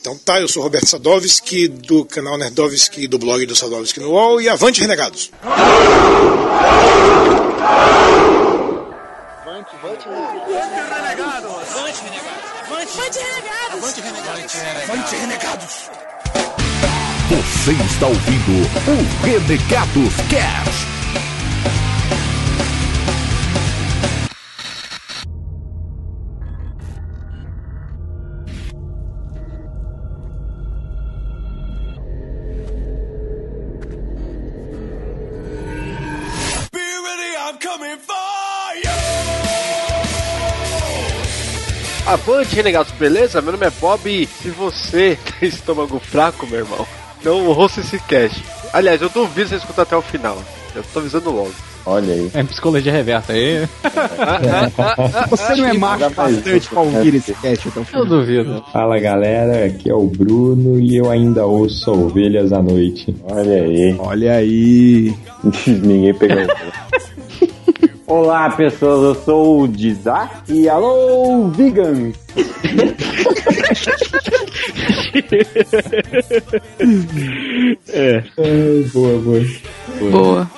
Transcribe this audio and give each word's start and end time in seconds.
Então 0.00 0.16
tá, 0.16 0.40
eu 0.40 0.48
sou 0.48 0.62
Roberto 0.62 0.86
Sadovski, 0.86 1.68
do 1.68 2.06
canal 2.06 2.38
Nerdovski, 2.38 3.06
do 3.06 3.18
blog 3.18 3.44
do 3.44 3.54
Sadovski 3.54 4.00
no 4.00 4.08
UOL, 4.12 4.40
e 4.40 4.48
avante, 4.48 4.80
renegados! 4.80 5.30
Avante, 9.42 9.76
avante, 9.76 10.06
renegados! 10.08 11.28
Avante, 11.76 12.00
renegados! 12.02 12.40
Avante, 12.66 13.20
renegados! 13.20 13.76
Avante, 13.76 14.00
renegados! 14.00 14.54
Avante, 14.88 15.16
renegados! 15.16 15.74
Você 17.30 17.72
está 17.72 18.06
ouvindo 18.06 18.52
o 18.88 19.24
Renegados 19.24 20.14
Cast. 20.30 20.89
Avante, 42.40 42.56
renegados, 42.56 42.92
beleza? 42.92 43.42
Meu 43.42 43.52
nome 43.52 43.66
é 43.66 43.70
Bob 43.70 44.08
e 44.08 44.26
se 44.26 44.48
você 44.48 45.18
tem 45.38 45.46
estômago 45.46 45.98
fraco, 45.98 46.46
meu 46.46 46.60
irmão, 46.60 46.86
não 47.22 47.46
ouça 47.48 47.80
esse 47.80 47.98
cast. 48.00 48.42
Aliás, 48.72 49.02
eu 49.02 49.10
duvido 49.10 49.50
você 49.50 49.56
escutar 49.56 49.82
até 49.82 49.94
o 49.94 50.00
final. 50.00 50.42
Eu 50.74 50.82
tô 50.82 51.00
avisando 51.00 51.30
logo. 51.30 51.52
Olha 51.84 52.14
aí. 52.14 52.30
É 52.32 52.42
psicologia 52.42 52.92
reversa 52.92 53.32
aí. 53.32 53.68
Você 55.30 55.56
não 55.56 55.66
é 55.66 55.72
macho 55.72 56.10
bastante 56.10 56.68
pra 56.68 56.80
ouvir 56.80 57.14
esse 57.14 57.34
cast 57.34 57.68
até 57.68 57.80
o 57.80 57.84
final. 57.84 58.02
Eu 58.02 58.08
duvido. 58.08 58.64
Fala 58.72 58.98
galera, 58.98 59.66
aqui 59.66 59.90
é 59.90 59.94
o 59.94 60.06
Bruno 60.06 60.78
e 60.78 60.96
eu 60.96 61.10
ainda 61.10 61.44
ouço 61.46 61.90
Ovelhas 61.90 62.52
à 62.52 62.62
Noite. 62.62 63.14
Olha 63.24 63.62
aí. 63.62 63.96
Olha 63.98 64.32
aí. 64.36 65.14
Ninguém 65.66 66.14
pegou. 66.14 66.46
Olá 68.10 68.50
pessoas, 68.50 69.16
eu 69.16 69.24
sou 69.24 69.62
o 69.62 69.68
Dizá 69.68 70.42
e 70.48 70.68
alô 70.68 71.46
vegans! 71.50 72.18
é. 77.88 78.24
Boa, 78.92 79.16
boa. 79.20 79.40
Boa. 80.10 80.50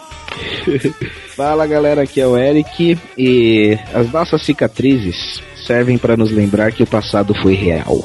Fala 1.37 1.67
galera, 1.67 2.05
aqui 2.05 2.23
é 2.23 2.27
o 2.27 2.39
Eric 2.39 2.99
e 3.19 3.79
as 3.93 4.11
nossas 4.11 4.47
cicatrizes 4.47 5.43
servem 5.67 5.99
para 5.99 6.17
nos 6.17 6.33
lembrar 6.33 6.73
que 6.73 6.83
o 6.83 6.87
passado 6.87 7.35
foi 7.43 7.53
real. 7.53 8.03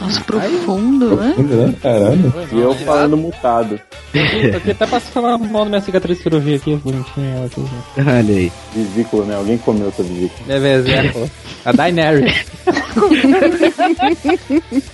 Nossa, 0.00 0.20
profundo, 0.22 1.16
né? 1.16 1.32
Profundo, 1.34 1.56
né? 1.56 1.74
Caramba. 1.82 2.46
E 2.52 2.58
eu 2.58 2.74
falando 2.74 3.16
mutado. 3.16 3.80
Eu 4.14 4.56
aqui 4.56 4.70
até 4.70 4.86
pra 4.86 5.00
falar 5.00 5.36
mal 5.38 5.64
da 5.64 5.70
minha 5.70 5.80
cicatriz 5.80 6.18
de 6.18 6.22
cirurgia 6.22 6.56
aqui, 6.56 6.76
bonitinha 6.76 7.34
ela 7.36 7.46
aqui. 7.46 7.60
Olha 7.98 8.36
aí. 8.36 8.52
Vesícula, 8.74 9.24
né? 9.26 9.36
Alguém 9.36 9.58
comeu 9.58 9.88
essa 9.88 10.02
vesícula. 10.02 10.54
É 10.54 10.58
mesmo, 10.58 11.30
A 11.64 11.72
Daenerys. 11.72 12.46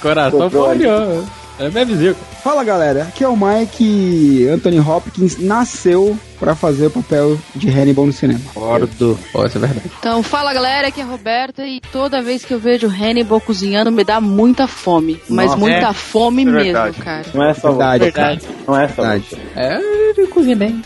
Coração 0.00 0.48
folhou. 0.48 1.24
É 1.58 1.68
minha 1.68 1.84
vesícula. 1.84 2.26
Fala 2.42 2.62
galera, 2.62 3.02
aqui 3.02 3.24
é 3.24 3.28
o 3.28 3.36
Mike 3.36 4.46
Anthony 4.48 4.78
Hopkins 4.78 5.38
nasceu 5.38 6.16
pra 6.38 6.54
fazer 6.54 6.86
o 6.86 6.90
papel 6.90 7.36
de 7.54 7.68
Hannibal 7.68 8.06
no 8.06 8.12
cinema. 8.12 8.40
Gordo. 8.54 9.18
Oh, 9.34 9.44
isso 9.44 9.58
é 9.58 9.60
verdade. 9.60 9.90
Então, 9.98 10.22
fala 10.22 10.54
galera, 10.54 10.86
aqui 10.88 11.00
é 11.00 11.02
a 11.02 11.06
Roberta 11.06 11.66
e 11.66 11.80
toda 11.80 12.22
vez 12.22 12.44
que 12.44 12.54
eu 12.54 12.60
vejo 12.60 12.86
Hannibal 12.86 13.40
cozinhando 13.40 13.90
me 13.90 14.04
dá 14.04 14.20
muita 14.20 14.68
fome. 14.68 15.20
Mas 15.28 15.46
Nossa, 15.46 15.56
muita 15.58 15.88
é. 15.88 15.92
fome 15.92 16.42
É 16.42 16.44
mesmo, 16.44 16.62
verdade. 16.62 16.98
cara. 16.98 17.24
Não 17.34 17.44
é 17.44 17.54
só 17.54 17.68
Verdade, 17.70 18.12
cara. 18.12 18.38
Não 18.66 18.76
é 18.80 18.88
só 18.88 19.02
Verdade. 19.02 19.36
É, 19.56 19.80
eu 20.16 20.28
cozinho 20.28 20.56
bem. 20.56 20.80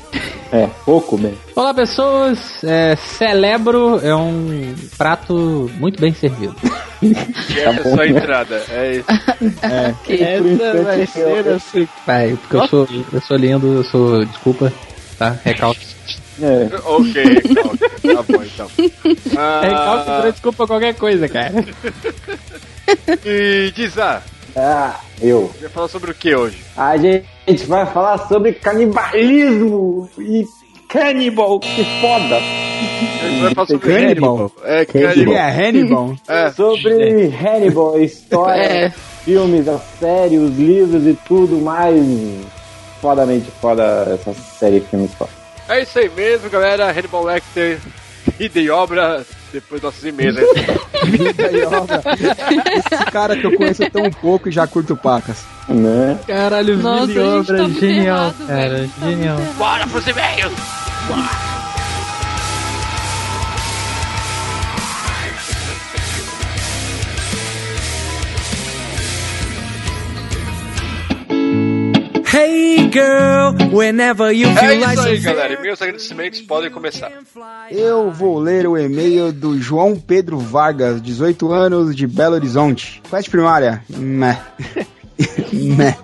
É, 0.51 0.69
pouco 0.85 1.17
bem. 1.19 1.35
Olá 1.55 1.75
pessoas, 1.75 2.65
é, 2.65 2.97
celebro 2.97 4.01
é 4.03 4.15
um 4.15 4.75
prato 4.97 5.71
muito 5.79 6.01
bem 6.01 6.13
servido. 6.15 6.57
E 7.03 7.13
essa 7.61 7.81
é 7.81 7.95
só 7.95 8.01
a 8.01 8.09
entrada. 8.09 8.63
É 8.71 8.97
isso. 8.97 10.63
Essa 10.63 10.83
vai 10.83 11.07
ser 11.07 11.49
a 11.49 11.59
sua... 11.59 11.89
Pai, 12.07 12.39
porque 12.41 12.57
eu 12.57 12.69
sou, 12.69 12.89
eu 13.13 13.21
sou 13.21 13.37
lindo, 13.37 13.67
eu 13.75 13.85
sou... 13.85 14.25
Desculpa, 14.25 14.73
tá? 15.19 15.37
Recalque. 15.45 15.87
É. 16.41 16.71
Ok, 16.85 17.23
ok. 17.65 18.15
Tá 18.15 18.23
bom 18.23 18.43
então. 18.43 18.71
Recalque 19.61 20.11
Ah, 20.11 20.19
pra 20.23 20.31
desculpa 20.31 20.67
qualquer 20.67 20.95
coisa, 20.95 21.29
cara. 21.29 21.53
e 23.27 23.71
Dizá, 23.77 24.23
Ah, 24.57 24.99
eu. 25.21 25.53
vai 25.61 25.69
falar 25.69 25.89
sobre 25.89 26.11
o 26.13 26.15
que 26.15 26.35
hoje? 26.35 26.57
A 26.77 26.97
gente 26.97 27.67
vai 27.67 27.85
falar 27.93 28.27
sobre 28.27 28.53
canibalismo 28.55 30.09
e 30.19 30.45
cannibal, 30.93 31.59
que 31.59 31.85
foda! 32.01 32.41
Sobre 33.67 33.95
Hannibal? 33.97 34.53
É, 34.65 34.87
Hannibal. 34.95 35.35
É 35.35 35.69
Hannibal? 35.69 36.17
É. 36.29 36.51
Sobre 36.51 37.27
Hannibal, 37.35 38.01
história, 38.01 38.63
É. 38.63 38.91
filmes, 39.25 39.67
a 39.69 39.79
série, 39.79 40.37
os 40.37 40.57
livros 40.57 41.07
e 41.07 41.19
tudo 41.27 41.57
mais. 41.57 41.97
Fodamente 43.01 43.51
foda 43.61 44.07
essa 44.13 44.33
série 44.35 44.81
de 44.81 44.87
filmes 44.87 45.13
foda. 45.15 45.31
É 45.69 45.83
isso 45.83 45.99
aí 45.99 46.11
mesmo, 46.11 46.51
galera. 46.51 46.91
Hannibal 46.91 47.25
Lecter, 47.25 47.79
e 48.39 48.71
obra, 48.71 49.25
depois 49.53 49.83
nossos 49.83 50.05
e-mails. 50.05 50.35
né? 50.37 50.43
Vida 51.05 51.51
e 51.53 51.63
obra. 51.65 52.03
Esse 52.77 53.05
cara 53.11 53.37
que 53.37 53.45
eu 53.47 53.57
conheço 53.57 53.89
tão 53.91 54.11
pouco 54.11 54.49
e 54.49 54.53
já 54.53 54.67
curto 54.67 54.97
pacas. 54.97 55.45
Né? 55.69 56.19
Caralho, 56.27 56.77
Nossa, 56.79 57.05
e 57.05 57.15
gente 57.15 57.19
obra, 57.21 57.59
tá 57.59 57.69
genial, 57.69 58.19
errado, 58.19 58.47
cara, 58.47 58.69
velho. 58.71 58.91
Tá 59.01 59.07
genial. 59.07 59.39
Bora 59.57 59.87
pros 59.87 60.07
e-mails! 60.07 61.52
Hey 72.35 72.89
girl, 72.91 73.53
whenever 73.77 74.33
you 74.33 74.49
É 74.49 74.55
feel 74.55 74.73
isso 74.73 74.87
like 74.87 75.01
aí, 75.01 75.19
galera. 75.19 75.53
E-mails 75.53 75.83
agradecimentos 75.83 76.41
podem 76.41 76.71
começar. 76.71 77.13
Eu 77.71 78.11
vou 78.11 78.39
ler 78.39 78.67
o 78.67 78.79
e-mail 78.79 79.31
do 79.31 79.61
João 79.61 79.95
Pedro 79.97 80.39
Vargas, 80.39 81.03
18 81.03 81.53
anos, 81.53 81.95
de 81.95 82.07
Belo 82.07 82.35
Horizonte. 82.35 83.03
Quest 83.11 83.29
primária? 83.29 83.85
Meh. 83.91 84.39
Meh. 85.53 85.95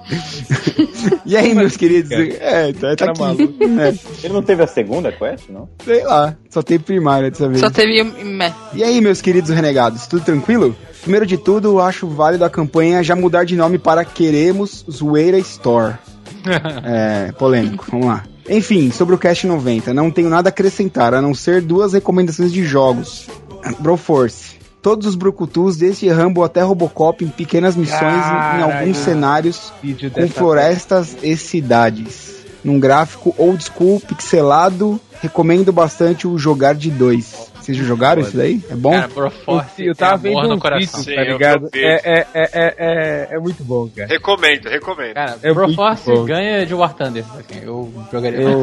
E 1.25 1.35
aí, 1.35 1.55
meus 1.55 1.79
queridos? 1.79 2.13
É, 2.13 2.75
tá, 2.75 2.95
tá 2.95 3.11
aqui. 3.31 3.57
É, 3.81 4.25
Ele 4.25 4.35
não 4.35 4.43
teve 4.43 4.63
a 4.63 4.67
segunda 4.67 5.11
quest, 5.11 5.49
não? 5.49 5.67
sei 5.83 6.05
lá, 6.05 6.37
só 6.51 6.61
tem 6.63 6.79
primária 6.79 7.31
dessa 7.31 7.49
vez. 7.49 7.61
Só 7.61 7.71
teve. 7.71 8.03
meh. 8.03 8.53
E 8.75 8.85
aí, 8.85 9.01
meus 9.01 9.23
queridos 9.23 9.49
renegados, 9.51 10.07
tudo 10.07 10.23
tranquilo? 10.27 10.77
Primeiro 11.01 11.25
de 11.25 11.39
tudo, 11.39 11.81
acho 11.81 12.07
válido 12.07 12.45
a 12.45 12.51
campanha 12.51 13.03
já 13.03 13.17
mudar 13.17 13.45
de 13.45 13.57
nome 13.57 13.79
para 13.79 14.05
Queremos 14.05 14.85
Zoeira 14.91 15.39
Store. 15.39 15.95
É, 16.85 17.33
polêmico, 17.33 17.85
vamos 17.91 18.07
lá. 18.07 18.25
Enfim, 18.49 18.91
sobre 18.91 19.15
o 19.15 19.19
Cast 19.19 19.47
90, 19.47 19.93
não 19.93 20.11
tenho 20.11 20.31
nada 20.31 20.49
a 20.49 20.51
acrescentar, 20.51 21.13
a 21.13 21.21
não 21.21 21.35
ser 21.35 21.61
duas 21.61 21.93
recomendações 21.93 22.53
de 22.53 22.65
jogos. 22.65 23.27
Broforce. 23.79 24.57
Todos 24.81 25.07
os 25.07 25.15
brucutus, 25.17 25.77
desde 25.77 26.09
Rambo 26.09 26.43
até 26.43 26.63
Robocop, 26.63 27.25
em 27.25 27.29
pequenas 27.29 27.77
missões 27.77 28.01
em- 28.03 28.07
em 28.07 28.21
Caralho. 28.21 28.65
alguns 28.81 28.97
cenários 28.99 29.73
com 30.13 30.29
florestas 30.29 31.17
e 31.23 31.37
cidades. 31.37 32.37
Num 32.65 32.79
gráfico 32.81 33.35
old 33.37 33.63
school, 33.63 34.01
pixelado, 34.01 35.01
recomendo 35.21 35.73
bastante 35.73 36.27
o 36.27 36.39
Jogar 36.39 36.75
de 36.75 36.91
2. 36.91 37.48
Vocês 37.69 37.77
já 37.77 37.85
jogaram 37.85 38.23
isso 38.23 38.35
daí? 38.35 38.63
É 38.71 38.75
bom? 38.75 38.93
Cara, 38.93 39.09
Broforce, 39.09 39.85
Eu 39.85 39.95
tava 39.95 40.27
é 40.27 40.31
amor 40.31 40.41
vendo 40.43 40.49
no 40.53 40.57
um 40.57 40.59
coração. 40.59 41.01
vídeo, 41.03 41.15
tá 41.17 41.23
eu 41.23 41.33
ligado? 41.35 41.69
É, 41.75 41.79
é, 41.85 42.27
é, 42.33 42.51
é, 42.55 42.75
é, 42.79 43.29
é 43.33 43.39
muito 43.39 43.63
bom, 43.63 43.91
cara. 43.95 44.09
Recomendo, 44.09 44.69
recomendo. 44.71 45.13
Cara, 45.13 45.37
É 45.43 45.53
Broforce 45.53 46.09
muito 46.11 46.25
ganha 46.25 46.65
de 46.65 46.73
War 46.75 46.95
Thunder. 46.95 47.25
Assim, 47.39 47.61
eu 47.63 47.93
jogaria. 48.11 48.41
Eu, 48.41 48.63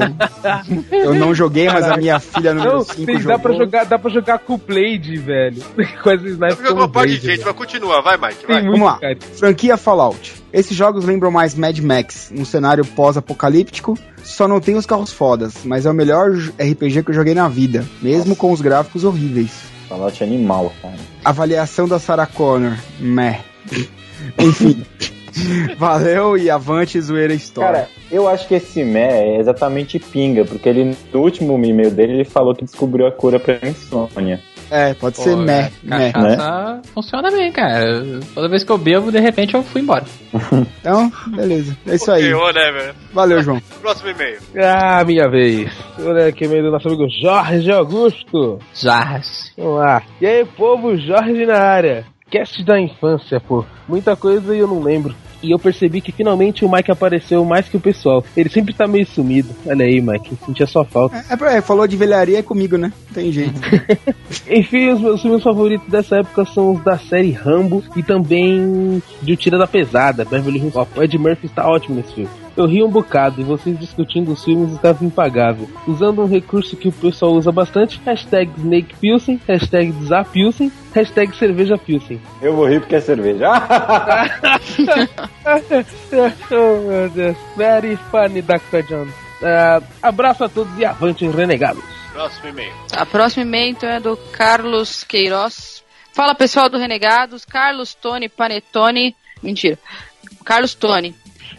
eu 0.92 1.13
não 1.13 1.36
joguei, 1.36 1.69
mas 1.69 1.86
a 1.88 1.98
minha 1.98 2.19
filha 2.19 2.52
número 2.52 2.74
Não, 2.78 2.81
5 2.84 3.06
tem- 3.06 3.19
jogou. 3.19 3.38
dá, 3.38 3.40
pra 3.40 3.54
jogar, 3.54 3.84
dá 3.86 4.00
pra 4.00 4.10
jogar 4.12 4.40
com 4.40 4.56
o 4.56 4.57
Blade, 4.57 5.18
velho. 5.18 5.62
Com 6.01 6.10
as 6.10 6.22
snipers 6.24 6.58
Jogou 6.58 6.72
com 6.72 6.80
uma 6.80 6.86
o 6.86 6.90
parte 6.90 7.12
de 7.12 7.19
Blade, 7.19 7.28
gente, 7.28 7.36
velho. 7.44 7.46
mas 7.46 7.56
continua, 7.56 8.01
vai, 8.01 8.18
Mike, 8.18 8.46
vai. 8.48 8.56
Tem 8.56 8.63
Vamos 8.66 8.80
muito, 8.80 8.84
lá. 8.86 9.00
cara. 9.00 9.18
Franquia 9.38 9.78
Fallout. 9.78 10.34
Esses 10.56 10.78
jogos 10.78 11.04
lembram 11.04 11.30
mais 11.30 11.54
Mad 11.54 11.78
Max, 11.80 12.31
um 12.34 12.46
cenário 12.46 12.86
pós-apocalíptico. 12.86 14.00
Só 14.24 14.48
não 14.48 14.62
tem 14.62 14.75
os 14.75 14.86
carros 14.86 15.12
fodas, 15.12 15.66
mas 15.66 15.86
é 15.86 15.92
o 15.92 15.94
melhor 15.94 16.31
RPG 16.31 17.04
que 17.04 17.12
eu 17.12 17.13
joguei 17.13 17.34
na 17.34 17.50
vida, 17.50 17.86
mesmo 18.02 18.38
com 18.38 18.54
os 18.54 18.62
gráficos 18.62 19.04
horríveis. 19.04 19.52
Fallout 19.90 20.24
animal, 20.24 20.72
cara. 20.81 20.96
Avaliação 21.25 21.90
da 21.90 22.00
Sarah 22.00 22.25
Connor, 22.25 22.78
meh. 23.02 23.42
Enfim. 24.40 24.81
Valeu 25.78 26.38
e 26.38 26.50
avante 26.50 27.01
zoeira 27.01 27.34
história. 27.34 27.81
Cara, 27.81 27.90
eu 28.10 28.25
acho 28.25 28.48
que 28.48 28.56
esse 28.56 28.81
Mé 28.81 29.36
é 29.36 29.40
exatamente 29.42 30.00
pinga, 30.00 30.46
porque 30.46 30.69
ele, 30.69 30.96
no 31.12 31.19
último 31.19 31.62
e-mail 31.66 31.92
dele, 31.92 32.13
ele 32.13 32.24
falou 32.24 32.56
que 32.56 32.63
descobriu 32.63 33.06
a 33.06 33.12
cura 33.12 33.42
pra 33.42 33.60
insônia. 33.62 34.40
É, 34.69 34.94
pode 34.94 35.15
Pô, 35.15 35.23
ser 35.23 35.35
meh, 35.38 35.69
é, 35.69 35.71
meh. 35.83 36.12
Cachaça 36.12 36.81
funciona 36.94 37.31
bem, 37.31 37.51
cara. 37.51 38.19
Toda 38.33 38.50
vez 38.50 38.63
que 38.63 38.71
eu 38.71 38.77
bebo, 38.77 39.12
de 39.12 39.19
repente 39.19 39.53
eu 39.53 39.63
fui 39.63 39.81
embora. 39.81 40.06
Então, 40.79 41.12
beleza. 41.35 41.75
É 41.88 41.95
isso 41.95 42.12
aí. 42.12 42.31
Whatever. 42.31 42.94
Valeu, 43.12 43.41
João. 43.41 43.59
Próximo 43.81 44.12
e-mail. 44.12 44.38
Ah, 44.56 45.03
minha 45.03 45.27
vez. 45.27 45.71
Olha 46.00 46.27
aqui 46.27 46.47
meio 46.47 46.62
do 46.63 46.71
nosso 46.71 46.88
amigo 46.88 47.07
Jorge 47.09 47.71
Augusto. 47.71 48.59
Jarras. 48.75 49.51
Vamos 49.57 49.79
lá. 49.79 50.03
E 50.21 50.27
aí, 50.27 50.45
povo, 50.45 50.95
Jorge 50.95 51.45
na 51.47 51.57
área. 51.57 52.06
Cast 52.29 52.63
da 52.63 52.79
infância, 52.79 53.39
pô. 53.39 53.65
Muita 53.88 54.15
coisa 54.15 54.56
e 54.56 54.59
eu 54.59 54.67
não 54.67 54.83
lembro. 54.83 55.15
E 55.44 55.52
eu 55.52 55.60
percebi 55.60 56.02
que 56.02 56.12
finalmente 56.12 56.66
o 56.66 56.72
Mike 56.72 56.92
apareceu 56.92 57.44
mais 57.46 57.68
que 57.70 57.78
o 57.78 57.80
pessoal. 57.80 58.24
Ele 58.36 58.50
sempre 58.50 58.74
tá 58.74 58.88
meio 58.88 59.06
sumido. 59.06 59.50
Olha 59.66 59.86
aí, 59.86 60.02
Mike. 60.02 60.36
Sentia 60.46 60.66
sua 60.68 60.84
falta. 60.86 61.24
É, 61.30 61.36
pra- 61.36 61.54
é, 61.54 61.62
falou 61.62 61.88
de 61.88 61.96
velharia 61.96 62.40
é 62.40 62.42
comigo, 62.42 62.78
né? 62.78 62.92
Não 63.08 63.14
tem 63.14 63.32
jeito. 63.32 63.54
Enfim, 64.50 64.90
os 64.90 65.02
meus 65.02 65.22
filmes 65.22 65.44
favoritos 65.44 65.88
dessa 65.88 66.18
época 66.18 66.46
são 66.46 66.74
os 66.74 66.84
da 66.84 66.98
série 66.98 67.32
Rambo 67.32 67.84
e 67.96 68.02
também 68.04 69.02
de 69.22 69.34
O 69.34 69.38
Tira 69.38 69.58
da 69.58 69.68
Pesada, 69.68 70.26
Beverly 70.26 70.58
Hills 70.60 70.74
Cop. 70.74 71.00
O 71.00 71.04
Ed 71.04 71.18
Murphy 71.18 71.46
está 71.48 71.68
ótimo 71.70 71.96
nesse 71.96 72.14
filme. 72.14 72.30
Eu 72.56 72.66
ri 72.66 72.81
um 72.81 72.90
bocado 72.90 73.42
e 73.42 73.44
vocês 73.44 73.78
discutindo 73.78 74.31
os 74.31 74.44
filmes 74.44 74.72
estava 74.72 75.04
impagável. 75.04 75.69
Usando 75.86 76.22
um 76.22 76.25
recurso 76.25 76.78
que 76.78 76.88
o 76.88 76.92
pessoal 76.92 77.34
usa 77.34 77.52
bastante, 77.52 78.00
hashtag 78.06 78.50
Snake 78.57 78.96
Pilsen, 78.96 79.42
hashtag 79.46 79.92
Zapilsen, 80.06 80.72
hashtag 80.94 81.36
Cerveja 81.36 81.78
Pilsen. 81.78 82.22
Eu 82.42 82.56
vou 82.56 82.68
rir 82.68 82.80
porque 82.80 82.96
é 82.96 83.02
cerveja. 83.02 83.46
oh 86.52 86.88
meu 86.88 87.10
Deus, 87.10 87.38
very 87.57 87.98
funny 88.10 88.42
Dr. 88.42 88.84
John. 88.88 89.08
Ah, 89.44 89.81
abraço 90.01 90.46
a 90.46 90.50
todos 90.50 90.78
e 90.80 90.86
avante 90.86 91.28
renegados. 91.28 91.84
Próximo 92.13 92.48
e-mail. 92.48 92.74
A 92.96 93.06
próxima 93.06 93.44
e-mail 93.44 93.72
então 93.72 93.90
é 93.90 94.00
do 94.00 94.16
Carlos 94.31 95.04
Queiroz. 95.04 95.84
Fala 96.13 96.34
pessoal 96.34 96.69
do 96.69 96.78
Renegados, 96.78 97.44
Carlos 97.44 97.94
Tony 97.94 98.30
Panetone. 98.30 99.13
Mentira. 99.44 99.78
Carlos 100.46 100.74
Tony. 100.74 101.13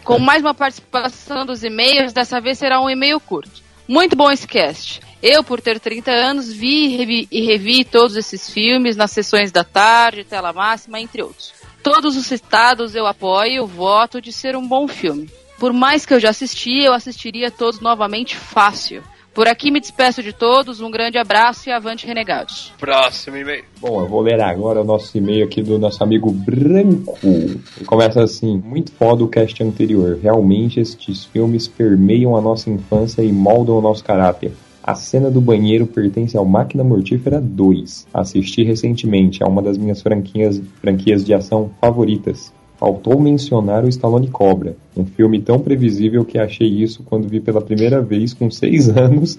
Com 0.07 0.19
mais 0.19 0.41
uma 0.41 0.53
participação 0.53 1.45
dos 1.45 1.65
e-mails, 1.65 2.13
dessa 2.13 2.39
vez 2.39 2.57
será 2.57 2.79
um 2.79 2.89
e-mail 2.89 3.19
curto. 3.19 3.61
Muito 3.85 4.15
bom 4.15 4.31
esse 4.31 4.47
cast. 4.47 5.01
Eu, 5.21 5.43
por 5.43 5.59
ter 5.59 5.81
30 5.81 6.09
anos, 6.09 6.49
vi 6.49 6.85
e 6.85 6.95
revi, 6.95 7.27
e 7.29 7.41
revi 7.41 7.83
todos 7.83 8.15
esses 8.15 8.49
filmes 8.49 8.95
nas 8.95 9.11
sessões 9.11 9.51
da 9.51 9.65
tarde, 9.65 10.23
tela 10.23 10.53
máxima, 10.53 10.97
entre 11.01 11.21
outros. 11.21 11.53
Todos 11.83 12.15
os 12.15 12.25
citados 12.25 12.95
eu 12.95 13.05
apoio 13.05 13.67
voto 13.67 14.21
de 14.21 14.31
ser 14.31 14.55
um 14.55 14.65
bom 14.65 14.87
filme. 14.87 15.29
Por 15.59 15.73
mais 15.73 16.05
que 16.05 16.13
eu 16.13 16.21
já 16.21 16.29
assisti, 16.29 16.85
eu 16.85 16.93
assistiria 16.93 17.51
todos 17.51 17.81
novamente 17.81 18.37
fácil. 18.37 19.03
Por 19.37 19.47
aqui 19.47 19.69
me 19.69 19.79
despeço 19.79 20.23
de 20.23 20.33
todos, 20.33 20.81
um 20.81 20.89
grande 20.89 21.19
abraço 21.19 21.69
e 21.69 21.71
avante 21.71 22.07
renegados. 22.07 22.73
Próximo 22.79 23.37
e-mail. 23.37 23.63
Bom, 23.79 24.01
eu 24.01 24.07
vou 24.07 24.19
ler 24.21 24.41
agora 24.41 24.81
o 24.81 24.83
nosso 24.83 25.15
e-mail 25.15 25.45
aqui 25.45 25.61
do 25.61 25.77
nosso 25.77 26.03
amigo 26.03 26.31
Branco. 26.31 27.15
Ele 27.23 27.85
começa 27.85 28.23
assim: 28.23 28.57
Muito 28.65 28.91
foda 28.93 29.23
o 29.23 29.27
cast 29.27 29.61
anterior. 29.61 30.17
Realmente 30.19 30.79
estes 30.79 31.25
filmes 31.25 31.67
permeiam 31.67 32.35
a 32.35 32.41
nossa 32.41 32.71
infância 32.71 33.21
e 33.21 33.31
moldam 33.31 33.77
o 33.77 33.81
nosso 33.81 34.03
caráter. 34.03 34.53
A 34.83 34.95
cena 34.95 35.29
do 35.29 35.39
banheiro 35.39 35.85
pertence 35.85 36.35
ao 36.35 36.43
Máquina 36.43 36.83
Mortífera 36.83 37.39
2. 37.39 38.07
Assisti 38.11 38.63
recentemente, 38.63 39.43
é 39.43 39.45
uma 39.45 39.61
das 39.61 39.77
minhas 39.77 40.01
franquias, 40.01 40.59
franquias 40.81 41.23
de 41.23 41.35
ação 41.35 41.69
favoritas. 41.79 42.51
Faltou 42.79 43.19
mencionar 43.19 43.83
o 43.83 43.89
Stallone 43.89 44.27
Cobra, 44.27 44.75
um 44.95 45.03
filme 45.03 45.41
tão 45.41 45.57
previsível 45.59 46.23
que 46.23 46.37
achei 46.37 46.67
isso 46.67 47.01
quando 47.03 47.27
vi 47.27 47.39
pela 47.39 47.59
primeira 47.59 48.01
vez 48.01 48.35
com 48.35 48.51
seis 48.51 48.87
anos, 48.95 49.37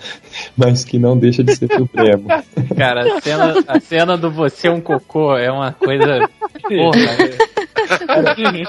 mas 0.56 0.84
que 0.84 0.98
não 0.98 1.16
deixa 1.16 1.44
de 1.44 1.54
ser 1.54 1.72
supremo. 1.72 2.26
Cara, 2.76 3.16
a 3.16 3.20
cena, 3.20 3.64
a 3.68 3.80
cena 3.80 4.16
do 4.16 4.28
você 4.30 4.66
é 4.66 4.72
um 4.72 4.80
cocô 4.80 5.36
é 5.36 5.50
uma 5.52 5.72
coisa. 5.72 6.28
Porra. 6.68 6.98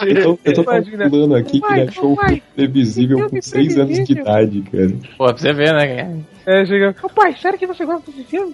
Eu 0.06 0.24
tô, 0.24 0.39
eu 0.45 0.54
tô 0.54 0.62
Imagina. 0.62 0.98
calculando 1.00 1.36
aqui 1.36 1.60
que 1.60 1.66
ele 1.66 1.75
Vai, 1.75 1.88
achou 1.88 2.12
o 2.12 2.16
vai. 2.16 2.27
filme 2.27 2.44
previsível 2.56 3.30
com 3.30 3.42
seis 3.42 3.75
anos 3.77 4.06
de 4.06 4.13
idade, 4.13 4.62
cara. 4.71 4.92
Pô, 5.18 5.25
pra 5.25 5.38
você 5.38 5.51
ver, 5.51 5.74
né, 5.74 5.88
cara? 5.95 6.18
É, 6.45 6.66
chega. 6.66 6.95
Pai, 7.16 7.36
sério 7.42 7.57
que 7.57 7.68
você 7.68 7.86
gosta 7.86 8.12
desse 8.12 8.24
filme? 8.25 8.54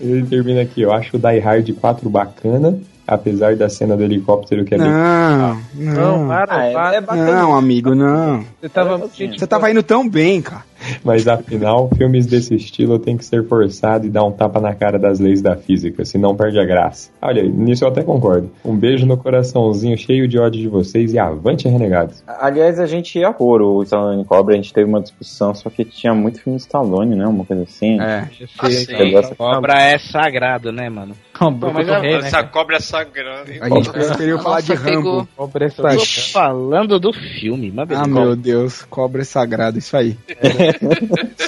Ele 0.00 0.24
termina 0.26 0.62
aqui, 0.62 0.82
eu 0.82 0.92
acho 0.92 1.16
o 1.16 1.20
Die 1.20 1.38
Hard 1.38 1.70
4 1.74 2.08
bacana, 2.10 2.78
apesar 3.10 3.56
da 3.56 3.68
cena 3.68 3.96
do 3.96 4.02
helicóptero 4.04 4.64
que 4.64 4.74
é 4.74 4.78
bem... 4.78 4.86
Não, 4.88 5.60
Não, 5.74 6.18
não. 6.20 6.28
para, 6.28 6.54
Ah, 6.56 6.64
é- 6.66 6.72
para. 6.72 6.96
é 6.96 7.00
bacana. 7.00 7.32
Não, 7.32 7.56
amigo, 7.56 7.94
não. 7.94 8.44
Você 8.60 8.68
tava. 8.68 8.94
É, 9.18 9.26
Você 9.38 9.46
tava 9.46 9.70
indo 9.70 9.82
tão 9.82 10.08
bem, 10.08 10.40
cara. 10.40 10.62
Mas 11.04 11.26
afinal, 11.28 11.88
filmes 11.96 12.26
desse 12.26 12.54
estilo 12.54 12.98
tem 12.98 13.16
que 13.16 13.24
ser 13.24 13.46
forçado 13.46 14.06
e 14.06 14.10
dar 14.10 14.24
um 14.24 14.32
tapa 14.32 14.60
na 14.60 14.74
cara 14.74 14.98
das 14.98 15.18
leis 15.20 15.40
da 15.42 15.56
física, 15.56 16.04
senão 16.04 16.34
perde 16.34 16.58
a 16.58 16.64
graça. 16.64 17.10
Olha, 17.20 17.42
nisso 17.42 17.84
eu 17.84 17.88
até 17.88 18.02
concordo. 18.02 18.50
Um 18.64 18.76
beijo 18.76 19.06
no 19.06 19.16
coraçãozinho 19.16 19.96
cheio 19.96 20.26
de 20.28 20.38
ódio 20.38 20.60
de 20.60 20.68
vocês 20.68 21.12
e 21.12 21.18
avante 21.18 21.68
renegados. 21.68 22.22
Aliás, 22.26 22.78
a 22.78 22.86
gente 22.86 23.18
ia 23.18 23.32
pôr 23.32 23.62
o 23.62 23.82
Stallone 23.82 24.24
Cobra, 24.24 24.54
a 24.54 24.56
gente 24.56 24.72
teve 24.72 24.88
uma 24.88 25.00
discussão, 25.00 25.54
só 25.54 25.68
que 25.70 25.84
tinha 25.84 26.14
muito 26.14 26.40
filme 26.40 26.56
de 26.56 26.62
Stallone, 26.62 27.14
né? 27.16 27.26
Uma 27.26 27.44
coisa 27.44 27.62
assim. 27.62 28.00
É. 28.00 28.28
Assim, 28.58 29.10
gosto- 29.12 29.34
Cobra 29.36 29.80
é 29.80 29.98
sagrado, 29.98 30.72
né, 30.72 30.88
mano? 30.88 31.14
Bruto 31.40 31.72
mas 31.72 31.86
do 31.86 31.92
rei, 31.94 32.12
né, 32.12 32.18
essa 32.18 32.30
cara? 32.32 32.46
cobra 32.48 32.76
é 32.76 32.80
sagrada. 32.80 33.50
A 33.62 33.68
gente 33.70 33.90
preferiu 33.90 34.38
falar 34.40 34.60
de. 34.60 34.74
Rambo. 34.74 35.26
Cobra 35.34 35.64
essa- 35.66 35.82
Tá. 35.82 35.94
Tô 35.96 36.04
falando 36.32 36.98
do 37.00 37.12
filme, 37.14 37.72
mas 37.74 37.88
beleza. 37.88 38.04
Ah, 38.04 38.08
meu 38.08 38.36
Deus. 38.36 38.82
Cobra 38.82 39.22
é 39.22 39.24
sagrado. 39.24 39.78
Isso 39.78 39.96
aí. 39.96 40.18
Isso 40.28 40.79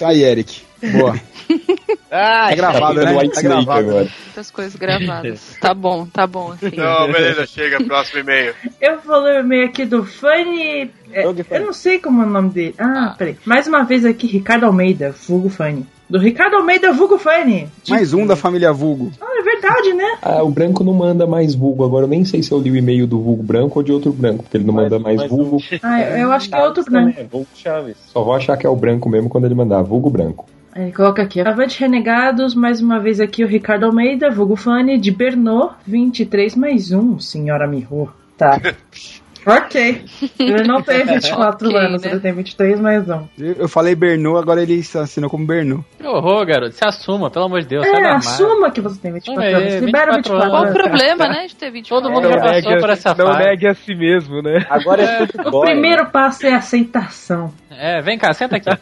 aí, 0.05 0.23
Eric. 0.25 0.63
Boa. 0.93 1.15
Ah, 2.15 2.49
Tá 2.51 2.55
gravado, 2.57 3.01
Tá 3.01 3.07
né? 3.11 3.19
White 3.19 3.35
Tá 3.35 3.43
gravado. 3.43 3.79
agora. 3.91 4.09
Muitas 4.27 4.51
coisas 4.51 4.77
gravadas. 4.77 5.57
Tá 5.61 5.73
bom, 5.73 6.07
tá 6.07 6.27
bom 6.27 6.53
assim. 6.53 6.77
Não, 6.77 7.11
beleza, 7.11 7.47
chega. 7.47 7.83
Próximo 7.83 8.21
e-mail. 8.21 8.55
Eu 8.81 9.01
vou 9.01 9.19
ler 9.21 9.37
o 9.37 9.41
e-mail 9.41 9.65
aqui 9.67 9.87
do 9.87 10.05
Fanny. 10.05 10.91
é, 11.11 11.25
eu 11.25 11.61
não 11.65 11.73
sei 11.73 11.99
como 11.99 12.23
é 12.23 12.27
o 12.27 12.29
nome 12.29 12.51
dele. 12.51 12.75
Ah, 12.79 13.15
peraí. 13.17 13.37
Mais 13.47 13.67
uma 13.67 13.83
vez 13.85 14.05
aqui, 14.05 14.27
Ricardo 14.27 14.67
Almeida, 14.67 15.15
vulgo 15.27 15.49
Fanny. 15.49 15.87
Do 16.13 16.19
Ricardo 16.19 16.57
Almeida, 16.57 16.93
vulgo 16.93 17.17
Fanny. 17.17 17.67
Mais 17.89 18.13
um 18.13 18.27
da 18.27 18.37
família 18.37 18.71
Vulgo. 18.71 19.11
Ah, 19.19 19.39
é 19.39 19.43
verdade, 19.43 19.95
né? 19.95 20.19
Ah, 20.21 20.43
o 20.43 20.51
branco 20.51 20.85
não 20.85 20.93
manda 20.93 21.27
mais 21.27 21.55
vulgo. 21.55 21.87
Agora 21.87 22.05
eu 22.05 22.09
nem 22.09 22.23
sei 22.23 22.43
se 22.43 22.53
eu 22.53 22.59
li 22.61 22.71
o 22.71 22.77
e-mail 22.77 23.07
do 23.07 23.19
vulgo 23.19 23.43
branco 23.43 23.79
ou 23.79 23.83
de 23.83 23.91
outro 23.93 24.13
branco, 24.13 24.43
porque 24.43 24.59
ele 24.59 24.65
não 24.65 24.75
manda 24.75 24.99
mais 24.99 25.23
mas 25.23 25.31
vulgo. 25.31 25.57
Ah, 25.83 26.03
eu 26.03 26.31
acho 26.31 26.51
que 26.51 26.55
é 26.55 26.63
outro 26.63 26.85
branco. 26.85 27.13
também, 27.13 27.27
Vulgo 27.29 27.49
Chaves. 27.55 27.97
Só 28.09 28.23
vou 28.23 28.35
achar 28.35 28.59
que 28.59 28.67
é 28.67 28.69
o 28.69 28.77
branco 28.77 29.09
mesmo 29.09 29.31
quando 29.31 29.47
ele 29.47 29.55
mandar 29.55 29.81
vulgo 29.81 30.11
branco. 30.11 30.45
Aí 30.75 30.83
ele 30.83 30.93
coloca 30.93 31.23
aqui. 31.23 31.41
Avante 31.41 31.81
Renegados, 31.81 32.55
mais 32.55 32.83
uma 32.83 33.01
vez 33.01 33.19
aqui 33.19 33.43
o 33.43 33.49
Ricardo 33.49 33.87
Almeida, 33.87 34.31
vulgo 34.31 34.55
Fanny, 34.55 34.99
de 34.99 35.11
Bernô, 35.11 35.71
23 35.87 36.55
mais 36.57 36.93
1, 36.93 37.21
senhora 37.21 37.67
Mirro. 37.67 38.13
Tá. 38.37 38.61
ok. 39.47 40.05
Ele 40.39 40.63
não 40.67 40.83
tem 40.83 41.05
24 41.05 41.69
Ok, 41.69 41.79
anos, 41.81 42.03
né? 42.03 42.11
ele 42.13 42.21
tem 42.21 42.33
23 42.33 42.81
mais 42.81 43.09
1. 43.09 43.29
Eu 43.59 43.69
falei 43.69 43.95
Bernou, 43.95 44.37
agora 44.39 44.63
ele 44.63 44.81
assinou 44.95 45.29
como 45.31 45.47
Bernou. 45.47 45.85
Que 45.99 46.07
horror, 46.07 46.47
garoto. 46.47 46.75
Se 46.75 46.85
assuma, 46.85 47.31
pelo 47.31 47.47
amor 47.47 47.61
de 47.63 47.69
Deus. 47.69 47.87
É, 47.87 48.09
assuma 48.11 48.71
que 48.71 48.81
você 48.81 49.01
tem 49.01 49.13
24 49.13 49.43
É, 49.43 49.53
anos. 49.55 49.75
Libera 49.83 50.13
24 50.17 50.23
24 50.23 50.51
Qual 50.51 50.63
o 50.63 50.67
anos. 50.67 50.79
problema, 50.83 51.29
né, 51.29 51.47
de 51.47 51.57
ter 51.57 51.71
24 51.71 52.03
Todo 52.03 52.13
mundo 52.15 52.25
Não 52.25 52.33
já 52.33 52.39
passou 52.41 52.71
negue, 52.71 52.81
por 52.81 52.91
essa 52.91 53.15
não 53.15 53.27
fase. 53.27 53.39
negue 53.45 53.67
a 53.67 53.75
si 53.75 53.95
mesmo, 53.95 54.43
né? 54.43 54.67
Agora 54.71 55.03
é 55.03 55.27
tudo 55.27 55.57
O 55.57 55.61
primeiro 55.63 56.05
né? 56.05 56.11
passo 56.13 56.47
é 56.47 56.53
a 56.55 56.59
aceitação. 56.59 57.53
É, 57.71 58.01
vem 58.03 58.19
cá, 58.19 58.33
senta 58.33 58.57
aqui. 58.57 58.71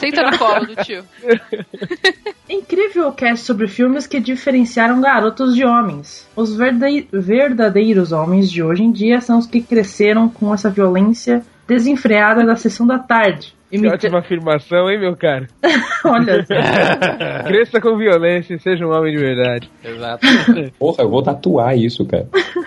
Senta 0.00 0.30
no 0.30 0.38
colo 0.38 0.66
do 0.66 0.76
tio. 0.76 1.04
Incrível 2.52 3.08
o 3.08 3.12
cast 3.12 3.46
sobre 3.46 3.66
filmes 3.66 4.06
que 4.06 4.20
diferenciaram 4.20 5.00
garotos 5.00 5.54
de 5.54 5.64
homens. 5.64 6.28
Os 6.36 6.54
verdade- 6.54 7.08
verdadeiros 7.10 8.12
homens 8.12 8.50
de 8.50 8.62
hoje 8.62 8.82
em 8.82 8.92
dia 8.92 9.22
são 9.22 9.38
os 9.38 9.46
que 9.46 9.62
cresceram 9.62 10.28
com 10.28 10.52
essa 10.52 10.68
violência 10.68 11.42
desenfreada 11.66 12.44
da 12.44 12.56
sessão 12.56 12.86
da 12.86 12.98
tarde. 12.98 13.54
Que 13.70 13.78
Imita- 13.78 13.94
ótima 13.94 14.18
afirmação, 14.18 14.90
hein, 14.90 15.00
meu 15.00 15.16
cara? 15.16 15.46
Olha, 16.04 16.44
Cresça 17.46 17.80
com 17.80 17.96
violência 17.96 18.54
e 18.54 18.58
seja 18.60 18.86
um 18.86 18.90
homem 18.92 19.16
de 19.16 19.18
verdade. 19.22 19.70
Exato. 19.82 20.26
Porra, 20.78 21.04
eu 21.04 21.08
vou 21.08 21.22
tatuar 21.22 21.74
isso, 21.78 22.04
cara. 22.04 22.26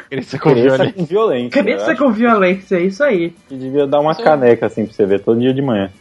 Cresça 0.09 0.39
com 0.39 0.49
Cresça 0.49 0.67
violência. 0.77 0.93
com 0.93 1.05
violência. 1.05 1.63
Cresça 1.63 1.95
com 1.95 2.11
violência, 2.11 2.75
é 2.77 2.81
isso 2.81 3.03
aí. 3.03 3.33
que 3.47 3.55
devia 3.55 3.85
dar 3.85 3.99
uma 3.99 4.15
caneca 4.15 4.65
assim 4.65 4.83
pra 4.85 4.95
você 4.95 5.05
ver 5.05 5.19
todo 5.19 5.39
dia 5.39 5.53
de 5.53 5.61
manhã. 5.61 5.91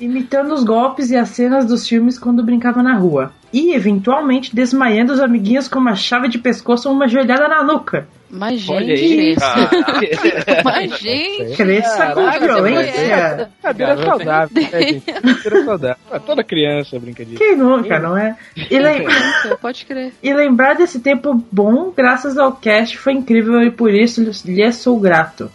Imitando 0.00 0.54
os 0.54 0.64
golpes 0.64 1.10
e 1.10 1.16
as 1.16 1.28
cenas 1.30 1.66
dos 1.66 1.86
filmes 1.86 2.18
quando 2.18 2.42
brincava 2.44 2.82
na 2.82 2.94
rua. 2.96 3.32
E, 3.52 3.74
eventualmente, 3.74 4.54
desmaiando 4.54 5.12
os 5.12 5.20
amiguinhos 5.20 5.68
com 5.68 5.78
uma 5.78 5.94
chave 5.94 6.28
de 6.28 6.38
pescoço 6.38 6.88
ou 6.88 6.94
uma 6.94 7.06
joelhada 7.06 7.48
na 7.48 7.62
nuca. 7.62 8.06
Mas, 8.36 8.68
Olha 8.68 8.96
gente. 8.96 9.38
Caraca. 9.38 10.62
Mas, 10.64 10.98
gente. 10.98 11.56
Cresça 11.56 12.12
com 12.14 12.30
violência. 12.30 13.50
Brincadeira 13.62 13.94
Garoto, 13.94 14.04
saudável, 14.18 14.48
né, 14.54 14.82
gente? 14.82 15.04
Brincadeira 15.22 15.64
saudável. 15.64 15.96
Ah, 16.10 16.18
Toda 16.20 16.42
criança 16.44 16.98
brinca 16.98 17.24
disso. 17.24 17.38
Quem 17.38 17.56
nunca, 17.56 17.98
não 18.00 18.16
é? 18.16 18.36
E, 18.70 18.78
lem- 18.78 19.06
Pode 19.60 19.86
crer. 19.86 20.12
e 20.22 20.34
lembrar 20.34 20.74
desse 20.74 20.98
tempo 21.00 21.44
bom, 21.50 21.92
graças 21.96 22.36
ao 22.36 22.52
cast, 22.52 22.98
foi 22.98 23.12
incrível 23.12 23.62
e 23.62 23.70
por 23.70 23.92
isso 23.94 24.22
lhe 24.44 24.72
sou 24.72 24.98
grato. 24.98 25.50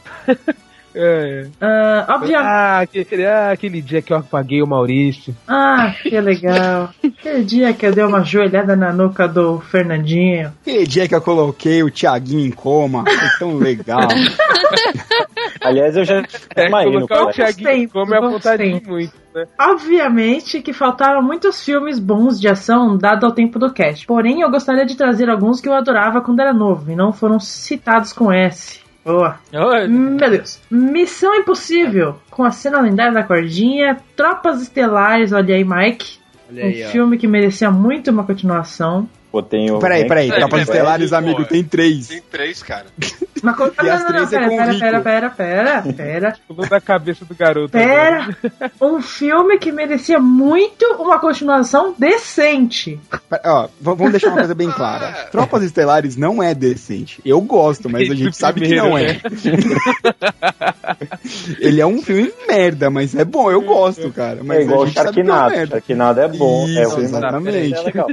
É. 0.93 1.47
Ah, 1.61 2.05
obviamente. 2.09 2.47
Ah, 2.47 2.79
aquele, 2.79 3.25
ah, 3.25 3.51
aquele 3.51 3.81
dia 3.81 4.01
que 4.01 4.11
eu 4.11 4.17
apaguei 4.17 4.61
o 4.61 4.67
Maurício. 4.67 5.35
Ah, 5.47 5.93
que 6.01 6.19
legal. 6.19 6.89
Aquele 7.19 7.43
dia 7.43 7.73
que 7.73 7.85
eu 7.85 7.93
dei 7.93 8.03
uma 8.03 8.23
joelhada 8.23 8.75
na 8.75 8.93
nuca 8.93 9.27
do 9.27 9.59
Fernandinho. 9.59 10.53
Aquele 10.61 10.87
dia 10.87 11.07
que 11.07 11.13
eu 11.13 11.21
coloquei 11.21 11.83
o 11.83 11.91
Thiaguinho 11.91 12.47
em 12.47 12.51
coma, 12.51 13.03
foi 13.03 13.29
tão 13.37 13.57
legal. 13.57 14.07
Aliás, 15.61 15.95
eu 15.97 16.05
já 16.05 16.23
É, 16.55 16.69
no 16.69 16.91
colocar 16.91 17.15
o 17.15 17.31
colégio. 17.31 17.55
Thiaguinho 17.55 17.89
como 17.89 18.15
é 18.15 18.21
vontade 18.21 18.63
muito, 18.87 19.13
né? 19.35 19.45
Obviamente 19.59 20.61
que 20.61 20.73
faltaram 20.73 21.21
muitos 21.21 21.63
filmes 21.63 21.99
bons 21.99 22.39
de 22.39 22.47
ação 22.47 22.97
dado 22.97 23.25
ao 23.25 23.31
tempo 23.31 23.59
do 23.59 23.71
cast. 23.71 24.05
Porém, 24.05 24.41
eu 24.41 24.49
gostaria 24.49 24.85
de 24.85 24.95
trazer 24.95 25.29
alguns 25.29 25.59
que 25.59 25.67
eu 25.67 25.73
adorava 25.73 26.21
quando 26.21 26.39
era 26.39 26.53
novo 26.53 26.91
e 26.91 26.95
não 26.95 27.11
foram 27.11 27.39
citados 27.39 28.13
com 28.13 28.31
S. 28.31 28.78
Boa. 29.03 29.39
Meu 29.87 30.29
Deus. 30.29 30.61
Missão 30.69 31.35
Impossível, 31.35 32.15
com 32.29 32.43
a 32.43 32.51
cena 32.51 32.81
lendária 32.81 33.13
da 33.13 33.23
cordinha, 33.23 33.97
Tropas 34.15 34.61
Estelares, 34.61 35.31
olha 35.31 35.55
aí, 35.55 35.63
Mike. 35.63 36.19
Olha 36.49 36.65
um 36.65 36.67
aí, 36.67 36.85
ó. 36.85 36.89
filme 36.89 37.17
que 37.17 37.27
merecia 37.27 37.71
muito 37.71 38.11
uma 38.11 38.23
continuação. 38.23 39.07
Pô, 39.31 39.43
tem 39.43 39.69
o. 39.69 39.77
Peraí, 39.79 40.07
peraí, 40.07 40.29
É, 40.29 40.35
Tropas 40.39 40.59
é, 40.59 40.63
Estelares, 40.63 41.11
é, 41.11 41.15
amigo, 41.15 41.45
tem 41.45 41.63
três. 41.63 42.07
Tem 42.07 42.21
três, 42.21 42.63
cara. 42.63 42.87
Mas, 43.41 43.57
não, 43.57 43.67
E 43.85 43.89
as 43.89 44.01
não, 44.01 44.09
não, 44.09 44.27
três 44.27 44.33
é 44.33 44.37
pera, 44.39 44.49
com 44.49 44.53
o 44.53 44.57
pera, 44.57 44.71
Rico. 44.71 44.79
pera, 44.79 45.01
pera, 45.01 45.29
pera, 45.29 45.93
pera. 45.93 46.37
Pulou 46.47 46.67
da 46.67 46.81
cabeça 46.81 47.23
do 47.23 47.33
garoto. 47.35 47.69
Pera, 47.71 48.35
um 48.81 49.01
filme 49.01 49.57
que 49.59 49.71
merecia 49.71 50.19
muito 50.19 50.85
uma 50.99 51.19
continuação 51.19 51.93
decente. 51.97 52.99
Pera, 53.29 53.41
Ó, 53.45 53.69
vamos 53.79 54.11
deixar 54.11 54.27
uma 54.29 54.37
coisa 54.39 54.55
bem 54.55 54.69
clara. 54.71 55.27
Tropas 55.31 55.63
Estelares 55.63 56.17
não 56.17 56.41
é 56.43 56.53
decente. 56.53 57.21
Eu 57.23 57.39
gosto, 57.39 57.89
mas 57.89 58.09
a 58.09 58.15
gente 58.15 58.35
sabe 58.35 58.61
que 58.61 58.75
não 58.75 58.97
é. 58.97 59.13
né? 59.13 59.21
Ele 61.59 61.79
é 61.79 61.85
um 61.85 62.01
filme 62.01 62.33
merda, 62.47 62.89
mas 62.89 63.15
é 63.15 63.23
bom, 63.23 63.49
eu 63.51 63.61
gosto, 63.61 64.11
cara. 64.11 64.39
Mas 64.43 64.59
É 64.59 64.61
igual 64.63 64.79
a 64.79 64.83
o 64.83 64.85
gente 64.87 64.95
sabe 64.95 65.11
que 65.13 65.21
é 65.21 65.23
merda. 65.23 65.75
Sharknado 65.77 66.19
é 66.19 66.27
bom. 66.27 66.67
é 66.67 66.83
Isso, 66.83 66.97
o 66.97 67.01
exatamente. 67.01 67.73
É 67.73 67.81
legal. 67.81 68.07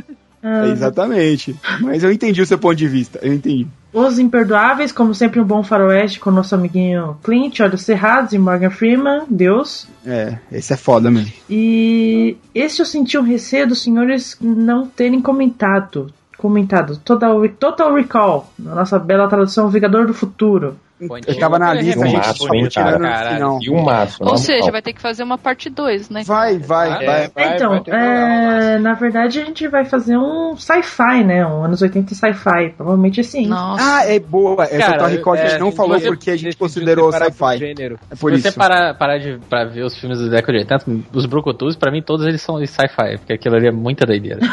É, 0.47 0.71
exatamente. 0.71 1.57
Mas 1.81 2.05
eu 2.05 2.13
entendi 2.13 2.41
o 2.41 2.47
seu 2.47 2.57
ponto 2.57 2.77
de 2.77 2.87
vista. 2.87 3.19
Eu 3.21 3.35
entendi. 3.35 3.67
Os 3.93 4.19
Imperdoáveis, 4.19 4.93
como 4.93 5.15
sempre, 5.15 5.41
um 5.41 5.45
bom 5.45 5.65
faroeste 5.65 6.21
com 6.21 6.31
nosso 6.31 6.55
amiguinho 6.55 7.17
Clint, 7.25 7.61
Olhos 7.61 7.83
Cerrados 7.83 8.33
e 8.33 8.39
Morgan 8.39 8.71
Freeman, 8.71 9.25
Deus. 9.29 9.89
É, 10.07 10.39
esse 10.53 10.73
é 10.73 10.77
foda 10.77 11.11
mesmo. 11.11 11.33
E 11.51 12.37
esse 12.55 12.81
eu 12.81 12.87
senti 12.87 13.19
um 13.19 13.23
receio 13.23 13.67
dos 13.67 13.83
senhores 13.83 14.37
não 14.41 14.87
terem 14.87 15.21
comentado. 15.21 16.13
Comentado. 16.37 16.99
Total, 16.99 17.49
Total 17.49 17.95
Recall, 17.95 18.53
na 18.59 18.75
nossa 18.75 18.99
bela 18.99 19.29
tradução 19.29 19.71
Vingador 19.71 20.07
do 20.07 20.15
Futuro. 20.15 20.77
Eu 20.99 21.39
tava 21.39 21.59
na 21.59 21.75
lista, 21.75 22.03
a 22.03 22.07
Um 22.07 22.11
gente 22.11 22.27
maço, 22.27 22.55
hein, 22.55 22.69
cara. 22.75 23.35
final. 23.35 23.59
E 23.63 23.71
um 23.71 23.83
maço. 23.85 24.17
Ou 24.25 24.37
seja, 24.39 24.71
vai 24.73 24.81
ter 24.81 24.95
que 24.95 25.01
fazer 25.01 25.23
uma 25.23 25.37
parte 25.37 25.69
2, 25.69 26.09
né? 26.09 26.23
Vai, 26.25 26.59
vai, 26.59 26.89
Ah, 26.91 27.31
vai. 27.35 27.55
então, 27.55 27.83
é, 27.89 28.79
na 28.79 28.95
verdade 28.95 29.41
a 29.41 29.45
gente 29.45 29.69
vai 29.69 29.85
fazer 29.85 30.17
um 30.17 30.57
sci-fi, 30.57 31.23
né? 31.23 31.47
Um 31.47 31.65
anos 31.65 31.83
80 31.83 32.15
sci-fi. 32.15 32.71
Provavelmente 32.77 33.23
sim. 33.23 33.51
Ah, 33.53 34.05
é 34.07 34.19
boa. 34.19 34.65
Essa 34.65 34.79
Cara, 34.79 34.93
Total 34.95 35.09
Recall 35.09 35.33
a 35.35 35.37
gente 35.37 35.55
é, 35.55 35.59
não 35.59 35.71
falou 35.73 35.99
você 36.01 36.07
porque 36.07 36.31
a 36.31 36.37
gente 36.37 36.57
considerou 36.57 37.13
sci-fi. 37.13 37.75
É 38.11 38.17
por 38.19 38.33
Se 38.35 38.41
você 38.43 38.49
isso. 38.49 38.59
parar, 38.59 38.95
parar 38.95 39.19
de 39.19 39.39
pra 39.51 39.65
ver 39.65 39.83
os 39.85 39.95
filmes 39.99 40.19
da 40.21 40.29
década 40.29 40.53
de 40.55 40.59
80, 40.61 40.85
os 41.13 41.27
Brucutus, 41.27 41.77
pra 41.77 41.91
mim, 41.93 42.01
todos 42.03 42.25
eles 42.27 42.41
são 42.41 42.59
de 42.59 42.67
sci-fi, 42.67 43.19
porque 43.19 43.35
aquilo 43.35 43.57
ali 43.57 43.69
é 43.69 43.73
muita 43.73 44.07
doideira. 44.07 44.41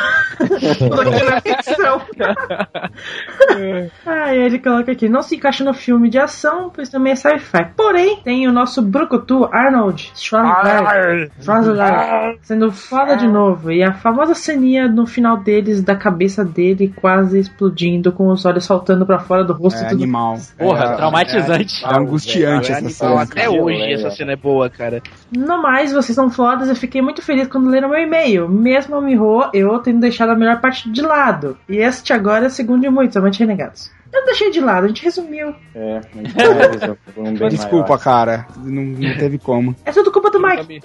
Ah, 4.05 4.33
ele 4.35 4.59
coloca 4.59 4.91
aqui, 4.91 5.07
não 5.09 5.21
se 5.21 5.35
encaixa 5.35 5.63
no 5.63 5.73
filme 5.73 6.09
de 6.09 6.19
ação, 6.19 6.32
pois 6.73 6.89
também 6.89 7.13
é 7.13 7.15
sci-fi. 7.15 7.65
Porém, 7.75 8.17
tem 8.23 8.47
o 8.47 8.51
nosso 8.51 8.81
Brucutu, 8.81 9.45
Arnold 9.51 10.11
Schwarzenegger, 10.15 11.31
Schwarzenegger 11.41 12.37
sendo 12.41 12.71
foda 12.71 13.15
de 13.15 13.27
novo. 13.27 13.71
E 13.71 13.83
a 13.83 13.93
famosa 13.93 14.33
ceninha 14.33 14.87
no 14.87 15.05
final 15.05 15.37
deles, 15.37 15.81
da 15.83 15.95
cabeça 15.95 16.43
dele 16.43 16.93
quase 16.95 17.39
explodindo, 17.39 18.11
com 18.11 18.27
os 18.29 18.45
olhos 18.45 18.65
saltando 18.65 19.05
pra 19.05 19.19
fora 19.19 19.43
do 19.43 19.53
rosto 19.53 19.79
É 19.81 19.85
e 19.85 19.89
tudo. 19.89 20.03
animal. 20.03 20.37
Porra, 20.57 20.85
É, 20.85 20.95
traumatizante. 20.95 21.85
É 21.85 21.97
angustiante 21.97 22.71
É 22.71 22.75
essa 22.75 22.89
cena. 22.89 23.21
Até 23.21 23.49
hoje 23.49 23.93
essa 23.93 24.11
cena 24.11 24.33
é 24.33 24.35
boa, 24.35 24.69
cara. 24.69 25.01
No 25.35 25.61
mais, 25.61 25.91
vocês 25.93 26.15
são 26.15 26.29
fodas, 26.29 26.69
eu 26.69 26.75
fiquei 26.75 27.01
muito 27.01 27.21
feliz 27.21 27.47
quando 27.47 27.69
leram 27.69 27.89
meu 27.89 27.99
e-mail. 27.99 28.47
Mesmo 28.49 29.01
me 29.01 29.13
errou, 29.13 29.49
eu 29.53 29.79
tendo 29.79 29.99
deixado 29.99 30.31
a 30.31 30.35
melhor 30.35 30.59
parte 30.59 30.89
de 30.89 31.01
lado. 31.01 31.57
E 31.69 31.77
este 31.77 32.13
agora 32.13 32.45
é 32.45 32.47
o 32.47 32.51
segundo 32.51 32.81
de 32.81 32.89
muitos, 32.89 33.13
somente 33.13 33.39
renegados. 33.39 33.91
Eu 34.13 34.25
deixei 34.25 34.51
de 34.51 34.59
lado, 34.59 34.85
a 34.85 34.87
gente 34.87 35.03
resumiu. 35.03 35.55
É, 35.73 36.01
um 37.17 37.33
bem 37.33 37.49
Desculpa, 37.49 37.89
maior. 37.89 37.99
cara. 37.99 38.47
Não, 38.57 38.83
não 38.83 39.17
teve 39.17 39.39
como. 39.39 39.75
É 39.83 39.91
tudo 39.91 40.11
culpa 40.11 40.29
do 40.29 40.39
Mike. 40.39 40.81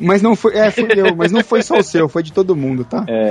Mas 0.00 0.20
não 0.20 0.34
foi. 0.34 0.56
É, 0.56 0.70
fui 0.70 0.88
eu, 0.96 1.14
mas 1.14 1.30
não 1.30 1.44
foi 1.44 1.62
só 1.62 1.78
o 1.78 1.82
seu, 1.82 2.08
foi 2.08 2.24
de 2.24 2.32
todo 2.32 2.56
mundo, 2.56 2.84
tá? 2.84 3.04
É. 3.08 3.30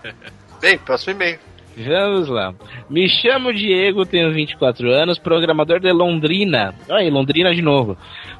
Bem, 0.60 0.78
próximo 0.78 1.12
e-mail. 1.12 1.38
Vamos 1.86 2.28
lá. 2.28 2.54
Me 2.90 3.08
chamo 3.08 3.52
Diego, 3.52 4.04
tenho 4.04 4.32
24 4.32 4.90
anos, 4.90 5.18
programador 5.18 5.80
de 5.80 5.92
Londrina. 5.92 6.74
Olha 6.88 7.00
aí, 7.00 7.10
Londrina 7.10 7.54
de 7.54 7.62
novo. 7.62 7.96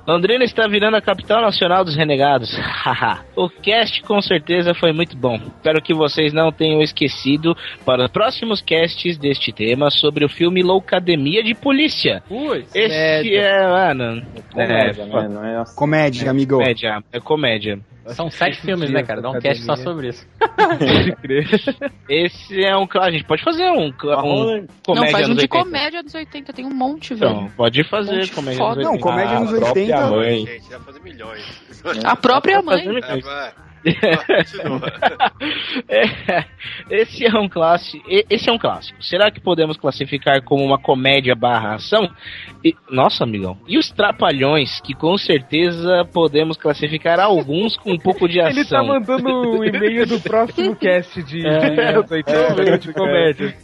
Londrina 0.06 0.42
está 0.42 0.66
virando 0.66 0.96
a 0.96 1.02
capital 1.02 1.42
nacional 1.42 1.84
dos 1.84 1.94
renegados. 1.94 2.56
Haha. 2.58 3.24
o 3.36 3.48
cast 3.48 4.02
com 4.02 4.20
certeza 4.22 4.74
foi 4.74 4.92
muito 4.92 5.16
bom. 5.16 5.34
Espero 5.34 5.82
que 5.82 5.92
vocês 5.92 6.32
não 6.32 6.50
tenham 6.50 6.80
esquecido 6.80 7.56
para 7.84 8.04
os 8.06 8.10
próximos 8.10 8.62
casts 8.62 9.18
deste 9.18 9.52
tema 9.52 9.90
sobre 9.90 10.24
o 10.24 10.28
filme 10.28 10.62
Loucademia 10.62 11.42
de 11.42 11.54
Polícia. 11.54 12.22
Ui, 12.30 12.64
Esse 12.74 13.36
é, 13.36 13.68
mano. 13.68 14.22
Comédia, 14.52 15.02
é, 15.02 15.06
né? 15.06 15.28
Não 15.28 15.44
é 15.44 15.64
Comédia, 15.76 16.30
amigo. 16.30 16.56
comédia. 16.56 17.02
É 17.12 17.20
comédia. 17.20 17.78
São 18.14 18.30
sete 18.30 18.60
filmes, 18.62 18.90
né, 18.90 19.02
cara? 19.02 19.20
Dá 19.20 19.30
um 19.30 19.38
cast 19.38 19.62
só 19.64 19.76
sobre 19.76 20.08
isso. 20.08 20.26
Esse 22.08 22.64
é 22.64 22.76
um. 22.76 22.86
A 23.00 23.10
gente 23.10 23.24
pode 23.24 23.42
fazer 23.42 23.70
um. 23.70 23.88
um 23.88 23.90
Não, 23.90 24.66
comédia 24.84 25.10
faz 25.10 25.28
um 25.28 25.34
de 25.34 25.42
80. 25.42 25.48
comédia 25.48 26.02
dos 26.02 26.14
80, 26.14 26.52
tem 26.52 26.66
um 26.66 26.74
monte, 26.74 27.14
velho. 27.14 27.32
Então, 27.32 27.50
pode 27.56 27.84
fazer 27.88 28.16
Monte 28.16 28.32
comédia 28.32 28.58
foda. 28.58 28.82
Não, 28.82 28.92
80. 28.92 29.02
comédia 29.08 29.36
A 29.36 29.40
nos 29.40 29.50
própria 29.50 29.82
80. 29.82 30.10
mãe. 30.10 30.46
Gente, 30.46 30.68
fazer 30.84 31.00
milhões. 31.00 31.62
A 32.04 32.16
própria 32.16 32.62
mãe. 32.62 32.84
É. 32.86 33.68
É, 35.88 36.44
esse 36.90 37.24
é 37.26 37.38
um 37.38 37.48
clássico. 37.48 38.04
Esse 38.08 38.48
é 38.48 38.52
um 38.52 38.58
clássico. 38.58 39.02
Será 39.02 39.30
que 39.30 39.40
podemos 39.40 39.76
classificar 39.76 40.42
como 40.42 40.64
uma 40.64 40.78
comédia 40.78 41.34
barra 41.34 41.74
ação? 41.74 42.08
E- 42.64 42.74
nossa, 42.90 43.24
amigão. 43.24 43.56
E 43.66 43.78
os 43.78 43.90
trapalhões, 43.90 44.80
que 44.80 44.94
com 44.94 45.16
certeza 45.16 46.04
podemos 46.12 46.56
classificar 46.56 47.20
alguns 47.20 47.76
com 47.76 47.92
um 47.92 47.98
pouco 47.98 48.28
de 48.28 48.40
ação. 48.40 48.58
Ele 48.58 48.68
tá 48.68 48.82
mandando 48.82 49.58
o 49.58 49.64
e-mail 49.64 50.06
do 50.06 50.20
próximo 50.20 50.74
cast 50.76 51.22
de, 51.22 51.46
É, 51.46 51.70
de 51.70 51.80
anos 51.80 52.10
80, 52.10 52.62
é, 52.62 52.78
de 52.78 52.92
comédia. 52.92 53.56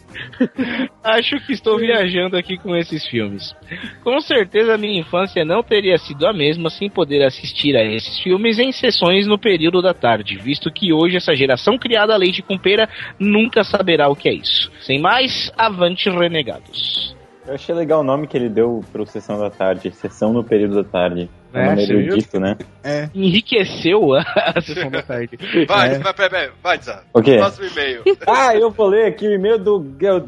Acho 1.03 1.39
que 1.47 1.53
estou 1.53 1.79
viajando 1.79 2.37
aqui 2.37 2.57
com 2.57 2.75
esses 2.77 3.07
filmes. 3.07 3.55
Com 4.03 4.21
certeza 4.21 4.79
minha 4.79 5.01
infância 5.01 5.45
não 5.45 5.63
teria 5.63 5.99
sido 5.99 6.27
a 6.27 6.33
mesma 6.33 6.71
sem 6.71 6.89
poder 6.89 7.25
assistir 7.25 7.77
a 7.77 7.85
esses 7.85 8.19
filmes 8.21 8.59
em 8.59 8.73
sessões 8.73 9.27
no 9.27 9.39
período 9.39 9.83
da 9.83 9.95
tarde, 9.95 10.37
visto 10.37 10.71
que 10.71 10.93
hoje 10.93 11.17
essa 11.17 11.35
geração 11.35 11.79
criada 11.79 12.15
a 12.15 12.17
leite 12.17 12.43
com 12.43 12.59
pera 12.59 12.89
nunca 13.19 13.65
saberá 13.65 14.09
o 14.09 14.17
que 14.17 14.29
é 14.29 14.35
isso. 14.35 14.71
Sem 14.81 15.01
mais, 15.01 15.53
avante 15.57 16.09
renegados. 16.11 17.15
Eu 17.47 17.55
achei 17.55 17.75
legal 17.75 18.01
o 18.01 18.05
nome 18.05 18.27
que 18.27 18.37
ele 18.37 18.49
deu 18.49 18.81
pro 18.91 19.05
Sessão 19.05 19.39
da 19.39 19.51
Tarde. 19.51 19.91
Sessão 19.91 20.33
no 20.33 20.43
período 20.43 20.77
da 20.77 20.85
tarde. 20.85 21.29
É, 21.55 21.67
É, 21.69 21.75
viu? 21.87 22.01
erudito, 22.01 22.41
né? 22.41 22.57
É. 22.83 23.09
Enriqueceu 23.15 24.15
a, 24.15 24.23
a 24.57 24.61
sessão 24.61 24.91
da 24.91 25.03
tarde. 25.03 25.39
Vai, 25.69 25.95
É. 25.95 25.99
vai, 25.99 26.13
vai, 26.13 26.29
vai, 26.29 26.51
vai, 26.63 26.79
Zá. 26.83 27.03
O 27.13 27.23
quê? 27.23 27.37
Próximo 27.37 27.67
e-mail. 27.69 28.03
Ah, 28.27 28.55
eu 28.57 28.71
vou 28.71 28.87
ler 28.89 29.07
aqui 29.07 29.27
o 29.27 29.33
e-mail 29.33 29.59
do 29.59 29.79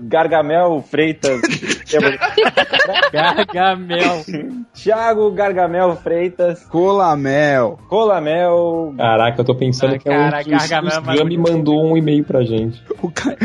Gargamel 0.00 0.82
Freitas. 0.88 1.40
Gargamel. 3.12 4.22
Thiago 4.74 5.30
Gargamel 5.32 5.96
Freitas. 5.96 6.64
Colamel. 6.66 7.78
Colamel. 7.88 8.94
Caraca, 8.96 9.40
eu 9.40 9.44
tô 9.44 9.54
pensando 9.54 9.94
Ah, 9.94 9.98
que 9.98 10.08
é 10.08 10.12
cara, 10.12 10.42
que 10.44 10.48
o 10.48 10.52
Gargamel 10.58 10.92
é 10.92 11.00
mais 11.00 11.18
Gami 11.18 11.38
mandou 11.38 11.84
um 11.84 11.96
e-mail 11.96 12.24
pra 12.24 12.42
gente. 12.42 12.82
O 13.02 13.10
cara. 13.10 13.36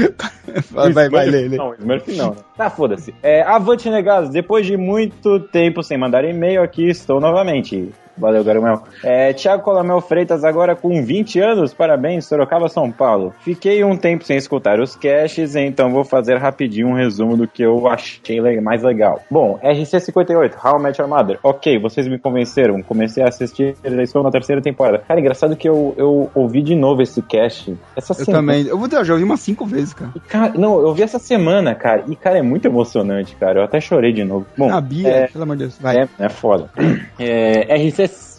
Vai, 0.71 0.91
vai, 0.91 1.09
vai, 1.09 1.25
lê, 1.27 1.47
lê. 1.47 1.57
Não, 1.57 1.73
Smurf 1.75 2.11
não. 2.17 2.31
né? 2.31 2.35
Tá, 2.57 2.69
foda-se. 2.69 3.13
É, 3.23 3.41
Avante 3.41 3.89
Negados, 3.89 4.29
depois 4.31 4.65
de 4.65 4.75
muito 4.75 5.39
tempo 5.39 5.81
sem 5.81 5.97
mandar 5.97 6.25
e-mail 6.25 6.61
aqui, 6.61 6.89
estou 6.89 7.19
novamente. 7.21 7.70
gente 7.71 7.93
Valeu, 8.21 8.43
Garumel. 8.43 8.83
É, 9.03 9.33
Tiago 9.33 9.63
Colamel 9.63 9.99
Freitas, 9.99 10.43
agora 10.43 10.75
com 10.75 11.03
20 11.03 11.39
anos, 11.39 11.73
parabéns, 11.73 12.25
Sorocaba, 12.25 12.69
São 12.69 12.91
Paulo. 12.91 13.33
Fiquei 13.39 13.83
um 13.83 13.97
tempo 13.97 14.23
sem 14.23 14.37
escutar 14.37 14.79
os 14.79 14.95
caches, 14.95 15.55
então 15.55 15.91
vou 15.91 16.03
fazer 16.03 16.37
rapidinho 16.37 16.89
um 16.89 16.93
resumo 16.93 17.35
do 17.35 17.47
que 17.47 17.63
eu 17.63 17.87
achei 17.87 18.39
mais 18.61 18.83
legal. 18.83 19.19
Bom, 19.29 19.59
RC58, 19.63 20.53
How 20.63 20.79
I 20.79 20.83
Met 20.83 21.01
Your 21.01 21.09
Mother. 21.09 21.39
Ok, 21.43 21.79
vocês 21.79 22.07
me 22.07 22.19
convenceram, 22.19 22.81
comecei 22.83 23.23
a 23.23 23.27
assistir, 23.29 23.75
estou 23.83 24.21
na 24.21 24.29
terceira 24.29 24.61
temporada. 24.61 24.99
Cara, 24.99 25.19
engraçado 25.19 25.55
que 25.55 25.67
eu, 25.67 25.93
eu 25.97 26.29
ouvi 26.35 26.61
de 26.61 26.75
novo 26.75 27.01
esse 27.01 27.21
cast. 27.23 27.75
Essa 27.95 28.13
Eu 28.13 28.25
semana. 28.25 28.37
também. 28.53 28.67
Eu 28.67 28.77
vou 28.77 28.87
eu 28.91 29.05
já 29.05 29.13
ouvi 29.13 29.23
umas 29.25 29.39
cinco 29.39 29.65
vezes, 29.65 29.93
cara. 29.93 30.11
Cara, 30.27 30.53
não, 30.55 30.79
eu 30.79 30.93
vi 30.93 31.01
essa 31.01 31.17
semana, 31.17 31.73
cara, 31.73 32.03
e, 32.07 32.15
cara, 32.15 32.37
é 32.37 32.41
muito 32.41 32.65
emocionante, 32.67 33.35
cara. 33.35 33.59
Eu 33.61 33.63
até 33.63 33.79
chorei 33.79 34.13
de 34.13 34.23
novo. 34.23 34.45
Bom, 34.57 34.69
Ah, 34.71 34.81
Bia, 34.81 35.07
é, 35.09 35.27
pelo 35.27 35.43
amor 35.43 35.55
de 35.55 35.63
Deus. 35.63 35.77
Vai. 35.79 35.97
é, 35.97 36.07
é 36.19 36.29
foda. 36.29 36.69
É, 37.19 37.71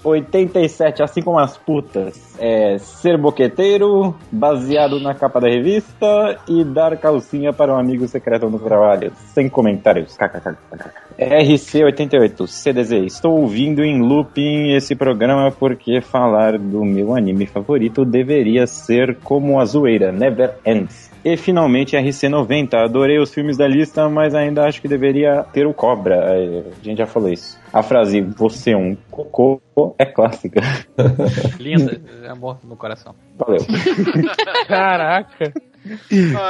RC87, 0.02 1.00
assim 1.00 1.22
como 1.22 1.38
as 1.38 1.56
putas. 1.56 2.20
É, 2.38 2.76
ser 2.78 3.16
boqueteiro, 3.16 4.14
baseado 4.30 4.98
na 5.00 5.14
capa 5.14 5.40
da 5.40 5.48
revista 5.48 6.38
e 6.48 6.64
dar 6.64 6.96
calcinha 6.96 7.52
para 7.52 7.72
um 7.72 7.78
amigo 7.78 8.06
secreto 8.08 8.50
no 8.50 8.58
trabalho. 8.58 9.12
Sem 9.32 9.48
comentários. 9.48 10.16
KKK. 10.16 10.56
RC88, 11.18 12.46
CDZ. 12.46 12.92
Estou 13.04 13.40
ouvindo 13.40 13.84
em 13.84 14.00
looping 14.00 14.74
esse 14.74 14.94
programa 14.94 15.50
porque 15.52 16.00
falar 16.00 16.58
do 16.58 16.84
meu 16.84 17.14
anime 17.14 17.46
favorito 17.46 18.04
deveria 18.04 18.66
ser 18.66 19.18
como 19.22 19.60
a 19.60 19.64
zoeira, 19.64 20.10
Never 20.10 20.56
Ends. 20.64 21.11
E 21.24 21.36
finalmente 21.36 21.96
RC90. 21.96 22.74
Adorei 22.74 23.18
os 23.18 23.32
filmes 23.32 23.56
da 23.56 23.66
lista, 23.68 24.08
mas 24.08 24.34
ainda 24.34 24.64
acho 24.64 24.80
que 24.80 24.88
deveria 24.88 25.44
ter 25.52 25.66
o 25.66 25.72
Cobra. 25.74 26.16
É, 26.16 26.64
A 26.80 26.84
gente 26.84 26.98
já 26.98 27.06
falou 27.06 27.28
isso. 27.28 27.58
A 27.72 27.82
frase 27.82 28.20
você 28.20 28.72
é 28.72 28.76
um 28.76 28.96
cocô 29.10 29.62
é 29.98 30.04
clássica. 30.04 30.60
Linda, 31.58 32.00
é 32.24 32.28
amor 32.28 32.58
no 32.64 32.76
coração. 32.76 33.14
Valeu. 33.38 33.60
Caraca. 34.66 35.52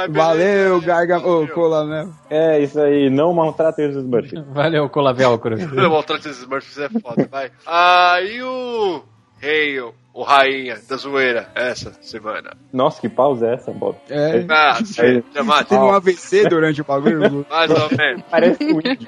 Valeu, 0.09 0.81
Garga. 0.81 1.17
Ô, 1.17 1.47
Colamel. 1.47 2.09
É 2.29 2.59
isso 2.59 2.79
aí, 2.79 3.09
não 3.09 3.33
maltratem 3.33 3.89
os 3.89 3.95
Smurfs. 3.95 4.33
Valeu, 4.53 4.89
Colavel, 4.89 5.39
Cruz. 5.39 5.63
O 5.71 5.89
Maltrate 5.89 6.27
esses 6.29 6.41
Smurfs 6.41 6.77
é 6.77 6.89
foda, 6.89 7.27
vai. 7.31 7.51
Aí 7.65 8.43
o 8.43 9.01
rei, 9.39 9.79
o, 10.13 10.23
rainha 10.23 10.77
da 10.87 10.95
zoeira, 10.95 11.49
essa 11.55 11.91
semana. 12.01 12.55
Nossa, 12.71 13.01
que 13.01 13.09
pausa 13.09 13.47
é 13.47 13.53
essa, 13.55 13.71
Bob? 13.71 13.97
É. 14.09 14.45
Ah, 14.49 14.79
sim, 14.85 15.23
chamado. 15.33 15.67
Teve 15.67 15.81
um 15.81 15.93
AVC 15.93 16.47
durante 16.47 16.81
o 16.81 16.85
bagulho. 16.85 17.45
Mais 17.49 17.71
ou 17.71 17.89
menos. 17.97 18.23
Parece 18.29 18.63
um 18.63 18.79
índio. 18.79 19.07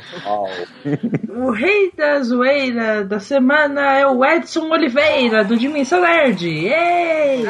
O 1.36 1.52
rei 1.52 1.92
da 1.92 2.22
zoeira 2.22 3.04
da 3.04 3.20
semana 3.20 4.00
é 4.00 4.08
o 4.08 4.24
Edson 4.24 4.70
Oliveira, 4.70 5.44
do 5.44 5.58
Dimensão 5.58 6.00
Nerd. 6.02 6.48
Ei! 6.48 7.44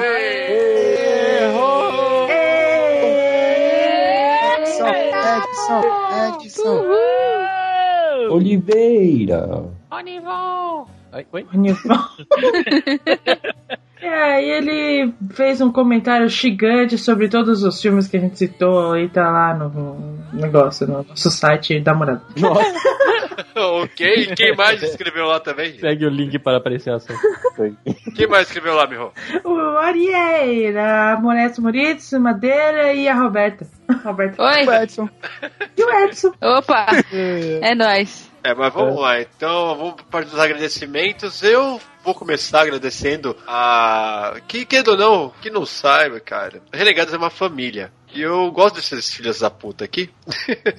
Edson, 4.58 4.88
Edson, 5.38 5.82
Edson. 6.42 6.86
Oliveira. 8.32 9.66
Oi, 9.92 10.20
oi? 11.32 11.46
É, 14.02 14.44
e 14.44 14.52
ele 14.52 15.14
fez 15.32 15.62
um 15.62 15.72
comentário 15.72 16.30
gigante 16.30 16.96
sobre 16.96 17.28
todos 17.28 17.64
os 17.64 17.82
filmes 17.82 18.08
que 18.08 18.18
a 18.18 18.20
gente 18.20 18.38
citou 18.38 18.96
e 18.96 19.10
tá 19.10 19.32
lá 19.32 19.54
no 19.56 20.20
negócio, 20.32 20.86
no 20.86 21.04
nosso 21.04 21.32
site 21.32 21.80
da 21.80 21.96
morada. 21.96 22.22
ok, 23.56 24.16
e 24.16 24.36
quem 24.36 24.56
mais 24.56 24.84
escreveu 24.84 25.26
lá 25.26 25.40
também? 25.40 25.80
Segue 25.80 26.06
o 26.06 26.10
link 26.10 26.38
para 26.38 26.58
apreciação. 26.58 27.16
Quem 28.16 28.28
mais 28.28 28.48
escreveu 28.48 28.76
lá, 28.76 28.86
Miho? 28.86 29.12
O 29.44 29.78
Arieira, 29.78 31.14
a 31.14 31.20
Moretti 31.20 31.60
Moritz, 31.60 32.12
Madeira 32.14 32.94
e 32.94 33.08
a 33.08 33.16
Roberta. 33.16 33.66
Roberta. 34.04 34.44
Oi. 34.44 34.68
O 34.68 34.74
Edson. 34.74 35.10
E 35.76 35.84
o 35.84 35.90
Edson. 36.04 36.32
Opa! 36.42 36.88
É 37.12 37.74
nóis. 37.74 38.35
É, 38.46 38.54
mas 38.54 38.72
vamos 38.72 39.02
lá, 39.02 39.20
então 39.20 39.76
vamos 39.76 39.96
para 40.04 40.24
os 40.24 40.38
agradecimentos. 40.38 41.42
Eu 41.42 41.82
vou 42.04 42.14
começar 42.14 42.62
agradecendo 42.62 43.36
a. 43.48 44.36
Que, 44.48 44.64
querendo 44.66 44.90
ou 44.90 44.98
não, 44.98 45.34
que 45.42 45.50
não 45.50 45.66
saiba, 45.66 46.20
cara. 46.20 46.62
Renegados 46.72 47.12
é 47.12 47.18
uma 47.18 47.32
família. 47.32 47.92
E 48.14 48.22
eu 48.22 48.52
gosto 48.52 48.76
desses 48.76 49.12
filhos 49.12 49.40
da 49.40 49.50
puta 49.50 49.84
aqui. 49.84 50.12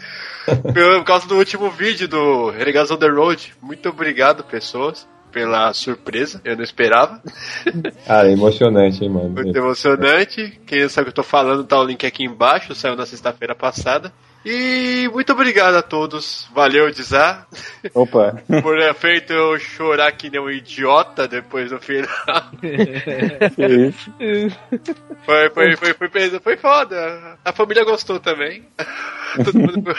Por 0.46 1.04
causa 1.04 1.26
do 1.26 1.36
último 1.36 1.68
vídeo 1.68 2.06
do 2.06 2.50
Renegados 2.50 2.92
on 2.92 2.98
the 2.98 3.08
Road. 3.08 3.52
Muito 3.60 3.88
obrigado, 3.88 4.44
pessoas, 4.44 5.04
pela 5.32 5.72
surpresa. 5.74 6.40
Eu 6.44 6.54
não 6.54 6.62
esperava. 6.62 7.20
Cara, 8.06 8.28
é 8.28 8.32
emocionante, 8.32 9.02
hein, 9.02 9.10
mano. 9.10 9.30
Muito 9.30 9.58
emocionante. 9.58 10.60
Quem 10.64 10.88
sabe 10.88 11.08
o 11.08 11.12
que 11.12 11.18
eu 11.18 11.24
tô 11.24 11.28
falando, 11.28 11.64
tá 11.64 11.80
o 11.80 11.84
link 11.84 12.06
aqui 12.06 12.22
embaixo. 12.22 12.76
Saiu 12.76 12.94
na 12.94 13.06
sexta-feira 13.06 13.56
passada. 13.56 14.12
E 14.48 15.08
muito 15.12 15.32
obrigado 15.32 15.74
a 15.74 15.82
todos. 15.82 16.48
Valeu, 16.54 16.88
Dizar. 16.92 17.48
Opa. 17.92 18.40
Por 18.62 18.78
ter 18.78 18.94
feito 18.94 19.32
eu 19.32 19.58
chorar 19.58 20.12
que 20.12 20.30
nem 20.30 20.40
um 20.40 20.48
idiota 20.48 21.26
depois 21.26 21.70
do 21.70 21.80
final. 21.80 22.06
Foi, 25.26 25.50
foi, 25.50 25.76
foi, 25.76 25.94
foi, 25.94 26.08
foi, 26.08 26.38
foi 26.38 26.56
foda. 26.56 27.36
A 27.44 27.52
família 27.52 27.84
gostou 27.84 28.20
também. 28.20 28.62
todo, 29.44 29.58
mundo, 29.58 29.96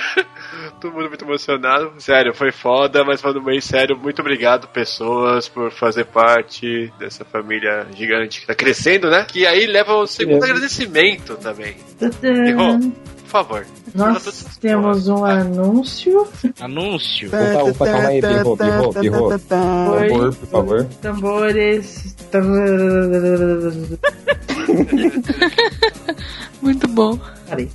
todo 0.79 0.93
mundo 0.93 1.09
muito 1.09 1.25
emocionado. 1.25 1.93
Sério, 1.99 2.33
foi 2.33 2.51
foda, 2.51 3.03
mas 3.03 3.19
falando 3.19 3.41
bem 3.41 3.59
sério, 3.59 3.97
muito 3.97 4.21
obrigado, 4.21 4.67
pessoas, 4.69 5.49
por 5.49 5.71
fazer 5.71 6.05
parte 6.05 6.91
dessa 6.97 7.25
família 7.25 7.85
gigante 7.93 8.39
que 8.39 8.47
tá 8.47 8.55
crescendo, 8.55 9.09
né? 9.09 9.25
Que 9.27 9.45
aí 9.45 9.65
leva 9.65 9.95
o 9.95 10.07
segundo 10.07 10.43
agradecimento 10.43 11.35
também. 11.35 11.75
Errou. 12.23 12.79
Por 13.27 13.31
favor. 13.31 13.65
Nós 13.93 14.57
temos 14.61 15.09
um 15.09 15.25
anúncio. 15.25 16.25
Anúncio. 16.61 17.27
Opa, 17.27 17.63
opa, 17.63 17.85
calma 17.85 18.07
aí, 18.07 18.21
birro, 18.21 18.55
birro, 18.55 18.93
birro. 18.93 19.37
Tambor, 19.39 20.33
por 20.33 20.47
favor. 20.47 20.85
Tambores. 21.01 22.15
Muito 26.61 26.87
bom. 26.87 27.19
Parei. 27.49 27.69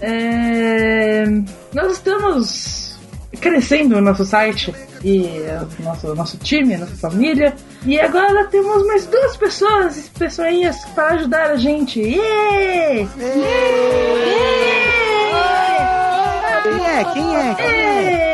É, 0.00 1.24
Nós 1.72 1.92
estamos 1.92 2.85
crescendo 3.40 3.96
o 3.96 4.00
nosso 4.00 4.24
site 4.24 4.74
e 5.04 5.26
o 5.80 5.82
nosso, 5.82 6.14
nosso 6.14 6.38
time, 6.38 6.76
nossa 6.76 6.96
família. 6.96 7.54
E 7.84 8.00
agora 8.00 8.44
temos 8.46 8.86
mais 8.86 9.06
duas 9.06 9.36
pessoas, 9.36 10.10
pessoinhas 10.18 10.84
para 10.94 11.14
ajudar 11.14 11.50
a 11.50 11.56
gente. 11.56 12.00
Yeah! 12.00 13.08
Quem 16.62 16.86
é? 16.86 17.04
Quem 17.04 17.36
é? 17.36 17.54
Quem 17.54 17.66
é? 17.66 18.26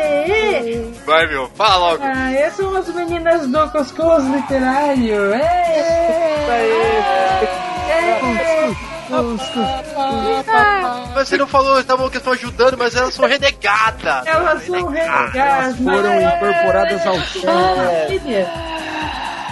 Vai, 1.05 1.27
meu, 1.27 1.49
fala 1.49 1.91
logo. 1.91 2.03
Ah, 2.03 2.31
essas 2.31 2.55
são 2.55 2.75
as 2.75 2.87
meninas 2.93 3.45
do 3.47 3.69
Coscos 3.71 4.23
Literário. 4.23 5.33
Mas 11.13 11.27
você 11.27 11.37
não 11.37 11.47
falou, 11.47 11.79
estavam 11.79 12.09
que 12.09 12.17
estão 12.17 12.33
ajudando, 12.33 12.77
mas 12.77 12.95
elas 12.95 13.13
são 13.13 13.27
renegadas. 13.27 14.25
Elas 14.25 14.65
são 14.65 14.87
renegadas. 14.87 15.77
Foram 15.77 16.21
incorporadas 16.21 17.05
ao 17.05 17.19
Família. 17.19 18.73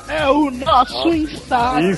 É 0.07 0.27
o 0.29 0.49
nosso 0.51 1.09
Instagram. 1.09 1.91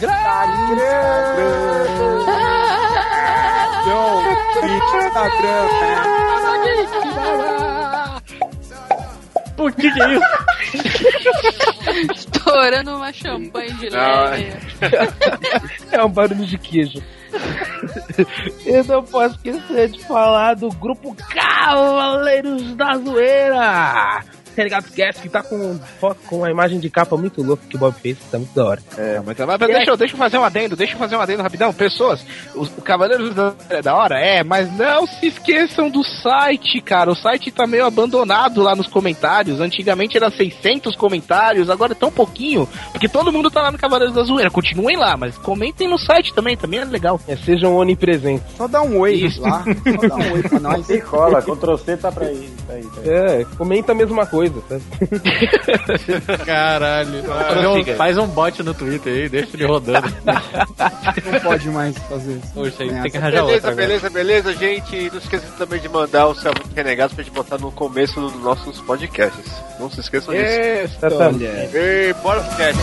Por 9.56 9.72
que 9.74 9.92
que 9.92 10.02
é 10.02 10.13
isso? 10.13 10.24
Estourando 12.13 12.96
uma 12.96 13.13
champanhe 13.13 13.72
de 13.74 13.89
leve. 13.89 14.54
É 15.92 16.04
um 16.04 16.10
barulho 16.10 16.46
de 16.46 16.58
queijo. 16.58 17.02
Eu 18.65 18.84
não 18.84 19.04
posso 19.04 19.36
esquecer 19.36 19.89
de 19.89 20.06
falar 20.06 20.56
do 20.56 20.69
grupo 20.69 21.15
Cavaleiros 21.15 22.76
da 22.76 22.98
Zoeira. 22.98 24.24
Tá 24.56 24.63
ligado? 24.63 24.86
Esquece 24.86 25.22
que 25.22 25.30
tá 25.30 25.42
com 25.42 25.80
foto 26.00 26.20
com 26.28 26.38
uma 26.38 26.52
imagem 26.52 26.80
de 26.80 26.89
capa 26.89 27.18
muito 27.18 27.42
louca 27.42 27.63
que 27.68 27.76
o 27.76 27.80
Bob 27.80 27.94
fez, 28.02 28.18
tá 28.32 28.38
muito 28.38 28.54
da 28.54 28.66
hora. 28.66 28.82
É, 28.98 29.20
mas, 29.26 29.38
mas 29.38 29.58
deixa, 29.60 29.92
eu- 29.92 29.98
deixa 29.98 30.13
eu 30.13 30.18
fazer 30.18 30.38
um 30.38 30.44
adendo, 30.44 30.76
deixa 30.76 30.94
eu 30.94 30.98
fazer 31.00 31.16
um 31.16 31.22
adendo 31.22 31.42
rapidão. 31.44 31.74
Pessoas, 31.74 32.24
o, 32.56 32.63
o 32.63 32.82
Cavaleiros 32.82 33.34
da 33.34 33.54
é 33.70 33.82
da 33.82 33.96
hora? 33.96 34.20
É, 34.20 34.44
mas 34.44 34.72
não 34.78 35.06
se 35.08 35.26
esqueçam 35.28 35.89
do 35.89 36.04
site, 36.04 36.80
cara. 36.82 37.12
O 37.12 37.16
site 37.16 37.52
tá 37.52 37.66
meio 37.68 37.86
abandonado 37.86 38.62
lá 38.62 38.76
nos 38.76 38.88
comentários. 38.88 39.60
Antigamente 39.60 40.18
era 40.18 40.30
600 40.30 40.96
comentários, 40.96 41.70
agora 41.70 41.94
é 41.94 41.96
tão 41.96 42.12
pouquinho, 42.12 42.68
porque 42.92 43.08
todo 43.10 43.32
mundo 43.32 43.50
tá 43.50 43.62
lá 43.62 43.72
no 43.72 43.78
Cavaleiros 43.78 44.16
da 44.16 44.24
Zoeira. 44.24 44.50
Continuem 44.52 44.98
lá, 44.98 45.16
mas 45.18 45.38
comentem 45.38 45.88
no 45.88 45.98
site 45.98 46.34
também, 46.34 46.56
também 46.58 46.80
é 46.82 46.86
legal. 46.86 47.20
É, 47.28 47.36
sejam 47.36 47.76
onipresentes. 47.76 48.46
Só 48.58 48.68
dá 48.68 48.82
um 48.82 49.00
oi 49.00 49.13
Isso. 49.13 49.42
lá. 49.42 49.63
Só 49.63 50.08
dá 50.08 50.16
um 50.16 50.34
oi 50.34 50.44
pra 50.44 50.60
nós. 50.60 50.89
E 50.89 51.02
cola, 51.02 51.42
Ctrl 51.42 51.76
C 51.78 51.98
tá 51.98 52.12
pra 52.12 52.26
aí. 52.26 52.50
Tá 52.68 52.74
aí, 52.74 52.84
tá 52.84 53.02
aí. 53.02 53.10
É, 53.42 53.46
comenta 53.58 53.92
a 53.92 53.96
mesma 53.96 54.26
coisa, 54.26 54.42
tá? 54.49 54.79
Caralho. 56.45 57.23
Fazer 57.23 57.67
um- 57.67 57.95
faz 57.95 58.17
um 58.17 58.27
bot 58.27 58.63
no 58.63 58.73
Twitter 58.73 59.13
aí, 59.13 59.29
deixa 59.29 59.49
ele 59.56 59.65
rodando. 59.65 60.08
Não 61.32 61.39
pode 61.41 61.69
mais 61.69 61.97
fazer 61.97 62.34
isso. 62.34 62.53
Poxa, 62.53 62.84
aí 62.84 62.89
tem 63.01 63.12
que 63.12 63.17
arranjar 63.17 63.32
Beleza, 63.43 63.53
outra. 63.53 63.71
agora. 63.71 63.75
beleza, 63.88 64.10
beleza, 64.10 64.53
gente. 64.53 64.95
E 64.95 65.10
Não 65.12 65.17
esqueça 65.19 65.45
também 65.58 65.79
de 65.79 65.89
mandar 65.89 66.27
o 66.27 66.36
seu 66.36 66.51
renegado 66.75 67.13
pra 67.15 67.23
gente 67.23 67.34
botar 67.34 67.58
no 67.58 67.71
começo 67.71 68.19
dos 68.19 68.36
nossos 68.41 68.79
podcasts. 68.82 69.51
Não 69.79 69.89
se 69.89 69.99
esqueçam 69.99 70.34
disso. 70.34 70.45
Exatamente. 70.97 71.45
E 71.75 72.13
bora 72.21 72.41
pro 72.41 72.56
cast. 72.58 72.79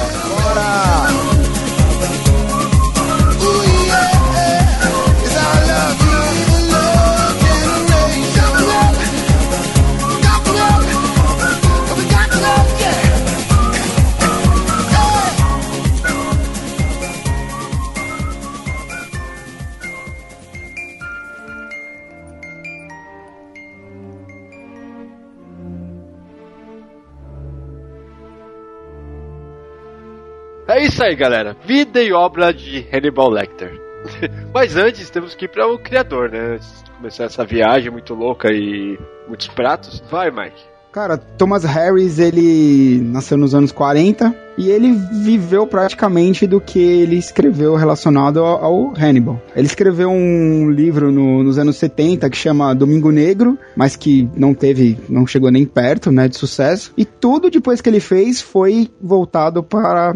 É 30.70 30.84
isso 30.84 31.02
aí, 31.02 31.16
galera. 31.16 31.56
Vida 31.66 32.00
e 32.00 32.12
obra 32.12 32.54
de 32.54 32.86
Hannibal 32.92 33.28
Lecter. 33.28 33.72
Mas 34.54 34.76
antes 34.76 35.10
temos 35.10 35.34
que 35.34 35.46
ir 35.46 35.48
para 35.48 35.66
o 35.66 35.76
criador, 35.76 36.30
né? 36.30 36.54
Antes 36.54 36.84
de 36.84 36.90
começar 36.92 37.24
essa 37.24 37.44
viagem 37.44 37.90
muito 37.90 38.14
louca 38.14 38.52
e 38.52 38.96
muitos 39.26 39.48
pratos. 39.48 40.00
Vai, 40.08 40.30
Mike. 40.30 40.62
Cara, 40.92 41.18
Thomas 41.18 41.64
Harris, 41.64 42.20
ele 42.20 43.00
nasceu 43.00 43.36
nos 43.36 43.52
anos 43.52 43.72
40 43.72 44.32
e 44.60 44.70
ele 44.70 44.92
viveu 45.22 45.66
praticamente 45.66 46.46
do 46.46 46.60
que 46.60 46.78
ele 46.78 47.16
escreveu 47.16 47.74
relacionado 47.76 48.40
ao, 48.40 48.64
ao 48.64 48.92
Hannibal. 48.94 49.40
Ele 49.56 49.66
escreveu 49.66 50.10
um 50.10 50.70
livro 50.70 51.10
no- 51.10 51.42
nos 51.42 51.58
anos 51.58 51.76
70 51.76 52.28
que 52.28 52.36
chama 52.36 52.74
Domingo 52.74 53.10
Negro, 53.10 53.58
mas 53.74 53.96
que 53.96 54.28
não 54.36 54.52
teve, 54.52 54.98
não 55.08 55.26
chegou 55.26 55.50
nem 55.50 55.64
perto, 55.64 56.12
né, 56.12 56.28
de 56.28 56.36
sucesso. 56.36 56.92
E 56.96 57.04
tudo 57.04 57.50
depois 57.50 57.80
que 57.80 57.88
ele 57.88 58.00
fez 58.00 58.40
foi 58.42 58.90
voltado 59.00 59.62
para 59.62 60.14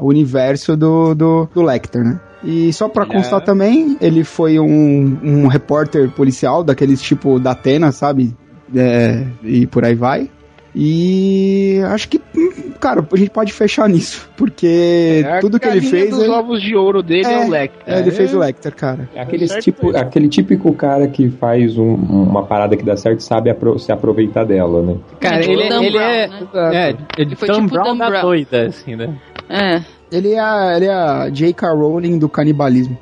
o 0.00 0.08
universo 0.08 0.76
do, 0.76 1.14
do, 1.14 1.48
do 1.54 1.62
Lecter, 1.62 2.02
né? 2.04 2.20
E 2.44 2.72
só 2.72 2.88
pra 2.88 3.04
Ele 3.04 3.12
constar 3.12 3.40
é- 3.40 3.44
também, 3.44 3.96
ele 4.00 4.24
foi 4.24 4.58
um, 4.58 5.16
um 5.22 5.46
repórter 5.46 6.10
policial 6.10 6.64
daqueles 6.64 7.00
tipo 7.00 7.38
da 7.38 7.52
Atena, 7.52 7.92
sabe? 7.92 8.34
É, 8.74 9.24
e 9.44 9.66
por 9.66 9.84
aí 9.84 9.94
vai. 9.94 10.28
E 10.74 11.80
acho 11.86 12.08
que, 12.08 12.20
hum, 12.34 12.72
cara, 12.80 13.06
a 13.12 13.16
gente 13.16 13.30
pode 13.30 13.52
fechar 13.52 13.88
nisso, 13.88 14.28
porque 14.36 15.22
É 15.24 15.38
tudo 15.40 15.60
que 15.60 15.68
ele 15.68 15.82
fez. 15.82 16.10
dos 16.10 16.22
ele- 16.22 16.30
ovos 16.32 16.62
de 16.62 16.74
ouro 16.74 17.02
dele 17.02 17.26
é, 17.26 17.44
o 17.44 17.50
Lecter. 17.50 17.94
é, 17.94 17.98
ele 18.00 18.10
fez 18.10 18.32
o 18.34 18.38
Lecter, 18.38 18.74
cara. 18.74 19.08
É 19.14 19.20
aquele, 19.20 19.46
tipo, 19.60 19.94
aquele 19.96 20.28
típico 20.28 20.72
cara 20.72 21.06
que 21.08 21.28
faz 21.28 21.76
um- 21.76 21.94
uma 21.94 22.44
parada 22.44 22.74
que 22.76 22.84
dá 22.84 22.96
certo 22.96 23.20
e 23.20 23.22
sabe 23.22 23.50
apro- 23.50 23.78
se 23.78 23.92
aproveitar 23.92 24.44
dela, 24.44 24.82
né? 24.82 24.96
Cara, 25.20 25.40
Tipo 25.40 25.52
ele, 25.60 25.68
Dan 25.68 25.82
ele 25.84 25.98
é. 25.98 26.28
Brown, 26.28 26.72
É, 26.72 26.96
ele 27.18 27.36
Foi 27.36 27.48
tipo 27.48 27.66
Brown 27.68 27.96
Brown. 27.98 28.22
doida, 28.22 28.66
assim, 28.68 28.96
né? 28.96 29.14
É. 29.50 29.82
Ele 30.12 30.32
é, 30.34 30.38
a- 30.38 30.72
ele 30.76 30.84
é 30.86 30.92
a 30.92 31.28
J.K. 31.30 31.68
Rowling 31.72 32.18
do 32.18 32.28
canibalismo. 32.28 32.98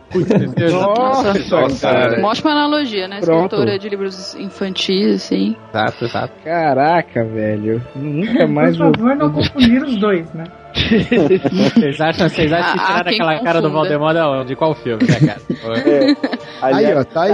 Nossa, 0.70 1.80
cara. 1.80 2.18
Uma 2.18 2.28
ótima 2.28 2.50
analogia, 2.52 3.08
né? 3.08 3.20
Pronto. 3.20 3.54
Escritora 3.54 3.78
de 3.78 3.88
livros 3.88 4.34
infantis, 4.36 5.16
assim. 5.16 5.56
Exato, 5.70 6.04
exato. 6.04 6.32
Caraca, 6.44 7.24
velho. 7.24 7.82
Nunca 7.96 8.46
mais 8.46 8.76
Por 8.76 8.84
vou. 8.86 8.94
favor, 8.94 9.16
não 9.16 9.32
confundir 9.32 9.82
os 9.82 9.96
dois, 9.98 10.32
né? 10.32 10.44
Vocês 11.74 12.00
acham, 12.00 12.28
vocês 12.28 12.52
acham 12.52 12.72
que 12.72 12.78
Ah, 12.80 12.86
tiraram 12.86 13.04
quem 13.10 13.14
aquela 13.20 13.40
cara 13.42 13.60
do 13.60 13.68
confunda. 13.70 13.88
Valdemar 13.98 14.14
da 14.14 14.30
onde? 14.30 14.48
De 14.48 14.56
qual 14.56 14.74
filme, 14.74 15.02
né, 15.06 15.20
cara? 15.20 15.40
Aí, 16.62 16.94
ó, 16.94 17.04
tá 17.04 17.22
aí. 17.22 17.32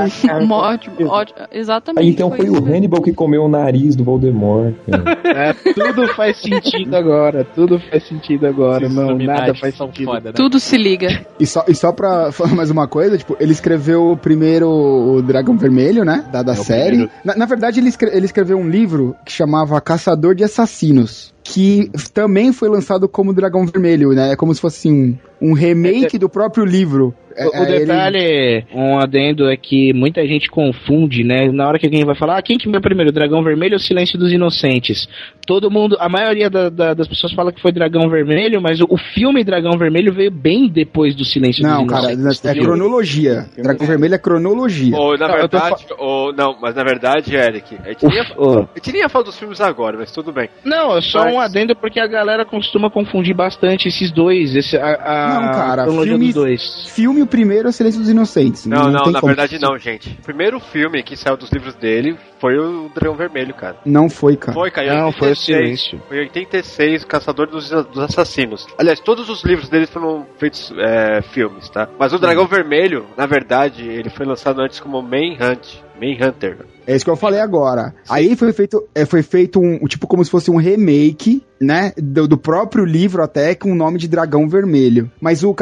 Ótimo, 0.50 1.08
ótimo. 1.08 1.38
Exatamente. 1.50 2.08
então 2.08 2.30
foi 2.30 2.48
o 2.48 2.56
Hannibal 2.64 3.02
que 3.02 3.12
comeu 3.12 3.42
o 3.44 3.48
nariz 3.48 3.96
do 3.96 4.04
Voldemort. 4.04 4.74
É, 5.36 5.52
tudo 5.74 6.08
faz 6.14 6.38
sentido 6.40 6.94
agora. 6.96 7.44
Tudo 7.54 7.78
faz 7.90 8.06
sentido 8.08 8.46
agora. 8.46 8.84
Esses 8.84 8.96
Não, 8.96 9.18
nada 9.18 9.54
faz 9.54 9.76
sentido. 9.76 10.06
foda, 10.06 10.28
né? 10.30 10.32
Tudo 10.34 10.58
se 10.58 10.78
liga. 10.78 11.26
E 11.38 11.46
só, 11.46 11.62
e 11.68 11.74
só 11.74 11.92
pra 11.92 12.32
falar 12.32 12.54
mais 12.54 12.70
uma 12.70 12.88
coisa, 12.88 13.18
tipo, 13.18 13.36
ele 13.38 13.52
escreveu 13.52 14.18
primeiro 14.20 14.66
o 14.70 15.20
Dragão 15.20 15.56
Vermelho, 15.58 16.04
né? 16.04 16.24
Da, 16.32 16.42
da 16.42 16.54
É 16.54 16.58
o 16.58 16.64
série. 16.64 17.10
Na, 17.24 17.34
na 17.36 17.44
verdade, 17.44 17.80
ele, 17.80 17.88
escre- 17.88 18.10
ele 18.16 18.24
escreveu 18.24 18.56
um 18.56 18.68
livro 18.68 19.14
que 19.26 19.32
chamava 19.32 19.78
Caçador 19.80 20.34
de 20.34 20.42
Assassinos. 20.44 21.34
Que 21.52 21.90
também 22.12 22.52
foi 22.52 22.68
lançado 22.68 23.08
como 23.08 23.32
Dragão 23.32 23.66
Vermelho, 23.66 24.12
né? 24.12 24.32
É 24.32 24.36
como 24.36 24.54
se 24.54 24.60
fosse 24.60 24.78
assim, 24.78 25.18
um 25.40 25.52
remake 25.52 26.18
do 26.18 26.28
próprio 26.28 26.64
livro. 26.64 27.14
É, 27.38 27.46
O, 27.46 27.50
o 27.50 27.54
é, 27.54 27.62
ele- 27.70 27.78
detalhe, 27.80 28.64
um 28.72 28.98
adendo 28.98 29.46
é 29.50 29.58
que 29.58 29.92
muita 29.92 30.26
gente 30.26 30.48
confunde, 30.48 31.22
né? 31.22 31.52
Na 31.52 31.68
hora 31.68 31.78
que 31.78 31.84
alguém 31.84 32.02
vai 32.02 32.14
falar, 32.14 32.38
ah, 32.38 32.42
quem 32.42 32.56
que 32.56 32.66
veio 32.66 32.80
primeiro, 32.80 33.12
Dragão 33.12 33.42
Vermelho 33.44 33.74
ou 33.74 33.78
Silêncio 33.78 34.18
dos 34.18 34.32
Inocentes? 34.32 35.06
Todo 35.46 35.70
mundo, 35.70 35.98
a 36.00 36.08
maioria 36.08 36.48
da- 36.48 36.70
da- 36.70 36.94
das 36.94 37.06
pessoas 37.06 37.34
fala 37.34 37.52
que 37.52 37.60
foi 37.60 37.72
Dragão 37.72 38.08
Vermelho, 38.08 38.58
mas 38.62 38.80
o, 38.80 38.86
o 38.88 38.96
filme 38.96 39.44
Dragão 39.44 39.72
Vermelho 39.78 40.14
veio 40.14 40.30
bem 40.30 40.66
depois 40.66 41.14
do 41.14 41.26
Silêncio 41.26 41.62
Não, 41.62 41.84
dos 41.84 41.92
cara, 41.94 42.12
Inocentes. 42.14 42.44
é 42.46 42.54
viu? 42.54 42.62
cronologia. 42.62 43.46
Dragão 43.58 43.86
Vermelho 43.86 44.14
é 44.14 44.18
cronologia. 44.18 44.96
Ou 44.96 45.18
na 45.18 45.28
Não, 45.28 45.36
eu 45.36 45.46
tô 45.48 45.58
verdade, 45.58 45.86
ou 45.98 46.32
não, 46.32 46.56
mas 46.58 46.74
na 46.74 46.84
verdade, 46.84 47.36
Eric, 47.36 47.76
a 47.84 47.88
gente, 47.90 48.06
nem 48.06 48.16
ia, 48.16 48.26
Ô, 48.38 48.60
a 48.60 48.68
gente 48.76 48.92
nem 48.92 49.02
ia 49.02 49.08
falar 49.10 49.24
dos 49.26 49.38
filmes 49.38 49.60
agora, 49.60 49.98
mas 49.98 50.10
tudo 50.10 50.32
bem. 50.32 50.48
Não, 50.64 50.96
é 50.96 51.02
só 51.02 51.24
Mas- 51.24 51.34
um 51.34 51.38
adendo 51.40 51.76
porque 51.76 52.00
a 52.00 52.06
galera 52.06 52.46
costuma 52.46 52.88
confundir 52.90 53.34
bastante 53.34 53.88
esses 53.88 54.10
dois, 54.10 54.56
esse, 54.56 54.74
a, 54.78 54.94
a 54.94 55.25
Não, 55.28 55.52
cara, 55.52 55.82
cronologia 55.84 56.16
filme- 56.16 56.32
dois. 56.32 56.86
Filme 56.88 57.22
o 57.22 57.26
primeiro 57.26 57.68
é 57.68 57.72
Silêncio 57.72 58.00
dos 58.00 58.08
Inocentes. 58.10 58.66
Não, 58.66 58.90
não, 58.90 59.04
tem 59.04 59.12
na 59.12 59.20
como. 59.20 59.34
verdade 59.34 59.58
não, 59.60 59.78
gente. 59.78 60.10
O 60.20 60.22
primeiro 60.22 60.58
filme 60.60 61.02
que 61.02 61.16
saiu 61.16 61.36
dos 61.36 61.50
livros 61.50 61.74
dele 61.74 62.16
foi 62.38 62.58
o 62.58 62.90
Dragão 62.94 63.16
Vermelho, 63.16 63.54
cara. 63.54 63.76
Não 63.84 64.08
foi, 64.08 64.36
cara. 64.36 64.52
Foi, 64.52 64.70
cara. 64.70 64.94
Não, 64.94 65.12
foi 65.12 65.28
o 65.28 65.30
86. 65.30 65.80
Silêncio. 65.80 66.02
Foi 66.08 66.16
em 66.18 66.20
86, 66.20 67.04
Caçador 67.04 67.46
dos, 67.48 67.70
dos 67.70 67.98
Assassinos. 67.98 68.66
Aliás, 68.78 69.00
todos 69.00 69.28
os 69.28 69.42
livros 69.44 69.68
dele 69.68 69.86
foram 69.86 70.26
feitos 70.38 70.72
é, 70.78 71.22
filmes, 71.22 71.68
tá? 71.70 71.88
Mas 71.98 72.12
o 72.12 72.18
Dragão 72.18 72.46
Vermelho, 72.46 73.06
na 73.16 73.26
verdade, 73.26 73.86
ele 73.88 74.10
foi 74.10 74.26
lançado 74.26 74.60
antes 74.60 74.80
como 74.80 75.00
Manhunt. 75.02 75.85
Manhunter. 76.00 76.58
É 76.86 76.94
isso 76.94 77.04
que 77.04 77.10
eu 77.10 77.16
falei 77.16 77.40
agora. 77.40 77.92
Aí 78.08 78.36
foi 78.36 78.52
feito, 78.52 78.86
é, 78.94 79.04
foi 79.04 79.22
feito 79.22 79.58
um, 79.60 79.78
tipo 79.88 80.06
como 80.06 80.24
se 80.24 80.30
fosse 80.30 80.50
um 80.52 80.56
remake, 80.56 81.42
né, 81.60 81.92
do, 81.96 82.28
do 82.28 82.38
próprio 82.38 82.84
livro 82.84 83.22
até 83.24 83.54
com 83.56 83.72
o 83.72 83.74
nome 83.74 83.98
de 83.98 84.06
Dragão 84.06 84.48
Vermelho. 84.48 85.10
Mas 85.20 85.42
o, 85.42 85.56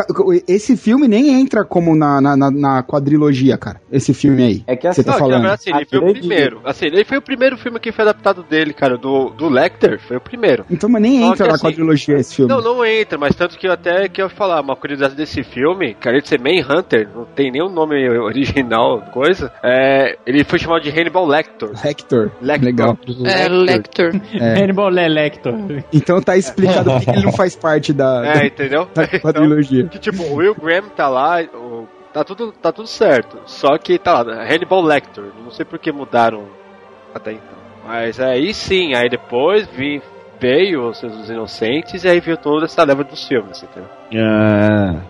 esse 0.46 0.76
filme 0.76 1.08
nem 1.08 1.40
entra 1.40 1.64
como 1.64 1.96
na, 1.96 2.20
na, 2.20 2.36
na- 2.50 2.82
quadrilogia, 2.82 3.56
cara. 3.56 3.80
Esse 3.90 4.12
filme 4.12 4.42
aí. 4.42 4.64
É 4.66 4.76
que 4.76 4.82
Você 4.82 5.00
assim, 5.00 5.02
tá 5.04 5.12
Não, 5.12 5.18
falando? 5.18 5.40
verdade, 5.40 5.54
assim, 5.54 5.70
ele 5.74 5.86
foi 5.86 5.98
o 5.98 6.12
primeiro. 6.12 6.60
Assim, 6.64 6.84
ele 6.86 7.04
foi 7.04 7.18
o 7.18 7.22
primeiro 7.22 7.56
filme 7.56 7.80
que 7.80 7.92
foi 7.92 8.02
adaptado 8.02 8.42
dele, 8.42 8.74
cara. 8.74 8.98
Do, 8.98 9.30
do 9.30 9.48
Lecter, 9.48 9.98
foi 10.00 10.16
o 10.18 10.20
primeiro. 10.20 10.66
Então, 10.70 10.90
mas 10.90 11.00
nem 11.00 11.20
Só 11.20 11.26
entra 11.32 11.44
que 11.44 11.48
na 11.48 11.54
assim, 11.54 11.66
quadrilogia 11.66 12.16
esse 12.18 12.34
filme. 12.34 12.52
Não, 12.52 12.60
não 12.60 12.84
entra, 12.84 13.16
mas 13.16 13.34
tanto 13.34 13.56
que 13.56 13.66
eu 13.66 13.72
até 13.72 14.08
que 14.08 14.20
eu 14.20 14.28
falar, 14.28 14.60
uma 14.60 14.76
curiosidade 14.76 15.14
desse 15.14 15.42
filme, 15.42 15.94
cara, 15.94 16.20
de 16.20 16.28
ser 16.28 16.38
Manhunter, 16.40 17.08
não 17.14 17.24
tem 17.24 17.50
nenhum 17.50 17.70
nome 17.70 17.94
original, 18.18 19.00
coisa. 19.12 19.50
É, 19.62 20.18
Ele 20.26 20.42
foi 20.44 20.58
chamado 20.58 20.82
de 20.82 20.90
Hannibal 20.90 21.26
Lecter. 21.26 21.70
Hector. 21.84 22.30
Lecter. 22.40 22.64
Legal. 22.66 22.98
É, 23.26 23.46
Lector. 23.48 24.12
É. 24.40 24.62
Hannibal 24.62 24.88
Lector. 24.88 25.54
Então 25.92 26.20
tá 26.22 26.36
explicado 26.36 26.90
por 26.92 27.00
que 27.02 27.10
ele 27.10 27.24
não 27.24 27.32
faz 27.32 27.54
parte 27.54 27.92
da, 27.92 28.22
É, 28.26 28.46
entendeu? 28.46 28.88
da 28.94 29.06
quadrilogia. 29.20 29.86
Que 29.88 29.98
tipo, 29.98 30.22
o 30.22 30.36
Will 30.36 30.54
Graham 30.54 30.88
tá 30.96 31.08
lá, 31.08 31.42
o- 31.42 31.86
tá 32.12 32.24
tudo, 32.24 32.52
tá 32.52 32.72
tudo 32.72 32.88
certo. 32.88 33.38
Só 33.44 33.76
que 33.76 33.98
tá 33.98 34.22
lá, 34.22 34.42
Hannibal 34.44 34.80
Lecter. 34.82 35.24
Não 35.42 35.50
sei 35.50 35.64
por 35.66 35.78
que 35.78 35.92
mudaram 35.92 36.44
até 37.14 37.32
então. 37.32 37.58
Mas 37.86 38.18
aí 38.18 38.54
sim, 38.54 38.94
aí 38.94 39.10
depois 39.10 39.68
vi, 39.76 40.00
veio 40.40 40.88
os 40.88 40.96
Seus 40.98 41.28
Inocentes 41.28 42.02
e 42.02 42.08
aí 42.08 42.18
veio 42.18 42.38
toda 42.38 42.64
essa 42.64 42.82
leva 42.82 43.04
dos 43.04 43.28
filmes, 43.28 43.62
entendeu? 43.62 43.90
Ah, 44.16 45.00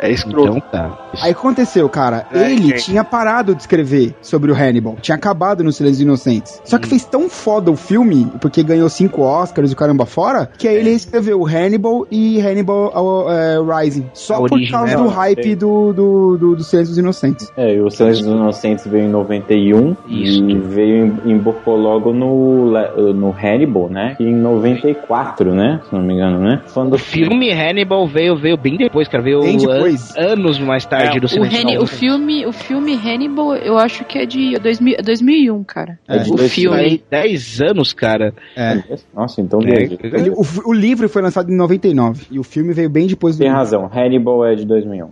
É 0.00 0.10
escroto. 0.10 0.48
então 0.56 0.60
tá. 0.60 0.98
Aí 1.22 1.32
o 1.32 1.34
que 1.34 1.40
aconteceu, 1.40 1.88
cara? 1.88 2.26
É, 2.32 2.52
ele 2.52 2.62
gente. 2.68 2.84
tinha 2.84 3.02
parado 3.02 3.54
de 3.54 3.60
escrever 3.62 4.14
sobre 4.20 4.52
o 4.52 4.54
Hannibal. 4.54 4.96
Tinha 5.00 5.16
acabado 5.16 5.64
no 5.64 5.72
Silêncio 5.72 5.96
dos 5.98 6.02
Inocentes. 6.02 6.60
Só 6.64 6.78
que 6.78 6.86
Hum. 6.86 6.90
fez 6.90 7.04
tão 7.04 7.28
foda 7.28 7.70
o 7.70 7.76
filme, 7.76 8.30
porque 8.40 8.62
ganhou 8.62 8.88
cinco 8.88 9.22
Oscars 9.22 9.70
e 9.70 9.74
o 9.74 9.76
caramba 9.76 10.06
fora, 10.06 10.48
que 10.58 10.68
aí 10.68 10.76
É. 10.76 10.78
ele 10.80 10.90
escreveu 10.90 11.40
o 11.40 11.46
Hannibal 11.46 12.06
e 12.10 12.40
Hannibal 12.40 12.92
uh, 12.94 13.76
Rising. 13.78 14.06
Só 14.14 14.34
A 14.34 14.38
por 14.38 14.52
origem, 14.52 14.70
causa 14.72 14.96
né? 14.96 15.02
do 15.02 15.08
hype 15.08 15.54
do, 15.56 15.92
do, 15.92 16.36
do, 16.38 16.56
do 16.56 16.62
Silêncio 16.64 16.90
dos 16.92 16.98
Inocentes. 16.98 17.50
É, 17.56 17.74
e 17.74 17.80
o 17.80 17.90
Silêncio 17.90 18.24
dos 18.24 18.32
Inocentes 18.34 18.86
veio 18.86 19.06
em 19.06 19.10
91 19.10 19.96
Isso. 20.08 20.48
e 20.48 20.58
veio 20.58 21.06
em, 21.24 21.32
embocou 21.32 21.76
logo 21.76 22.12
no, 22.12 22.72
no 23.12 23.30
Hannibal, 23.36 23.88
né? 23.88 24.16
Em 24.20 24.34
94, 24.34 25.52
né? 25.54 25.80
Se 25.88 25.94
não 25.94 26.02
me 26.02 26.14
engano, 26.14 26.38
né? 26.40 26.60
Quando 26.72 26.94
O 26.94 26.98
filme 26.98 27.50
Hannibal 27.52 28.06
veio, 28.06 28.36
veio 28.36 28.56
bem 28.56 28.76
depois, 28.76 29.08
cara. 29.08 29.22
Veio 29.22 29.40
Bem 29.40 29.56
depois. 29.58 29.87
An- 29.94 30.32
anos 30.32 30.58
mais 30.58 30.84
tarde 30.86 31.16
É, 31.16 31.20
do 31.20 31.26
O, 31.26 31.28
Silêncio 31.28 31.58
Hanni- 31.60 31.78
dos 31.78 31.90
o 31.90 31.94
filme, 31.94 32.46
o 32.46 32.52
filme 32.52 32.94
Hannibal, 32.94 33.56
eu 33.56 33.76
acho 33.78 34.04
que 34.04 34.18
é 34.18 34.26
de 34.26 34.58
2000, 34.58 34.96
2001, 35.02 35.64
cara. 35.64 35.98
É, 36.08 36.18
de 36.18 36.32
o 36.32 36.36
dois- 36.36 36.52
filme. 36.52 36.76
Aí, 36.78 37.02
10 37.10 37.60
anos, 37.60 37.92
cara. 37.92 38.32
É. 38.56 38.82
Nossa, 39.14 39.40
então 39.40 39.60
É, 39.62 39.64
veja. 39.66 39.98
Ele- 40.02 40.30
o, 40.30 40.44
o 40.66 40.72
livro 40.72 41.08
foi 41.08 41.22
lançado 41.22 41.50
em 41.50 41.56
99 41.56 42.26
e 42.30 42.38
o 42.38 42.42
filme 42.44 42.72
veio 42.72 42.90
bem 42.90 43.06
depois 43.06 43.36
do 43.36 43.38
Tem 43.38 43.48
livro. 43.48 43.58
razão, 43.58 43.90
Hannibal 43.92 44.44
é 44.46 44.54
de 44.54 44.64
2001. 44.64 45.08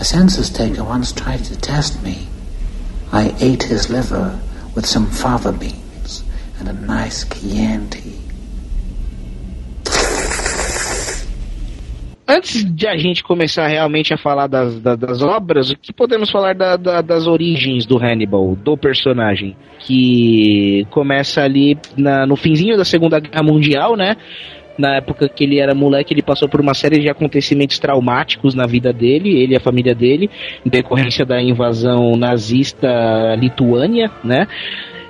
A 0.00 0.04
census 0.04 0.48
taker 0.50 0.82
once 0.88 1.12
tried 1.12 1.42
to 1.42 1.56
test 1.58 2.00
me. 2.04 2.16
I 3.12 3.30
ate 3.42 3.64
his 3.72 3.86
liver 3.88 4.30
with 4.76 4.84
some 4.86 5.06
fava 5.06 5.50
beans 5.50 6.24
and 6.60 6.68
a 6.68 6.72
nice 6.72 7.26
Chianti. 7.26 8.14
Antes 12.30 12.62
de 12.62 12.86
a 12.86 12.94
gente 12.98 13.22
começar 13.22 13.66
realmente 13.68 14.12
a 14.12 14.18
falar 14.18 14.46
das, 14.46 14.78
da- 14.80 14.94
das 14.94 15.22
obras, 15.22 15.70
o 15.70 15.76
que 15.78 15.94
podemos 15.94 16.30
falar 16.30 16.54
da- 16.54 16.76
da- 16.76 17.00
das 17.00 17.26
origens 17.26 17.86
do 17.86 17.96
Hannibal, 17.96 18.54
do 18.54 18.76
personagem? 18.76 19.56
Que 19.78 20.86
começa 20.90 21.42
ali 21.42 21.78
na- 21.96 22.26
no 22.26 22.36
finzinho 22.36 22.76
da 22.76 22.84
Segunda 22.84 23.18
Guerra 23.18 23.42
Mundial, 23.42 23.96
né? 23.96 24.14
Na 24.78 24.96
época 24.96 25.28
que 25.28 25.42
ele 25.42 25.58
era 25.58 25.74
moleque, 25.74 26.12
ele 26.14 26.22
passou 26.22 26.48
por 26.48 26.60
uma 26.60 26.72
série 26.74 27.00
de 27.00 27.08
acontecimentos 27.08 27.78
traumáticos 27.80 28.54
na 28.54 28.64
vida 28.66 28.92
dele, 28.92 29.30
ele 29.42 29.54
e 29.54 29.56
a 29.56 29.60
família 29.60 29.92
dele, 29.94 30.30
em 30.64 30.68
decorrência 30.70 31.24
da 31.24 31.42
invasão 31.42 32.14
nazista 32.16 32.86
à 32.88 33.34
Lituânia, 33.34 34.08
né? 34.22 34.46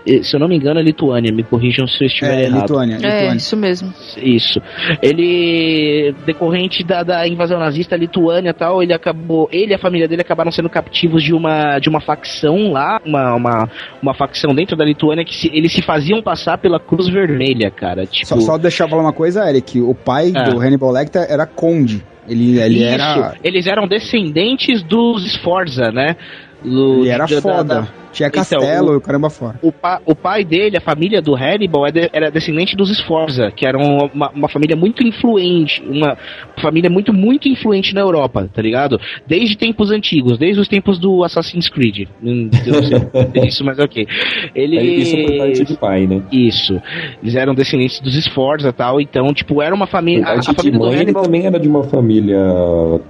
E, 0.08 0.24
Se 0.24 0.34
eu 0.36 0.40
não 0.40 0.48
me 0.48 0.56
engano, 0.56 0.80
é 0.80 0.82
Lituânia, 0.82 1.30
me 1.32 1.42
corrijam 1.42 1.86
se 1.86 2.02
eu 2.02 2.06
estiver 2.06 2.38
É, 2.40 2.44
errado. 2.44 2.62
Lituânia, 2.62 2.94
É, 2.94 2.96
Lituânia. 2.96 3.36
isso 3.36 3.56
mesmo. 3.56 3.92
Isso. 4.16 4.60
Ele, 5.02 6.14
decorrente 6.26 6.84
da, 6.84 7.02
da 7.02 7.26
invasão 7.28 7.58
nazista 7.58 7.94
à 7.94 7.98
Lituânia 7.98 8.50
e 8.50 8.54
tal, 8.54 8.82
ele 8.82 8.92
acabou, 8.92 9.48
ele 9.52 9.72
e 9.72 9.74
a 9.74 9.78
família 9.78 10.08
dele 10.08 10.22
acabaram 10.22 10.50
sendo 10.50 10.68
captivos 10.70 11.22
de 11.22 11.34
uma, 11.34 11.78
de 11.78 11.88
uma 11.88 12.00
facção 12.00 12.72
lá, 12.72 13.00
uma, 13.04 13.34
uma, 13.34 13.68
uma 14.02 14.14
facção 14.14 14.54
dentro 14.54 14.76
da 14.76 14.84
Lituânia 14.84 15.24
que 15.24 15.34
se, 15.34 15.50
eles 15.52 15.72
se 15.72 15.82
faziam 15.82 16.22
passar 16.22 16.58
pela 16.58 16.78
Cruz 16.80 17.08
Vermelha, 17.08 17.70
cara. 17.70 18.06
Tipo, 18.06 18.26
Só, 18.26 18.40
só 18.40 18.58
deixar 18.58 18.84
eu 18.84 18.88
falar 18.88 19.02
uma 19.02 19.12
coisa, 19.12 19.48
Eric. 19.48 19.80
O 19.80 19.94
pai 19.94 20.32
Ah. 20.34 20.44
do 20.50 20.58
Hannibal 20.60 20.90
Lecter 20.92 21.26
era 21.28 21.46
conde. 21.46 22.02
Ele, 22.28 22.60
ele 22.60 22.74
isso, 22.84 22.84
era, 22.94 23.34
eles 23.42 23.66
eram 23.66 23.88
descendentes 23.88 24.82
dos 24.82 25.24
Sforza, 25.32 25.90
né? 25.90 26.14
Do- 26.62 27.00
ele 27.00 27.08
era 27.10 27.26
da- 27.26 27.34
da- 27.36 27.40
foda. 27.42 27.64
da- 27.64 27.88
Tinha 28.10 28.28
Então, 28.28 28.40
castelo 28.40 28.90
o- 28.90 28.94
e 28.94 28.96
o 28.96 29.00
caramba 29.02 29.28
fora. 29.28 29.58
o, 29.62 29.70
pa- 29.70 30.00
o 30.06 30.14
pai 30.14 30.42
dele, 30.42 30.78
a 30.78 30.80
família 30.80 31.20
do 31.20 31.36
Hannibal, 31.36 31.86
é 31.86 31.90
era 32.10 32.30
descendente 32.30 32.74
dos 32.74 32.88
Sforza, 32.90 33.52
que 33.54 33.66
eram 33.66 34.08
uma, 34.12 34.30
uma 34.30 34.48
família 34.48 34.74
muito 34.74 35.06
influente, 35.06 35.82
uma 35.86 36.16
família 36.60 36.88
muito, 36.88 37.12
muito 37.12 37.48
influente 37.48 37.94
na 37.94 38.00
Europa, 38.00 38.48
tá 38.52 38.62
ligado? 38.62 38.98
Desde 39.26 39.56
tempos 39.58 39.90
antigos, 39.90 40.38
desde 40.38 40.58
os 40.58 40.66
tempos 40.66 40.98
do 40.98 41.22
Assassin's 41.22 41.68
Creed. 41.68 42.08
Eu 42.24 42.34
não 42.34 42.50
sei 42.52 42.72
se 42.82 43.38
é 43.40 43.46
isso, 43.46 43.62
mas 43.64 43.78
ok. 43.78 44.06
Ele... 44.54 44.78
É 44.78 44.82
Isso 44.82 45.16
por 45.26 45.36
parte 45.36 45.64
de 45.64 45.76
pai, 45.76 46.06
né? 46.06 46.22
Isso. 46.32 46.80
Eles 47.22 47.36
eram 47.36 47.54
descendentes 47.54 48.00
dos 48.00 48.14
Sforza 48.24 48.70
e 48.70 48.72
tal, 48.72 49.00
então, 49.02 49.32
tipo, 49.34 49.60
era 49.62 49.74
uma 49.74 49.86
família. 49.86 50.24
A, 50.26 50.38
a 50.38 50.42
família 50.42 50.72
do 50.72 50.78
mãe, 50.86 50.92
ele 50.94 51.02
Hannibal, 51.02 51.22
também 51.24 51.46
era 51.46 51.60
de 51.60 51.68
uma 51.68 51.84
família 51.84 52.40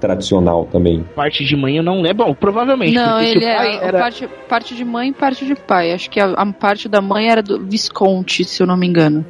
tradicional 0.00 0.66
também. 0.70 1.04
parte 1.14 1.44
de 1.44 1.56
mãe, 1.56 1.76
eu 1.76 1.82
não 1.84 2.02
lembro. 2.02 2.26
Bom, 2.26 2.34
provavelmente. 2.34 2.94
Não, 2.94 3.12
porque 3.18 3.26
se 3.37 3.37
ele 3.44 3.76
é 3.76 3.84
era. 3.84 3.98
parte, 3.98 4.28
parte 4.48 4.74
de 4.74 4.84
mãe 4.84 5.10
e 5.10 5.12
parte 5.12 5.44
de 5.46 5.54
pai. 5.54 5.92
Acho 5.92 6.10
que 6.10 6.20
a, 6.20 6.32
a 6.32 6.52
parte 6.52 6.88
da 6.88 7.00
mãe 7.00 7.30
era 7.30 7.42
do 7.42 7.64
Visconti, 7.64 8.44
se 8.44 8.62
eu 8.62 8.66
não 8.66 8.76
me 8.76 8.86
engano. 8.86 9.24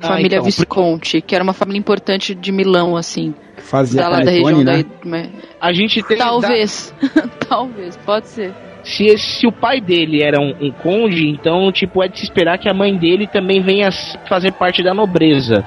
Ah, 0.00 0.08
Família 0.08 0.36
então, 0.36 0.44
Visconti, 0.44 1.20
que 1.20 1.34
era 1.34 1.44
uma 1.44 1.52
família 1.52 1.78
importante 1.78 2.34
de 2.34 2.50
Milão, 2.52 2.96
assim. 2.96 3.34
Fazia 3.58 4.02
Da, 4.02 4.08
lá 4.08 4.20
da 4.20 4.30
região 4.30 4.62
né? 4.64 4.82
da. 4.82 5.28
A 5.60 5.72
gente 5.72 6.02
tem. 6.02 6.18
Talvez. 6.18 6.94
Talvez, 7.48 7.96
pode 7.98 8.28
ser. 8.28 8.52
se, 8.82 9.16
se 9.16 9.46
o 9.46 9.52
pai 9.52 9.80
dele 9.80 10.22
era 10.22 10.40
um, 10.40 10.66
um 10.66 10.72
conde, 10.72 11.28
então, 11.28 11.70
tipo, 11.70 12.02
é 12.02 12.08
de 12.08 12.18
se 12.18 12.24
esperar 12.24 12.58
que 12.58 12.68
a 12.68 12.74
mãe 12.74 12.96
dele 12.96 13.26
também 13.26 13.62
venha 13.62 13.90
fazer 14.28 14.52
parte 14.52 14.82
da 14.82 14.92
nobreza. 14.92 15.64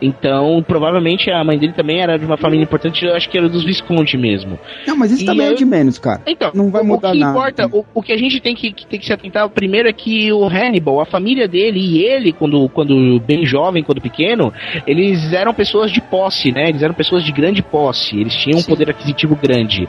Então, 0.00 0.62
provavelmente 0.66 1.30
a 1.30 1.42
mãe 1.42 1.58
dele 1.58 1.72
também 1.72 2.00
era 2.00 2.16
de 2.18 2.24
uma 2.24 2.36
família 2.36 2.62
importante, 2.62 3.04
eu 3.04 3.14
acho 3.14 3.28
que 3.28 3.36
era 3.36 3.48
dos 3.48 3.64
Visconti 3.64 4.16
mesmo. 4.16 4.58
Não, 4.86 4.96
mas 4.96 5.10
isso 5.12 5.22
E 5.22 5.26
também 5.26 5.46
é 5.46 5.50
aí- 5.50 5.54
de 5.56 5.64
menos, 5.64 5.98
cara. 5.98 6.22
Então, 6.26 6.50
Não 6.54 6.70
vai 6.70 6.82
o- 6.82 6.86
mudar 6.86 7.08
o 7.10 7.12
que 7.12 7.18
nada. 7.18 7.32
importa, 7.38 7.68
o, 7.94 8.02
que 8.02 8.12
a 8.12 8.16
gente 8.16 8.40
tem 8.40 8.54
que, 8.54 8.72
que 8.72 8.86
tem 8.86 8.98
que 9.00 9.06
se 9.06 9.12
atentar 9.12 9.48
primeiro 9.50 9.88
é 9.88 9.92
que 9.92 10.32
o 10.32 10.44
Hannibal, 10.46 11.00
a 11.00 11.04
família 11.06 11.48
dele 11.48 11.80
e 11.80 12.02
ele, 12.04 12.32
quando, 12.32 12.68
quando 12.68 13.20
bem 13.20 13.44
jovem, 13.44 13.82
quando 13.82 14.00
pequeno, 14.00 14.52
eles 14.86 15.32
eram 15.32 15.52
pessoas 15.52 15.90
de 15.90 16.00
posse, 16.00 16.52
né? 16.52 16.68
Eles 16.68 16.82
eram 16.82 16.94
pessoas 16.94 17.24
de 17.24 17.32
grande 17.32 17.62
posse, 17.62 18.16
eles 18.20 18.34
tinham 18.34 18.60
um 18.60 18.62
poder 18.62 18.88
aquisitivo 18.90 19.34
grande. 19.36 19.88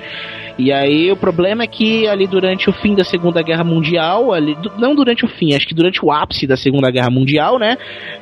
E 0.60 0.74
aí 0.74 1.10
o 1.10 1.15
problema 1.15 1.63
é 1.63 1.67
que 1.67 2.06
ali 2.06 2.28
durante 2.28 2.69
o 2.69 2.74
fim 2.74 2.93
da 2.93 3.06
Segunda 3.06 3.41
Guerra 3.41 3.63
Mundial, 3.63 4.34
ali, 4.34 4.58
não 4.78 4.93
durante 4.93 5.24
o 5.24 5.28
fim, 5.30 5.56
acho 5.56 5.65
que 5.65 5.74
durante 5.74 6.04
o 6.04 6.12
ápice 6.12 6.45
da 6.45 6.58
Segunda 6.58 6.91
Guerra 6.91 7.10
Mundial, 7.10 7.58
né? 7.58 7.78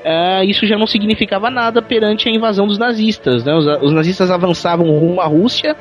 ah, 0.05 0.45
isso 0.45 0.67
já 0.67 0.77
não 0.77 0.85
significava 0.85 1.49
nada 1.49 1.81
perante 1.81 2.29
a 2.29 2.31
invasão 2.31 2.67
dos 2.67 2.77
nazistas, 2.77 3.43
né? 3.43 3.55
Os, 3.55 3.65
os 3.81 3.91
nazistas 3.91 4.29
avançavam 4.29 4.85
rumo 4.85 5.19
à 5.19 5.25
Rússia 5.25 5.75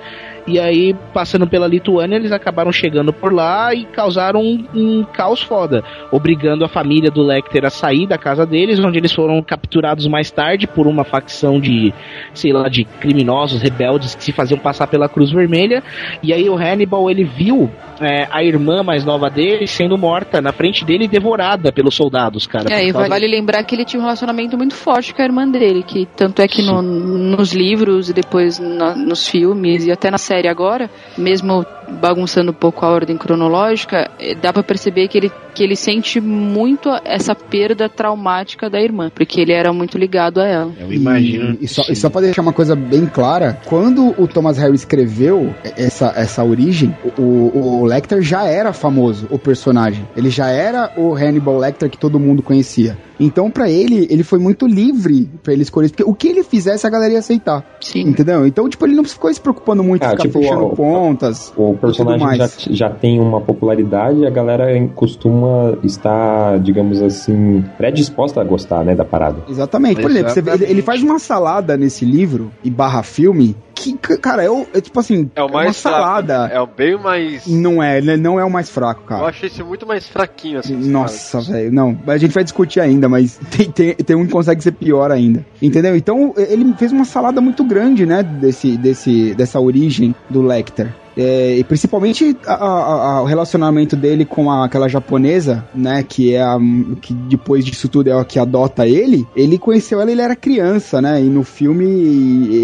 e 0.46 0.59
aí, 0.61 0.94
passando 1.12 1.46
pela 1.46 1.66
Lituânia, 1.66 2.16
eles 2.16 2.32
acabaram 2.32 2.70
chegando 2.70 3.12
por 3.12 3.32
lá 3.32 3.74
e 3.74 3.85
causaram 3.85 4.40
um, 4.40 4.64
um 4.74 5.04
caos 5.04 5.42
foda, 5.42 5.82
obrigando 6.12 6.64
a 6.64 6.68
família 6.68 7.11
do 7.11 7.22
Lecter 7.22 7.64
a 7.64 7.70
sair 7.70 8.06
da 8.06 8.16
casa 8.16 8.46
deles, 8.46 8.78
onde 8.78 8.98
eles 8.98 9.12
foram 9.12 9.42
capturados 9.42 10.06
mais 10.06 10.30
tarde 10.30 10.66
por 10.66 10.87
uma 10.87 11.04
facção 11.04 11.59
de, 11.61 11.92
sei 12.32 12.52
lá, 12.52 12.68
de 12.68 12.85
criminosos, 12.85 13.61
rebeldes 13.61 14.14
que 14.14 14.22
se 14.24 14.32
faziam 14.32 14.59
passar 14.59 14.87
pela 14.87 15.09
Cruz 15.09 15.30
Vermelha. 15.30 15.82
E 16.22 16.32
aí 16.32 16.48
o 16.48 16.56
Hannibal, 16.56 17.11
ele 17.11 17.24
viu 17.24 17.70
é, 18.00 18.28
a 18.30 18.44
irmã 18.44 18.82
mais 18.82 19.04
nova 19.04 19.28
dele 19.30 19.66
sendo 19.66 19.96
morta 19.98 20.40
na 20.40 20.52
frente 20.52 20.85
dele 20.85 21.04
e 21.04 21.09
devorada 21.09 21.72
pelos 21.72 21.94
soldados, 21.94 22.46
cara. 22.46 22.72
É, 22.72 22.87
e 22.87 22.92
causa- 22.92 23.09
vale 23.09 23.26
lembrar 23.26 23.62
que 23.64 23.74
ele 23.74 23.85
tinha 23.85 23.98
um 24.00 24.04
relacionamento 24.04 24.56
muito 24.56 24.74
forte 24.74 25.14
com 25.14 25.22
a 25.22 25.24
irmã 25.24 25.48
dele, 25.48 25.82
que 25.82 26.06
tanto 26.16 26.40
é 26.42 26.46
que 26.46 26.62
no- 26.62 26.82
nos 26.82 27.52
livros 27.52 28.09
e 28.11 28.12
depois 28.12 28.59
na- 28.59 28.94
nos 28.94 29.26
filmes 29.26 29.87
e 29.87 29.90
até 29.90 30.11
na 30.11 30.18
série 30.18 30.36
agora, 30.44 30.90
mesmo 31.16 31.64
bagunçando 31.88 32.51
um 32.51 32.55
pouco 32.55 32.85
a 32.85 32.90
ordem 32.90 33.16
cronológica, 33.16 34.11
eh, 34.18 34.35
dá 34.35 34.53
pra 34.53 34.62
perceber 34.62 35.09
que 35.09 35.16
ele, 35.18 35.33
que 35.55 35.62
ele 35.62 35.77
sente 35.77 36.20
muito 36.20 36.88
essa 37.05 37.35
perda 37.35 37.88
traumática 37.88 38.68
da 38.68 38.81
irmã, 38.81 39.11
porque 39.14 39.40
ele 39.40 39.53
era 39.53 39.72
muito 39.72 39.96
ligado 39.99 40.40
a 40.40 40.46
ela. 40.46 40.72
Eu 40.79 40.92
imagino. 40.92 41.57
E, 41.61 41.64
e 41.64 41.68
só, 41.68 41.83
e 41.88 41.96
só 41.96 42.11
pra 42.11 42.20
deixar 42.20 42.42
uma 42.42 42.53
coisa 42.53 42.75
bem 42.75 43.07
clara, 43.07 43.59
quando 43.66 44.14
o 44.20 44.27
Thomas 44.27 44.59
Harry 44.59 44.75
escreveu 44.75 45.55
essa, 45.77 46.12
essa 46.16 46.44
origem, 46.44 46.96
o, 47.18 47.81
o 47.83 47.85
Lecter 47.85 48.20
já 48.22 48.44
era 48.44 48.72
famoso, 48.72 49.27
o 49.31 49.38
personagem. 49.38 50.07
Ele 50.16 50.31
já 50.31 50.49
era 50.49 50.92
o 50.96 51.14
Hannibal 51.14 51.59
Lecter 51.59 51.88
que 51.90 51.99
todo 51.99 52.18
mundo 52.20 52.42
conhecia. 52.42 52.96
Então, 53.18 53.51
pra 53.51 53.70
ele, 53.70 54.07
ele 54.11 54.22
foi 54.22 54.38
muito 54.38 54.66
livre 54.66 55.31
pra 55.42 55.51
ele 55.55 55.62
escolher. 55.62 55.88
Porque 55.88 56.05
o 56.05 56.12
que 56.12 56.29
ele 56.29 56.42
fizesse, 56.44 56.87
a 56.87 56.90
galera 56.90 57.14
ia 57.14 57.18
aceitar. 57.18 57.64
Sim. 57.81 58.01
Entendeu? 58.03 58.46
Então, 58.46 58.68
tipo, 58.68 58.85
ele 58.85 58.94
não 58.94 59.05
ficou 59.05 59.33
se 59.33 59.40
preocupando 59.40 59.83
muito, 59.83 60.03
Ah, 60.03 60.11
ficar 60.11 60.22
tipo, 60.25 60.38
fechando 60.38 60.66
o- 60.66 60.77
pontas. 60.77 61.51
O 61.57 61.75
e 61.77 61.81
personagem 61.81 62.37
já, 62.37 62.49
já 62.71 62.91
tem 62.91 63.21
uma 63.21 63.41
popularidade 63.41 64.21
e 64.21 64.27
a 64.27 64.31
galera 64.31 64.67
costuma 64.95 65.77
estar, 65.83 66.59
digamos 66.59 67.01
assim, 67.03 67.65
predisposta 67.77 68.41
a 68.41 68.45
gostar, 68.45 68.85
né, 68.85 68.95
da 68.95 69.05
parada. 69.05 69.39
Exatamente. 69.49 70.01
Por 70.01 70.11
exemplo, 70.11 70.31
você 70.31 70.43
vê, 70.43 70.65
ele, 70.69 70.83
faz 70.83 71.03
uma 71.03 71.19
salada 71.19 71.77
nesse 71.77 72.05
livro 72.05 72.51
e 72.65 72.71
barra 72.71 73.03
filme 73.03 73.57
que, 73.75 74.17
cara, 74.17 74.43
eu, 74.43 74.67
é 74.75 74.81
tipo 74.81 74.99
assim, 74.99 75.31
É 75.35 75.43
o 75.43 75.51
mais 75.53 75.69
uma 75.69 75.73
salada. 75.75 76.35
fraco. 76.49 76.55
É 76.55 76.61
o 76.61 76.67
bem 76.67 76.99
mais. 76.99 77.47
Não 77.47 77.83
é, 77.83 77.99
ele 77.99 78.17
não 78.17 78.41
é 78.41 78.45
o 78.45 78.51
mais 78.51 78.71
fraco, 78.71 79.03
Eu 79.03 79.07
cara. 79.07 79.27
achei 79.27 79.49
esse 79.49 79.62
muito 79.62 79.87
mais 79.87 80.09
fraquinho, 80.09 80.59
assim. 80.59 80.75
Nossa, 80.75 81.41
velho, 81.41 81.71
não. 81.73 81.97
A 82.07 82.17
gente 82.17 82.33
vai 82.33 82.43
discutir 82.43 82.81
ainda, 82.81 83.09
mas 83.09 83.39
tem, 83.55 83.71
tem, 83.71 83.95
tem 83.95 84.17
um 84.17 84.27
que 84.27 84.33
consegue 84.33 84.62
ser 84.62 84.73
pior 84.73 85.11
ainda. 85.11 85.45
Entendeu? 85.61 85.95
Então, 85.95 86.33
ele 86.37 86.73
fez 86.79 86.91
uma 86.91 87.05
salada 87.05 87.41
muito 87.41 87.62
grande, 87.65 88.07
né? 88.07 88.23
Desse, 88.23 88.77
desse, 88.77 89.35
dessa 89.35 89.61
origem 89.61 90.15
do 90.29 90.43
Lecter. 90.43 90.93
É, 91.16 91.57
e 91.59 91.64
principalmente 91.64 92.37
a- 92.46 92.52
a- 92.55 93.16
a- 93.18 93.22
o 93.22 93.24
relacionamento 93.26 93.96
dele 93.96 94.24
com 94.24 94.50
a- 94.50 94.64
aquela 94.66 94.88
japonesa, 94.88 95.64
né? 95.74 96.05
Que 96.07 96.35
é 96.35 96.42
a, 96.42 96.59
que 97.00 97.14
depois 97.14 97.64
disso 97.64 97.88
tudo 97.88 98.11
é 98.11 98.12
a 98.20 98.24
que 98.24 98.38
adota 98.38 98.87
ele. 98.87 99.26
Ele 99.35 99.59
conheceu 99.59 100.00
ela, 100.00 100.11
ele 100.11 100.20
era 100.20 100.37
criança, 100.37 101.00
né? 101.00 101.20
E 101.20 101.24
no 101.24 101.42
filme 101.42 101.85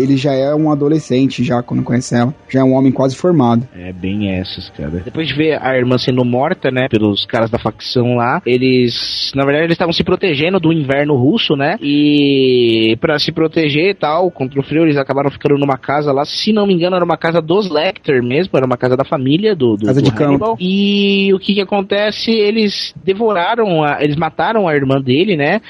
ele 0.00 0.16
já 0.16 0.32
é 0.32 0.54
um 0.54 0.70
adolescente, 0.70 1.42
já 1.42 1.62
quando 1.62 1.82
conhece 1.82 2.14
ela. 2.14 2.34
Já 2.48 2.60
é 2.60 2.64
um 2.64 2.74
homem 2.74 2.92
quase 2.92 3.16
formado. 3.16 3.66
É 3.74 3.92
bem 3.92 4.30
essas, 4.30 4.68
cara. 4.70 5.02
Depois 5.04 5.28
de 5.28 5.34
ver 5.34 5.58
a 5.62 5.76
irmã 5.76 5.96
sendo 5.98 6.24
morta, 6.24 6.70
né, 6.70 6.88
pelos 6.90 7.24
caras 7.24 7.50
da 7.50 7.58
facção 7.58 8.16
lá, 8.16 8.42
eles, 8.44 9.32
na 9.34 9.44
verdade, 9.44 9.64
eles 9.64 9.74
estavam 9.74 9.92
se 9.92 10.04
protegendo 10.04 10.60
do 10.60 10.72
inverno 10.72 11.14
russo, 11.16 11.56
né? 11.56 11.76
E 11.80 12.96
pra 13.00 13.18
se 13.18 13.32
proteger 13.32 13.90
e 13.90 13.94
tal, 13.94 14.30
contra 14.30 14.60
o 14.60 14.62
frio, 14.62 14.82
eles 14.82 14.96
acabaram 14.96 15.30
ficando 15.30 15.56
numa 15.58 15.78
casa 15.78 16.12
lá, 16.12 16.24
se 16.24 16.52
não 16.52 16.66
me 16.66 16.74
engano, 16.74 16.96
era 16.96 17.04
uma 17.04 17.16
casa 17.16 17.40
dos 17.40 17.70
Lecter 17.70 18.22
mesmo, 18.22 18.41
era 18.52 18.66
uma 18.66 18.76
casa 18.76 18.96
da 18.96 19.05
família 19.05 19.55
do, 19.55 19.76
do, 19.76 19.87
Casa 19.87 20.00
do 20.00 20.05
de 20.05 20.11
campo. 20.12 20.24
Hannibal. 20.24 20.57
E 20.61 21.33
o 21.35 21.38
que 21.38 21.55
que 21.55 21.61
acontece? 21.61 22.31
Eles 22.31 22.94
devoraram, 23.05 23.83
a, 23.83 24.02
eles 24.02 24.16
mataram 24.16 24.68
a 24.68 24.74
irmã 24.74 25.00
dele, 25.00 25.37
né? 25.37 25.61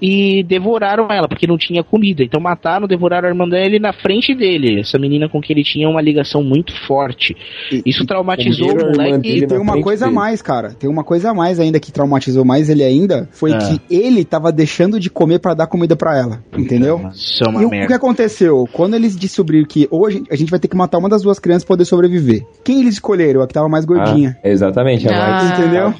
E 0.00 0.42
devoraram 0.42 1.08
ela, 1.10 1.28
porque 1.28 1.46
não 1.46 1.58
tinha 1.58 1.82
comida. 1.84 2.22
Então 2.22 2.40
mataram, 2.40 2.86
devoraram 2.86 3.28
a 3.28 3.30
irmã 3.30 3.48
dele 3.48 3.78
na 3.78 3.92
frente 3.92 4.34
dele. 4.34 4.80
Essa 4.80 4.98
menina 4.98 5.28
com 5.28 5.40
que 5.40 5.52
ele 5.52 5.62
tinha 5.62 5.88
uma 5.88 6.00
ligação 6.00 6.42
muito 6.42 6.72
forte. 6.86 7.36
Isso 7.84 8.04
traumatizou 8.06 8.70
o 8.72 8.76
moleque. 8.86 9.28
E 9.38 9.46
tem 9.46 9.58
uma 9.58 9.80
coisa 9.82 10.06
a 10.06 10.10
mais, 10.10 10.40
cara. 10.42 10.70
Tem 10.72 10.88
uma 10.88 11.04
coisa 11.04 11.30
a 11.30 11.34
mais 11.34 11.60
ainda 11.60 11.78
que 11.78 11.92
traumatizou 11.92 12.44
mais 12.44 12.68
ele 12.68 12.82
ainda. 12.82 13.28
Foi 13.32 13.52
Ah. 13.52 13.58
que 13.58 13.80
ele 13.94 14.24
tava 14.24 14.50
deixando 14.52 14.98
de 14.98 15.10
comer 15.10 15.38
pra 15.38 15.54
dar 15.54 15.66
comida 15.66 15.94
pra 15.96 16.18
ela. 16.18 16.42
Entendeu? 16.56 17.00
Isso 17.12 17.44
é 17.44 17.48
uma 17.48 17.62
e 17.62 17.64
o- 17.64 17.68
o 17.68 17.70
merda. 17.70 17.86
que 17.88 17.92
aconteceu? 17.92 18.68
Quando 18.72 18.94
eles 18.94 19.16
descobriram 19.16 19.66
que 19.66 19.86
hoje 19.90 20.22
a 20.30 20.36
gente 20.36 20.50
vai 20.50 20.58
ter 20.60 20.68
que 20.68 20.76
matar 20.76 20.98
uma 20.98 21.08
das 21.08 21.22
duas 21.22 21.38
crianças 21.38 21.64
pra 21.64 21.74
poder 21.74 21.84
sobreviver. 21.84 22.42
Quem 22.64 22.80
eles 22.80 22.94
escolheram? 22.94 23.42
A 23.42 23.46
que 23.46 23.54
tava 23.54 23.68
mais 23.68 23.84
gordinha. 23.84 24.36
Ah, 24.42 24.48
exatamente, 24.48 25.08
a 25.08 25.12
mais. 25.12 25.58
Entendeu? 25.58 25.94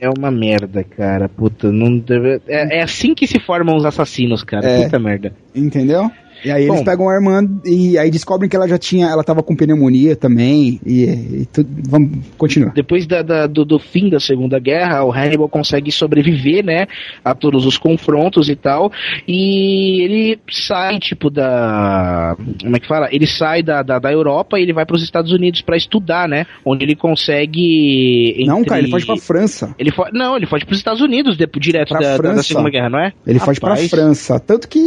É 0.00 0.08
uma 0.18 0.30
merda, 0.30 0.82
cara. 0.84 1.28
Puta, 1.28 1.70
não 1.70 1.96
deve... 1.98 2.40
é, 2.48 2.78
é 2.78 2.82
assim 2.82 3.14
que 3.14 3.19
se 3.26 3.38
formam 3.38 3.76
os 3.76 3.84
assassinos, 3.84 4.42
cara. 4.42 4.66
É. 4.66 4.84
Puta 4.84 4.98
merda. 4.98 5.32
Entendeu? 5.54 6.10
E 6.44 6.50
aí 6.50 6.64
eles 6.64 6.78
Bom. 6.78 6.84
pegam 6.84 7.08
a 7.08 7.14
irmã 7.14 7.42
e 7.64 7.98
aí 7.98 8.10
descobrem 8.10 8.48
que 8.48 8.56
ela 8.56 8.68
já 8.68 8.78
tinha, 8.78 9.06
ela 9.08 9.22
tava 9.24 9.42
com 9.42 9.54
pneumonia 9.56 10.16
também. 10.16 10.80
E, 10.84 11.04
e 11.04 11.48
tudo. 11.52 11.68
Vamos 11.88 12.10
continuar. 12.38 12.72
Depois 12.72 13.06
da, 13.06 13.22
da- 13.22 13.46
do, 13.46 13.64
do 13.64 13.78
fim 13.78 14.08
da 14.08 14.20
Segunda 14.20 14.58
Guerra, 14.58 15.04
o 15.04 15.12
Hannibal 15.12 15.48
consegue 15.48 15.90
sobreviver, 15.92 16.64
né, 16.64 16.86
a 17.24 17.34
todos 17.34 17.66
os 17.66 17.76
confrontos 17.76 18.48
e 18.48 18.56
tal, 18.56 18.90
e 19.26 20.02
ele 20.02 20.38
sai, 20.50 20.98
tipo, 20.98 21.30
da... 21.30 22.36
como 22.62 22.76
é 22.76 22.80
que 22.80 22.86
fala? 22.86 23.08
Ele 23.12 23.26
sai 23.26 23.62
da, 23.62 23.82
da, 23.82 23.98
da 23.98 24.12
Europa 24.12 24.58
e 24.58 24.62
ele 24.62 24.72
vai 24.72 24.84
para 24.86 24.96
os 24.96 25.02
Estados 25.02 25.32
Unidos 25.32 25.60
para 25.62 25.76
estudar, 25.76 26.28
né, 26.28 26.46
onde 26.64 26.84
ele 26.84 26.94
consegue... 26.94 28.44
Não, 28.46 28.58
entre- 28.58 28.68
cara, 28.68 28.80
ele 28.82 28.90
foge 28.90 29.06
pra 29.06 29.16
França. 29.16 29.74
Ele 29.78 29.90
fo... 29.90 30.04
Não, 30.12 30.36
ele 30.36 30.46
foge 30.46 30.64
para 30.64 30.72
os 30.72 30.78
Estados 30.78 31.00
Unidos, 31.00 31.36
de- 31.36 31.46
direto 31.58 31.92
da, 31.94 32.16
da-. 32.16 32.42
Segunda 32.42 32.70
Guerra, 32.70 32.88
não 32.90 32.98
é? 33.00 33.12
Ele 33.26 33.38
foge 33.38 33.60
pra 33.60 33.70
Rapaz. 33.70 33.90
França. 33.90 34.38
Tanto 34.40 34.68
que 34.68 34.80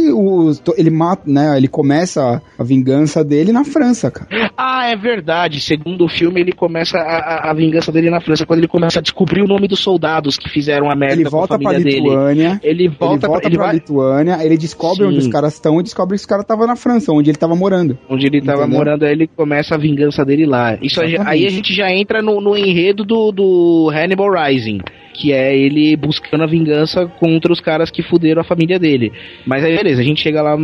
to- 0.64 0.74
ele 0.76 0.90
mata, 0.90 1.22
né? 1.26 1.43
Ele 1.56 1.68
começa 1.68 2.40
a 2.58 2.62
vingança 2.64 3.24
dele 3.24 3.52
na 3.52 3.64
França, 3.64 4.10
cara. 4.10 4.50
Ah, 4.56 4.88
é 4.88 4.96
verdade. 4.96 5.60
Segundo 5.60 6.04
o 6.04 6.08
filme, 6.08 6.40
ele 6.40 6.52
começa 6.52 6.98
a, 6.98 7.02
a- 7.46 7.50
a 7.50 7.54
vingança 7.54 7.90
dele 7.92 8.10
na 8.10 8.20
França, 8.20 8.46
quando 8.46 8.58
ele 8.60 8.68
começa 8.68 8.98
a 8.98 9.02
descobrir 9.02 9.42
o 9.42 9.46
nome 9.46 9.68
dos 9.68 9.80
soldados 9.80 10.36
que 10.36 10.48
fizeram 10.48 10.90
a 10.90 10.94
merda 10.96 11.14
Ele 11.14 11.22
com 11.24 11.28
a 11.28 11.30
volta 11.40 11.58
pra 11.58 11.72
família 11.72 11.84
dele. 11.92 12.08
Lituânia. 12.08 12.60
Ele 12.62 12.88
volta, 12.88 13.26
ele 13.26 13.32
volta 13.32 13.46
ele 13.48 13.56
pra 13.56 13.64
vai- 13.66 13.74
Lituânia, 13.74 14.38
ele 14.44 14.56
descobre 14.56 14.98
Sim. 15.04 15.04
onde 15.04 15.18
os 15.18 15.28
caras 15.28 15.54
estão 15.54 15.78
e 15.80 15.82
descobre 15.82 16.14
que 16.16 16.20
os 16.20 16.26
caras 16.26 16.44
estavam 16.44 16.66
na 16.66 16.76
França, 16.76 17.12
onde 17.12 17.30
ele 17.30 17.38
tava 17.38 17.54
morando. 17.54 17.98
onde 18.08 18.26
ele 18.26 18.40
tava 18.40 18.62
Entendeu? 18.62 18.78
morando, 18.78 19.04
aí 19.04 19.12
ele 19.12 19.26
começa 19.26 19.74
a 19.74 19.78
vingança 19.78 20.24
dele 20.24 20.46
lá. 20.46 20.74
Isso 20.80 21.00
Exatamente. 21.02 21.28
aí 21.30 21.46
a 21.46 21.50
gente 21.50 21.72
já 21.74 21.90
entra 21.90 22.22
no, 22.22 22.40
no 22.40 22.56
enredo 22.56 23.04
do, 23.04 23.32
do 23.32 23.90
Hannibal 23.94 24.30
Rising, 24.32 24.78
que 25.14 25.32
é 25.32 25.56
ele 25.56 25.96
buscando 25.96 26.42
a 26.42 26.46
vingança 26.46 27.06
contra 27.06 27.52
os 27.52 27.60
caras 27.60 27.90
que 27.90 28.02
fuderam 28.02 28.40
a 28.42 28.44
família 28.44 28.78
dele. 28.78 29.12
Mas 29.46 29.62
aí 29.64 29.76
beleza, 29.76 30.00
a 30.00 30.04
gente 30.04 30.20
chega 30.20 30.42
lá 30.42 30.56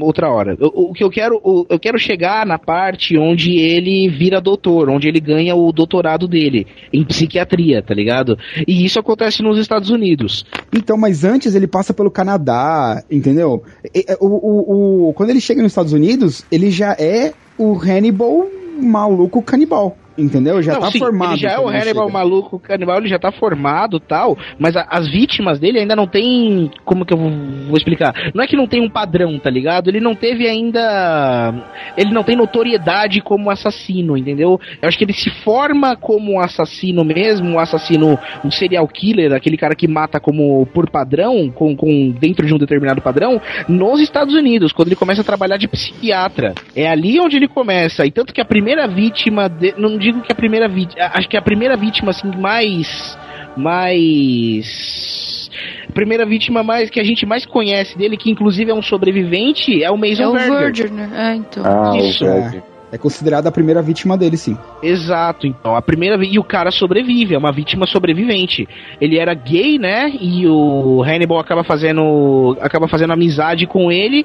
outra 0.00 0.30
hora. 0.30 0.56
O, 0.60 0.90
o 0.90 0.92
que 0.92 1.02
eu 1.02 1.10
quero, 1.10 1.40
o- 1.42 1.66
eu 1.68 1.78
quero 1.78 1.98
chegar 1.98 2.46
na 2.46 2.58
parte 2.58 3.18
onde 3.18 3.58
ele 3.58 4.08
vira 4.08 4.40
doutor, 4.40 4.88
onde 4.88 5.08
ele 5.08 5.20
ganha 5.20 5.54
o 5.56 5.72
doutorado 5.72 6.28
dele 6.28 6.66
em 6.92 7.04
psiquiatria, 7.04 7.82
tá 7.82 7.92
ligado? 7.92 8.38
E 8.66 8.84
isso 8.84 8.98
acontece 9.00 9.42
nos 9.42 9.58
Estados 9.58 9.90
Unidos. 9.90 10.46
Então, 10.72 10.96
mas 10.96 11.24
antes 11.24 11.54
ele 11.56 11.66
passa 11.66 11.92
pelo 11.92 12.10
Canadá, 12.10 13.02
entendeu? 13.10 13.62
E- 13.94 14.06
O, 14.20 14.26
o, 14.26 15.08
o- 15.08 15.12
quando 15.14 15.30
ele 15.30 15.40
chega 15.40 15.60
nos 15.62 15.72
Estados 15.72 15.92
Unidos, 15.92 16.44
ele 16.52 16.70
já 16.70 16.92
é 16.98 17.32
o 17.58 17.74
Hannibal 17.76 18.46
maluco 18.80 19.42
canibal. 19.42 19.96
Entendeu? 20.18 20.60
Já 20.60 20.72
Não, 20.74 20.80
tá 20.80 20.90
sim, 20.90 20.98
formado. 20.98 21.32
Ele 21.34 21.40
já 21.42 21.50
é 21.52 21.58
o 21.60 21.68
Hannibal 21.68 22.06
chega. 22.08 22.18
maluco 22.18 22.58
canibal, 22.58 22.98
ele 22.98 23.08
já 23.08 23.18
tá 23.20 23.30
formado 23.30 24.00
tal, 24.00 24.36
mas 24.58 24.76
a- 24.76 24.86
as 24.90 25.08
vítimas 25.08 25.60
dele 25.60 25.78
ainda 25.78 25.94
não 25.94 26.06
tem. 26.08 26.70
Como 26.84 27.06
que 27.06 27.14
eu 27.14 27.18
vou, 27.18 27.30
vou 27.68 27.76
explicar? 27.76 28.12
Não 28.34 28.42
é 28.42 28.46
que 28.48 28.56
não 28.56 28.66
tem 28.66 28.82
um 28.82 28.90
padrão, 28.90 29.38
tá 29.38 29.48
ligado? 29.48 29.88
Ele 29.88 30.00
não 30.00 30.14
teve 30.16 30.48
ainda. 30.48 31.54
Ele 31.96 32.10
não 32.12 32.22
tem 32.24 32.36
notoriedade 32.36 33.20
como 33.20 33.50
assassino, 33.50 34.16
entendeu? 34.16 34.60
Eu 34.82 34.88
acho 34.88 34.98
que 34.98 35.04
ele 35.04 35.12
se 35.12 35.30
forma 35.44 35.96
como 35.96 36.32
um 36.32 36.40
assassino 36.40 37.04
mesmo, 37.04 37.50
um 37.50 37.58
assassino, 37.58 38.18
um 38.44 38.50
serial 38.50 38.86
killer, 38.88 39.32
aquele 39.32 39.56
cara 39.56 39.74
que 39.74 39.86
mata 39.86 40.18
como 40.18 40.66
por 40.66 40.90
padrão, 40.90 41.50
com, 41.50 41.76
com 41.76 42.10
dentro 42.10 42.46
de 42.46 42.54
um 42.54 42.58
determinado 42.58 43.00
padrão, 43.00 43.40
nos 43.68 44.00
Estados 44.00 44.34
Unidos, 44.34 44.72
quando 44.72 44.88
ele 44.88 44.96
começa 44.96 45.20
a 45.20 45.24
trabalhar 45.24 45.56
de 45.58 45.68
psiquiatra. 45.68 46.54
É 46.74 46.88
ali 46.88 47.20
onde 47.20 47.36
ele 47.36 47.48
começa. 47.48 48.04
E 48.04 48.10
tanto 48.10 48.32
que 48.32 48.40
a 48.40 48.44
primeira 48.44 48.86
vítima. 48.88 49.48
De, 49.48 49.74
não 49.78 49.96
digo 50.12 50.22
que 50.22 50.32
a 50.32 50.34
primeira 50.34 50.68
vítima. 50.68 51.10
Acho 51.14 51.28
que 51.28 51.36
a 51.36 51.42
primeira 51.42 51.76
vítima, 51.76 52.10
assim, 52.10 52.30
mais. 52.36 53.18
Mais. 53.56 55.50
A 55.88 55.92
primeira 55.92 56.24
vítima 56.26 56.62
mais 56.62 56.90
que 56.90 57.00
a 57.00 57.04
gente 57.04 57.26
mais 57.26 57.44
conhece 57.46 57.96
dele, 57.96 58.16
que 58.16 58.30
inclusive 58.30 58.70
é 58.70 58.74
um 58.74 58.82
sobrevivente, 58.82 59.82
é 59.82 59.90
o 59.90 59.96
Mason 59.96 60.22
É 60.22 60.28
o 60.28 60.32
Verger. 60.32 60.58
Verger, 60.58 60.92
né? 60.92 61.10
É, 61.14 61.34
então. 61.34 61.64
Ah, 61.64 61.96
Isso. 61.96 62.24
É, 62.24 62.62
é 62.92 62.98
considerada 62.98 63.48
a 63.48 63.52
primeira 63.52 63.82
vítima 63.82 64.16
dele, 64.16 64.36
sim. 64.36 64.56
Exato, 64.82 65.46
então, 65.46 65.74
a 65.76 65.82
primeira 65.82 66.16
e 66.24 66.38
o 66.38 66.44
cara 66.44 66.70
sobrevive, 66.70 67.34
é 67.34 67.38
uma 67.38 67.52
vítima 67.52 67.86
sobrevivente. 67.86 68.68
Ele 69.00 69.18
era 69.18 69.34
gay, 69.34 69.78
né? 69.78 70.10
E 70.20 70.46
o 70.46 71.02
Hannibal 71.02 71.38
acaba 71.38 71.62
fazendo 71.64 72.56
acaba 72.60 72.88
fazendo 72.88 73.12
amizade 73.12 73.66
com 73.66 73.90
ele 73.92 74.24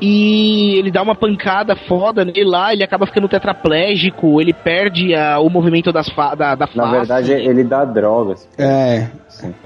e 0.00 0.74
ele 0.78 0.90
dá 0.90 1.02
uma 1.02 1.14
pancada 1.14 1.74
foda 1.76 2.24
nele 2.24 2.44
lá, 2.44 2.72
ele 2.72 2.82
acaba 2.84 3.06
ficando 3.06 3.28
tetraplégico, 3.28 4.40
ele 4.40 4.52
perde 4.52 5.14
a- 5.14 5.38
o 5.40 5.48
movimento 5.48 5.92
das 5.92 6.08
fa 6.10 6.34
da, 6.34 6.54
da 6.54 6.68
Na 6.74 6.84
face. 6.84 6.96
verdade, 6.98 7.32
ele 7.32 7.64
dá 7.64 7.84
drogas. 7.84 8.48
É. 8.58 9.06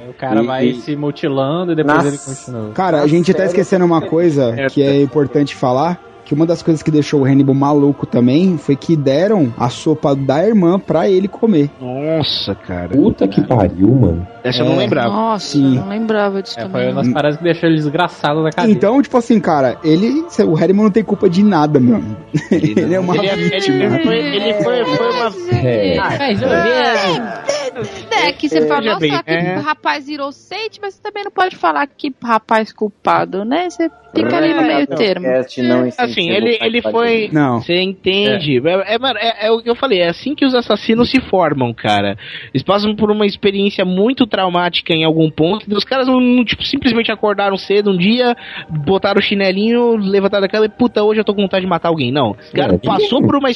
O 0.09 0.13
cara 0.15 0.43
E- 0.43 0.47
vai 0.47 0.67
e- 0.69 0.75
se 0.77 0.95
mutilando 0.97 1.73
e 1.73 1.75
depois 1.75 1.97
Nas- 1.97 2.07
ele 2.07 2.19
continua. 2.19 2.73
Cara, 2.73 3.03
a 3.03 3.07
gente 3.07 3.33
tá 3.35 3.45
esquecendo 3.45 3.85
uma 3.85 4.01
coisa 4.01 4.55
que 4.71 4.83
é 4.83 5.01
importante 5.03 5.55
falar. 5.55 5.99
Que 6.27 6.35
uma 6.35 6.45
das 6.45 6.61
coisas 6.61 6.83
que 6.83 6.91
deixou 6.91 7.21
o 7.21 7.25
Hannibal 7.25 7.55
maluco 7.55 8.05
também 8.05 8.59
foi 8.59 8.75
que 8.75 8.97
deram 8.97 9.55
a 9.57 9.69
sopa 9.69 10.13
da 10.15 10.45
irmã 10.45 10.77
pra 10.77 11.09
ele 11.09 11.29
comer. 11.29 11.71
Nossa, 11.81 12.53
cara. 12.53 12.89
Puta 12.89 13.29
que 13.29 13.41
pariu, 13.47 13.89
mano. 13.93 14.27
Essa 14.43 14.61
eu 14.63 14.65
não 14.67 14.73
É. 14.75 14.77
lembrava. 14.79 15.09
Nossa, 15.09 15.47
Sim. 15.53 15.77
eu 15.77 15.81
não 15.83 15.89
lembrava 15.89 16.43
disso 16.43 16.59
É, 16.59 16.63
também. 16.65 16.83
foi 16.83 16.93
uma 16.93 17.03
das 17.05 17.13
paradas 17.13 17.37
que 17.39 17.45
deixou 17.45 17.69
ele 17.69 17.77
desgraçado 17.77 18.43
da 18.43 18.51
cadeia. 18.51 18.73
Então, 18.73 19.01
tipo 19.01 19.17
assim, 19.17 19.39
cara, 19.39 19.79
ele. 19.85 20.25
O 20.47 20.57
Hannibal 20.57 20.85
não 20.85 20.91
tem 20.91 21.05
culpa 21.05 21.31
de 21.31 21.45
nada, 21.45 21.79
meu. 21.79 21.95
amigo. 21.97 22.17
Ele 22.51 22.95
é 22.95 22.99
uma 23.01 23.17
Ele, 23.17 23.27
é- 23.29 23.37
vítima. 23.37 23.77
ele 23.77 24.03
foi, 24.05 24.17
ele 24.19 24.55
foi, 24.65 24.85
foi 24.85 25.11
uma. 25.13 25.33
É. 25.59 25.97
Ah, 25.99 26.33
eu 26.33 27.66
É, 28.11 28.33
que 28.33 28.49
você 28.49 28.67
fala, 28.67 28.81
Veja 28.81 28.93
nossa, 28.95 29.01
bem, 29.01 29.23
que 29.23 29.31
é. 29.31 29.55
rapaz 29.57 30.09
inocente, 30.09 30.79
mas 30.81 30.95
você 30.95 31.03
também 31.03 31.25
não 31.25 31.31
pode 31.31 31.57
falar 31.57 31.87
que 31.87 32.13
rapaz 32.23 32.73
culpado, 32.73 33.45
né? 33.45 33.69
Você 33.69 33.91
fica 34.15 34.37
ali 34.37 34.55
no 34.55 34.63
meio 34.63 34.87
termo. 34.87 35.27
Cast 35.27 35.63
não 35.63 35.89
Assim, 35.99 36.31
ele, 36.31 36.59
ele 36.63 36.81
foi. 36.83 37.29
Não. 37.33 37.61
Você 37.61 37.75
entende? 37.81 38.61
É, 38.67 38.95
é, 38.95 38.97
é- 38.97 39.47
é 39.47 39.51
o 39.51 39.61
que 39.61 39.69
eu 39.69 39.75
falei, 39.75 40.01
é 40.01 40.09
assim 40.09 40.35
que 40.35 40.45
os 40.45 40.55
assassinos 40.55 41.11
se 41.11 41.21
formam, 41.21 41.75
cara. 41.75 42.17
Eles 42.53 42.63
passam 42.63 42.95
por 42.97 43.11
uma 43.11 43.27
experiência 43.27 43.85
muito 43.85 44.27
traumática 44.27 44.95
em 44.95 45.05
algum 45.05 45.31
ponto. 45.31 45.67
e 45.71 45.75
Os 45.75 45.85
caras 45.85 46.07
não, 46.09 46.21
não, 46.21 46.45
tipo, 46.45 46.65
simplesmente 46.65 47.13
acordaram 47.13 47.57
cedo 47.57 47.91
um 47.91 47.97
dia, 47.97 48.35
botaram 48.71 49.19
o 49.19 49.23
chinelinho, 49.23 49.97
levantaram 49.97 50.47
a 50.47 50.49
cama 50.49 50.65
e, 50.67 50.69
puta, 50.71 51.03
hoje 51.03 51.21
eu 51.21 51.25
tô 51.25 51.35
com 51.35 51.43
vontade 51.43 51.63
de 51.65 51.69
matar 51.69 51.89
alguém. 51.89 52.11
Não. 52.11 52.31
O 52.31 52.57
cara 52.57 52.75
É, 52.75 52.79
passou 52.79 53.21
por 53.23 53.37
uma, 53.37 53.49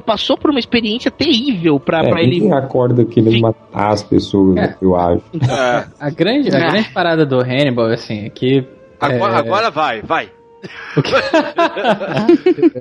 passou 0.00 0.36
por 0.36 0.50
uma 0.50 0.58
experiência 0.58 1.10
terrível 1.10 1.78
pra, 1.78 2.00
É, 2.04 2.08
pra 2.08 2.22
ele. 2.22 2.50
acorda 2.52 3.04
querendo 3.04 3.51
matar 3.72 3.92
as 3.92 4.02
pessoas, 4.02 4.56
É. 4.56 4.76
eu 4.80 4.96
acho. 4.96 5.22
É. 5.34 5.84
A 6.00 6.10
grande, 6.10 6.54
a 6.54 6.56
Ah. 6.58 6.70
grande 6.70 6.88
parada 6.90 7.24
do 7.26 7.38
Hannibal, 7.40 7.86
assim, 7.86 8.26
é 8.26 8.30
que. 8.30 8.66
Agora, 9.00 9.34
é, 9.34 9.38
agora 9.38 9.70
vai, 9.70 10.00
vai. 10.02 10.30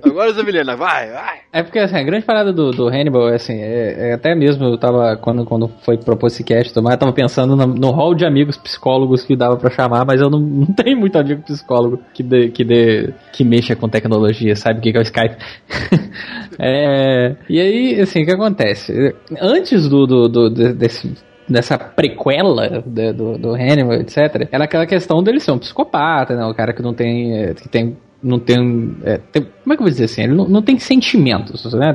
Agora, 0.04 0.34
Zé 0.34 0.44
Milena, 0.44 0.76
vai, 0.76 1.10
vai. 1.10 1.40
É 1.52 1.64
porque 1.64 1.80
assim, 1.80 1.96
a 1.96 2.04
grande 2.04 2.26
parada 2.26 2.54
do, 2.54 2.72
do 2.72 2.88
Hannibal, 2.88 3.28
assim, 3.28 3.60
é, 3.60 4.10
é 4.10 4.14
até 4.14 4.36
mesmo 4.36 4.66
eu 4.66 4.78
tava, 4.78 5.18
quando, 5.18 5.46
quando 5.46 5.70
foi 5.84 5.98
propor 5.98 6.28
esse 6.28 6.44
cast, 6.44 6.76
eu 6.76 6.84
tava 6.98 7.14
pensando 7.14 7.56
no, 7.56 7.68
no 7.68 7.92
hall 7.92 8.14
de 8.14 8.26
amigos 8.26 8.58
psicólogos 8.58 9.24
que 9.24 9.36
dava 9.36 9.58
pra 9.58 9.70
chamar, 9.70 10.06
mas 10.06 10.22
eu 10.22 10.30
não, 10.30 10.40
não 10.62 10.68
tenho 10.68 10.98
muito 10.98 11.18
amigo 11.18 11.42
psicólogo 11.44 12.02
que 12.14 12.24
dê, 12.24 12.50
que 12.50 12.64
dê, 12.64 13.14
que 13.34 13.44
mexa 13.44 13.76
com 13.76 13.90
tecnologia, 13.90 14.56
sabe 14.56 14.80
o 14.80 14.82
que, 14.82 14.92
que 14.92 14.98
é 14.98 15.02
o 15.02 15.04
Skype. 15.04 15.36
é, 16.60 17.36
e 17.50 17.60
aí, 17.60 18.00
assim, 18.00 18.24
o 18.24 18.26
que 18.26 18.32
acontece? 18.32 19.16
Antes 19.40 19.90
do, 19.90 20.06
do, 20.06 20.30
do 20.30 20.74
desse 20.74 21.12
dessa 21.52 21.78
prequela 21.78 22.82
do, 22.82 23.14
do, 23.14 23.38
do 23.38 23.50
Hannibal, 23.54 23.94
etc., 23.96 24.48
era 24.52 24.64
aquela 24.64 24.86
questão 24.86 25.22
dele 25.24 25.40
ser 25.40 25.52
um 25.52 25.60
psicopata, 25.60 26.36
né? 26.36 26.46
O 26.46 26.54
cara 26.54 26.74
que 26.74 26.82
não 26.82 26.94
tem. 26.94 27.34
é, 27.38 27.54
que 27.54 27.68
tem 27.70 27.98
não 28.24 28.38
tem, 28.38 28.96
é, 29.04 29.18
tem- 29.18 29.48
Como 29.64 29.74
é 29.74 29.76
que 29.76 29.82
eu 29.82 29.86
vou 29.86 29.90
dizer 29.90 30.04
assim? 30.04 30.22
Ele 30.22 30.36
não, 30.36 30.48
não 30.48 30.62
tem 30.62 30.78
sentimentos, 30.78 31.66
né? 31.74 31.92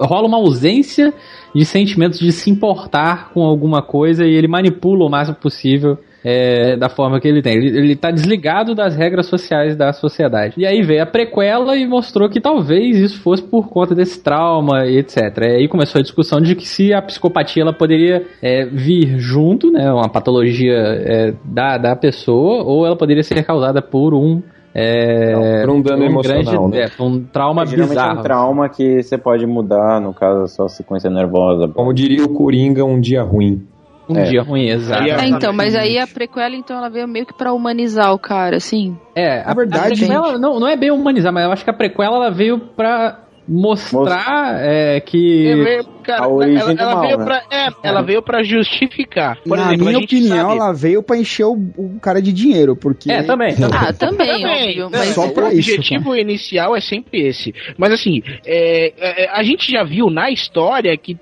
Rola 0.00 0.26
uma 0.26 0.36
ausência 0.36 1.14
de 1.54 1.64
sentimentos 1.64 2.18
de 2.18 2.32
se 2.32 2.50
importar 2.50 3.30
com 3.32 3.42
alguma 3.44 3.80
coisa 3.80 4.26
e 4.26 4.34
ele 4.34 4.48
manipula 4.48 5.04
o 5.04 5.08
máximo 5.08 5.36
possível. 5.36 5.96
É, 6.24 6.76
da 6.76 6.88
forma 6.88 7.20
que 7.20 7.28
ele 7.28 7.42
tem. 7.42 7.54
Ele, 7.54 7.78
ele 7.78 7.96
tá 7.96 8.10
desligado 8.10 8.74
das 8.74 8.96
regras 8.96 9.26
sociais 9.26 9.76
da 9.76 9.92
sociedade. 9.92 10.54
E 10.56 10.66
aí 10.66 10.82
veio 10.82 11.02
a 11.02 11.06
prequela 11.06 11.76
e 11.76 11.86
mostrou 11.86 12.28
que 12.28 12.40
talvez 12.40 12.98
isso 12.98 13.20
fosse 13.20 13.42
por 13.42 13.68
conta 13.68 13.94
desse 13.94 14.22
trauma 14.22 14.86
e 14.86 14.98
etc. 14.98 15.16
E 15.42 15.56
aí 15.56 15.68
começou 15.68 16.00
a 16.00 16.02
discussão 16.02 16.40
de 16.40 16.54
que 16.54 16.66
se 16.66 16.92
a 16.92 17.00
psicopatia 17.00 17.62
ela 17.62 17.72
poderia 17.72 18.26
é, 18.42 18.64
vir 18.64 19.18
junto, 19.18 19.70
né? 19.70 19.90
Uma 19.92 20.08
patologia 20.08 20.74
é, 20.74 21.34
da, 21.44 21.78
da 21.78 21.96
pessoa, 21.96 22.62
ou 22.64 22.84
ela 22.86 22.96
poderia 22.96 23.22
ser 23.22 23.42
causada 23.44 23.80
por 23.80 24.14
um. 24.14 24.42
É, 24.74 25.62
por 25.64 25.70
um 25.70 25.80
dano 25.80 26.04
emocional, 26.04 26.68
né? 26.68 26.82
é, 26.82 26.88
por 26.88 27.04
um 27.04 27.24
trauma 27.24 27.66
Geralmente 27.66 27.96
é 27.96 28.00
bizarro. 28.00 28.20
um 28.20 28.22
trauma 28.22 28.68
que 28.68 29.02
você 29.02 29.18
pode 29.18 29.44
mudar, 29.46 30.00
no 30.00 30.12
caso, 30.12 30.42
a 30.42 30.46
sua 30.46 30.68
sequência 30.68 31.10
nervosa. 31.10 31.68
Como 31.68 31.92
diria 31.92 32.24
o 32.24 32.28
Coringa, 32.28 32.84
um 32.84 33.00
dia 33.00 33.22
ruim. 33.22 33.66
Um 34.08 34.16
É. 34.18 34.24
dia 34.24 34.42
ruim, 34.42 34.68
exato. 34.68 35.02
É, 35.02 35.26
então, 35.28 35.52
mas 35.52 35.74
aí 35.74 35.98
a 35.98 36.06
prequela, 36.06 36.56
então, 36.56 36.76
ela 36.78 36.88
veio 36.88 37.06
meio 37.06 37.26
que 37.26 37.34
pra 37.34 37.52
humanizar 37.52 38.12
o 38.14 38.18
cara, 38.18 38.56
assim. 38.56 38.96
É, 39.14 39.42
a, 39.44 39.52
verdade- 39.52 39.92
a 39.92 39.96
prequela 39.96 40.38
não, 40.38 40.58
não 40.58 40.66
é 40.66 40.76
bem 40.76 40.90
humanizar, 40.90 41.32
mas 41.32 41.44
eu 41.44 41.52
acho 41.52 41.64
que 41.64 41.70
a 41.70 41.74
prequela 41.74 42.16
ela 42.16 42.30
veio 42.30 42.58
pra 42.58 43.20
mostrar 43.46 44.56
é, 44.60 45.00
que. 45.00 45.82
Cara, 46.08 46.24
A 46.24 46.28
origem 46.28 46.58
ela, 46.62 46.74
do 46.74 46.80
ela 46.80 46.94
mal, 46.94 47.02
veio 47.02 47.18
né? 47.18 47.24
pra, 47.24 47.42
é, 47.50 47.68
ela 47.82 48.02
veio 48.02 48.22
pra 48.22 48.42
justificar. 48.42 49.36
Por 49.46 49.58
Na 49.58 49.66
exemplo, 49.66 49.82
a 49.86 49.90
minha 49.90 50.00
gente 50.00 50.16
opinião, 50.16 50.36
sabe- 50.48 50.52
ela 50.60 50.72
veio 50.72 51.02
pra 51.02 51.16
encher 51.18 51.44
o, 51.44 51.52
o 51.76 51.98
cara 52.00 52.22
de 52.22 52.32
dinheiro, 52.32 52.74
porque... 52.74 53.10
É, 53.12 53.22
também. 53.22 53.54
Ah, 53.78 53.92
também, 53.92 54.44
óbvio. 54.46 54.88
Mas 54.90 55.08
Só 55.10 55.26
o 55.26 55.30
pra 55.34 55.52
isso, 55.52 55.70
objetivo 55.70 56.16
inicial 56.16 56.74
é 56.74 56.80
sempre 56.80 57.20
esse. 57.28 57.54
Mas 57.76 57.92
assim, 57.92 58.22
é, 58.46 58.92
é, 59.24 59.28
a 59.30 59.42
gente 59.42 59.70
já 59.70 59.84
viu 59.84 60.08
na 60.10 60.30
história 60.30 60.96
que 60.96 61.16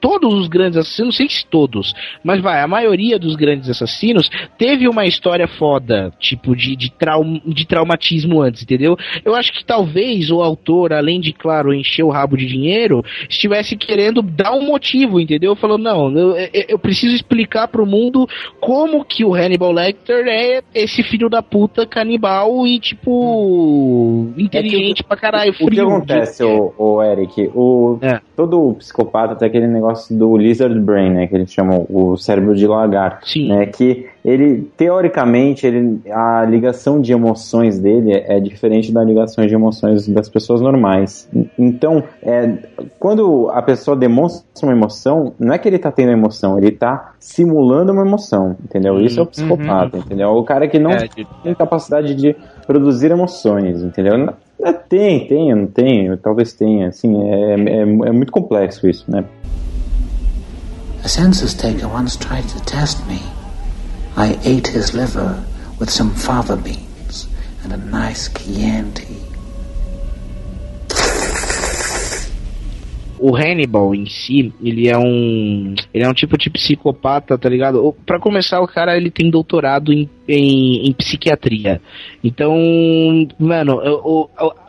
todos 0.00 0.32
os 0.34 0.48
grandes 0.48 0.76
assassinos, 0.78 1.06
não 1.08 1.12
sei 1.12 1.28
se 1.28 1.44
todos, 1.46 1.92
mas 2.22 2.40
vai, 2.40 2.60
a 2.62 2.68
maioria 2.68 3.18
dos 3.18 3.34
grandes 3.36 3.68
assassinos 3.68 4.30
teve 4.56 4.88
uma 4.88 5.04
história 5.06 5.46
foda, 5.48 6.12
tipo 6.20 6.54
de, 6.54 6.76
de, 6.76 6.90
traum, 6.92 7.40
de 7.44 7.66
traumatismo 7.66 8.40
antes, 8.40 8.62
entendeu? 8.62 8.96
Eu 9.24 9.34
acho 9.34 9.52
que 9.52 9.64
talvez 9.64 10.30
o 10.30 10.40
autor, 10.42 10.92
além 10.92 11.20
de, 11.20 11.32
claro, 11.32 11.74
encher 11.74 12.04
o 12.04 12.10
rabo 12.10 12.36
de 12.36 12.46
dinheiro, 12.46 13.04
estivesse 13.28 13.76
querendo 13.76 14.22
dar 14.28 14.52
um 14.52 14.64
motivo, 14.66 15.18
entendeu? 15.20 15.56
Falou, 15.56 15.78
não, 15.78 16.10
eu, 16.16 16.34
eu- 16.68 16.78
preciso 16.78 17.14
explicar 17.14 17.68
pro 17.68 17.84
mundo 17.86 18.26
como 18.60 19.04
que 19.04 19.24
o 19.24 19.34
Hannibal 19.34 19.72
Lecter 19.72 20.26
é 20.28 20.62
esse 20.74 21.02
filho 21.02 21.28
da 21.28 21.42
puta 21.42 21.86
canibal 21.86 22.66
e, 22.66 22.78
tipo, 22.78 24.28
inteligente 24.36 25.02
pra 25.02 25.16
caralho, 25.16 25.50
O 25.50 25.54
que 25.54 25.64
frio. 25.64 25.88
acontece, 25.88 26.42
o, 26.44 26.72
o 26.78 27.02
Eric? 27.02 27.50
O, 27.54 27.98
É. 28.00 28.20
Todo 28.36 28.74
psicopata 28.78 29.34
tem 29.34 29.48
aquele 29.48 29.66
negócio 29.66 30.16
do 30.16 30.36
lizard 30.36 30.78
brain, 30.80 31.10
né? 31.10 31.26
Que 31.26 31.34
eles 31.34 31.52
chamam 31.52 31.84
o 31.90 32.16
cérebro 32.16 32.54
de 32.54 32.66
lagarto. 32.66 33.28
Sim. 33.28 33.48
Né, 33.48 33.66
que 33.66 34.06
ele, 34.24 34.70
teoricamente, 34.76 35.66
ele, 35.66 36.00
a 36.10 36.44
ligação 36.44 37.00
de 37.00 37.12
emoções 37.12 37.78
dele 37.78 38.12
é, 38.12 38.36
é 38.36 38.40
diferente 38.40 38.92
da 38.92 39.02
ligação 39.02 39.46
de 39.46 39.54
emoções 39.54 40.06
das 40.08 40.28
pessoas 40.28 40.60
normais. 40.60 41.28
Então, 41.58 42.02
é, 42.22 42.58
quando 42.98 43.48
a 43.50 43.62
pessoa 43.62 43.96
demonstra 43.96 44.44
uma 44.66 44.72
emoção, 44.72 45.32
não 45.38 45.52
é 45.54 45.58
que 45.58 45.68
ele 45.68 45.78
tá 45.78 45.90
tendo 45.92 46.10
emoção, 46.12 46.58
ele 46.58 46.72
tá 46.72 47.12
simulando 47.18 47.92
uma 47.92 48.02
emoção, 48.06 48.56
entendeu? 48.64 49.00
Isso 49.00 49.20
é 49.20 49.22
o 49.22 49.26
psicopata, 49.26 49.98
entendeu? 49.98 50.28
O 50.30 50.44
cara 50.44 50.66
que 50.68 50.78
não 50.78 50.90
É, 50.90 51.06
de- 51.06 51.26
tem 51.42 51.54
capacidade 51.54 52.14
de 52.14 52.34
produzir 52.66 53.10
emoções, 53.10 53.82
entendeu? 53.82 54.18
Não- 54.18 54.34
é, 54.60 54.72
tem, 54.72 55.26
tem, 55.28 55.54
não 55.54 55.66
tem, 55.66 56.16
talvez 56.16 56.52
tenha, 56.52 56.88
assim, 56.88 57.16
é, 57.30 57.54
é, 57.54 57.80
é 57.82 58.12
muito 58.12 58.32
complexo 58.32 58.88
isso, 58.88 59.04
né? 59.08 59.24
A 61.04 61.08
census 61.08 61.54
taker 61.54 61.86
once 61.94 62.18
tried 62.18 62.42
to 62.48 62.60
test 62.64 62.98
me. 63.06 63.20
I 64.18 64.36
ate 64.44 64.66
his 64.66 64.92
liver 64.94 65.44
with 65.78 65.90
some 65.90 66.10
fava 66.10 66.56
beans 66.56 67.28
and 67.62 67.72
a 67.72 67.76
nice 67.76 68.28
Chianti. 68.28 69.28
o 73.20 73.34
Hannibal 73.34 73.94
em 73.94 74.06
si, 74.06 74.52
ele 74.62 74.88
é 74.88 74.96
um 74.96 75.74
ele 75.92 76.04
é 76.04 76.08
um 76.08 76.14
tipo 76.14 76.38
de 76.38 76.48
psicopata, 76.48 77.36
tá 77.36 77.48
ligado? 77.48 77.94
Pra 78.06 78.18
começar, 78.18 78.60
o 78.60 78.68
cara 78.68 78.96
ele 78.96 79.10
tem 79.10 79.30
doutorado 79.30 79.92
em, 79.92 80.08
em, 80.28 80.86
em 80.88 80.92
psiquiatria. 80.92 81.80
Então, 82.22 82.54
mano, 83.38 83.80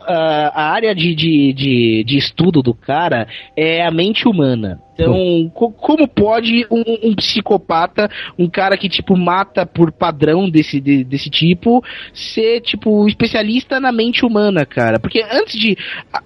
a, 0.06 0.16
a 0.54 0.72
área 0.72 0.94
de, 0.94 1.14
de, 1.14 1.52
de, 1.52 2.04
de 2.04 2.16
estudo 2.16 2.62
do 2.62 2.74
cara 2.74 3.26
é 3.56 3.84
a 3.84 3.90
mente 3.90 4.26
humana. 4.26 4.80
Então, 4.92 5.50
co- 5.54 5.70
como 5.72 6.06
pode 6.06 6.66
um, 6.70 6.82
um 7.08 7.14
psicopata, 7.14 8.10
um 8.38 8.46
cara 8.46 8.76
que, 8.76 8.86
tipo, 8.86 9.16
mata 9.16 9.64
por 9.64 9.90
padrão 9.90 10.50
desse, 10.50 10.78
de- 10.78 11.04
desse 11.04 11.30
tipo, 11.30 11.82
ser, 12.12 12.60
tipo, 12.60 13.08
especialista 13.08 13.80
na 13.80 13.90
mente 13.92 14.26
humana, 14.26 14.66
cara? 14.66 14.98
Porque 15.00 15.22
antes 15.32 15.58
de. 15.58 15.74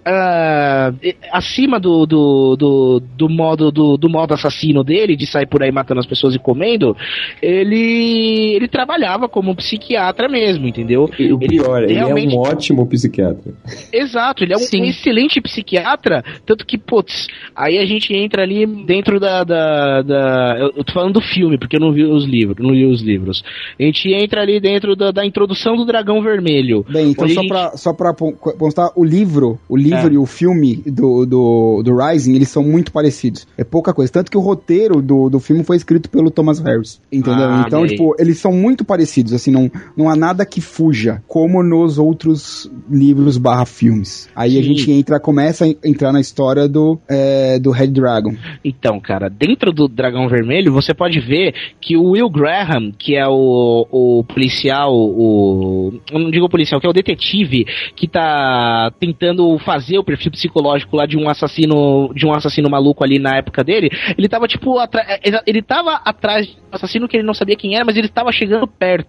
eh, 0.05 1.15
acima 1.31 1.79
do, 1.79 2.05
do, 2.05 2.57
do, 2.57 3.01
do 3.17 3.29
modo 3.29 3.71
do, 3.71 3.97
do 3.97 4.09
modo 4.09 4.35
assassino 4.35 4.83
dele, 4.83 5.15
de 5.17 5.27
sair 5.27 5.47
por 5.47 5.63
aí 5.63 5.71
matando 5.71 6.01
as 6.01 6.07
pessoas 6.07 6.35
e 6.35 6.39
comendo, 6.41 6.97
ele. 7.41 8.55
ele 8.57 8.67
trabalhava 8.67 9.24
como 9.29 9.51
um 9.51 9.55
psiquiatra 9.55 10.29
mesmo, 10.29 10.67
entendeu? 10.67 11.09
E 11.19 11.33
o 11.33 11.39
pior, 11.39 11.83
ele 11.83 11.93
é 11.93 11.97
realmente- 11.97 12.35
um 12.35 12.39
ótimo 12.41 12.87
psiquiatra. 12.87 13.53
Exato, 13.93 14.45
ele 14.45 14.53
é 14.53 14.57
um, 14.57 14.61
um 14.61 14.85
excelente 14.85 15.41
psiquiatra, 15.41 16.23
tanto 16.47 16.67
que, 16.67 16.77
putz, 16.79 17.27
aí 17.55 17.79
a 17.79 17.85
gente 17.87 18.13
entra 18.15 18.43
ali 18.43 18.67
dentro 18.67 19.19
da. 19.21 19.45
da, 19.45 20.03
da- 20.03 20.57
eu, 20.59 20.73
eu 20.77 20.85
tô 20.85 20.93
falando 20.93 21.15
do 21.15 21.21
filme, 21.21 21.59
porque 21.59 21.77
eu 21.77 21.81
não 21.81 21.93
vi 21.93 22.05
os 22.05 22.25
livros, 22.25 22.65
não 22.65 22.75
li 22.75 22.85
os 22.87 23.01
livros. 23.03 23.43
A 23.79 23.83
gente 23.83 24.09
entra 24.13 24.43
ali 24.43 24.61
dentro 24.61 24.95
da, 24.97 25.11
da 25.11 25.25
introdução 25.25 25.77
do 25.77 25.85
Dragão 25.85 26.23
Vermelho. 26.23 26.85
Bem, 26.89 27.11
então 27.11 27.29
só 27.29 27.41
gente- 27.41 27.49
pra, 27.49 27.77
só 27.77 27.93
pra 27.93 28.13
constar, 28.15 28.91
o 28.97 29.05
livro, 29.05 29.59
o 29.69 29.77
livro 29.77 30.09
É. 30.11 30.13
e 30.15 30.19
o 30.19 30.27
filme 30.27 30.77
do, 30.87 31.25
do, 31.27 31.83
do 31.83 31.97
Rising, 31.97 32.35
eles 32.35 32.49
são 32.49 32.63
muito 32.63 32.93
parecidos. 32.93 33.47
É 33.57 33.65
pouca 33.65 33.93
coisa. 33.93 34.13
Tanto 34.13 34.31
que 34.31 34.37
o 34.37 34.41
roteiro 34.41 35.01
do, 35.03 35.29
do 35.29 35.41
filme 35.41 35.65
foi 35.65 35.77
escrito 35.77 36.09
pelo 36.11 36.31
Thomas 36.31 36.59
Harris. 36.61 37.01
Entendeu? 37.13 37.45
Ah, 37.49 37.65
então, 37.67 37.81
bem. 37.83 37.91
tipo, 37.91 38.15
eles 38.19 38.39
são 38.39 38.53
muito 38.53 38.85
parecidos, 38.85 39.05
assim, 39.33 39.51
não, 39.51 39.71
não 39.97 40.09
há 40.09 40.17
nada 40.17 40.45
que 40.47 40.61
fuja, 40.61 41.23
como 41.27 41.63
nos 41.63 41.99
outros 41.99 42.71
livros 42.91 43.39
barra 43.39 43.67
filmes. 43.67 44.29
Aí 44.35 44.59
a 44.59 44.63
Sim. 44.63 44.69
gente 44.69 44.91
entra, 44.91 45.21
começa 45.21 45.65
a 45.65 45.69
entrar 45.89 46.13
na 46.13 46.21
história 46.21 46.69
do, 46.69 46.99
é, 47.09 47.59
do 47.59 47.71
Red 47.71 47.89
Dragon. 47.89 48.35
Então, 48.65 48.99
cara, 49.01 49.29
dentro 49.29 49.73
do 49.73 49.89
Dragão 49.89 50.29
Vermelho, 50.29 50.73
você 50.73 50.95
pode 50.95 51.21
ver 51.21 51.55
que 51.81 51.97
o 51.97 52.11
Will 52.11 52.29
Graham, 52.31 52.93
que 52.97 53.17
é 53.17 53.27
o, 53.27 53.87
o 53.91 54.25
policial, 54.25 54.93
o. 54.95 55.93
Não 56.13 56.31
digo 56.31 56.49
policial, 56.49 56.81
que 56.81 56.87
é 56.87 56.91
o 56.91 56.93
detetive 56.95 57.65
que 57.95 58.09
tá 58.09 58.91
tentando 58.99 59.59
fazer 59.59 59.99
o 59.99 60.05
perfil 60.05 60.33
psicológico 60.33 60.97
lá 60.97 61.07
de 61.07 61.17
um 61.17 61.29
assassino. 61.29 62.13
De 62.15 62.27
um 62.27 62.33
assassino 62.33 62.71
maluco 62.71 63.05
ali 63.05 63.19
na 63.19 63.37
época 63.37 63.63
dele, 63.65 63.91
ele 64.17 64.29
tava, 64.29 64.47
tipo, 64.47 64.79
atra- 64.79 65.21
ele 65.47 65.63
tava 65.63 65.95
atrás 66.05 66.47
de 66.47 66.53
um 66.53 66.75
assassino 66.75 67.09
que 67.09 67.17
ele 67.17 67.27
não 67.27 67.35
sabia 67.35 67.57
quem 67.57 67.75
era, 67.75 67.85
mas 67.85 67.97
ele 67.97 68.09
tava 68.09 68.33
chegando 68.33 68.67
perto. 68.67 69.04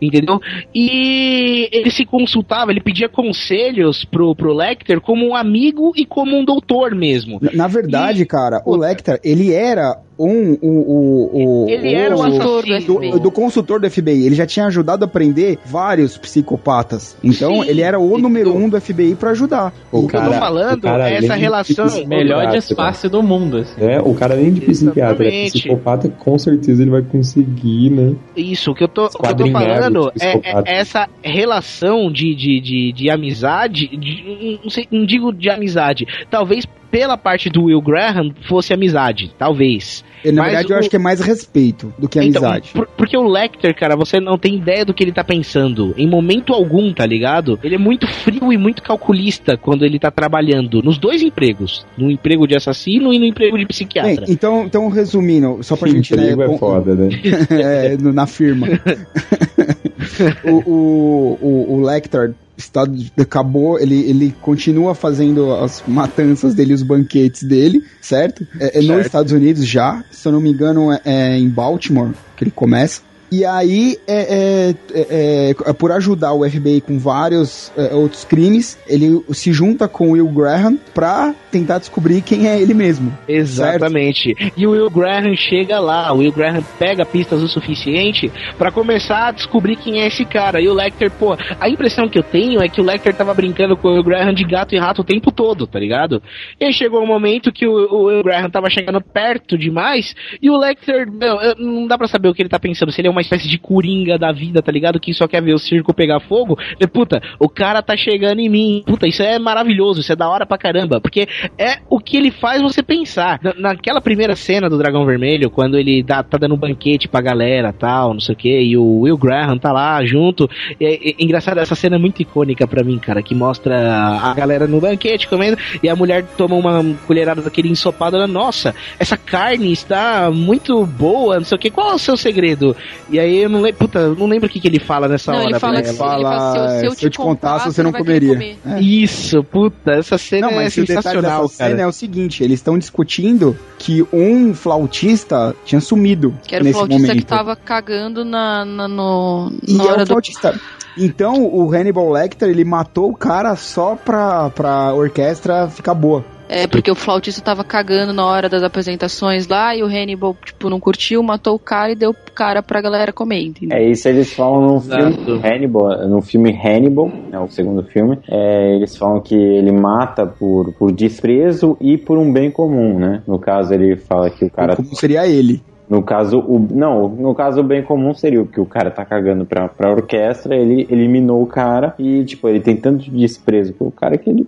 Entendeu? 0.00 0.40
E 0.74 1.68
ele 1.72 1.90
se 1.90 2.04
consultava, 2.04 2.70
ele 2.70 2.80
pedia 2.80 3.08
conselhos 3.08 4.04
pro, 4.04 4.34
pro 4.34 4.54
Lecter 4.54 5.00
como 5.00 5.26
um 5.26 5.34
amigo 5.34 5.92
e 5.96 6.06
como 6.06 6.36
um 6.36 6.44
doutor 6.44 6.94
mesmo. 6.94 7.38
Na, 7.40 7.52
na 7.52 7.66
verdade, 7.66 8.24
cara, 8.24 8.62
o 8.64 8.76
Lecter, 8.76 9.20
ele 9.24 9.52
era 9.52 10.00
um, 10.18 10.52
o, 10.60 10.68
o, 10.68 11.64
o, 11.64 11.70
Ele 11.70 11.94
era 11.94 12.16
o 12.16 12.28
do, 12.28 13.18
do 13.20 13.30
consultor 13.30 13.80
do 13.80 13.90
FBI. 13.90 14.26
Ele 14.26 14.34
já 14.34 14.46
tinha 14.46 14.66
ajudado 14.66 15.04
a 15.04 15.08
prender 15.08 15.58
vários 15.64 16.16
psicopatas. 16.18 17.16
Então, 17.22 17.62
Sim. 17.62 17.68
ele 17.68 17.82
era 17.82 17.98
o 17.98 18.18
número 18.18 18.54
um 18.54 18.68
do 18.68 18.80
FBI 18.80 19.14
pra 19.14 19.30
ajudar. 19.30 19.72
O 19.92 20.06
que 20.08 20.16
eu 20.16 20.24
tô 20.24 20.32
falando 20.32 20.86
é 20.86 21.16
essa 21.16 21.34
relação. 21.34 21.86
Melhor 22.06 22.38
Psiquiatra. 22.38 22.58
disfarce 22.58 23.08
do 23.08 23.22
mundo. 23.22 23.58
Assim. 23.58 23.84
É, 23.84 24.00
o 24.00 24.14
cara 24.14 24.36
nem 24.36 24.52
de 24.52 24.60
psiquiatra, 24.60 25.28
é 25.28 25.44
psicopata, 25.46 26.08
com 26.08 26.38
certeza 26.38 26.82
ele 26.82 26.90
vai 26.90 27.02
conseguir, 27.02 27.90
né? 27.90 28.14
Isso, 28.36 28.70
o 28.70 28.74
que 28.74 28.84
eu 28.84 28.88
tô, 28.88 29.06
o 29.06 29.08
que 29.10 29.28
eu 29.28 29.36
tô 29.36 29.50
falando 29.50 30.12
de 30.14 30.24
é, 30.24 30.32
psicopata. 30.32 30.70
é 30.70 30.78
essa 30.78 31.08
relação 31.22 32.10
de, 32.10 32.34
de, 32.34 32.60
de, 32.60 32.92
de 32.92 33.10
amizade, 33.10 33.88
de- 33.88 34.58
não, 34.62 34.70
sei, 34.70 34.88
não 34.90 35.04
digo 35.06 35.32
de 35.32 35.50
amizade, 35.50 36.06
talvez 36.30 36.66
pela 36.90 37.16
parte 37.16 37.48
do 37.50 37.64
Will 37.64 37.80
Graham 37.82 38.32
fosse 38.48 38.72
amizade, 38.72 39.32
talvez. 39.38 40.04
Na 40.24 40.42
Mas 40.42 40.46
verdade, 40.46 40.70
eu 40.72 40.76
o- 40.76 40.80
acho 40.80 40.90
que 40.90 40.96
é 40.96 40.98
mais 40.98 41.20
respeito 41.20 41.92
do 41.98 42.08
que 42.08 42.18
Então, 42.18 42.42
amizade. 42.42 42.70
por- 42.72 42.88
porque 42.96 43.16
o 43.16 43.22
Lecter, 43.28 43.72
cara, 43.76 43.94
você 43.94 44.18
não 44.18 44.36
tem 44.36 44.56
ideia 44.56 44.84
do 44.84 44.92
que 44.92 45.04
ele 45.04 45.12
tá 45.12 45.22
pensando. 45.22 45.94
Em 45.96 46.08
momento 46.08 46.52
algum, 46.52 46.92
tá 46.92 47.06
ligado? 47.06 47.58
Ele 47.62 47.76
é 47.76 47.78
muito 47.78 48.06
frio 48.08 48.52
e 48.52 48.56
muito 48.58 48.82
calculista 48.82 49.56
quando 49.56 49.84
ele 49.84 49.98
tá 49.98 50.10
trabalhando 50.10 50.82
nos 50.82 50.98
dois 50.98 51.22
empregos. 51.22 51.86
No 51.96 52.10
emprego 52.10 52.46
de 52.48 52.56
assassino 52.56 53.12
e 53.12 53.18
no 53.18 53.24
emprego 53.26 53.52
de 53.56 53.64
Bem, 53.64 53.68
psiquiatra. 53.68 54.24
então, 54.28 54.64
então, 54.64 54.88
resumindo, 54.88 55.62
só 55.62 55.76
pra 55.76 55.88
gente... 55.88 56.12
Emprego 56.12 56.42
é 56.42 56.46
com- 56.48 56.58
foda, 56.58 56.94
né? 56.96 57.08
é, 57.50 57.96
na 57.96 58.26
firma. 58.26 58.66
o, 60.44 60.70
o, 60.70 61.38
o, 61.40 61.74
o 61.74 61.80
Lecter 61.82 62.34
está, 62.58 62.84
acabou, 63.16 63.78
ele, 63.78 64.00
ele 64.10 64.34
continua 64.42 64.94
fazendo 64.94 65.54
as 65.54 65.82
matanças 65.86 66.54
dele, 66.54 66.74
os 66.74 66.82
banquetes 66.82 67.44
dele, 67.44 67.84
certo? 68.00 68.46
É, 68.58 68.78
é 68.78 68.82
nos 68.82 69.06
Estados 69.06 69.32
Unidos 69.32 69.64
já, 69.64 70.04
se 70.10 70.26
eu 70.26 70.32
não 70.32 70.40
me 70.40 70.50
engano, 70.50 70.92
é, 70.92 71.00
é 71.04 71.38
em 71.38 71.48
Baltimore 71.48 72.12
que 72.36 72.44
ele 72.44 72.50
começa. 72.50 73.07
E 73.30 73.44
aí, 73.44 73.96
é, 74.06 74.70
é- 74.70 74.74
é- 74.94 75.50
é- 75.66 75.72
por 75.72 75.92
ajudar 75.92 76.32
o 76.32 76.48
FBI 76.48 76.80
com 76.80 76.98
vários 76.98 77.70
é, 77.76 77.94
outros 77.94 78.24
crimes, 78.24 78.78
ele 78.88 79.22
se 79.32 79.52
junta 79.52 79.86
com 79.86 80.08
o 80.08 80.12
Will 80.12 80.28
Graham 80.28 80.76
pra 80.94 81.34
tentar 81.50 81.78
descobrir 81.78 82.22
quem 82.22 82.48
é 82.48 82.60
ele 82.60 82.74
mesmo. 82.74 83.12
Exatamente. 83.28 84.34
E 84.56 84.66
o 84.66 84.70
Will 84.70 84.90
Graham 84.90 85.34
chega 85.36 85.78
lá, 85.78 86.12
o 86.12 86.18
Will 86.18 86.32
Graham 86.32 86.62
pega 86.78 87.04
pistas 87.04 87.42
o 87.42 87.48
suficiente 87.48 88.30
pra 88.56 88.70
começar 88.70 89.28
a 89.28 89.32
descobrir 89.32 89.76
quem 89.76 90.00
é 90.00 90.06
esse 90.06 90.24
cara. 90.24 90.60
E 90.60 90.68
o 90.68 90.74
Lecter, 90.74 91.10
pô, 91.10 91.36
a 91.60 91.68
impressão 91.68 92.08
que 92.08 92.18
eu 92.18 92.22
tenho 92.22 92.62
é 92.62 92.68
que 92.68 92.80
o 92.80 92.84
Lecter 92.84 93.14
tava 93.14 93.34
brincando 93.34 93.76
com 93.76 93.88
o 93.88 93.92
Will 93.94 94.04
Graham 94.04 94.32
de 94.32 94.44
gato 94.44 94.74
e 94.74 94.78
rato 94.78 95.02
o 95.02 95.04
tempo 95.04 95.30
todo, 95.30 95.66
tá 95.66 95.78
ligado? 95.78 96.22
E 96.60 96.72
chegou 96.72 97.02
um 97.02 97.06
momento 97.06 97.52
que 97.52 97.66
o, 97.66 97.72
o 97.72 98.04
Will 98.06 98.22
Graham 98.22 98.50
tava 98.50 98.70
chegando 98.70 99.00
perto 99.00 99.56
demais 99.58 100.14
e 100.40 100.50
o 100.50 100.56
Lecter, 100.56 101.06
eu- 101.20 101.56
não 101.58 101.86
dá 101.86 101.96
pra 101.98 102.08
saber 102.08 102.28
o 102.28 102.34
que 102.34 102.42
ele 102.42 102.48
tá 102.48 102.58
pensando, 102.58 102.90
se 102.92 103.00
ele 103.00 103.08
é 103.08 103.10
uma 103.18 103.22
espécie 103.22 103.48
de 103.48 103.58
coringa 103.58 104.16
da 104.18 104.30
vida, 104.32 104.62
tá 104.62 104.70
ligado? 104.70 105.00
Que 105.00 105.12
só 105.12 105.26
quer 105.26 105.42
ver 105.42 105.52
o 105.54 105.58
circo 105.58 105.92
pegar 105.92 106.20
fogo. 106.20 106.56
E, 106.80 106.86
puta, 106.86 107.20
o 107.38 107.48
cara 107.48 107.82
tá 107.82 107.96
chegando 107.96 108.38
em 108.40 108.48
mim. 108.48 108.82
Puta, 108.86 109.06
isso 109.06 109.22
é 109.22 109.38
maravilhoso, 109.38 110.00
isso 110.00 110.12
é 110.12 110.16
da 110.16 110.28
hora 110.28 110.46
pra 110.46 110.56
caramba. 110.56 111.00
Porque 111.00 111.26
é 111.58 111.78
o 111.90 111.98
que 111.98 112.16
ele 112.16 112.30
faz 112.30 112.62
você 112.62 112.82
pensar. 112.82 113.40
Na- 113.42 113.54
naquela 113.58 114.00
primeira 114.00 114.36
cena 114.36 114.68
do 114.70 114.78
Dragão 114.78 115.04
Vermelho, 115.04 115.50
quando 115.50 115.76
ele 115.78 116.02
dá, 116.02 116.22
tá 116.22 116.38
dando 116.38 116.54
um 116.54 116.58
banquete 116.58 117.08
pra 117.08 117.20
galera 117.20 117.72
tal, 117.72 118.12
não 118.14 118.20
sei 118.20 118.34
o 118.34 118.38
que, 118.38 118.60
e 118.62 118.76
o 118.76 119.00
Will 119.00 119.16
Graham 119.18 119.58
tá 119.58 119.72
lá 119.72 120.04
junto. 120.04 120.48
É- 120.80 121.10
é 121.10 121.14
engraçado, 121.18 121.58
essa 121.58 121.74
cena 121.74 121.96
é 121.96 121.98
muito 121.98 122.22
icônica 122.22 122.66
pra 122.66 122.84
mim, 122.84 122.98
cara, 122.98 123.22
que 123.22 123.34
mostra 123.34 123.76
a 124.22 124.34
galera 124.34 124.66
no 124.66 124.80
banquete 124.80 125.26
comendo 125.28 125.56
e 125.82 125.88
a 125.88 125.96
mulher 125.96 126.24
toma 126.36 126.54
uma 126.54 126.84
colherada 127.06 127.42
daquele 127.42 127.68
ensopado. 127.68 128.16
Ela, 128.16 128.26
nossa, 128.26 128.74
essa 128.98 129.16
carne 129.16 129.72
está 129.72 130.30
muito 130.30 130.84
boa, 130.86 131.36
não 131.38 131.44
sei 131.44 131.56
o 131.56 131.58
que, 131.60 131.70
qual 131.70 131.90
é 131.90 131.94
o 131.94 131.98
seu 131.98 132.16
segredo? 132.16 132.76
E 133.10 133.18
aí 133.18 133.38
eu 133.42 133.48
não 133.48 133.60
lembro, 133.62 133.78
puta, 133.78 133.98
eu 134.00 134.14
não 134.14 134.26
lembro 134.26 134.46
o 134.48 134.50
que, 134.50 134.60
que 134.60 134.68
ele 134.68 134.78
fala 134.78 135.08
nessa 135.08 135.32
Não, 135.32 135.38
hora. 135.40 135.50
ele 135.50 135.58
fala 135.58 135.80
que 135.82 135.88
ele 135.88 135.96
fala, 135.96 136.78
se 136.80 136.86
eu- 136.86 136.90
se 136.92 137.06
eu 137.06 137.10
te 137.10 137.16
contasse, 137.18 137.66
você 137.72 137.82
não 137.82 137.92
comeria. 137.92 138.34
comer. 138.34 138.58
É. 138.66 138.80
Isso, 138.80 139.42
puta, 139.44 139.92
essa 139.92 140.18
cena 140.18 140.48
Não, 140.48 140.54
mas 140.56 140.76
é 140.76 140.80
o 140.82 140.84
detalhe 140.84 141.02
sensacional, 141.02 141.42
dessa 141.42 141.58
cara. 141.58 141.70
cena 141.70 141.82
é 141.82 141.86
o 141.86 141.92
seguinte, 141.92 142.44
eles 142.44 142.58
estão 142.58 142.78
discutindo 142.78 143.56
que 143.78 144.04
um 144.12 144.52
flautista 144.54 145.54
tinha 145.64 145.80
sumido 145.80 146.34
Que 146.46 146.54
era 146.54 146.62
o 146.62 146.64
nesse 146.64 146.76
flautista 146.78 147.02
momento. 147.06 147.18
que 147.20 147.26
tava 147.26 147.56
cagando 147.56 148.24
na, 148.24 148.64
na, 148.64 148.86
no, 148.88 149.52
E 149.66 149.74
na 149.74 149.84
é 149.84 149.86
hora 149.86 150.02
o 150.02 150.04
do. 150.04 150.08
flautista. 150.08 150.60
Então 150.96 151.44
o 151.46 151.72
Hannibal 151.72 152.10
Lecter, 152.10 152.48
ele 152.48 152.64
matou 152.64 153.10
o 153.10 153.14
cara 153.16 153.54
só 153.56 153.94
pra, 153.96 154.50
pra 154.50 154.92
orquestra 154.92 155.68
ficar 155.68 155.94
boa. 155.94 156.24
É, 156.48 156.66
porque 156.66 156.90
o 156.90 156.94
flautista 156.94 157.42
tava 157.42 157.62
cagando 157.62 158.12
na 158.12 158.24
hora 158.24 158.48
das 158.48 158.62
apresentações 158.62 159.46
lá 159.46 159.76
e 159.76 159.82
o 159.82 159.86
Hannibal, 159.86 160.34
tipo, 160.44 160.70
não 160.70 160.80
curtiu, 160.80 161.22
matou 161.22 161.54
o 161.54 161.58
cara 161.58 161.92
e 161.92 161.94
deu 161.94 162.10
o 162.10 162.32
cara 162.34 162.62
pra 162.62 162.80
galera 162.80 163.12
comer, 163.12 163.42
entendeu? 163.42 163.76
É 163.76 163.84
isso 163.84 164.08
eles 164.08 164.32
falam 164.32 164.62
no 164.62 164.76
Exato. 164.78 165.12
filme 165.24 165.46
Hannibal, 165.46 166.08
no 166.08 166.22
filme 166.22 166.50
Hannibal, 166.50 167.12
é 167.30 167.38
o 167.38 167.48
segundo 167.48 167.82
filme, 167.82 168.18
é, 168.30 168.74
eles 168.74 168.96
falam 168.96 169.20
que 169.20 169.34
ele 169.34 169.72
mata 169.72 170.26
por, 170.26 170.72
por 170.72 170.90
desprezo 170.90 171.76
e 171.80 171.98
por 171.98 172.16
um 172.16 172.32
bem 172.32 172.50
comum, 172.50 172.98
né? 172.98 173.22
No 173.26 173.38
caso 173.38 173.74
ele 173.74 173.96
fala 173.96 174.30
que 174.30 174.46
o 174.46 174.50
cara 174.50 174.74
Como 174.74 174.94
seria 174.94 175.26
ele? 175.26 175.62
no 175.88 176.02
caso, 176.02 176.38
o, 176.40 176.58
não, 176.70 177.08
no 177.08 177.34
caso 177.34 177.60
o 177.60 177.64
bem 177.64 177.82
comum 177.82 178.12
seria 178.12 178.42
o 178.42 178.46
que 178.46 178.60
o 178.60 178.66
cara 178.66 178.90
tá 178.90 179.04
cagando 179.04 179.46
pra, 179.46 179.68
pra 179.68 179.90
orquestra, 179.90 180.54
ele 180.54 180.86
eliminou 180.90 181.42
o 181.42 181.46
cara 181.46 181.94
e, 181.98 182.24
tipo, 182.24 182.48
ele 182.48 182.60
tem 182.60 182.76
tanto 182.76 183.10
desprezo 183.10 183.72
pelo 183.72 183.90
cara 183.90 184.18
que 184.18 184.28
ele 184.28 184.46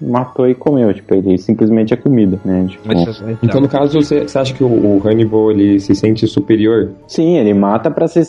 matou 0.00 0.48
e 0.48 0.54
comeu, 0.54 0.92
tipo, 0.92 1.14
ele 1.14 1.38
simplesmente 1.38 1.94
é 1.94 1.96
comida, 1.96 2.38
né? 2.44 2.66
Tipo, 2.68 2.88
Então, 3.42 3.60
no 3.60 3.68
caso, 3.68 4.00
você, 4.00 4.22
você 4.22 4.38
acha 4.38 4.54
que 4.54 4.62
o, 4.62 4.66
o 4.66 5.02
Hannibal 5.06 5.50
ele 5.50 5.78
se 5.80 5.94
sente 5.94 6.26
superior? 6.26 6.90
sim, 7.06 7.38
ele 7.38 7.54
mata 7.54 7.90
pra 7.90 8.06
se, 8.06 8.20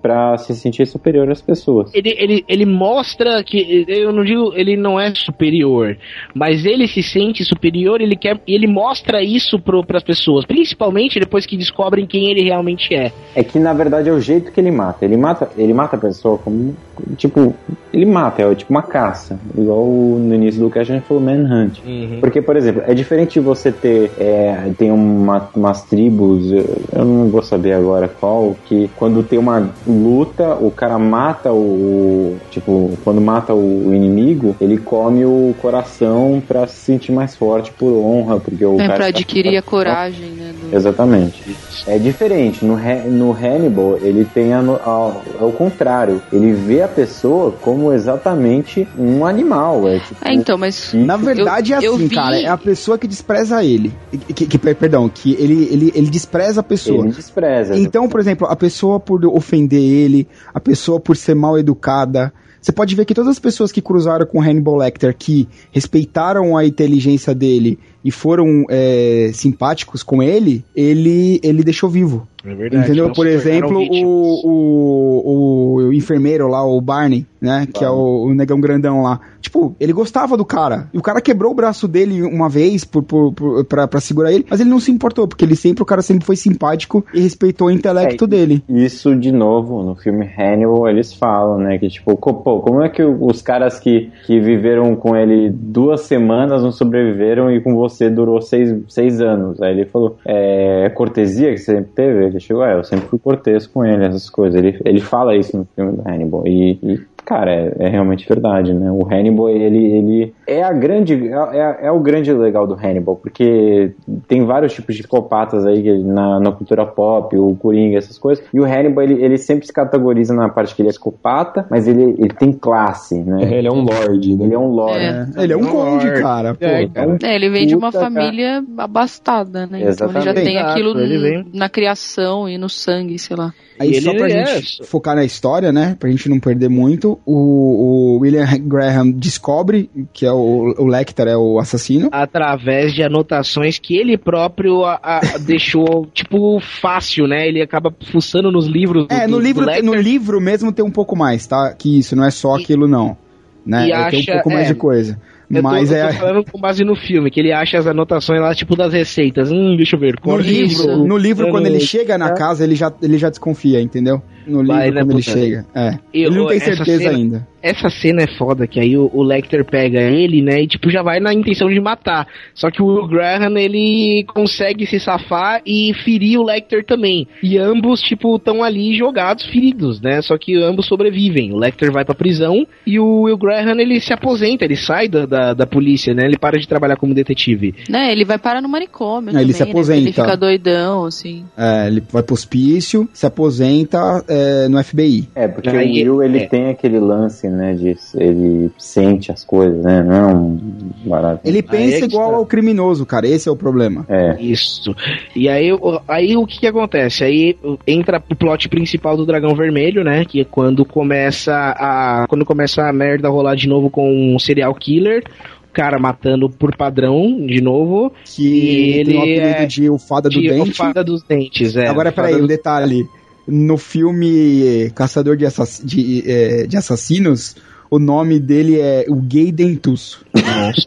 pra 0.00 0.36
se 0.38 0.54
sentir 0.54 0.86
superior 0.86 1.30
às 1.30 1.40
pessoas. 1.40 1.90
Ele, 1.94 2.14
ele, 2.18 2.44
ele 2.48 2.66
mostra 2.66 3.42
que, 3.42 3.84
eu 3.88 4.12
não 4.12 4.24
digo, 4.24 4.52
ele 4.54 4.76
não 4.76 5.00
é 5.00 5.12
superior, 5.14 5.96
mas 6.34 6.64
ele 6.64 6.86
se 6.86 7.02
sente 7.02 7.44
superior, 7.44 8.00
ele 8.00 8.16
quer, 8.16 8.40
ele 8.46 8.66
mostra 8.66 9.22
isso 9.22 9.58
pro, 9.58 9.84
pras 9.84 10.02
pessoas, 10.02 10.44
principalmente 10.44 11.18
depois 11.18 11.46
que 11.46 11.56
descobrem 11.56 12.06
quem 12.06 12.30
ele 12.30 12.44
realmente 12.44 12.94
é. 12.94 13.12
É 13.34 13.42
que 13.42 13.58
na 13.58 13.72
verdade 13.72 14.08
é 14.08 14.12
o 14.12 14.20
jeito 14.20 14.52
que 14.52 14.60
ele 14.60 14.70
mata. 14.70 15.04
Ele 15.04 15.16
mata, 15.16 15.50
ele 15.56 15.72
mata 15.74 15.96
a 15.96 15.98
pessoa 15.98 16.38
como 16.38 16.76
tipo, 17.16 17.54
ele 17.92 18.06
mata, 18.06 18.42
é 18.42 18.54
tipo 18.54 18.70
uma 18.72 18.82
caça, 18.82 19.38
igual 19.56 19.84
no 19.86 20.34
início 20.34 20.60
do 20.60 20.70
cast 20.70 20.92
a 20.92 20.96
gente 20.96 21.06
falou 21.06 21.22
Manhunt. 21.22 21.78
Porque, 22.20 22.40
por 22.42 22.56
exemplo, 22.56 22.82
é 22.86 22.94
diferente 22.94 23.34
de 23.34 23.40
você 23.40 23.70
ter 23.72 24.12
é, 24.18 24.70
tem 24.78 24.90
uma, 24.90 25.48
umas 25.54 25.84
tribos, 25.84 26.50
eu, 26.52 26.64
eu 26.92 27.04
não 27.04 27.28
vou 27.28 27.42
saber 27.42 27.72
agora 27.72 28.08
qual, 28.08 28.56
que 28.66 28.88
quando 28.96 29.22
tem 29.22 29.38
uma 29.38 29.70
luta, 29.86 30.54
o 30.54 30.70
cara 30.70 30.98
mata 30.98 31.52
o 31.52 32.36
tipo, 32.50 32.90
quando 33.04 33.20
mata 33.20 33.54
o 33.54 33.92
inimigo, 33.94 34.54
ele 34.60 34.78
come 34.78 35.24
o 35.24 35.54
coração 35.60 36.42
pra 36.46 36.66
se 36.66 36.76
sentir 36.84 37.12
mais 37.12 37.36
forte 37.36 37.72
por 37.72 37.92
honra, 37.92 38.38
porque 38.40 38.64
o 38.64 38.74
É, 38.74 38.78
cara 38.78 38.94
pra 38.94 38.98
tá- 39.04 39.08
adquirir 39.08 39.56
a 39.56 39.62
coragem, 39.62 40.30
né? 40.30 40.52
do- 40.70 40.76
Exatamente. 40.76 41.56
É 41.86 41.98
diferente. 41.98 42.64
No, 42.64 42.76
no 43.10 43.32
Hannibal, 43.32 43.96
ele 44.02 44.24
tem 44.24 44.52
a, 44.52 44.62
no- 44.62 44.76
a- 44.76 45.22
é 45.40 45.44
o 45.44 45.52
contrário. 45.52 46.20
Ele 46.32 46.52
vê 46.52 46.82
a 46.82 46.88
pessoa 46.90 47.52
como 47.52 47.92
exatamente 47.92 48.86
um 48.98 49.24
animal. 49.24 49.88
É, 49.88 49.98
tipo, 50.00 50.28
É, 50.28 50.34
então, 50.34 50.58
mas. 50.58 50.92
Na 50.92 51.16
verdade 51.16 51.72
eu- 51.72 51.78
é 51.78 51.84
eu 51.86 51.94
assim, 51.94 52.06
vi- 52.08 52.14
cara, 52.14 52.36
é 52.38 52.46
a 52.46 52.58
pessoa 52.58 52.98
que 52.98 53.06
despreza 53.06 53.64
ele. 53.64 53.92
Que, 54.34 54.46
que- 54.46 54.58
perdão, 54.74 55.08
que 55.08 55.32
ele, 55.38 55.64
ele, 55.70 55.92
ele 55.94 56.10
despreza 56.10 56.60
a 56.60 56.64
pessoa. 56.64 57.04
Ele 57.06 57.14
despreza. 57.14 57.78
Então, 57.78 58.08
por 58.08 58.20
exemplo, 58.20 58.46
a 58.46 58.56
pessoa 58.56 59.00
por 59.00 59.24
ofender 59.26 59.80
ele, 59.80 60.28
a 60.52 60.60
pessoa 60.60 61.00
por 61.00 61.16
ser 61.16 61.34
mal 61.34 61.58
educada. 61.58 62.32
Você 62.60 62.72
pode 62.72 62.94
ver 62.94 63.06
que 63.06 63.14
todas 63.14 63.30
as 63.30 63.38
pessoas 63.38 63.72
que 63.72 63.80
cruzaram 63.80 64.26
com 64.26 64.38
Hannibal 64.42 64.76
Lecter, 64.76 65.16
que 65.16 65.48
respeitaram 65.72 66.56
a 66.58 66.64
inteligência 66.66 67.34
dele 67.34 67.78
e 68.04 68.10
foram 68.10 68.64
é, 68.68 69.30
simpáticos 69.32 70.02
com 70.02 70.22
ele, 70.22 70.64
ele, 70.74 71.40
ele 71.42 71.62
deixou 71.62 71.88
vivo. 71.88 72.26
É 72.44 72.54
verdade. 72.54 72.84
Entendeu? 72.84 73.08
não 73.08 73.14
Por 73.14 73.26
exemplo, 73.26 73.78
o, 73.78 74.48
o, 74.48 75.74
o 75.88 75.92
enfermeiro 75.92 76.48
lá, 76.48 76.64
o 76.64 76.80
Barney, 76.80 77.26
né? 77.40 77.66
Que 77.72 77.84
é 77.84 77.90
o, 77.90 78.24
o 78.24 78.34
negão 78.34 78.60
grandão 78.60 79.02
lá. 79.02 79.20
Tipo, 79.40 79.74
ele 79.78 79.92
gostava 79.92 80.36
do 80.36 80.44
cara. 80.44 80.88
E 80.92 80.98
o 80.98 81.02
cara 81.02 81.20
quebrou 81.20 81.52
o 81.52 81.54
braço 81.54 81.86
dele 81.86 82.22
uma 82.22 82.48
vez 82.48 82.84
por, 82.84 83.02
por, 83.02 83.32
por, 83.32 83.64
pra, 83.64 83.86
pra 83.86 84.00
segurar 84.00 84.32
ele, 84.32 84.46
mas 84.48 84.60
ele 84.60 84.70
não 84.70 84.80
se 84.80 84.90
importou, 84.90 85.28
porque 85.28 85.44
ele 85.44 85.56
sempre, 85.56 85.82
o 85.82 85.86
cara 85.86 86.02
sempre 86.02 86.24
foi 86.24 86.36
simpático 86.36 87.04
e 87.12 87.20
respeitou 87.20 87.68
o 87.68 87.70
intelecto 87.70 88.24
É, 88.24 88.28
dele. 88.28 88.64
Isso, 88.68 89.14
de 89.14 89.32
novo, 89.32 89.82
no 89.82 89.94
filme 89.96 90.26
Hannibal, 90.26 90.88
eles 90.88 91.12
falam, 91.12 91.58
né? 91.58 91.78
Que 91.78 91.88
tipo, 91.88 92.16
pô, 92.16 92.60
como 92.60 92.82
é 92.82 92.88
que 92.88 93.02
os 93.02 93.42
caras 93.42 93.78
que, 93.78 94.10
que 94.26 94.40
viveram 94.40 94.96
com 94.96 95.14
ele 95.14 95.50
duas 95.50 96.02
semanas 96.02 96.62
não 96.62 96.72
sobreviveram 96.72 97.50
e 97.50 97.60
com 97.60 97.74
você 97.74 97.89
durou 98.10 98.40
seis, 98.40 98.74
seis 98.88 99.20
anos? 99.20 99.60
Aí 99.60 99.72
ele 99.72 99.86
falou, 99.86 100.16
é 100.24 100.88
cortesia 100.90 101.50
que 101.50 101.58
você 101.58 101.76
sempre 101.76 101.92
teve? 101.92 102.26
Ele 102.26 102.40
chegou, 102.40 102.64
é, 102.64 102.74
eu 102.74 102.84
sempre 102.84 103.08
fui 103.08 103.18
cortês 103.18 103.66
com 103.66 103.84
ele, 103.84 104.04
essas 104.04 104.30
coisas. 104.30 104.62
Ele, 104.62 104.80
ele 104.84 105.00
fala 105.00 105.36
isso 105.36 105.56
no 105.56 105.66
filme 105.74 105.92
do 105.92 106.08
Hannibal. 106.08 106.46
E, 106.46 106.78
e 106.82 107.00
Cara, 107.24 107.52
é, 107.52 107.72
é 107.78 107.88
realmente 107.88 108.26
verdade, 108.28 108.74
né? 108.74 108.90
O 108.90 109.06
Hannibal, 109.06 109.48
ele, 109.48 109.84
ele 109.92 110.34
é 110.52 110.62
a 110.62 110.72
grande, 110.72 111.28
é, 111.28 111.58
é, 111.58 111.78
é 111.86 111.90
o 111.92 112.00
grande 112.00 112.32
legal 112.32 112.66
do 112.66 112.74
Hannibal, 112.74 113.16
porque 113.16 113.92
tem 114.26 114.44
vários 114.44 114.72
tipos 114.72 114.94
de 114.96 115.02
psicopatas 115.02 115.64
aí 115.64 116.02
na, 116.02 116.40
na 116.40 116.52
cultura 116.52 116.84
pop, 116.84 117.36
o 117.36 117.54
Coringa, 117.56 117.98
essas 117.98 118.18
coisas, 118.18 118.44
e 118.52 118.60
o 118.60 118.64
Hannibal, 118.64 119.04
ele, 119.04 119.22
ele 119.22 119.38
sempre 119.38 119.66
se 119.66 119.72
categoriza 119.72 120.34
na 120.34 120.48
parte 120.48 120.74
que 120.74 120.82
ele 120.82 120.88
é 120.88 120.92
psicopata, 120.92 121.66
mas 121.70 121.86
ele, 121.86 122.16
ele 122.18 122.34
tem 122.34 122.52
classe, 122.52 123.18
né? 123.22 123.40
Ele 123.60 123.68
é 123.68 123.72
um 123.72 123.82
lord, 123.84 124.36
né? 124.36 124.44
Ele 124.46 124.54
é 124.54 124.58
um 124.58 124.68
lord. 124.70 124.98
É. 124.98 125.26
Ele 125.36 125.52
é 125.52 125.56
um 125.56 125.66
conde, 125.66 126.10
cara. 126.20 126.54
Pô. 126.54 126.64
É, 126.64 126.86
cara. 126.88 127.18
É, 127.22 127.34
ele 127.34 127.50
vem 127.50 127.66
de 127.66 127.74
uma 127.74 127.88
Puta, 127.90 128.00
cara. 128.00 128.10
família 128.14 128.64
abastada, 128.78 129.66
né? 129.66 129.80
Então 129.82 130.08
ele 130.08 130.20
já 130.20 130.30
Exatamente. 130.30 130.34
tem 130.44 130.56
Exato, 130.56 130.70
aquilo 130.70 130.98
ele 131.00 131.18
vem- 131.18 131.46
na 131.52 131.68
criação 131.68 132.48
e 132.48 132.56
no 132.56 132.68
sangue, 132.68 133.18
sei 133.18 133.36
lá. 133.36 133.52
Aí 133.78 133.90
E 133.92 134.00
só 134.02 134.10
ele 134.10 134.18
pra 134.18 134.28
é- 134.28 134.46
gente 134.46 134.84
focar 134.86 135.14
na 135.16 135.24
história, 135.24 135.72
né? 135.72 135.96
Pra 135.98 136.10
gente 136.10 136.28
não 136.28 136.38
perder 136.38 136.68
muito, 136.68 137.18
o, 137.24 138.16
o 138.16 138.18
William 138.18 138.46
Graham 138.62 139.10
descobre 139.10 139.90
que 140.12 140.26
é 140.26 140.32
o, 140.32 140.36
o 140.40 140.86
Lecter 140.86 141.26
é 141.28 141.36
o 141.36 141.58
assassino. 141.58 142.08
através 142.12 142.92
de 142.94 143.02
anotações 143.02 143.78
que 143.78 143.96
ele 143.96 144.16
próprio 144.16 144.84
a- 144.84 144.98
a- 145.02 145.20
deixou, 145.38 146.06
tipo, 146.12 146.60
fácil, 146.60 147.26
né? 147.26 147.46
Ele 147.48 147.60
acaba 147.62 147.92
fuçando 148.10 148.50
nos 148.50 148.66
livros. 148.66 149.06
do- 149.06 149.12
É, 149.14 149.26
no 149.26 149.36
do- 149.38 149.42
livro, 149.42 149.66
do 149.66 149.82
no 149.82 149.94
livro 149.94 150.40
mesmo 150.40 150.72
tem 150.72 150.84
um 150.84 150.90
pouco 150.90 151.16
mais, 151.16 151.46
tá? 151.46 151.74
Que 151.78 151.98
isso, 151.98 152.14
não 152.16 152.24
é 152.24 152.30
só 152.30 152.56
aquilo 152.56 152.86
não. 152.88 153.16
Né? 153.64 153.88
e 153.88 153.92
É, 153.92 154.08
tem 154.08 154.18
um 154.20 154.22
acha- 154.22 154.32
pouco 154.34 154.50
mais 154.50 154.64
é, 154.66 154.72
de 154.72 154.74
coisa. 154.74 155.20
Eu 155.50 155.56
tô, 155.56 155.62
Mas 155.68 155.90
eu 155.90 155.98
tô 156.00 156.06
é. 156.06 156.12
falando 156.12 156.44
com 156.44 156.60
base 156.60 156.84
no 156.84 156.94
filme, 156.94 157.28
que 157.30 157.40
ele 157.40 157.52
acha 157.52 157.76
as 157.76 157.86
anotações 157.86 158.40
lá, 158.40 158.54
tipo, 158.54 158.76
das 158.76 158.92
receitas. 158.92 159.50
Hum, 159.50 159.74
deixa 159.76 159.96
eu 159.96 160.00
ver. 160.00 160.14
No 160.24 160.36
livro, 160.38 160.96
no 161.04 161.16
livro 161.16 161.50
quando 161.50 161.66
ele 161.66 161.80
chega 161.80 162.16
na 162.16 162.28
É. 162.28 162.34
casa, 162.34 162.62
ele 162.62 162.76
já, 162.76 162.92
ele 163.02 163.18
já 163.18 163.28
desconfia, 163.28 163.80
entendeu? 163.82 164.22
No 164.50 164.62
livro, 164.62 164.76
né, 164.76 165.00
quando 165.02 165.12
ele 165.12 165.22
chega. 165.22 165.66
É. 165.74 165.98
E 166.12 166.22
ele 166.24 166.36
não 166.36 166.46
tem 166.46 166.56
essa 166.56 166.76
certeza 166.76 166.98
cena- 167.04 167.16
ainda. 167.16 167.48
Essa 167.62 167.90
cena 167.90 168.22
é 168.22 168.26
foda, 168.38 168.66
que 168.66 168.80
aí 168.80 168.96
o, 168.96 169.10
o 169.12 169.22
Lecter 169.22 169.62
pega 169.66 170.00
ele, 170.00 170.40
né, 170.40 170.62
e 170.62 170.66
tipo, 170.66 170.90
já 170.90 171.02
vai 171.02 171.20
na 171.20 171.32
intenção 171.34 171.68
de 171.68 171.78
matar. 171.78 172.26
Só 172.54 172.70
que 172.70 172.80
o 172.82 172.86
Will 172.86 173.06
Graham, 173.06 173.58
ele 173.58 174.24
consegue 174.32 174.86
se 174.86 174.98
safar 174.98 175.60
e 175.66 175.92
ferir 176.02 176.38
o 176.38 176.42
Lecter 176.42 176.82
também. 176.86 177.28
E 177.42 177.58
ambos, 177.58 178.00
tipo, 178.00 178.34
estão 178.36 178.64
ali 178.64 178.96
jogados, 178.96 179.44
feridos, 179.44 180.00
né, 180.00 180.22
só 180.22 180.38
que 180.38 180.56
ambos 180.56 180.86
sobrevivem. 180.86 181.52
O 181.52 181.58
Lecter 181.58 181.92
vai 181.92 182.02
pra 182.02 182.14
prisão 182.14 182.66
e 182.86 182.98
o 182.98 183.22
Will 183.24 183.36
Graham, 183.36 183.78
ele 183.78 184.00
se 184.00 184.12
aposenta, 184.14 184.64
ele 184.64 184.76
sai 184.76 185.06
da, 185.06 185.26
da, 185.26 185.52
da 185.52 185.66
polícia, 185.66 186.14
né, 186.14 186.24
ele 186.24 186.38
para 186.38 186.58
de 186.58 186.66
trabalhar 186.66 186.96
como 186.96 187.12
detetive. 187.12 187.74
Né, 187.90 188.10
ele 188.10 188.24
vai 188.24 188.38
parar 188.38 188.62
no 188.62 188.70
manicômio 188.70 189.28
É, 189.28 189.32
também, 189.32 189.44
ele 189.44 189.52
se 189.52 189.62
né, 189.64 189.70
aposenta. 189.70 190.00
Ele 190.00 190.12
fica 190.12 190.34
doidão, 190.34 191.04
assim. 191.04 191.44
É, 191.58 191.88
ele 191.88 192.02
vai 192.10 192.22
pro 192.22 192.32
hospício, 192.32 193.06
se 193.12 193.26
aposenta 193.26 194.24
é, 194.26 194.39
no 194.68 194.82
FBI. 194.82 195.28
É, 195.34 195.48
porque 195.48 195.68
Aí, 195.68 196.08
o 196.08 196.16
Will, 196.16 196.22
ele 196.22 196.38
é. 196.40 196.46
tem 196.46 196.68
aquele 196.68 196.98
lance, 196.98 197.48
né, 197.48 197.72
de 197.74 197.96
ele 198.14 198.70
sente 198.78 199.30
as 199.32 199.44
coisas, 199.44 199.82
né, 199.82 200.02
não 200.02 200.14
é 200.14 200.26
um 200.34 200.58
barato. 201.04 201.40
Ele 201.44 201.58
Aí 201.58 201.62
pensa 201.62 202.04
é 202.04 202.08
igual 202.08 202.30
tá. 202.32 202.36
ao 202.36 202.46
criminoso, 202.46 203.04
cara. 203.06 203.26
Esse 203.26 203.48
é 203.48 203.52
o 203.52 203.56
problema. 203.56 204.04
É, 204.08 204.36
Isso. 204.40 204.94
E 205.34 205.48
aí, 205.48 205.72
o- 205.72 206.00
aí 206.08 206.36
o 206.36 206.46
que, 206.46 206.60
que 206.60 206.66
acontece? 206.66 207.24
Aí 207.24 207.56
o- 207.62 207.78
entra 207.86 208.22
o 208.30 208.34
plot 208.36 208.68
principal 208.68 209.16
do 209.16 209.26
Dragão 209.26 209.54
Vermelho, 209.54 210.02
né? 210.04 210.24
Que 210.24 210.40
é 210.40 210.44
quando 210.44 210.84
começa 210.84 211.52
a. 211.54 212.26
Quando 212.28 212.44
começa 212.44 212.82
a 212.88 212.92
merda 212.92 213.28
rolar 213.28 213.54
de 213.54 213.68
novo 213.68 213.90
com 213.90 214.34
um 214.34 214.38
serial 214.38 214.74
killer. 214.74 215.22
O 215.68 215.72
cara 215.72 216.00
matando 216.00 216.50
por 216.50 216.76
padrão 216.76 217.46
de 217.46 217.60
novo. 217.60 218.12
Que 218.24 218.42
E 218.42 219.04
tem 219.04 219.16
o 219.16 219.22
ele 219.24 219.38
apelido 219.38 219.62
é 219.62 219.66
de 219.66 219.88
o 219.90 219.98
Fada 219.98 220.28
do 220.28 220.40
de 220.40 220.48
Dente. 220.48 220.72
Fada 220.72 221.04
dos 221.04 221.22
Dentes, 221.22 221.76
é. 221.76 221.86
Agora, 221.86 222.10
peraí, 222.10 222.32
Fada 222.32 222.44
um 222.44 222.46
detalhe. 222.48 223.06
No 223.50 223.76
filme 223.76 224.90
Caçador 224.94 225.36
de, 225.36 225.44
assass- 225.44 225.82
de, 225.84 226.22
é, 226.30 226.66
de 226.66 226.76
Assassinos, 226.76 227.56
o 227.90 227.98
nome 227.98 228.38
dele 228.38 228.78
é 228.80 229.04
o 229.08 229.16
Gay 229.16 229.50
Dentus. 229.50 230.20
Nossa. 230.34 230.86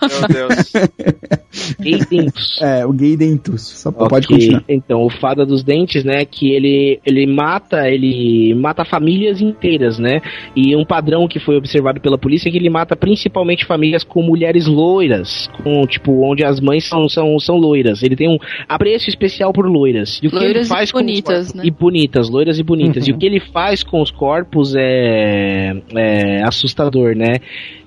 Meu 0.00 0.28
Deus. 0.28 0.72
Gay 1.80 1.98
Dentus. 2.10 2.58
É, 2.60 2.84
o 2.86 2.92
Gay 2.92 3.16
Dentus. 3.16 3.62
Só 3.62 3.90
Ok, 3.90 4.08
pode 4.08 4.26
continuar. 4.26 4.64
Então, 4.68 5.02
o 5.04 5.10
Fada 5.10 5.44
dos 5.46 5.62
Dentes, 5.62 6.04
né, 6.04 6.24
que 6.24 6.50
ele, 6.50 7.00
ele 7.04 7.26
mata, 7.26 7.88
ele 7.88 8.54
mata 8.54 8.84
famílias 8.84 9.40
inteiras, 9.40 9.98
né? 9.98 10.20
E 10.56 10.74
um 10.74 10.84
padrão 10.84 11.28
que 11.28 11.38
foi 11.38 11.56
observado 11.56 12.00
pela 12.00 12.18
polícia 12.18 12.48
é 12.48 12.52
que 12.52 12.58
ele 12.58 12.70
mata 12.70 12.96
principalmente 12.96 13.64
famílias 13.66 14.02
com 14.02 14.22
mulheres 14.22 14.66
loiras, 14.66 15.48
com 15.62 15.86
tipo 15.86 16.12
onde 16.24 16.44
as 16.44 16.60
mães 16.60 16.84
são, 16.84 17.08
são, 17.08 17.38
são 17.38 17.56
loiras. 17.56 18.02
Ele 18.02 18.16
tem 18.16 18.28
um 18.28 18.38
apreço 18.68 19.08
especial 19.08 19.52
por 19.52 19.66
loiras. 19.66 20.18
E 20.22 20.26
o 20.26 20.30
que 20.30 20.36
ele 20.36 20.44
Loiras 20.46 20.66
e 20.66 20.68
faz 20.68 20.90
com 20.90 20.98
os 20.98 21.04
bonitas, 21.04 21.46
corpos- 21.46 21.54
né? 21.54 21.62
E 21.66 21.70
bonitas, 21.70 22.28
loiras 22.28 22.58
e 22.58 22.62
bonitas. 22.62 23.04
Uhum. 23.04 23.10
E 23.10 23.12
o 23.12 23.18
que 23.18 23.26
ele 23.26 23.40
faz 23.40 23.82
com 23.82 24.00
os 24.00 24.10
corpos 24.10 24.74
é, 24.76 25.59
é 25.96 26.42
assustador, 26.42 27.14
né? 27.16 27.38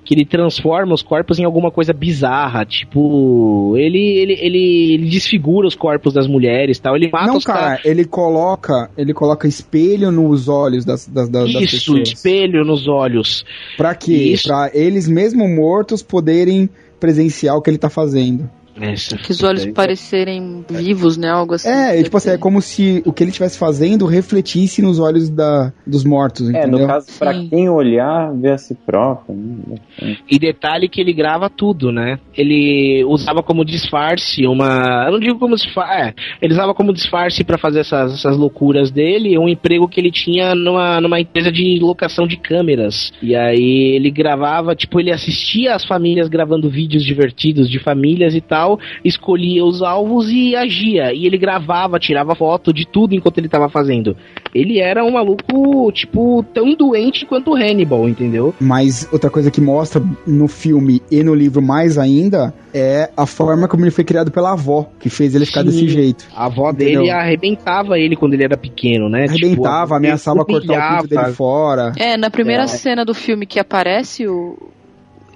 que 0.04 0.14
ele 0.14 0.24
transforma 0.26 0.92
os 0.92 1.02
corpos 1.02 1.38
em 1.38 1.44
alguma 1.44 1.70
coisa 1.70 1.92
bizarra, 1.92 2.64
tipo, 2.64 3.74
ele 3.76 3.98
ele, 4.18 4.32
ele, 4.34 4.94
ele 4.94 5.08
desfigura 5.08 5.66
os 5.66 5.74
corpos 5.74 6.12
das 6.12 6.26
mulheres, 6.26 6.78
tal, 6.78 6.94
ele 6.94 7.10
mata 7.10 7.26
Não, 7.28 7.36
os 7.38 7.44
cara, 7.44 7.60
caras. 7.60 7.84
ele 7.86 8.04
coloca, 8.04 8.90
ele 8.98 9.14
coloca 9.14 9.48
espelho 9.48 10.12
nos 10.12 10.46
olhos 10.48 10.84
das, 10.84 11.08
das, 11.08 11.28
das, 11.28 11.52
das 11.52 11.62
Isso, 11.62 11.76
pessoas. 11.76 12.08
espelho 12.08 12.64
nos 12.64 12.86
olhos. 12.86 13.44
Pra 13.76 13.94
quê? 13.94 14.34
Pra 14.44 14.70
eles 14.74 15.08
mesmo 15.08 15.48
mortos 15.48 16.02
poderem 16.02 16.68
presenciar 17.00 17.56
o 17.56 17.62
que 17.62 17.70
ele 17.70 17.78
tá 17.78 17.88
fazendo. 17.88 18.48
Essa 18.80 19.16
Que 19.16 19.30
os 19.30 19.42
olhos 19.42 19.66
parecerem 19.66 20.64
vivos, 20.68 21.16
né? 21.16 21.28
Algo 21.30 21.54
assim. 21.54 21.68
É, 21.68 21.98
e, 21.98 22.02
tipo 22.04 22.16
assim, 22.16 22.30
é 22.30 22.38
como 22.38 22.60
se 22.60 23.02
o 23.06 23.12
que 23.12 23.22
ele 23.22 23.30
estivesse 23.30 23.58
fazendo 23.58 24.06
refletisse 24.06 24.82
nos 24.82 24.98
olhos 24.98 25.30
da, 25.30 25.72
dos 25.86 26.04
mortos, 26.04 26.48
É, 26.52 26.58
entendeu? 26.60 26.80
no 26.80 26.86
caso, 26.86 27.06
pra 27.18 27.32
quem 27.34 27.68
olhar, 27.68 28.32
ver 28.34 28.52
a 28.52 28.58
si 28.58 28.74
próprio. 28.74 29.34
né? 29.34 30.16
E 30.30 30.38
detalhe 30.38 30.88
que 30.88 31.00
ele 31.00 31.12
grava 31.12 31.48
tudo, 31.48 31.92
né? 31.92 32.18
Ele 32.36 33.04
usava 33.06 33.42
como 33.42 33.64
disfarce 33.64 34.46
uma. 34.46 35.04
Eu 35.06 35.12
não 35.12 35.20
digo 35.20 35.38
como 35.38 35.54
disfarce. 35.54 35.92
É, 36.02 36.14
ele 36.42 36.52
usava 36.52 36.74
como 36.74 36.92
disfarce 36.92 37.44
pra 37.44 37.58
fazer 37.58 37.80
essas, 37.80 38.14
essas 38.14 38.36
loucuras 38.36 38.90
dele 38.90 39.38
um 39.38 39.48
emprego 39.48 39.88
que 39.88 40.00
ele 40.00 40.10
tinha 40.10 40.54
numa, 40.54 41.00
numa 41.00 41.20
empresa 41.20 41.50
de 41.52 41.78
locação 41.80 42.26
de 42.26 42.36
câmeras. 42.36 43.12
E 43.22 43.34
aí 43.36 43.94
ele 43.94 44.10
gravava, 44.10 44.74
tipo, 44.74 44.98
ele 44.98 45.12
assistia 45.12 45.74
as 45.74 45.84
famílias 45.84 46.28
gravando 46.28 46.68
vídeos 46.68 47.04
divertidos 47.04 47.68
de 47.70 47.78
famílias 47.78 48.34
e 48.34 48.40
tal, 48.40 48.63
escolhia 49.04 49.64
os 49.64 49.82
alvos 49.82 50.28
e 50.30 50.54
agia. 50.56 51.12
E 51.12 51.26
ele 51.26 51.38
gravava, 51.38 51.98
tirava 51.98 52.34
foto 52.34 52.72
de 52.72 52.86
tudo 52.86 53.14
enquanto 53.14 53.38
ele 53.38 53.48
tava 53.48 53.68
fazendo. 53.68 54.16
Ele 54.54 54.78
era 54.78 55.04
um 55.04 55.12
maluco, 55.12 55.90
tipo, 55.92 56.44
tão 56.54 56.74
doente 56.74 57.26
quanto 57.26 57.50
o 57.50 57.54
Hannibal, 57.54 58.08
entendeu? 58.08 58.54
Mas 58.60 59.08
outra 59.12 59.28
coisa 59.30 59.50
que 59.50 59.60
mostra 59.60 60.02
no 60.26 60.46
filme 60.48 61.02
e 61.10 61.22
no 61.22 61.34
livro 61.34 61.60
mais 61.60 61.98
ainda 61.98 62.54
é 62.72 63.10
a 63.16 63.26
forma 63.26 63.66
como 63.68 63.84
ele 63.84 63.90
foi 63.90 64.04
criado 64.04 64.30
pela 64.30 64.52
avó, 64.52 64.86
que 65.00 65.08
fez 65.08 65.34
ele 65.34 65.46
ficar 65.46 65.60
Sim. 65.60 65.66
desse 65.66 65.88
jeito. 65.88 66.26
A 66.34 66.46
avó 66.46 66.70
Entendeu? 66.70 67.00
dele 67.02 67.10
arrebentava 67.10 67.98
ele 67.98 68.16
quando 68.16 68.34
ele 68.34 68.44
era 68.44 68.56
pequeno, 68.56 69.08
né? 69.08 69.26
Arrebentava, 69.28 69.84
Tipo, 69.84 69.94
ameaçava 69.94 70.44
cortar 70.44 70.98
o 70.98 71.02
pinto 71.02 71.14
dele 71.14 71.32
fora. 71.32 71.92
É, 71.96 72.16
na 72.16 72.30
primeira 72.30 72.64
É. 72.64 72.66
cena 72.66 73.04
do 73.04 73.14
filme 73.14 73.46
que 73.46 73.58
aparece 73.60 74.26
o, 74.26 74.56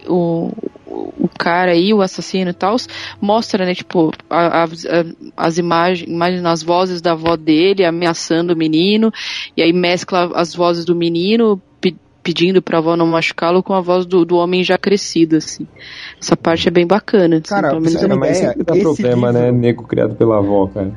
o, 0.09 0.51
o 0.87 1.29
cara 1.39 1.73
aí, 1.73 1.93
o 1.95 2.01
assassino 2.03 2.51
e 2.51 2.55
tal, 2.55 2.77
mostra, 3.21 3.65
né, 3.65 3.75
tipo, 3.75 4.11
a- 4.29 4.65
a- 4.65 4.69
as 5.37 5.59
imagens, 5.59 6.09
imagens, 6.09 6.45
as 6.45 6.63
vozes 6.63 7.01
da 7.01 7.13
avó 7.13 7.37
dele 7.37 7.85
ameaçando 7.85 8.53
o 8.53 8.57
menino, 8.57 9.13
e 9.57 9.63
aí 9.63 9.73
mescla 9.73 10.31
as 10.35 10.55
vozes 10.55 10.85
do 10.85 10.95
menino 10.95 11.61
pe- 11.81 11.97
pedindo 12.23 12.61
pra 12.61 12.79
avó 12.79 12.97
não 12.97 13.07
machucá-lo 13.07 13.63
com 13.63 13.73
a 13.75 13.81
voz 13.81 14.05
do, 14.05 14.25
do 14.25 14.37
homem 14.37 14.63
já 14.65 14.77
crescido, 14.77 15.37
assim. 15.37 15.67
Essa 16.21 16.37
parte 16.37 16.69
é 16.69 16.71
bem 16.71 16.87
bacana. 16.87 17.37
assim, 17.37 17.45
Cara, 17.55 17.69
pelo 17.71 17.81
você 17.81 17.87
menos 17.87 18.03
ideia? 18.31 18.49
sempre 18.51 18.65
dá 18.65 18.75
Esse 18.75 18.83
problema, 18.83 19.31
livro- 19.31 19.43
né? 19.47 19.53
Nego 19.53 19.85
criado 19.85 20.15
pela 20.17 20.39
avó, 20.39 20.67
cara. 20.69 20.93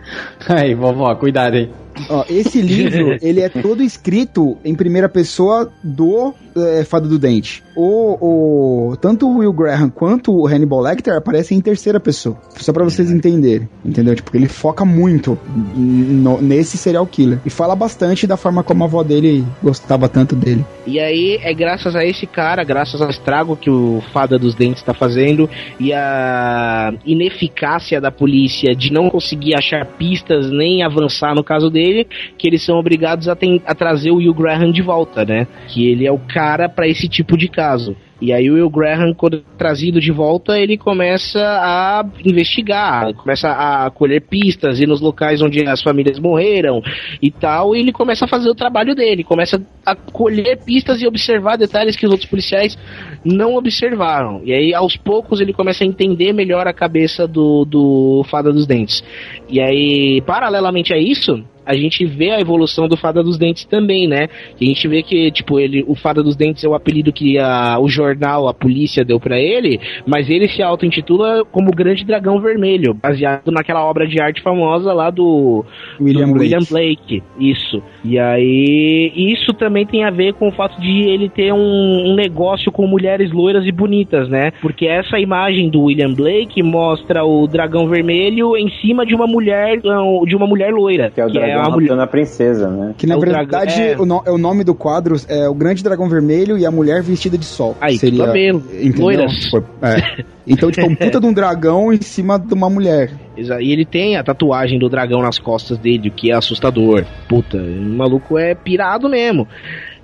Aí, 0.50 0.74
vovó, 0.74 1.14
cuidado 1.16 1.56
aí. 1.56 1.70
Ó, 2.10 2.26
esse 2.30 2.62
livro, 2.62 3.18
ele 3.22 3.42
é 3.42 3.50
todo 3.50 3.84
escrito 3.84 4.58
em 4.64 4.74
primeira 4.76 5.10
pessoa 5.10 5.72
do 5.84 6.34
é, 6.56 6.84
Fada 6.84 7.08
do 7.08 7.18
Dente. 7.20 7.64
O, 7.76 8.90
o, 8.92 8.98
tanto 8.98 9.28
o 9.28 9.38
Will 9.38 9.54
Graham 9.54 9.90
quanto 9.90 10.32
o 10.34 10.46
Hannibal 10.48 10.82
Lecter 10.82 11.16
aparecem 11.16 11.58
em 11.58 11.62
terceira 11.62 12.00
pessoa. 12.00 12.38
Só 12.58 12.74
pra 12.74 12.84
vocês 12.84 13.10
entenderem, 13.12 13.70
entendeu? 13.84 14.16
Tipo, 14.16 14.36
ele 14.36 14.48
foca 14.48 14.84
muito 14.84 15.38
no- 15.76 16.42
nesse 16.42 16.78
serial 16.78 17.06
killer. 17.06 17.40
E 17.46 17.50
fala 17.50 17.76
bastante 17.76 18.28
da 18.28 18.36
forma 18.38 18.64
como 18.64 18.84
a 18.84 18.88
avó 18.88 19.04
dele 19.04 19.46
gostava 19.64 20.10
tanto 20.10 20.36
dele. 20.36 20.66
E 20.86 21.00
aí 21.00 21.40
é 21.42 21.54
graças 21.54 21.96
a 21.96 22.04
esse 22.06 22.26
cara, 22.26 22.64
graças 22.64 23.02
ao 23.02 23.10
estrago 23.10 23.56
que 23.56 23.70
o 23.70 24.02
Fada 24.12 24.38
dos 24.38 24.56
Dentes 24.56 24.84
tá 24.84 24.94
fazendo 24.94 25.50
e 25.80 25.94
a 25.94 26.94
ineficácia 27.06 28.02
da 28.02 28.12
polícia 28.12 28.76
de 28.76 28.92
não 28.92 29.10
conseguir 29.10 29.56
achar 29.56 29.86
pistas 29.86 30.50
nem 30.52 30.84
avançar 30.84 31.34
no 31.36 31.44
caso 31.44 31.70
dele, 31.70 31.81
dele, 31.82 32.08
que 32.38 32.48
eles 32.48 32.64
são 32.64 32.78
obrigados 32.78 33.28
a, 33.28 33.36
a 33.66 33.76
trazer 33.76 34.12
o 34.12 34.18
Will 34.18 34.34
Graham 34.34 34.72
de 34.72 34.82
volta, 34.82 35.26
né? 35.26 35.48
Que 35.68 35.88
ele 35.90 36.06
é 36.06 36.12
o 36.12 36.20
cara 36.20 36.70
pra 36.70 36.88
esse 36.88 37.08
tipo 37.08 37.36
de 37.36 37.48
caso. 37.48 37.96
E 38.22 38.32
aí 38.32 38.52
o 38.52 38.54
Will 38.54 38.70
Graham, 38.70 39.16
quando 39.16 39.38
é 39.38 39.58
trazido 39.58 40.00
de 40.00 40.12
volta, 40.12 40.60
ele 40.60 40.78
começa 40.78 41.40
a 41.40 42.06
investigar, 42.24 43.12
começa 43.16 43.50
a 43.50 43.90
colher 43.90 44.22
pistas, 44.22 44.80
ir 44.80 44.88
nos 44.88 45.02
locais 45.02 45.42
onde 45.42 45.68
as 45.68 45.82
famílias 45.82 46.20
morreram 46.20 46.84
e 47.20 47.32
tal, 47.32 47.76
e 47.76 47.80
ele 47.80 47.92
começa 47.92 48.26
a 48.26 48.28
fazer 48.28 48.48
o 48.48 48.54
trabalho 48.54 48.94
dele, 48.94 49.24
começa 49.24 49.60
a 49.84 49.96
colher 49.96 50.64
pistas 50.64 51.02
e 51.02 51.08
observar 51.08 51.58
detalhes 51.58 51.96
que 51.96 52.06
os 52.06 52.12
outros 52.12 52.30
policiais 52.30 52.78
não 53.26 53.56
observaram. 53.56 54.42
E 54.44 54.54
aí, 54.54 54.72
aos 54.72 54.96
poucos, 54.96 55.42
ele 55.42 55.52
começa 55.52 55.84
a 55.84 55.88
entender 55.88 56.32
melhor 56.32 56.68
a 56.68 56.74
cabeça 56.74 57.28
do, 57.28 57.66
do 57.66 58.24
Fada 58.30 58.54
dos 58.54 58.68
Dentes. 58.68 59.04
E 59.50 59.60
aí, 59.60 60.22
paralelamente 60.22 60.94
a 60.94 60.98
isso, 60.98 61.44
a 61.72 61.76
gente 61.76 62.06
vê 62.06 62.32
a 62.32 62.40
evolução 62.42 62.88
do 62.88 62.98
Fada 62.98 63.24
dos 63.24 63.38
Dentes 63.38 63.64
também, 63.64 64.08
né? 64.08 64.28
A 64.60 64.64
gente 64.64 64.88
vê 64.90 65.02
que, 65.02 65.32
tipo, 65.32 65.58
ele, 65.58 65.86
o 65.88 65.96
Fada 65.96 66.22
dos 66.22 66.36
Dentes 66.36 66.64
é 66.66 66.68
o 66.68 66.76
apelido 66.76 67.14
que 67.14 67.40
a, 67.40 67.80
o 67.80 67.88
jornal, 67.88 68.50
a 68.50 68.54
polícia 68.54 69.06
deu 69.06 69.20
pra 69.20 69.40
ele, 69.40 69.80
mas 70.06 70.30
ele 70.30 70.50
se 70.50 70.62
auto-intitula 70.62 71.46
como 71.46 71.70
o 71.70 71.76
Grande 71.76 72.04
Dragão 72.04 72.42
Vermelho, 72.42 72.94
baseado 72.94 73.52
naquela 73.52 73.86
obra 73.86 74.06
de 74.06 74.22
arte 74.22 74.42
famosa 74.42 74.92
lá 74.92 75.10
do 75.10 75.64
William 76.00 76.28
do 76.28 76.34
Blake. 76.34 76.44
William 76.44 76.68
Blake. 76.70 77.24
Isso. 77.40 77.82
E 78.04 78.20
aí, 78.20 79.14
isso 79.16 79.54
também 79.54 79.86
tem 79.86 80.04
a 80.04 80.12
ver 80.12 80.34
com 80.34 80.50
o 80.50 80.52
fato 80.52 80.80
de 80.82 81.04
ele 81.08 81.30
ter 81.30 81.54
um, 81.54 82.12
um 82.12 82.16
negócio 82.16 82.70
com 82.70 82.86
mulheres 82.86 83.32
loiras 83.32 83.66
e 83.66 83.72
bonitas, 83.72 84.28
né? 84.28 84.52
Porque 84.62 84.88
essa 84.88 85.18
imagem 85.18 85.70
do 85.70 85.84
William 85.84 86.14
Blake 86.14 86.62
mostra 86.62 87.24
o 87.24 87.48
dragão 87.48 87.88
vermelho 87.88 88.58
em 88.58 88.70
cima 88.82 89.06
de 89.06 89.16
uma 89.16 89.26
mulher, 89.26 89.80
não, 89.84 90.26
de 90.26 90.36
uma 90.36 90.46
mulher 90.46 90.74
loira. 90.74 91.12
Que 91.12 91.22
é 91.22 91.26
o 91.26 91.30
dragão 91.30 91.61
a 91.68 91.70
mulher. 91.70 92.00
a 92.00 92.08
princesa, 92.08 92.70
né? 92.70 92.94
Que 92.98 93.06
na 93.08 93.16
É 93.16 93.20
verdade 93.20 93.82
é. 93.82 93.96
o, 94.00 94.06
no- 94.06 94.24
é 94.26 94.32
o 94.32 94.38
nome 94.38 94.64
do 94.64 94.74
quadro 94.76 95.16
é 95.28 95.48
o 95.48 95.54
Grande 95.54 95.84
Dragão 95.84 96.08
Vermelho 96.10 96.58
e 96.58 96.66
a 96.66 96.72
Mulher 96.72 97.02
Vestida 97.02 97.38
de 97.38 97.46
Sol. 97.46 97.76
Aí, 97.82 97.98
Seria, 97.98 98.24
entendeu? 98.30 98.62
loiras. 99.00 99.34
É. 99.82 100.24
Então, 100.48 100.72
tipo, 100.72 100.88
um 100.88 100.96
puta 100.96 101.20
de 101.20 101.26
um 101.26 101.34
dragão 101.34 101.94
em 101.94 102.02
cima 102.02 102.38
de 102.40 102.54
uma 102.54 102.70
mulher. 102.70 103.12
E 103.42 103.72
ele 103.72 103.86
tem 103.86 104.18
a 104.18 104.24
tatuagem 104.24 104.78
do 104.78 104.88
dragão 104.88 105.20
nas 105.22 105.40
costas 105.40 105.76
dele, 105.80 106.10
o 106.10 106.12
que 106.12 106.30
é 106.32 106.36
assustador. 106.36 107.06
Puta, 107.28 107.58
o 107.58 107.82
maluco 107.82 108.38
é 108.38 108.54
pirado 108.54 109.10
mesmo. 109.10 109.48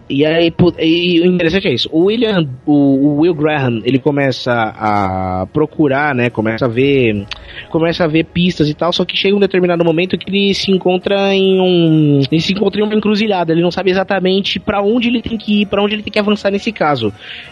E 0.09 0.25
aí, 0.25 0.53
e 0.79 1.21
o 1.21 1.25
interessante 1.25 1.67
é 1.67 1.73
isso. 1.73 1.89
O 1.91 2.05
William, 2.05 2.47
o, 2.65 3.19
Will 3.19 3.33
Graham, 3.33 3.81
ele 3.83 3.99
começa 3.99 4.53
a 4.53 5.45
procurar, 5.51 6.15
né? 6.15 6.29
Começa 6.29 6.65
a 6.65 6.67
ver, 6.69 7.25
começa 7.69 8.05
a 8.05 8.07
ver 8.07 8.23
pistas 8.25 8.69
e 8.69 8.73
tal. 8.73 8.93
Só 8.93 9.03
que 9.03 9.17
chega 9.17 9.35
um 9.35 9.39
determinado 9.39 9.83
momento 9.83 10.17
que 10.17 10.29
ele 10.29 10.53
se 10.53 10.71
encontra 10.71 11.33
em 11.33 11.59
um, 11.59 12.21
ele 12.31 12.41
se 12.41 12.53
encontra 12.53 12.79
em 12.79 12.83
uma 12.85 12.95
encruzilhada. 12.95 13.51
Ele 13.51 13.61
não 13.61 13.71
sabe 13.71 13.91
exatamente 13.91 14.59
pra 14.59 14.81
onde 14.81 15.09
ele 15.09 15.21
tem 15.21 15.37
que 15.37 15.61
ir, 15.61 15.65
para 15.65 15.83
onde 15.83 15.95
ele 15.95 16.03
tem 16.03 16.13
que 16.13 16.19
avançar 16.19 16.51
nesse 16.51 16.71
caso. 16.71 17.11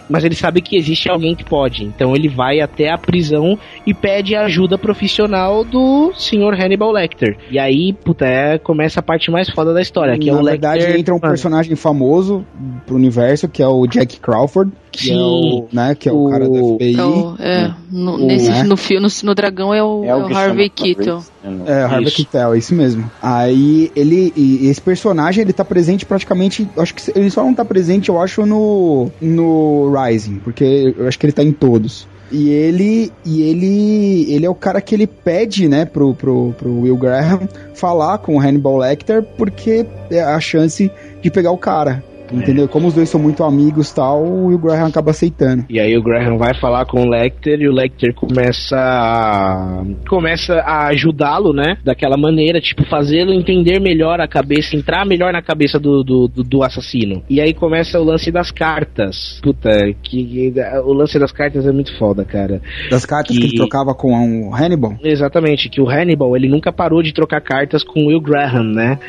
Mas 0.10 0.24
ele 0.24 0.36
sabe 0.36 0.62
que 0.62 0.78
existe 0.78 1.10
alguém 1.10 1.36
que 1.36 1.43
pode. 1.43 1.84
Então 1.84 2.16
ele 2.16 2.30
vai 2.30 2.62
até 2.62 2.89
a 2.89 2.97
prisão 2.97 3.60
e 3.86 3.93
pede 3.93 4.34
a 4.34 4.45
ajuda 4.45 4.78
profissional 4.78 5.66
do 5.66 6.14
Sr. 6.16 6.53
Hannibal 6.58 6.91
Lecter. 6.91 7.38
E 7.51 7.60
aí, 7.60 7.91
puta, 7.91 8.26
é, 8.26 8.58
começa 8.58 9.01
a 9.01 9.03
parte 9.03 9.30
mais 9.30 9.49
foda 9.49 9.74
da 9.74 9.82
história, 9.82 10.18
que 10.18 10.32
Na 10.32 10.38
é 10.38 10.41
o 10.41 10.43
verdade, 10.43 10.80
Lecter. 10.84 10.99
entra 10.99 11.14
um 11.14 11.20
mano, 11.20 11.32
personagem 11.32 11.76
famoso 11.76 12.44
pro 12.85 12.95
universo, 12.95 13.47
que 13.47 13.61
é 13.61 13.67
o 13.67 13.85
Jack 13.87 14.19
Crawford, 14.19 14.71
que 14.91 15.11
é 15.11 15.13
Sim. 15.13 15.19
o, 15.21 15.67
né, 15.73 15.95
que 15.95 16.07
é 16.07 16.11
o, 16.11 16.29
cara 16.29 16.47
do 16.47 16.75
FBI. 16.75 16.95
É 16.97 17.03
o- 17.03 17.35
é, 17.39 17.73
no, 17.91 18.13
O- 18.15 18.17
nesse, 18.25 18.49
né? 18.49 18.63
no, 18.63 18.77
fi- 18.77 18.99
no, 18.99 19.07
no 19.23 19.35
Dragão 19.35 19.73
é 19.73 19.83
o, 19.83 20.03
é 20.03 20.15
o 20.15 20.35
Harvey 20.35 20.69
Keitel. 20.69 21.23
É, 21.65 21.83
Harvey. 21.83 22.11
Keitel, 22.11 22.53
é 22.53 22.57
isso 22.57 22.73
mesmo. 22.73 23.09
Aí 23.21 23.91
ele, 23.95 24.31
e 24.35 24.67
esse 24.67 24.81
personagem, 24.81 25.41
ele 25.43 25.53
tá 25.53 25.65
presente 25.65 26.05
praticamente, 26.05 26.67
acho 26.77 26.93
que 26.95 27.11
ele 27.17 27.29
só 27.29 27.43
não 27.43 27.53
tá 27.53 27.65
presente, 27.65 28.09
eu 28.09 28.21
acho, 28.21 28.45
no 28.45 29.09
no 29.21 29.91
Rising, 29.93 30.35
porque 30.43 30.93
eu 30.97 31.07
acho 31.07 31.17
que 31.19 31.25
ele 31.25 31.33
tá 31.33 31.43
em 31.43 31.51
todos. 31.51 32.07
E 32.31 32.49
ele, 32.49 33.11
e 33.23 33.43
ele, 33.43 34.33
ele 34.33 34.45
é 34.47 34.49
o 34.49 34.55
cara 34.55 34.81
que 34.81 34.95
ele 34.95 35.05
pede, 35.05 35.67
né, 35.69 35.85
pro, 35.85 36.13
pro, 36.15 36.55
pro 36.57 36.81
Will 36.81 36.97
Graham 36.97 37.47
falar 37.75 38.17
com 38.17 38.35
o 38.35 38.39
Hannibal 38.39 38.77
Lecter, 38.77 39.21
porque 39.37 39.85
é 40.09 40.21
a 40.23 40.39
chance 40.39 40.91
de 41.21 41.29
pegar 41.29 41.51
o 41.51 41.57
cara. 41.57 42.03
Entendeu? 42.36 42.67
Como 42.67 42.88
os 42.88 42.93
dois 42.93 43.09
são 43.09 43.19
muito 43.19 43.43
amigos 43.43 43.89
e 43.91 43.95
tal, 43.95 44.23
o 44.23 44.47
Will 44.47 44.59
Graham 44.59 44.88
acaba 44.88 45.11
aceitando. 45.11 45.65
E 45.69 45.79
aí 45.79 45.97
o 45.97 46.01
Graham 46.03 46.38
vai 46.38 46.53
falar 46.59 46.86
com 46.86 47.01
o 47.03 47.09
Lecter 47.09 47.59
e 47.61 47.67
o 47.67 47.71
Lecter 47.73 48.13
começa 48.13 48.75
a, 48.77 49.83
começa 50.09 50.55
a 50.61 50.88
ajudá-lo, 50.88 51.53
né? 51.53 51.77
Daquela 51.83 52.17
maneira, 52.17 52.59
tipo, 52.59 52.83
fazê-lo 52.86 53.33
entender 53.33 53.79
melhor 53.79 54.19
a 54.19 54.27
cabeça, 54.27 54.75
entrar 54.75 55.05
melhor 55.05 55.31
na 55.33 55.41
cabeça 55.41 55.79
do, 55.79 56.03
do, 56.03 56.27
do- 56.27 56.43
do 56.43 56.63
assassino. 56.63 57.23
E 57.29 57.39
aí 57.41 57.53
começa 57.53 57.99
o 57.99 58.03
lance 58.03 58.31
das 58.31 58.51
cartas. 58.51 59.39
Puta, 59.41 59.69
que, 60.03 60.51
que- 60.51 60.53
o 60.86 60.93
lance 60.93 61.17
das 61.19 61.31
cartas 61.31 61.65
é 61.65 61.71
muito 61.71 61.97
foda, 61.97 62.23
cara. 62.25 62.61
Das 62.89 63.05
cartas 63.05 63.36
que, 63.36 63.41
Que- 63.41 63.47
ele 63.49 63.57
trocava 63.57 63.93
com 63.93 64.49
o 64.49 64.55
Hannibal. 64.55 64.95
Exatamente, 65.03 65.69
que 65.69 65.81
o 65.81 65.89
Hannibal 65.89 66.36
ele 66.36 66.47
nunca 66.49 66.71
parou 66.71 67.01
de 67.01 67.13
trocar 67.13 67.41
cartas 67.41 67.83
com 67.83 68.01
o 68.01 68.07
Will 68.07 68.21
Graham, 68.21 68.63
né? 68.63 68.99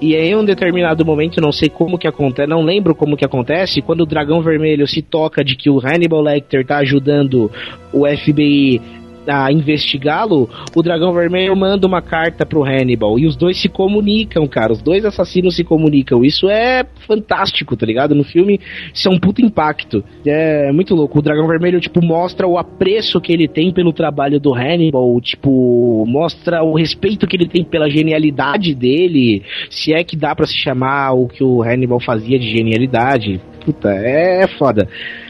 E 0.00 0.16
aí, 0.16 0.30
em 0.30 0.36
um 0.36 0.44
determinado 0.44 1.04
momento, 1.04 1.40
não 1.40 1.52
sei 1.52 1.68
como 1.68 1.96
que 1.98 2.08
acontece, 2.08 2.48
não 2.48 2.62
lembro 2.62 2.71
como 2.94 3.16
que 3.16 3.24
acontece, 3.24 3.82
quando 3.82 4.02
o 4.02 4.06
Dragão 4.06 4.40
Vermelho 4.40 4.86
se 4.86 5.02
toca 5.02 5.44
de 5.44 5.56
que 5.56 5.68
o 5.68 5.78
Hannibal 5.78 6.22
Lecter 6.22 6.64
tá 6.64 6.78
ajudando 6.78 7.50
o 7.92 8.06
FBI 8.06 8.80
a 9.26 9.52
investigá-lo, 9.52 10.48
o 10.74 10.82
Dragão 10.82 11.12
Vermelho 11.12 11.56
manda 11.56 11.86
uma 11.86 12.02
carta 12.02 12.44
pro 12.44 12.64
Hannibal 12.64 13.18
e 13.18 13.26
os 13.26 13.36
dois 13.36 13.60
se 13.60 13.68
comunicam, 13.68 14.46
cara. 14.46 14.72
Os 14.72 14.82
dois 14.82 15.04
assassinos 15.04 15.56
se 15.56 15.64
comunicam. 15.64 16.24
Isso 16.24 16.48
é 16.48 16.84
fantástico, 17.06 17.76
tá 17.76 17.86
ligado? 17.86 18.14
No 18.14 18.24
filme, 18.24 18.60
isso 18.92 19.08
é 19.08 19.10
um 19.10 19.18
puto 19.18 19.40
impacto. 19.40 20.04
É 20.26 20.72
muito 20.72 20.94
louco. 20.94 21.18
O 21.18 21.22
Dragão 21.22 21.46
Vermelho, 21.46 21.80
tipo, 21.80 22.04
mostra 22.04 22.46
o 22.46 22.58
apreço 22.58 23.20
que 23.20 23.32
ele 23.32 23.48
tem 23.48 23.72
pelo 23.72 23.92
trabalho 23.92 24.40
do 24.40 24.54
Hannibal, 24.54 25.20
tipo, 25.20 26.04
mostra 26.06 26.62
o 26.62 26.74
respeito 26.74 27.26
que 27.26 27.36
ele 27.36 27.48
tem 27.48 27.64
pela 27.64 27.88
genialidade 27.88 28.74
dele, 28.74 29.42
se 29.70 29.92
é 29.92 30.02
que 30.02 30.16
dá 30.16 30.34
pra 30.34 30.46
se 30.46 30.56
chamar 30.56 31.12
o 31.12 31.28
que 31.28 31.44
o 31.44 31.62
Hannibal 31.62 32.00
fazia 32.00 32.38
de 32.38 32.50
genialidade. 32.50 33.40
Puta, 33.64 33.90
é, 33.90 34.42
é 34.42 34.46
foda. 34.48 34.88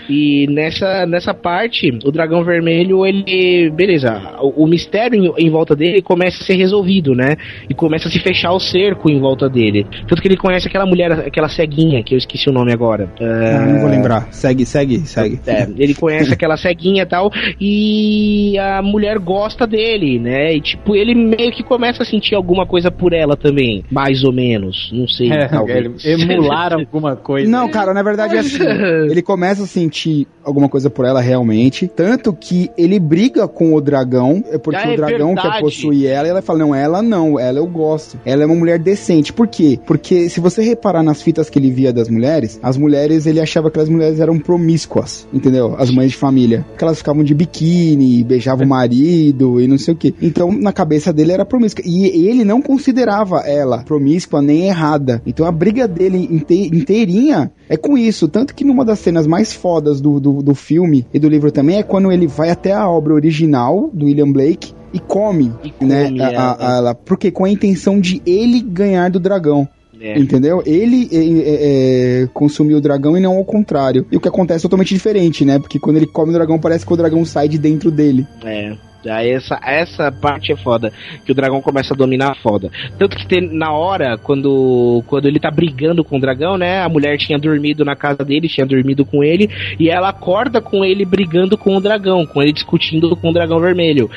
E 0.08 0.46
nessa, 0.48 1.06
nessa 1.06 1.34
parte, 1.34 1.90
o 2.04 2.10
dragão 2.10 2.44
vermelho, 2.44 3.06
ele. 3.06 3.70
Beleza, 3.70 4.36
o, 4.40 4.64
o 4.64 4.66
mistério 4.66 5.22
em, 5.38 5.46
em 5.46 5.50
volta 5.50 5.74
dele 5.74 6.02
começa 6.02 6.42
a 6.42 6.46
ser 6.46 6.54
resolvido, 6.54 7.14
né? 7.14 7.36
E 7.68 7.74
começa 7.74 8.08
a 8.08 8.10
se 8.10 8.18
fechar 8.18 8.52
o 8.52 8.60
cerco 8.60 9.10
em 9.10 9.18
volta 9.20 9.48
dele. 9.48 9.86
Tanto 10.06 10.20
que 10.20 10.28
ele 10.28 10.36
conhece 10.36 10.68
aquela 10.68 10.86
mulher, 10.86 11.12
aquela 11.12 11.48
ceguinha, 11.48 12.02
que 12.02 12.14
eu 12.14 12.18
esqueci 12.18 12.48
o 12.48 12.52
nome 12.52 12.72
agora. 12.72 13.10
Ah, 13.20 13.66
não 13.66 13.80
vou 13.80 13.90
lembrar. 13.90 14.32
Segue, 14.32 14.64
segue, 14.64 15.00
segue. 15.06 15.40
É, 15.46 15.68
ele 15.76 15.94
conhece 15.94 16.32
aquela 16.32 16.56
ceguinha 16.56 17.02
e 17.02 17.06
tal, 17.06 17.30
e 17.60 18.58
a 18.58 18.82
mulher 18.82 19.18
gosta 19.18 19.66
dele, 19.66 20.18
né? 20.18 20.54
E 20.54 20.60
tipo, 20.60 20.94
ele 20.94 21.14
meio 21.14 21.52
que 21.52 21.62
começa 21.62 22.02
a 22.02 22.06
sentir 22.06 22.34
alguma 22.34 22.66
coisa 22.66 22.90
por 22.90 23.12
ela 23.12 23.36
também, 23.36 23.84
mais 23.90 24.24
ou 24.24 24.32
menos, 24.32 24.90
não 24.92 25.06
sei. 25.06 25.30
É, 25.30 25.48
talvez. 25.48 26.04
emular 26.04 26.72
alguma 26.72 27.16
coisa. 27.16 27.50
Não, 27.50 27.68
cara, 27.68 27.94
na 27.94 28.02
verdade 28.02 28.36
é 28.36 28.40
assim. 28.40 28.62
ele 29.10 29.22
começa 29.22 29.62
a 29.62 29.66
sentir 29.92 30.26
alguma 30.42 30.68
coisa 30.68 30.88
por 30.88 31.04
ela 31.04 31.20
realmente. 31.20 31.86
Tanto 31.86 32.32
que 32.32 32.70
ele 32.76 32.98
briga 32.98 33.46
com 33.46 33.74
o 33.74 33.80
dragão. 33.80 34.42
É 34.50 34.56
porque 34.58 34.80
Ah, 34.80 34.90
é 34.90 34.94
o 34.94 34.96
dragão 34.96 35.34
quer 35.34 35.42
verdade. 35.42 35.60
possuir 35.62 36.06
ela. 36.06 36.26
E 36.26 36.30
ela 36.30 36.42
fala: 36.42 36.58
Não, 36.60 36.74
ela 36.74 37.02
não, 37.02 37.38
ela 37.38 37.58
eu 37.58 37.66
gosto. 37.66 38.18
Ela 38.24 38.42
é 38.42 38.46
uma 38.46 38.54
mulher 38.54 38.78
decente. 38.78 39.32
Por 39.32 39.46
quê? 39.46 39.78
Porque 39.86 40.28
se 40.30 40.40
você 40.40 40.62
reparar 40.62 41.02
nas 41.02 41.20
fitas 41.22 41.50
que 41.50 41.58
ele 41.58 41.70
via 41.70 41.92
das 41.92 42.08
mulheres, 42.08 42.58
as 42.62 42.76
mulheres, 42.76 43.26
ele 43.26 43.40
achava 43.40 43.70
que 43.70 43.78
as 43.78 43.88
mulheres 43.88 44.18
eram 44.18 44.38
promíscuas. 44.38 45.28
Entendeu? 45.32 45.74
As 45.78 45.90
mães 45.90 46.10
de 46.12 46.16
família. 46.16 46.64
Que 46.76 46.82
elas 46.84 46.98
ficavam 46.98 47.22
de 47.22 47.34
biquíni, 47.34 48.24
beijavam 48.24 48.64
o 48.64 48.68
marido 48.68 49.60
e 49.60 49.68
não 49.68 49.78
sei 49.78 49.94
o 49.94 49.96
quê. 49.96 50.14
Então, 50.22 50.50
na 50.50 50.72
cabeça 50.72 51.12
dele 51.12 51.32
era 51.32 51.44
promíscua. 51.44 51.84
E 51.86 52.06
ele 52.28 52.44
não 52.44 52.62
considerava 52.62 53.40
ela 53.40 53.82
promíscua 53.84 54.40
nem 54.40 54.66
errada. 54.68 55.20
Então 55.26 55.46
a 55.46 55.52
briga 55.52 55.86
dele 55.86 56.28
inte- 56.30 56.70
inteirinha 56.74 57.52
é 57.68 57.76
com 57.76 57.96
isso. 57.98 58.26
Tanto 58.28 58.54
que 58.54 58.64
numa 58.64 58.84
das 58.84 58.98
cenas 58.98 59.26
mais 59.26 59.52
fodas 59.52 59.81
do, 59.82 60.20
do, 60.20 60.42
do 60.42 60.54
filme 60.54 61.06
e 61.12 61.18
do 61.18 61.28
livro 61.28 61.50
também 61.50 61.78
é 61.78 61.82
quando 61.82 62.10
ele 62.12 62.26
vai 62.26 62.50
até 62.50 62.72
a 62.72 62.88
obra 62.88 63.12
original 63.14 63.90
do 63.92 64.06
William 64.06 64.30
Blake 64.30 64.72
e 64.92 64.98
come, 64.98 65.52
né? 65.80 66.04
come 66.06 66.20
a- 66.22 66.28
a- 66.28 66.76
ela. 66.76 66.90
a- 66.90 66.94
porque 66.94 67.30
com 67.30 67.44
a 67.44 67.50
intenção 67.50 67.98
de 68.00 68.20
ele 68.26 68.60
ganhar 68.60 69.10
do 69.10 69.18
dragão. 69.20 69.68
É. 70.00 70.18
Entendeu? 70.18 70.62
Ele 70.66 71.08
é, 71.12 71.16
é, 71.16 72.22
é, 72.22 72.28
consumiu 72.34 72.78
o 72.78 72.80
dragão 72.80 73.16
e 73.16 73.20
não 73.20 73.36
ao 73.36 73.44
contrário. 73.44 74.04
E 74.10 74.16
o 74.16 74.20
que 74.20 74.26
acontece 74.26 74.62
é 74.66 74.68
totalmente 74.68 74.92
diferente, 74.92 75.44
né? 75.44 75.60
Porque 75.60 75.78
quando 75.78 75.96
ele 75.96 76.06
come 76.08 76.30
o 76.30 76.32
dragão, 76.32 76.58
parece 76.58 76.84
que 76.84 76.92
o 76.92 76.96
dragão 76.96 77.24
sai 77.24 77.46
de 77.48 77.56
dentro 77.56 77.88
dele. 77.88 78.26
É. 78.44 78.74
Aí 79.08 79.30
essa, 79.30 79.58
essa 79.64 80.12
parte 80.12 80.52
é 80.52 80.56
foda, 80.56 80.92
que 81.24 81.32
o 81.32 81.34
dragão 81.34 81.60
começa 81.60 81.94
a 81.94 81.96
dominar 81.96 82.36
foda. 82.36 82.70
Tanto 82.98 83.16
que 83.16 83.26
tem, 83.26 83.40
na 83.40 83.72
hora, 83.72 84.18
quando, 84.18 85.02
quando 85.06 85.26
ele 85.26 85.40
tá 85.40 85.50
brigando 85.50 86.04
com 86.04 86.16
o 86.16 86.20
dragão, 86.20 86.56
né? 86.56 86.82
A 86.82 86.88
mulher 86.88 87.16
tinha 87.18 87.38
dormido 87.38 87.84
na 87.84 87.96
casa 87.96 88.24
dele, 88.24 88.48
tinha 88.48 88.66
dormido 88.66 89.04
com 89.04 89.22
ele, 89.22 89.50
e 89.78 89.88
ela 89.88 90.10
acorda 90.10 90.60
com 90.60 90.84
ele 90.84 91.04
brigando 91.04 91.56
com 91.56 91.76
o 91.76 91.80
dragão, 91.80 92.26
com 92.26 92.42
ele 92.42 92.52
discutindo 92.52 93.14
com 93.16 93.30
o 93.30 93.32
dragão 93.32 93.60
vermelho. 93.60 94.10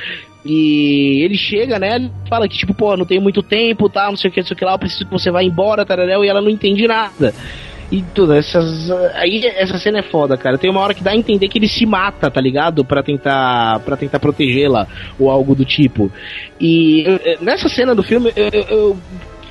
E 0.45 1.23
ele 1.23 1.35
chega, 1.35 1.79
né? 1.79 1.95
ele 1.95 2.11
Fala 2.29 2.47
que, 2.47 2.55
tipo, 2.55 2.73
pô, 2.73 2.95
não 2.95 3.05
tenho 3.05 3.21
muito 3.21 3.41
tempo, 3.41 3.89
tá? 3.89 4.07
Não 4.09 4.15
sei 4.15 4.29
o 4.29 4.33
que, 4.33 4.41
não 4.41 4.47
sei 4.47 4.53
o 4.53 4.57
que 4.57 4.65
lá, 4.65 4.73
eu 4.73 4.79
preciso 4.79 5.05
que 5.05 5.11
você 5.11 5.31
vá 5.31 5.43
embora, 5.43 5.85
tararéu, 5.85 6.23
e 6.23 6.27
ela 6.27 6.41
não 6.41 6.49
entende 6.49 6.87
nada. 6.87 7.33
E 7.91 8.01
tudo, 8.13 8.33
essas. 8.33 8.89
Aí 9.13 9.45
essa 9.45 9.77
cena 9.77 9.99
é 9.99 10.01
foda, 10.01 10.35
cara. 10.37 10.57
Tem 10.57 10.69
uma 10.71 10.79
hora 10.81 10.93
que 10.93 11.03
dá 11.03 11.11
a 11.11 11.15
entender 11.15 11.47
que 11.47 11.59
ele 11.59 11.67
se 11.67 11.85
mata, 11.85 12.31
tá 12.31 12.41
ligado? 12.41 12.83
Pra 12.83 13.03
tentar. 13.03 13.79
para 13.81 13.95
tentar 13.95 14.19
protegê-la, 14.19 14.87
ou 15.19 15.29
algo 15.29 15.53
do 15.55 15.63
tipo. 15.63 16.11
E 16.59 17.03
eu- 17.05 17.19
nessa 17.41 17.69
cena 17.69 17.93
do 17.93 18.01
filme, 18.03 18.31
eu, 18.35 18.49
eu- 18.69 18.97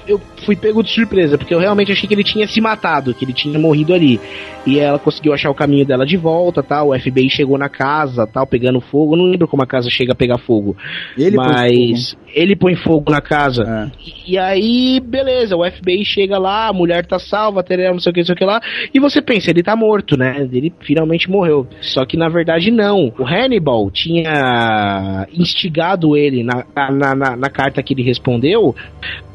eu 0.07 0.21
fui 0.45 0.55
pego 0.55 0.83
de 0.83 0.91
surpresa, 0.91 1.39
porque 1.39 1.55
eu 1.55 1.59
realmente 1.59 1.91
achei 1.91 2.07
que 2.07 2.15
ele 2.15 2.25
tinha 2.25 2.47
se 2.47 2.61
matado, 2.61 3.15
que 3.15 3.25
ele 3.25 3.33
tinha 3.33 3.59
morrido 3.59 3.95
ali. 3.95 4.21
E 4.67 4.79
ela 4.79 4.99
conseguiu 4.99 5.33
achar 5.33 5.51
o 5.51 5.55
caminho 5.55 5.85
dela 5.85 6.07
de 6.07 6.17
volta, 6.17 6.63
tal. 6.63 6.91
O 6.91 6.99
FBI 6.99 7.29
chegou 7.29 7.59
na 7.59 7.69
casa, 7.69 8.27
tal, 8.27 8.47
pegando 8.47 8.81
fogo. 8.81 9.15
Eu 9.15 9.19
não 9.19 9.25
lembro 9.27 9.49
como 9.49 9.63
a 9.63 9.67
casa 9.67 9.91
chega 9.91 10.13
a 10.13 10.17
pegar 10.17 10.39
fogo. 10.39 10.77
Ele 11.17 11.37
põe 11.37 11.47
mas 11.47 12.17
ele 12.35 12.57
põe 12.57 12.75
fogo 12.75 13.11
na 13.11 13.21
casa. 13.21 13.93
E, 14.05 14.33
e 14.33 14.39
aí, 14.39 15.01
beleza, 15.01 15.57
o 15.57 15.65
FBI 15.65 16.05
chega 16.05 16.39
lá, 16.39 16.69
a 16.69 16.73
mulher 16.73 17.07
tá 17.07 17.19
salva, 17.19 17.63
tereré, 17.63 17.93
não 17.93 18.01
sei 18.01 18.11
o 18.11 18.15
que, 18.15 18.21
não 18.21 18.27
sei 18.27 18.35
o 18.35 18.39
que 18.39 18.45
lá. 18.45 18.61
E 18.93 18.99
você 18.99 19.23
pensa, 19.23 19.51
ele 19.51 19.63
tá 19.63 19.77
morto, 19.77 20.17
né? 20.17 20.49
Ele 20.53 20.73
finalmente 20.81 21.31
morreu. 21.31 21.67
Só 21.81 22.05
que 22.05 22.17
na 22.17 22.29
verdade 22.29 22.71
não. 22.71 23.13
O 23.19 23.25
Hannibal 23.25 23.91
tinha 23.91 25.27
instigado 25.33 26.17
ele 26.17 26.43
na, 26.43 26.65
na, 26.91 27.15
na, 27.15 27.37
na 27.37 27.51
carta 27.51 27.83
que 27.83 27.95
ele 27.95 28.03
respondeu 28.03 28.75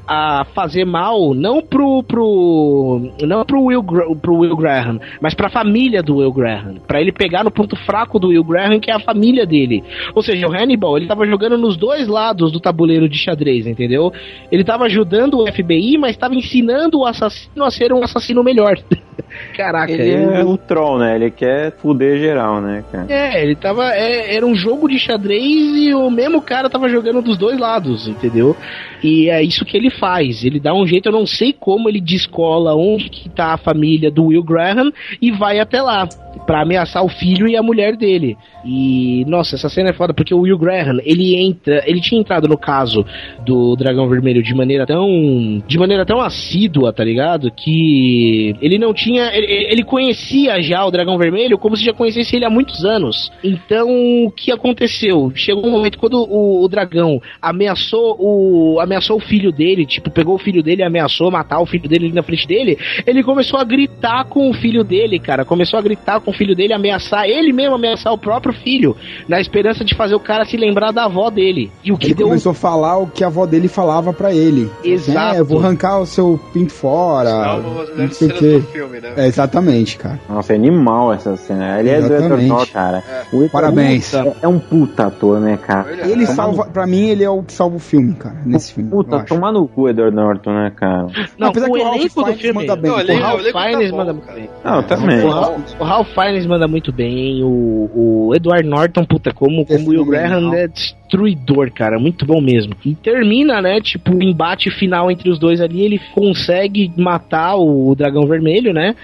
a 0.10 0.44
fazer 0.56 0.86
mal 0.86 1.36
não 1.36 1.62
pro 1.62 2.02
pro 2.02 3.12
não 3.22 3.46
pro 3.46 3.64
Will, 3.66 3.84
pro 4.20 4.38
Will 4.38 4.56
Graham, 4.56 5.00
mas 5.22 5.36
pra 5.36 5.50
família 5.50 6.02
do 6.02 6.18
Will 6.18 6.34
Graham, 6.34 6.78
Pra 6.88 7.00
ele 7.00 7.12
pegar 7.12 7.44
no 7.44 7.52
ponto 7.52 7.76
fraco 7.76 8.18
do 8.18 8.30
Will 8.30 8.44
Graham, 8.44 8.80
que 8.80 8.90
é 8.90 8.96
a 8.96 9.00
família 9.00 9.46
dele. 9.46 9.84
Ou 10.16 10.24
seja, 10.24 10.48
o 10.48 10.52
Hannibal, 10.52 10.98
ele 10.98 11.06
tava 11.06 11.28
jogando 11.28 11.58
nos 11.60 11.78
dois 11.78 12.08
lados 12.08 12.52
do 12.52 12.60
tabuleiro 12.60 13.08
de 13.08 13.18
xadrez, 13.20 13.68
entendeu? 13.68 14.12
Ele 14.52 14.64
tava 14.64 14.86
ajudando 14.86 15.40
o 15.40 15.48
FBI, 15.48 16.00
mas 16.00 16.18
tava 16.18 16.34
ensinando 16.34 17.00
o 17.00 17.06
assassino 17.06 17.64
a 17.64 17.70
ser 17.70 17.94
um 17.94 18.04
assassino 18.04 18.44
melhor. 18.44 18.78
Caraca, 19.56 19.92
Ele 19.92 20.24
eu- 20.24 20.32
é 20.32 20.44
o 20.44 20.58
troll, 20.58 21.00
né? 21.00 21.16
Ele 21.16 21.32
quer 21.32 21.72
fuder 21.78 22.18
geral, 22.20 22.62
né, 22.62 22.84
cara? 22.92 23.06
é, 23.10 23.44
ele 23.44 23.56
tava. 23.56 23.94
é, 23.94 24.36
era 24.36 24.46
um 24.46 24.56
jogo 24.56 24.88
de 24.88 24.98
xadrez 25.00 25.44
e 25.76 25.94
o 25.94 26.10
mesmo 26.10 26.42
cara 26.42 26.70
tava 26.70 26.88
jogando 26.90 27.22
dos 27.22 27.38
dois 27.38 27.58
lados, 27.60 28.08
entendeu? 28.08 28.56
E 29.04 29.30
é 29.30 29.42
isso 29.42 29.64
que 29.66 29.78
ele 29.78 29.90
faz. 29.90 30.44
Ele 30.44 30.60
dá 30.60 30.74
um 30.74 30.86
jeito, 30.86 31.08
eu 31.08 31.14
não 31.14 31.26
sei 31.26 31.54
como 31.54 31.88
ele 31.90 32.02
descola 32.02 32.76
onde 32.76 33.10
que 33.10 33.30
tá 33.30 33.54
a 33.54 33.58
família 33.58 34.12
do 34.12 34.26
Will 34.26 34.44
Graham 34.44 34.92
e 35.22 35.32
vai 35.32 35.60
até 35.60 35.82
lá. 35.82 36.08
Pra 36.46 36.62
ameaçar 36.62 37.04
o 37.04 37.10
filho 37.10 37.48
e 37.48 37.56
a 37.58 37.62
mulher 37.64 37.96
dele. 37.96 38.38
E, 38.64 39.26
nossa, 39.28 39.56
essa 39.56 39.68
cena 39.68 39.90
é 39.90 39.94
foda, 39.94 40.14
porque 40.14 40.34
o 40.34 40.42
Will 40.42 40.58
Graham, 40.58 41.00
ele 41.04 41.36
entra. 41.36 41.84
Ele 41.88 42.00
tinha 42.00 42.20
entrado 42.22 42.48
no 42.48 42.58
caso 42.58 43.06
do 43.46 43.76
Dragão 43.76 44.08
Vermelho 44.08 44.44
de 44.44 44.54
maneira 44.54 44.86
tão. 44.86 45.62
de 45.68 45.78
maneira 45.78 46.06
tão 46.06 46.20
assídua, 46.22 46.94
tá 46.94 47.04
ligado? 47.04 47.52
Que 47.52 48.56
ele 48.62 48.78
não 48.78 48.94
tinha. 48.94 49.09
Ele, 49.18 49.68
ele 49.72 49.84
conhecia 49.84 50.62
já 50.62 50.86
o 50.86 50.92
Dragão 50.92 51.18
Vermelho 51.18 51.58
como 51.58 51.76
se 51.76 51.84
já 51.84 51.94
conhecesse 51.94 52.36
ele 52.36 52.46
há 52.46 52.50
muitos 52.50 52.86
anos. 52.86 53.32
Então, 53.44 53.90
o 54.26 54.32
que 54.32 54.52
aconteceu? 54.52 55.32
Chegou 55.36 55.66
um 55.66 55.72
momento 55.72 55.98
quando 55.98 56.16
o, 56.16 56.64
o 56.64 56.68
dragão 56.68 57.22
ameaçou 57.42 58.16
o. 58.20 58.80
ameaçou 58.80 59.18
o 59.18 59.20
filho 59.20 59.52
dele, 59.52 59.86
tipo, 59.86 60.12
pegou 60.12 60.36
o 60.36 60.40
filho 60.40 60.62
dele 60.62 60.82
e 60.82 60.86
ameaçou 60.86 61.32
matar 61.32 61.60
o 61.60 61.66
filho 61.66 61.88
dele 61.88 62.06
ali 62.06 62.14
na 62.14 62.24
frente 62.24 62.48
dele. 62.48 62.78
Ele 63.06 63.24
começou 63.24 63.60
a 63.60 63.64
gritar 63.64 64.26
com 64.26 64.50
o 64.50 64.54
filho 64.54 64.84
dele, 64.84 65.20
cara. 65.20 65.46
Começou 65.46 65.80
a 65.80 65.82
gritar 65.82 66.20
com 66.20 66.32
o 66.32 66.34
filho 66.34 66.56
dele, 66.56 66.74
ameaçar, 66.74 67.26
ele 67.26 67.54
mesmo 67.54 67.76
ameaçar 67.76 68.12
o 68.14 68.18
próprio 68.18 68.54
filho, 68.54 68.96
na 69.28 69.40
esperança 69.40 69.84
de 69.84 69.96
fazer 69.96 70.16
o 70.16 70.20
cara 70.20 70.46
se 70.46 70.58
lembrar 70.58 70.92
da 70.92 71.06
avó 71.06 71.30
dele. 71.30 71.72
E 71.84 71.92
o 71.92 71.98
que 71.98 72.08
Ele 72.08 72.16
deu 72.16 72.28
começou 72.28 72.52
a 72.52 72.56
falar 72.56 72.98
o 72.98 73.08
que 73.08 73.24
a 73.24 73.28
avó 73.28 73.46
dele 73.46 73.68
falava 73.68 74.12
pra 74.14 74.34
ele. 74.34 74.70
Exato. 74.84 75.36
É, 75.36 75.40
eu 75.40 75.46
vou 75.46 75.60
arrancar 75.60 76.00
o 76.00 76.06
seu 76.06 76.40
pinto 76.54 76.74
fora. 76.74 77.58
Não 77.58 78.10
melhores 78.10 78.18
sei 78.18 78.28
o 78.28 78.38
cenas 78.38 78.40
quê. 78.40 78.99
Filme, 79.00 79.16
né? 79.16 79.24
É, 79.24 79.28
exatamente, 79.28 79.98
cara. 79.98 80.20
Nossa, 80.30 80.54
é 80.54 80.56
animal 80.56 81.14
essa 81.14 81.36
cena. 81.38 81.80
Ele 81.80 81.90
é 81.90 82.00
do 82.00 82.06
Edward 82.06 82.24
Exatamente. 82.24 82.48
Norton, 82.50 82.74
cara. 82.74 83.04
O 83.32 83.36
Edward 83.36 83.50
Parabéns. 83.52 84.14
É, 84.14 84.34
é 84.44 84.48
um 84.48 84.60
puta 84.60 85.08
ator, 85.08 85.40
né, 85.40 85.58
cara? 85.58 85.92
Ele 85.92 86.26
Tomar 86.26 86.36
salva, 86.36 86.66
pra 86.66 86.86
mim, 86.88 87.08
ele 87.10 87.24
é 87.24 87.30
o 87.30 87.44
que 87.44 87.54
salva 87.54 87.76
o 87.76 87.80
filme, 87.80 88.14
cara, 88.16 88.36
nesse 88.46 88.74
filme. 88.74 88.90
no- 88.90 88.98
Puta, 88.98 89.24
tomar 89.24 89.52
no 89.52 89.68
cu, 89.68 89.90
Edward 89.90 90.16
Norton, 90.16 90.52
né, 90.52 90.72
cara? 90.76 91.08
Não, 91.38 91.48
Apesar 91.50 91.68
o 91.68 91.74
que 91.74 91.80
o 91.80 91.84
Ralph 91.84 92.02
do 92.04 92.10
Fiennes 92.10 92.42
filme. 92.42 92.60
manda 92.68 92.76
bem. 92.76 92.92
Não, 92.92 92.98
O 92.98 93.18
o 93.18 93.22
Ralph 93.22 93.44
tá 93.52 93.62
Fiennes 93.62 93.92
bom, 93.92 93.98
manda 93.98 94.14
muito 94.14 94.34
bem. 94.34 94.50
Não, 94.64 94.84
também. 94.84 95.24
O 95.26 95.30
Ralph, 95.30 95.60
o 95.80 95.84
Ralph 95.84 96.08
Fiennes 96.14 96.46
manda 96.46 96.68
muito 96.68 96.92
bem. 96.92 97.44
O, 97.44 97.90
o 98.28 98.36
Edward 98.36 98.68
Norton, 98.68 99.06
puta, 99.06 99.34
como, 99.34 99.66
como 99.66 99.86
o 99.86 99.90
Will 99.90 100.06
Graham 100.06 100.54
é 100.54 100.68
destruidor, 101.10 101.72
cara. 101.72 102.00
Muito 102.00 102.26
bom 102.26 102.40
mesmo. 102.40 102.74
E 102.86 102.94
termina, 102.94 103.62
né? 103.62 103.82
Tipo, 103.82 104.16
o 104.16 104.24
embate 104.24 104.70
final 104.70 105.10
entre 105.10 105.30
os 105.30 105.40
dois 105.40 105.60
ali. 105.60 105.82
Ele 105.82 106.00
consegue 106.14 106.92
matar 106.96 107.56
o, 107.56 107.96
Dragão 107.96 108.28
Vermelho, 108.28 108.72
né? 108.72 108.96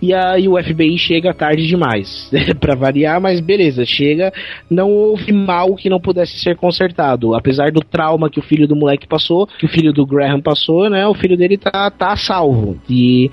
E 0.00 0.14
aí 0.14 0.48
o 0.48 0.56
FBI 0.62 0.96
chega 0.96 1.34
tarde 1.34 1.66
demais, 1.66 2.30
Pra 2.60 2.76
variar, 2.76 3.20
mas 3.20 3.40
beleza, 3.40 3.84
chega, 3.84 4.32
não 4.70 4.92
houve 4.92 5.32
mal 5.32 5.74
que 5.74 5.90
não 5.90 5.98
pudesse 5.98 6.38
ser 6.38 6.54
consertado, 6.54 7.34
apesar 7.34 7.72
do 7.72 7.80
trauma 7.80 8.30
que 8.30 8.38
o 8.38 8.42
filho 8.42 8.68
do 8.68 8.76
moleque 8.76 9.08
passou, 9.08 9.48
que 9.58 9.66
o 9.66 9.68
filho 9.68 9.92
do 9.92 10.06
Graham 10.06 10.40
passou, 10.40 10.88
né, 10.88 11.04
o 11.08 11.14
filho 11.14 11.36
dele 11.36 11.58
tá, 11.58 11.90
tá 11.90 12.16
salvo, 12.16 12.78
e, 12.88 13.28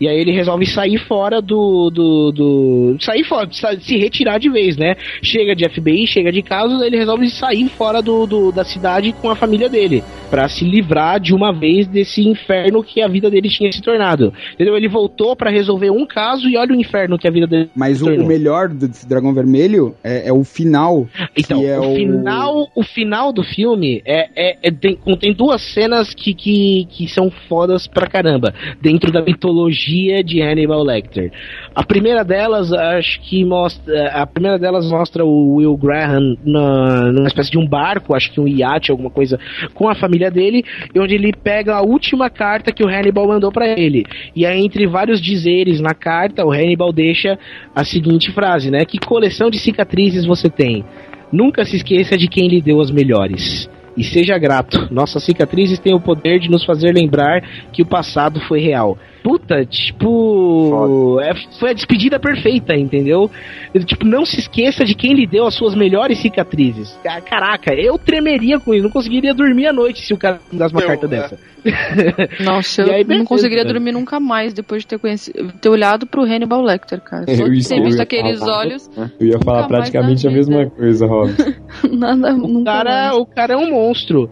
e 0.00 0.08
aí 0.08 0.18
ele 0.18 0.32
resolve 0.32 0.66
sair 0.66 0.98
fora 0.98 1.40
do, 1.40 1.90
do, 1.90 2.32
do 2.32 2.96
sair 3.00 3.24
fora, 3.24 3.48
se 3.80 3.96
retirar 3.96 4.38
de 4.38 4.48
vez, 4.50 4.76
né, 4.76 4.96
chega 5.22 5.54
de 5.54 5.68
FBI, 5.68 6.06
chega 6.06 6.32
de 6.32 6.42
casa, 6.42 6.84
ele 6.84 6.96
resolve 6.96 7.28
sair 7.30 7.68
fora 7.68 8.02
do, 8.02 8.26
do- 8.26 8.52
da 8.52 8.64
cidade 8.64 9.12
com 9.12 9.30
a 9.30 9.36
família 9.36 9.68
dele, 9.68 10.02
Pra 10.30 10.48
se 10.48 10.64
livrar 10.64 11.20
de 11.20 11.32
uma 11.32 11.52
vez 11.52 11.86
desse 11.86 12.26
inferno 12.26 12.82
que 12.82 13.00
a 13.00 13.06
vida 13.06 13.30
dele 13.30 13.48
tinha 13.48 13.70
se 13.70 13.80
tornado, 13.80 14.32
entendeu? 14.54 14.76
Ele 14.76 14.88
voltou 14.88 15.36
pra 15.36 15.48
resolver 15.48 15.90
um 15.90 16.04
caso 16.04 16.48
e 16.48 16.56
olha 16.56 16.72
o 16.72 16.80
inferno 16.80 17.16
que 17.16 17.28
a 17.28 17.30
vida 17.30 17.46
dele 17.46 17.70
Mas 17.76 18.02
o, 18.02 18.06
o 18.06 18.26
melhor 18.26 18.68
do 18.68 18.88
desse 18.88 19.08
Dragão 19.08 19.32
Vermelho 19.32 19.94
é, 20.02 20.28
é 20.28 20.32
o 20.32 20.42
final. 20.42 21.06
Então, 21.38 21.62
é 21.64 21.78
o, 21.78 21.94
final, 21.94 22.68
o 22.74 22.82
final 22.82 23.32
do 23.32 23.44
filme 23.44 24.02
é, 24.04 24.28
é- 24.34 24.56
é- 24.62 24.70
tem, 24.72 24.96
contém 24.96 25.32
duas 25.32 25.62
cenas 25.72 26.12
que, 26.12 26.34
que, 26.34 26.86
que 26.90 27.06
são 27.08 27.30
fodas 27.48 27.86
pra 27.86 28.06
caramba, 28.08 28.52
dentro 28.82 29.12
da 29.12 29.22
mitologia 29.22 29.83
de 30.22 30.42
Hannibal 30.42 30.82
Lecter. 30.82 31.30
A 31.74 31.84
primeira 31.84 32.24
delas, 32.24 32.72
acho 32.72 33.20
que 33.20 33.44
mostra. 33.44 34.08
A 34.08 34.26
primeira 34.26 34.58
delas 34.58 34.90
mostra 34.90 35.24
o 35.24 35.56
Will 35.56 35.76
Graham 35.76 36.36
na, 36.44 37.12
numa 37.12 37.26
espécie 37.26 37.50
de 37.50 37.58
um 37.58 37.66
barco, 37.66 38.14
acho 38.14 38.32
que 38.32 38.40
um 38.40 38.48
iate, 38.48 38.90
alguma 38.90 39.10
coisa, 39.10 39.38
com 39.74 39.88
a 39.88 39.94
família 39.94 40.30
dele, 40.30 40.64
onde 40.96 41.14
ele 41.14 41.32
pega 41.32 41.74
a 41.74 41.82
última 41.82 42.30
carta 42.30 42.72
que 42.72 42.84
o 42.84 42.88
Hannibal 42.88 43.28
mandou 43.28 43.52
pra 43.52 43.68
ele. 43.68 44.04
E 44.34 44.46
aí, 44.46 44.64
entre 44.64 44.86
vários 44.86 45.20
dizeres 45.20 45.80
na 45.80 45.94
carta, 45.94 46.44
o 46.44 46.52
Hannibal 46.52 46.92
deixa 46.92 47.38
a 47.74 47.84
seguinte 47.84 48.32
frase, 48.32 48.70
né? 48.70 48.84
Que 48.84 48.98
coleção 48.98 49.50
de 49.50 49.58
cicatrizes 49.58 50.24
você 50.24 50.48
tem? 50.48 50.84
Nunca 51.32 51.64
se 51.64 51.76
esqueça 51.76 52.16
de 52.16 52.28
quem 52.28 52.48
lhe 52.48 52.62
deu 52.62 52.80
as 52.80 52.90
melhores. 52.90 53.68
E 53.96 54.02
seja 54.02 54.36
grato. 54.38 54.88
Nossas 54.90 55.22
cicatrizes 55.24 55.78
têm 55.78 55.94
o 55.94 56.00
poder 56.00 56.38
de 56.40 56.50
nos 56.50 56.64
fazer 56.64 56.92
lembrar 56.92 57.40
que 57.72 57.82
o 57.82 57.86
passado 57.86 58.40
foi 58.40 58.60
real. 58.60 58.98
Puta, 59.22 59.64
tipo. 59.64 61.18
é- 61.22 61.34
foi 61.58 61.70
a 61.70 61.72
despedida 61.72 62.18
perfeita, 62.18 62.74
entendeu? 62.74 63.30
Tipo, 63.86 64.04
não 64.04 64.24
se 64.26 64.38
esqueça 64.38 64.84
de 64.84 64.94
quem 64.94 65.14
lhe 65.14 65.26
deu 65.26 65.46
as 65.46 65.54
suas 65.54 65.74
melhores 65.74 66.18
cicatrizes. 66.18 66.98
Ca- 67.02 67.20
Caraca, 67.22 67.72
eu 67.72 67.96
tremeria 67.98 68.60
com 68.60 68.74
isso. 68.74 68.82
Não 68.82 68.90
conseguiria 68.90 69.32
dormir 69.32 69.66
à 69.66 69.72
noite 69.72 70.00
se 70.04 70.12
o 70.12 70.18
cara 70.18 70.38
me 70.52 70.58
desse 70.58 70.74
uma 70.74 70.82
Eu, 70.82 70.86
carta 70.86 71.06
é. 71.06 71.08
dessa. 71.08 71.38
Nossa, 72.44 72.82
E 72.82 72.88
eu 72.88 72.92
aí, 72.94 73.00
não 73.00 73.08
beleza, 73.08 73.26
conseguiria 73.26 73.64
dormir 73.64 73.92
nunca 73.92 74.20
mais 74.20 74.52
depois 74.52 74.82
de 74.82 74.88
ter, 74.88 74.98
conhecido, 74.98 75.50
ter 75.60 75.68
olhado 75.70 76.06
pro 76.06 76.22
Hannibal 76.22 76.60
Lecter, 76.62 77.00
cara. 77.00 77.24
Eu 77.28 77.36
Só 77.36 77.44
de 77.48 77.56
ia- 77.56 77.68
ter 77.68 77.82
visto 77.82 78.00
aqueles 78.00 78.38
falar. 78.40 78.58
olhos, 78.58 78.90
Eu 79.18 79.26
ia 79.26 79.38
falar 79.38 79.66
praticamente 79.66 80.26
a 80.28 80.30
mesma 80.30 80.66
coisa, 80.68 81.06
Robson. 81.06 81.54
nada, 81.90 82.34
O 82.34 82.62
cara, 82.62 82.90
mais. 82.90 83.16
o 83.16 83.24
cara 83.26 83.54
é 83.54 83.56
um 83.56 83.70
monstro. 83.70 83.83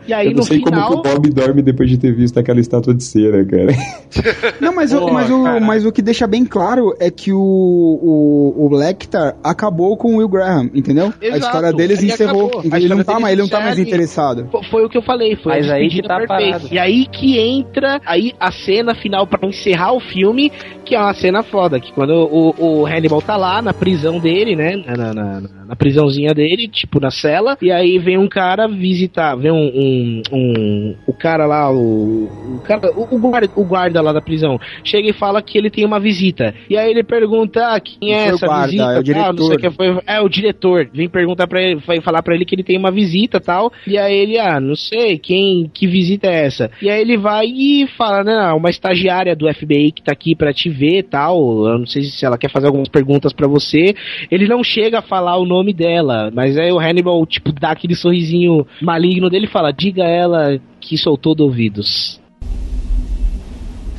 E 0.06 0.12
aí 0.12 0.26
Eu 0.26 0.32
não 0.32 0.38
no 0.38 0.42
sei 0.44 0.58
final. 0.58 0.88
como 0.88 1.02
que 1.02 1.08
o 1.08 1.12
Bob 1.14 1.30
dorme 1.30 1.62
depois 1.62 1.88
de 1.90 1.98
ter 1.98 2.12
visto 2.14 2.38
aquela 2.38 2.60
estátua 2.60 2.94
de 2.94 3.02
cera, 3.04 3.44
cara. 3.44 3.72
Não, 4.60 4.74
mas, 4.74 4.92
o, 4.92 5.06
mas, 5.12 5.30
o, 5.30 5.60
mas 5.60 5.86
o 5.86 5.92
que 5.92 6.02
deixa 6.02 6.26
bem 6.26 6.44
claro 6.44 6.94
é 7.00 7.10
que 7.10 7.32
o, 7.32 7.38
o, 7.40 8.66
o 8.66 8.74
Lecter 8.74 9.34
acabou 9.42 9.96
com 9.96 10.14
o 10.14 10.16
Will 10.18 10.28
Graham, 10.28 10.70
entendeu? 10.74 11.12
a 11.20 11.24
Exato, 11.24 11.38
história 11.46 11.72
deles 11.72 11.98
ele 12.02 12.12
encerrou. 12.12 12.46
acabou. 12.48 12.72
A 12.72 12.76
ele 12.78 12.88
não 12.94 13.04
tá 13.04 13.18
mais, 13.20 13.32
ele 13.32 13.42
não 13.42 13.48
tá 13.48 13.60
mais 13.60 13.78
interessado. 13.78 14.48
Fo- 14.50 14.62
Foi 14.70 14.84
o 14.84 14.88
que 14.88 14.98
eu 14.98 15.02
falei, 15.02 15.36
foi 15.36 15.52
Mas 15.52 15.70
a 15.70 15.74
aí 15.74 15.88
que 15.88 16.02
tá 16.02 16.16
perfeita. 16.18 16.44
parado. 16.58 16.68
E 16.70 16.78
aí 16.78 17.06
que 17.06 17.38
entra 17.38 18.00
aí 18.06 18.32
a 18.38 18.50
cena 18.52 18.94
final 18.94 19.26
pra 19.26 19.48
encerrar 19.48 19.92
o 19.92 20.00
filme, 20.00 20.52
que 20.92 20.96
é 20.96 21.00
uma 21.00 21.14
cena 21.14 21.42
foda, 21.42 21.80
que 21.80 21.90
quando 21.90 22.10
o, 22.10 22.82
o 22.82 22.86
Hannibal 22.86 23.22
tá 23.22 23.34
lá 23.34 23.62
na 23.62 23.72
prisão 23.72 24.18
dele, 24.20 24.54
né? 24.54 24.76
Na, 24.76 25.14
na, 25.14 25.40
na, 25.40 25.74
prisãozinha 25.74 26.34
dele, 26.34 26.68
tipo 26.68 27.00
na 27.00 27.10
cela, 27.10 27.56
e 27.62 27.72
aí 27.72 27.98
vem 27.98 28.18
um 28.18 28.28
cara 28.28 28.68
visitar, 28.68 29.34
vem 29.34 29.50
um. 29.50 29.72
um, 29.74 30.22
um- 30.30 30.94
o 31.06 31.14
cara 31.14 31.46
lá, 31.46 31.72
o. 31.72 32.24
O, 32.56 32.60
cara, 32.62 32.92
o, 32.94 33.08
o 33.10 33.18
guarda, 33.18 33.50
o 33.56 33.64
guarda 33.64 34.02
lá 34.02 34.12
da 34.12 34.20
prisão, 34.20 34.60
chega 34.84 35.08
e 35.08 35.14
fala 35.14 35.40
que 35.40 35.56
ele 35.56 35.70
tem 35.70 35.86
uma 35.86 35.98
visita. 35.98 36.54
E 36.68 36.76
aí 36.76 36.90
ele 36.90 37.02
pergunta 37.02 37.74
ah, 37.74 37.80
quem 37.80 38.12
é 38.12 38.26
essa 38.26 38.46
guarda, 38.46 38.66
visita? 38.66 38.92
é 38.92 38.98
o 38.98 39.02
tal, 39.14 39.32
não 39.32 39.46
sei 39.46 39.56
diretor. 39.56 39.56
o 39.56 39.58
que, 39.58 39.70
foi, 39.70 40.02
é 40.06 40.20
o 40.20 40.28
diretor. 40.28 40.90
Vem 40.92 41.08
perguntar 41.08 41.46
para 41.46 41.62
ele, 41.62 41.76
vai 41.76 42.02
falar 42.02 42.22
pra 42.22 42.34
ele 42.34 42.44
que 42.44 42.54
ele 42.54 42.62
tem 42.62 42.76
uma 42.76 42.90
visita 42.90 43.40
tal. 43.40 43.72
E 43.86 43.96
aí 43.96 44.14
ele, 44.14 44.38
ah, 44.38 44.60
não 44.60 44.76
sei, 44.76 45.16
quem, 45.16 45.70
que 45.72 45.86
visita 45.86 46.26
é 46.26 46.44
essa? 46.44 46.70
E 46.82 46.90
aí 46.90 47.00
ele 47.00 47.16
vai 47.16 47.46
e 47.46 47.86
fala, 47.96 48.22
né, 48.22 48.52
uma 48.52 48.68
estagiária 48.68 49.34
do 49.34 49.50
FBI 49.50 49.92
que 49.92 50.02
tá 50.02 50.12
aqui 50.12 50.34
pra 50.34 50.52
te 50.52 50.68
ver 50.68 50.81
tal. 51.02 51.66
Eu 51.66 51.78
não 51.78 51.86
sei 51.86 52.04
se 52.04 52.24
ela 52.24 52.38
quer 52.38 52.50
fazer 52.50 52.66
algumas 52.66 52.88
perguntas 52.88 53.32
pra 53.32 53.46
você. 53.46 53.94
Ele 54.30 54.48
não 54.48 54.64
chega 54.64 54.98
a 54.98 55.02
falar 55.02 55.36
o 55.36 55.46
nome 55.46 55.72
dela, 55.72 56.30
mas 56.32 56.56
aí 56.56 56.72
o 56.72 56.78
Hannibal, 56.78 57.24
tipo, 57.26 57.52
dá 57.52 57.70
aquele 57.70 57.94
sorrisinho 57.94 58.66
maligno 58.80 59.28
dele 59.28 59.46
e 59.46 59.50
fala, 59.50 59.72
diga 59.72 60.04
a 60.04 60.08
ela 60.08 60.60
que 60.80 60.96
soltou 60.96 61.34
do 61.34 61.44
ouvidos. 61.44 62.20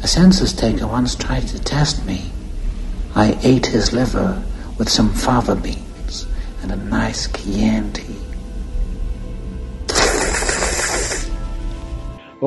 A 0.03 0.07
census 0.07 0.51
taker 0.51 0.85
once 0.85 1.15
tried 1.15 1.47
to 1.47 1.61
test 1.61 2.05
me. 2.05 2.19
I 3.15 3.37
ate 3.45 3.67
his 3.67 3.93
liver 3.93 4.37
with 4.77 4.89
some 4.89 5.09
fava 5.13 5.55
beans 5.55 6.27
and 6.61 6.73
a 6.73 6.75
nice 6.75 7.27
Chianti. 7.27 8.22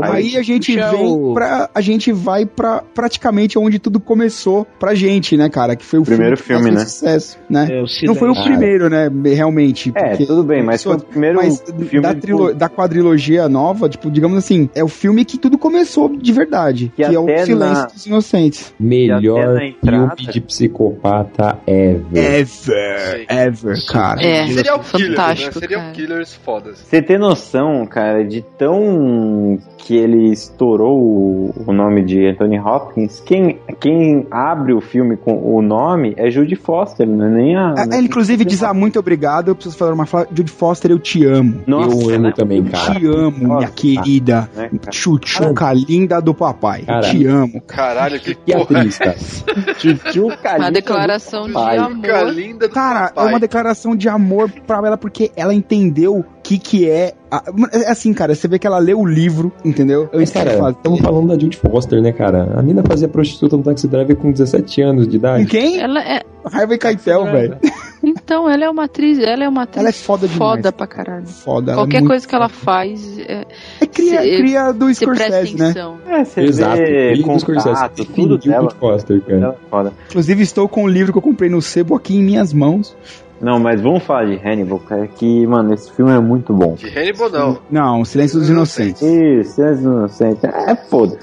Aí 0.02 0.36
a 0.36 0.42
gente 0.42 0.74
vem 0.76 1.06
o- 1.06 1.34
pra. 1.34 1.68
A 1.74 1.80
gente 1.80 2.12
vai 2.12 2.44
pra 2.46 2.82
praticamente 2.94 3.58
onde 3.58 3.78
tudo 3.78 3.98
começou 4.00 4.66
pra 4.78 4.94
gente, 4.94 5.36
né, 5.36 5.48
cara? 5.48 5.76
Que 5.76 5.84
foi 5.84 5.98
o 5.98 6.02
Primeiro 6.02 6.36
filme, 6.36 6.64
fez 6.64 6.74
né? 6.74 6.80
sucesso, 6.84 7.38
né? 7.48 7.66
É, 7.70 7.82
o 7.82 7.86
Não 8.06 8.14
foi 8.14 8.28
o 8.30 8.34
Silêncio. 8.34 8.44
primeiro, 8.44 8.88
né? 8.90 9.10
Realmente. 9.34 9.92
É, 9.94 10.16
tudo 10.16 10.42
bem, 10.44 10.62
mas 10.62 10.82
foi 10.82 10.96
o 10.96 11.00
primeiro 11.00 11.36
mas 11.36 11.62
filme 11.88 12.00
da, 12.06 12.14
trilo- 12.14 12.54
da 12.54 12.68
quadrilogia 12.68 13.48
nova, 13.48 13.88
tipo, 13.88 14.10
digamos 14.10 14.36
assim, 14.38 14.68
é 14.74 14.82
o 14.84 14.88
filme 14.88 15.24
que 15.24 15.38
tudo 15.38 15.56
começou 15.58 16.16
de 16.16 16.32
verdade. 16.32 16.92
Que, 16.96 17.04
Que 17.04 17.14
é 17.14 17.18
o 17.18 17.24
Silêncio 17.24 17.56
na- 17.56 17.86
dos 17.86 18.06
Inocentes. 18.06 18.74
Melhor 18.78 19.62
entrada- 19.62 20.14
filme 20.16 20.32
de 20.32 20.40
psicopata 20.40 21.58
ever. 21.66 22.06
Ever, 22.12 23.26
ever, 23.28 23.86
cara. 23.86 24.22
É, 24.22 24.46
Serial 24.48 24.80
killers, 24.80 25.16
né? 25.44 25.50
Serial 25.52 25.80
cara. 25.82 25.92
killers 25.92 26.34
fodas. 26.34 26.78
Você 26.78 27.02
tem 27.02 27.18
noção, 27.18 27.86
cara, 27.86 28.24
de 28.24 28.42
tão 28.58 29.58
que 29.86 29.96
ele 29.96 30.32
estourou 30.32 30.98
o, 30.98 31.54
o 31.64 31.72
nome 31.72 32.04
de 32.04 32.26
Anthony 32.26 32.58
Hopkins? 32.58 33.20
Quem, 33.20 33.60
quem 33.78 34.26
abre 34.32 34.72
o 34.72 34.80
filme 34.80 35.16
com 35.16 35.36
o 35.56 35.62
nome 35.62 36.12
é 36.16 36.28
Judy 36.28 36.56
Foster, 36.56 37.06
não 37.06 37.24
é 37.26 37.30
nem 37.30 37.56
a. 37.56 37.72
É, 37.78 37.96
Ele, 37.96 38.08
inclusive, 38.08 38.44
diz, 38.44 38.64
ah, 38.64 38.74
muito 38.74 38.98
obrigado, 38.98 39.46
eu 39.48 39.54
preciso 39.54 39.76
falar 39.76 39.92
uma 39.92 40.04
frase. 40.04 40.26
Jude 40.34 40.50
Foster, 40.50 40.90
eu 40.90 40.98
te 40.98 41.24
amo. 41.24 41.60
Nossa, 41.68 41.94
eu 41.96 42.10
amo 42.16 42.24
né? 42.24 42.32
também, 42.34 42.64
cara. 42.64 42.94
Te 42.98 43.06
amo, 43.06 43.30
minha 43.38 43.48
Nossa, 43.48 43.68
querida. 43.68 44.50
né? 44.56 44.70
Chuchuca 44.90 45.72
linda 45.72 46.20
do 46.20 46.34
papai. 46.34 46.84
Te 47.08 47.24
amo. 47.24 47.60
Caralho, 47.64 48.18
que 48.18 48.34
Que 48.34 48.52
porra. 48.56 48.80
atriz, 48.80 48.98
cara. 48.98 49.16
Tchutchuca 49.78 50.48
Uma 50.48 50.56
linda 50.56 50.70
declaração 50.72 51.46
de 51.46 51.56
amor. 51.56 52.32
linda 52.32 52.66
do 52.68 52.74
Cara, 52.74 53.12
é 53.14 53.20
uma 53.20 53.38
declaração 53.38 53.94
de 53.94 54.08
amor 54.08 54.50
pra 54.66 54.78
ela 54.78 54.96
porque 54.98 55.30
ela 55.36 55.54
entendeu 55.54 56.24
que 56.46 56.58
que 56.58 56.88
é. 56.88 57.12
a- 57.30 57.42
é 57.72 57.90
assim, 57.90 58.12
cara, 58.14 58.34
você 58.34 58.46
vê 58.46 58.58
que 58.58 58.66
ela 58.66 58.78
leu 58.78 59.00
o 59.00 59.04
livro, 59.06 59.52
entendeu? 59.64 60.08
Mas, 60.14 60.30
cara, 60.30 60.52
de 60.52 60.58
fazer. 60.58 60.76
estamos 60.76 61.00
falando 61.00 61.28
da 61.28 61.34
Judy 61.38 61.56
Foster, 61.56 62.00
né, 62.00 62.12
cara? 62.12 62.54
A 62.56 62.62
mina 62.62 62.82
fazia 62.86 63.08
prostituta 63.08 63.56
no 63.56 63.62
Taxi 63.64 63.88
Driver 63.88 64.14
com 64.16 64.30
17 64.30 64.80
anos 64.82 65.08
de 65.08 65.16
idade. 65.16 65.44
Com 65.44 65.50
quem? 65.50 65.80
Ela 65.80 66.00
é. 66.00 66.20
Harvey 66.52 66.78
Keitel, 66.78 67.24
velho. 67.24 67.58
Então, 68.04 68.48
ela 68.48 68.64
é 68.64 68.70
uma 68.70 68.84
atriz, 68.84 69.18
ela 69.18 69.42
é 69.42 69.48
uma 69.48 69.62
atriz 69.64 69.80
Ela 69.80 69.88
é 69.88 69.92
foda 69.92 70.28
demais. 70.28 70.38
foda 70.52 70.72
pra 70.72 70.86
caralho. 70.86 71.26
Foda. 71.26 71.72
ela 71.72 71.80
é 71.80 71.84
Qualquer 71.84 71.98
muito 72.00 72.10
coisa 72.10 72.28
que 72.28 72.34
ela 72.36 72.48
foda. 72.48 72.64
faz, 72.64 73.18
é, 73.18 73.44
É 73.80 73.86
cria, 73.86 74.22
se- 74.22 74.36
cria 74.38 74.72
do 74.72 74.94
Scorsese, 74.94 75.56
né? 75.56 75.74
É, 76.06 76.24
você 76.24 76.40
Exato. 76.42 76.76
vê 76.76 77.14
E 77.14 77.22
do 77.24 77.40
Scorsese. 77.40 77.68
contato, 77.74 78.04
tudo 78.04 78.38
dela. 78.38 78.70
Foster, 78.70 79.20
cara. 79.22 79.36
Ela 79.38 79.52
é 79.54 79.68
foda. 79.68 79.92
Inclusive, 80.08 80.42
estou 80.44 80.68
com 80.68 80.84
o 80.84 80.88
livro 80.88 81.10
que 81.12 81.18
eu 81.18 81.22
comprei 81.22 81.50
no 81.50 81.60
sebo 81.60 81.96
aqui 81.96 82.14
em 82.16 82.22
minhas 82.22 82.52
mãos. 82.52 82.96
Não, 83.40 83.58
mas 83.58 83.80
vamos 83.80 84.02
falar 84.02 84.24
de 84.26 84.36
Hannibal, 84.36 84.78
cara, 84.78 85.06
que, 85.06 85.46
mano, 85.46 85.74
esse 85.74 85.90
filme 85.92 86.10
é 86.10 86.18
muito 86.18 86.52
bom. 86.54 86.74
De 86.74 86.86
Hannibal, 86.88 87.30
não. 87.30 87.58
Não, 87.70 88.04
Silêncio 88.04 88.38
dos 88.40 88.48
Inocentes. 88.48 89.02
Isso, 89.02 89.62
é 89.62 89.72
inocente. 89.74 90.40
É 90.46 90.74
foda. 90.74 91.18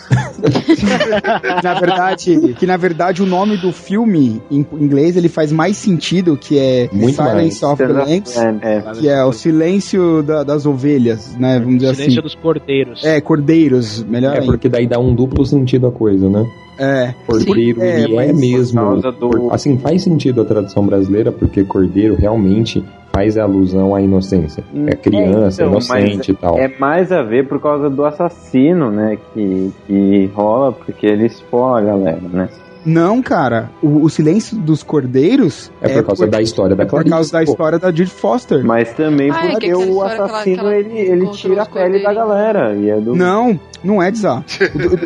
na 1.64 1.74
verdade, 1.80 2.54
que 2.58 2.66
na 2.66 2.78
verdade 2.78 3.22
o 3.22 3.26
nome 3.26 3.58
do 3.58 3.72
filme 3.72 4.42
em 4.52 4.66
inglês 4.74 5.16
ele 5.18 5.30
faz 5.30 5.52
mais 5.52 5.78
sentido, 5.78 6.38
que 6.38 6.58
é 6.58 6.90
Muito 6.92 7.16
Silence 7.16 7.62
mais. 7.62 7.64
of 7.64 7.78
the 7.78 7.88
Lambs, 7.88 8.38
É, 8.38 8.56
é. 8.62 8.82
que 9.00 9.10
é 9.10 9.24
o 9.24 9.32
silêncio 9.34 10.22
da- 10.24 10.44
das 10.44 10.66
ovelhas, 10.66 11.36
né? 11.38 11.60
Vamos 11.60 11.80
dizer 11.80 11.96
Silêncio 11.96 12.20
assim. 12.20 12.22
dos 12.22 12.36
Cordeiros. 12.36 13.04
É, 13.04 13.20
cordeiros, 13.22 14.04
melhor 14.04 14.34
É 14.36 14.40
ainda. 14.40 14.46
porque 14.46 14.70
daí 14.70 14.88
dá 14.88 15.00
um 15.00 15.14
duplo 15.16 15.46
sentido 15.46 15.88
a 15.88 15.92
coisa, 15.92 16.30
né? 16.30 16.46
É. 16.78 17.14
Cordeiro, 17.28 17.82
É, 17.82 18.02
ele 18.02 18.14
é 18.14 18.28
mas 18.28 18.40
mesmo. 18.40 18.80
por 18.82 19.02
causa 19.02 19.12
do- 19.12 19.30
por- 19.30 19.54
Assim, 19.54 19.78
faz 19.78 20.02
sentido 20.04 20.42
a 20.42 20.46
tradução 20.46 20.86
brasileira, 20.86 21.32
porque 21.32 21.64
cordeiro 21.64 22.16
realmente 22.16 22.84
faz 23.14 23.38
alusão 23.38 23.94
à 23.94 24.02
inocência. 24.02 24.64
É 24.88 24.96
criança, 24.96 25.62
então, 25.62 25.74
inocente 25.74 26.32
e 26.32 26.34
tal. 26.36 26.58
É 26.58 26.68
mais 26.80 27.12
a 27.12 27.22
ver 27.22 27.48
por 27.48 27.60
causa 27.62 27.90
do 27.90 28.04
assassino, 28.04 28.90
né? 28.90 29.18
Que, 29.34 29.72
que 29.86 30.32
rola, 30.34 30.72
porque 30.72 31.06
ele 31.06 31.28
expõe 31.28 31.80
a 31.80 31.86
galera, 31.86 32.22
né? 32.32 32.50
Não, 32.86 33.22
cara, 33.22 33.70
o, 33.82 34.04
o 34.04 34.10
silêncio 34.10 34.58
dos 34.58 34.84
cordeiros 34.84 35.72
É 35.82 35.88
por 35.88 36.04
causa 36.04 36.28
da 36.28 36.42
história 36.42 36.76
da 36.76 36.84
é 36.84 36.86
por 36.86 36.90
Clarice. 36.92 37.10
causa 37.12 37.32
da 37.32 37.44
história 37.44 37.80
da 37.80 37.88
Judy 37.92 38.08
Foster. 38.08 38.62
Mas 38.66 38.92
também 38.94 39.32
Ah, 39.32 39.38
é 39.38 39.42
que 39.46 39.52
porque 39.52 39.74
o 39.74 39.80
história 39.84 40.10
que 40.10 40.18
ela- 40.18 40.26
assassino 40.26 40.56
que 40.58 40.60
ela 40.66 40.76
ele, 40.76 40.98
ele 41.00 41.28
tira 41.30 41.62
a 41.62 41.66
pele 41.66 42.04
da 42.04 42.14
galera. 42.14 42.76
E 42.76 42.90
é 42.90 43.00
do... 43.00 43.16
Não, 43.16 43.58
não 43.84 44.02
é 44.02 44.12
Dizá. 44.12 44.44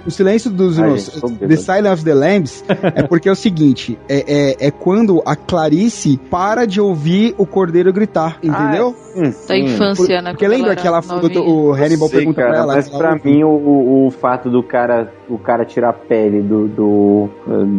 O, 0.04 0.08
o 0.08 0.12
silêncio 0.12 0.50
dos 0.52 0.78
Ai, 0.80 0.88
inocentes, 0.88 1.22
gente, 1.30 1.48
The. 1.48 1.56
Silence 1.56 1.88
of 1.94 2.04
the 2.04 2.14
Lambs, 2.14 2.64
é 2.96 3.04
porque 3.04 3.28
é 3.30 3.32
o 3.32 3.36
seguinte: 3.36 3.98
é, 4.10 4.52
é, 4.62 4.68
é 4.68 4.72
quando 4.72 5.22
a 5.26 5.36
Clarice 5.36 6.18
para 6.30 6.66
de 6.66 6.80
ouvir 6.82 7.34
o 7.38 7.46
cordeiro 7.46 7.92
gritar, 7.94 8.38
entendeu? 8.44 8.96
Sim, 9.14 9.24
Da 9.24 9.32
sim. 9.32 9.64
infância, 9.66 10.22
né? 10.22 10.32
Porque 10.32 10.48
lembra 10.48 10.76
que 10.76 10.86
ela, 10.88 11.02
novinha. 11.02 11.42
o, 11.42 11.70
o 11.70 11.74
Hannibal 11.74 12.08
Sei, 12.10 12.18
pergunta 12.20 12.42
cara, 12.42 12.54
pra 12.54 12.60
ela. 12.64 12.76
mas 12.76 12.88
ela 12.90 12.98
pra 12.98 13.12
ouve. 13.14 13.30
mim 13.32 13.44
o, 13.44 13.48
o, 13.50 14.08
o 14.08 14.12
fato 14.12 14.50
do 14.50 14.62
cara 14.62 15.12
o 15.30 15.38
cara 15.38 15.66
tirar 15.66 15.90
a 15.90 15.94
pele 15.94 16.42
do, 16.42 16.68
do 16.68 17.30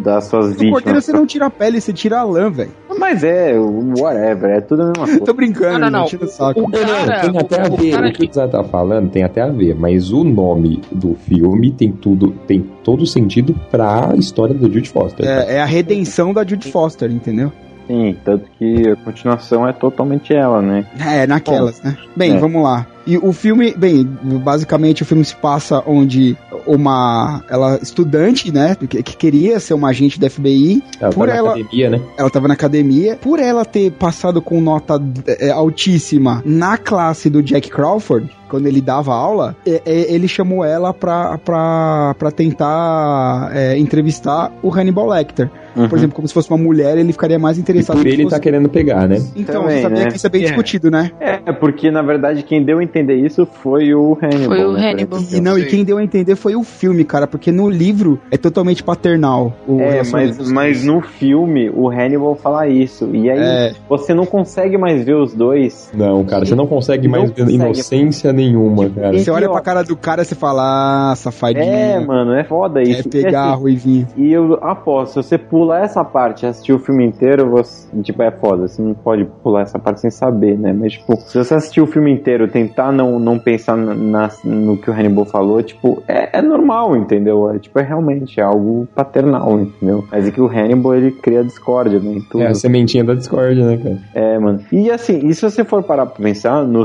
das 0.02 0.24
suas 0.24 0.48
Do 0.50 0.56
cordeiro 0.56 0.74
vítimas 0.76 1.04
você 1.04 1.12
não 1.12 1.26
tira 1.26 1.46
a 1.46 1.50
pele, 1.50 1.80
você 1.80 1.92
tira 1.92 2.18
a 2.18 2.24
lã, 2.24 2.50
velho. 2.50 2.70
mas 2.98 3.22
é 3.24 3.54
whatever 3.98 4.50
é 4.50 4.60
tudo 4.60 4.82
a 4.82 4.86
mesma 4.86 5.04
coisa 5.06 5.20
Tô 5.24 5.32
brincando, 5.32 5.78
Não, 5.78 5.90
não, 5.90 6.00
não. 6.00 6.06
tira 6.06 6.24
o 6.24 6.28
saco. 6.28 6.60
O 6.60 6.70
cara, 6.70 7.20
Tem 7.20 7.38
até 7.38 7.60
a 7.60 7.72
o, 7.72 7.76
ver, 7.76 7.88
o 7.88 7.92
cara 7.92 8.08
o 8.08 8.12
que 8.12 8.26
o 8.28 8.32
Zé 8.34 8.46
tá 8.48 8.64
falando 8.64 9.10
tem 9.10 9.22
até 9.24 9.40
a 9.40 9.48
ver, 9.48 9.74
mas 9.74 10.12
o 10.12 10.24
nome 10.24 10.82
do 10.92 11.14
filme 11.14 11.70
tem 11.70 11.90
tudo, 11.92 12.30
tem 12.46 12.60
todo 12.84 13.06
sentido 13.06 13.54
pra 13.70 14.12
história 14.16 14.54
do 14.54 14.72
Jude 14.72 14.88
Foster. 14.88 15.24
tá? 15.26 15.32
É, 15.50 15.56
é 15.56 15.60
a 15.60 15.64
redenção 15.66 16.32
da 16.32 16.44
Judy 16.44 16.70
Foster, 16.70 17.10
entendeu? 17.10 17.52
sim 17.86 18.14
tanto 18.22 18.44
que 18.58 18.86
a 18.90 18.96
continuação 18.96 19.66
é 19.66 19.72
totalmente 19.72 20.34
ela 20.34 20.60
né 20.60 20.86
É, 21.00 21.26
naquelas, 21.26 21.80
né? 21.82 21.96
Bem, 22.14 22.34
É. 22.34 22.38
vamos 22.38 22.62
lá. 22.62 22.86
E 23.08 23.16
o 23.16 23.32
filme, 23.32 23.72
bem, 23.74 24.04
basicamente 24.22 25.02
o 25.02 25.06
filme 25.06 25.24
se 25.24 25.34
passa 25.34 25.82
onde 25.86 26.36
uma 26.66 27.42
ela 27.48 27.78
estudante, 27.82 28.52
né, 28.52 28.76
que, 28.88 29.02
que 29.02 29.16
queria 29.16 29.58
ser 29.58 29.72
uma 29.72 29.88
agente 29.88 30.20
da 30.20 30.28
FBI, 30.28 30.82
Ela 31.00 31.10
por 31.12 31.26
na 31.28 31.34
ela- 31.34 31.50
academia, 31.54 31.90
né? 31.90 32.00
ela 32.18 32.28
tava 32.30 32.46
na 32.48 32.54
academia, 32.54 33.16
por 33.16 33.38
ela 33.40 33.64
ter 33.64 33.90
passado 33.92 34.42
com 34.42 34.60
nota 34.60 35.02
é, 35.26 35.48
altíssima 35.50 36.42
na 36.44 36.76
classe 36.76 37.30
do 37.30 37.42
Jack 37.42 37.70
Crawford, 37.70 38.28
quando 38.48 38.66
ele 38.66 38.80
dava 38.82 39.14
aula, 39.14 39.56
é, 39.66 39.80
é, 39.86 40.12
ele 40.12 40.28
chamou 40.28 40.62
ela 40.64 40.92
pra, 40.92 41.38
pra, 41.38 42.14
pra 42.18 42.30
tentar 42.30 43.50
é, 43.54 43.78
entrevistar 43.78 44.52
o 44.62 44.70
Hannibal 44.72 45.06
Lecter. 45.08 45.50
Uhum. 45.76 45.88
Por 45.88 45.98
exemplo, 45.98 46.16
como 46.16 46.26
se 46.26 46.34
fosse 46.34 46.48
uma 46.50 46.56
mulher, 46.58 46.96
ele 46.98 47.12
ficaria 47.12 47.38
mais 47.38 47.56
E 47.56 47.60
interessado 47.60 47.96
por 47.96 48.02
se 48.02 48.08
ele 48.08 48.22
fosse- 48.24 48.34
tá 48.34 48.40
querendo 48.40 48.68
pegar, 48.68 49.06
né? 49.06 49.16
Então, 49.36 49.62
Também, 49.62 49.76
você 49.76 49.82
sabia 49.82 50.04
né? 50.04 50.10
que 50.10 50.16
isso 50.16 50.26
é 50.26 50.30
bem 50.30 50.42
É. 50.42 50.44
discutido, 50.46 50.90
né? 50.90 51.10
é 51.20 51.52
porque 51.52 51.90
na 51.90 52.02
verdade 52.02 52.42
quem 52.42 52.62
deu 52.64 52.78
a 52.78 52.84
entender 52.98 53.14
isso 53.16 53.46
foi 53.46 53.94
o 53.94 54.16
Hannibal 54.20 54.48
Foi 54.48 54.64
o 54.64 54.72
né, 54.72 54.90
Hannibal. 54.92 55.20
E, 55.32 55.40
não, 55.40 55.58
e 55.58 55.66
quem 55.66 55.84
deu 55.84 55.98
a 55.98 56.02
entender 56.04 56.36
foi 56.36 56.54
o 56.56 56.62
filme, 56.62 57.04
cara, 57.04 57.26
porque 57.26 57.50
no 57.52 57.68
livro 57.68 58.18
é 58.30 58.36
totalmente 58.36 58.82
paternal. 58.82 59.52
O 59.66 59.80
É, 59.80 60.02
mas, 60.10 60.50
mas 60.50 60.84
no 60.84 61.00
filme 61.00 61.70
o 61.70 61.88
Hannibal 61.88 62.34
fala 62.34 62.66
isso. 62.68 63.08
E 63.14 63.30
aí 63.30 63.38
É. 63.38 63.72
você 63.88 64.12
não 64.14 64.26
consegue 64.26 64.76
mais 64.76 65.04
ver 65.04 65.14
os 65.16 65.34
dois. 65.34 65.90
Não, 65.94 66.24
cara, 66.24 66.44
você 66.44 66.54
não 66.54 66.66
consegue 66.66 67.06
Não 67.08 67.18
mais 67.18 67.30
ver 67.30 67.42
consegue. 67.44 67.54
inocência 67.54 68.32
nenhuma, 68.32 68.88
cara. 68.90 69.18
Você 69.18 69.30
olha 69.30 69.48
pra 69.48 69.60
cara 69.60 69.82
do 69.82 69.96
cara 69.96 70.22
e 70.22 70.24
você 70.24 70.34
fala, 70.34 71.12
ah, 71.12 71.16
safadinho. 71.16 71.64
É, 71.64 72.00
mano, 72.04 72.32
é 72.34 72.44
foda 72.44 72.82
isso. 72.82 73.08
É 73.08 73.10
pegar 73.10 73.48
E, 73.48 73.52
a 73.52 73.54
ruivinha. 73.54 74.08
E 74.16 74.32
eu 74.32 74.54
aposto, 74.62 75.22
se 75.22 75.28
você 75.28 75.38
pula 75.38 75.78
essa 75.80 76.04
parte 76.04 76.44
e 76.44 76.48
assistir 76.48 76.72
o 76.72 76.78
filme 76.78 77.04
inteiro, 77.04 77.50
você, 77.50 77.86
tipo, 78.02 78.22
é 78.22 78.30
foda. 78.30 78.66
Você 78.68 78.82
não 78.82 78.94
pode 78.94 79.24
pular 79.42 79.62
essa 79.62 79.78
parte 79.78 80.00
sem 80.00 80.10
saber, 80.10 80.58
né? 80.58 80.72
Mas, 80.72 80.94
tipo, 80.94 81.16
se 81.16 81.36
você 81.36 81.54
assistir 81.54 81.80
o 81.80 81.86
filme 81.86 82.12
inteiro 82.12 82.48
tentar 82.48 82.87
não, 82.92 83.18
não 83.18 83.38
pensar 83.38 83.76
na, 83.76 83.94
na- 83.94 84.30
no 84.44 84.76
que 84.76 84.90
o 84.90 84.92
Hannibal 84.92 85.24
falou, 85.24 85.62
tipo, 85.62 86.02
é, 86.08 86.38
é 86.38 86.42
normal, 86.42 86.96
entendeu? 86.96 87.50
É, 87.50 87.58
tipo, 87.58 87.78
é 87.78 87.82
realmente 87.82 88.40
algo 88.40 88.86
paternal, 88.94 89.58
entendeu? 89.60 90.04
Mas 90.10 90.26
é 90.26 90.30
que 90.30 90.40
o 90.40 90.46
Hannibal, 90.46 90.94
ele 90.94 91.10
cria 91.12 91.42
discórdia, 91.44 91.98
né? 92.00 92.20
Tudo. 92.30 92.42
É 92.42 92.48
a 92.48 92.54
sementinha 92.54 93.04
da 93.04 93.14
discórdia, 93.14 93.64
né, 93.64 93.76
cara? 93.76 93.98
É, 94.14 94.38
mano. 94.38 94.60
E 94.72 94.90
assim, 94.90 95.20
e 95.26 95.34
se 95.34 95.42
você 95.42 95.64
for 95.64 95.82
parar 95.82 96.06
pra 96.06 96.22
pensar, 96.22 96.64
no, 96.64 96.84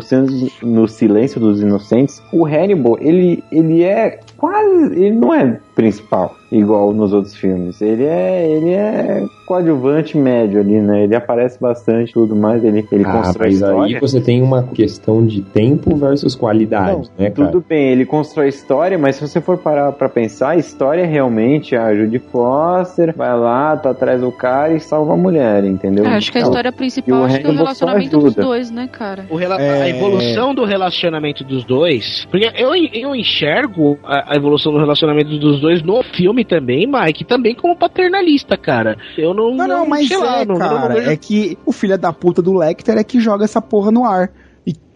no 0.62 0.88
Silêncio 0.88 1.40
dos 1.40 1.62
Inocentes, 1.62 2.22
o 2.32 2.46
Hannibal, 2.46 2.98
ele, 3.00 3.44
ele 3.52 3.84
é 3.84 4.20
quase. 4.38 4.94
Ele 4.94 5.12
não 5.12 5.34
é 5.34 5.60
principal, 5.76 6.36
igual 6.52 6.94
nos 6.94 7.14
outros 7.14 7.36
filmes. 7.36 7.82
Ele 7.82 8.04
é. 8.06 8.50
Ele 8.50 8.70
é 8.72 9.26
coadjuvante 9.46 10.18
médio 10.18 10.60
ali, 10.62 10.80
né? 10.80 11.04
Ele 11.04 11.16
aparece 11.16 11.60
bastante 11.60 12.12
e 12.12 12.14
tudo 12.14 12.36
mais. 12.36 12.64
Ele, 12.64 12.86
ele 12.92 13.04
Ah, 13.06 13.12
constrói 13.12 13.50
mas 13.50 13.64
aí 13.64 14.00
você 14.00 14.22
tem 14.22 14.42
uma 14.42 14.64
questão 14.64 15.26
de 15.26 15.42
tempo 15.42 15.83
versus 15.96 16.36
qualidade, 16.36 17.10
né, 17.18 17.30
cara? 17.30 17.50
Tudo 17.52 17.66
bem, 17.68 17.90
ele 17.92 18.06
constrói 18.06 18.48
história, 18.50 18.98
mas 18.98 19.16
se 19.18 19.28
você 19.28 19.42
for 19.42 19.58
parar 19.58 19.92
pra 19.92 20.08
pensar, 20.10 20.50
a 20.50 20.56
história 20.56 21.02
é 21.02 21.06
realmente 21.06 21.76
a 21.76 21.94
Judy 21.94 22.20
Foster 22.20 23.14
vai 23.16 23.38
lá, 23.38 23.76
tá 23.78 23.92
atrás 23.92 24.22
do 24.22 24.32
cara 24.32 24.74
e 24.74 24.80
salva 24.80 25.14
a 25.14 25.18
mulher, 25.18 25.64
entendeu? 25.64 26.06
É, 26.06 26.16
acho 26.16 26.32
que 26.32 26.38
a 26.38 26.42
Então, 26.42 26.52
história 26.52 26.72
principal 26.72 27.24
acho 27.26 27.40
que 27.40 27.48
é 27.48 27.50
o 27.50 27.54
relacionamento 27.54 28.18
dos 28.20 28.36
dois, 28.36 28.72
né, 28.72 28.88
cara? 28.92 29.26
O 29.30 29.36
rela- 29.36 29.60
É. 29.62 29.84
A 29.84 29.90
evolução 29.90 30.54
do 30.56 30.66
relacionamento 30.66 31.44
dos 31.44 31.64
dois. 31.64 32.26
Porque 32.32 32.52
eu, 32.58 32.74
eu 32.76 33.16
enxergo 33.16 33.98
a, 34.04 34.34
a 34.34 34.36
evolução 34.36 34.72
do 34.72 34.80
relacionamento 34.80 35.38
dos 35.38 35.60
dois 35.60 35.82
no 35.84 36.02
filme 36.04 36.44
também, 36.46 36.88
Mike, 36.88 37.24
também 37.26 37.56
como 37.56 37.76
paternalista, 37.76 38.58
cara. 38.58 38.98
Eu 39.18 39.34
não. 39.34 39.54
Não, 39.54 39.68
não, 39.68 39.86
mas 39.88 40.08
sei 40.08 40.18
é, 40.18 40.20
lá, 40.20 40.46
não- 40.46 40.56
não 40.56 40.60
cara, 40.60 40.94
vejo- 40.96 41.10
é 41.12 41.16
que 41.18 41.58
o 41.66 41.72
filho 41.72 41.98
da 41.98 42.12
puta 42.14 42.42
do 42.42 42.54
Lecter 42.54 42.98
é 42.98 43.04
que 43.04 43.20
joga 43.20 43.44
essa 43.46 43.62
porra 43.62 43.92
no 43.92 44.06
ar. 44.06 44.30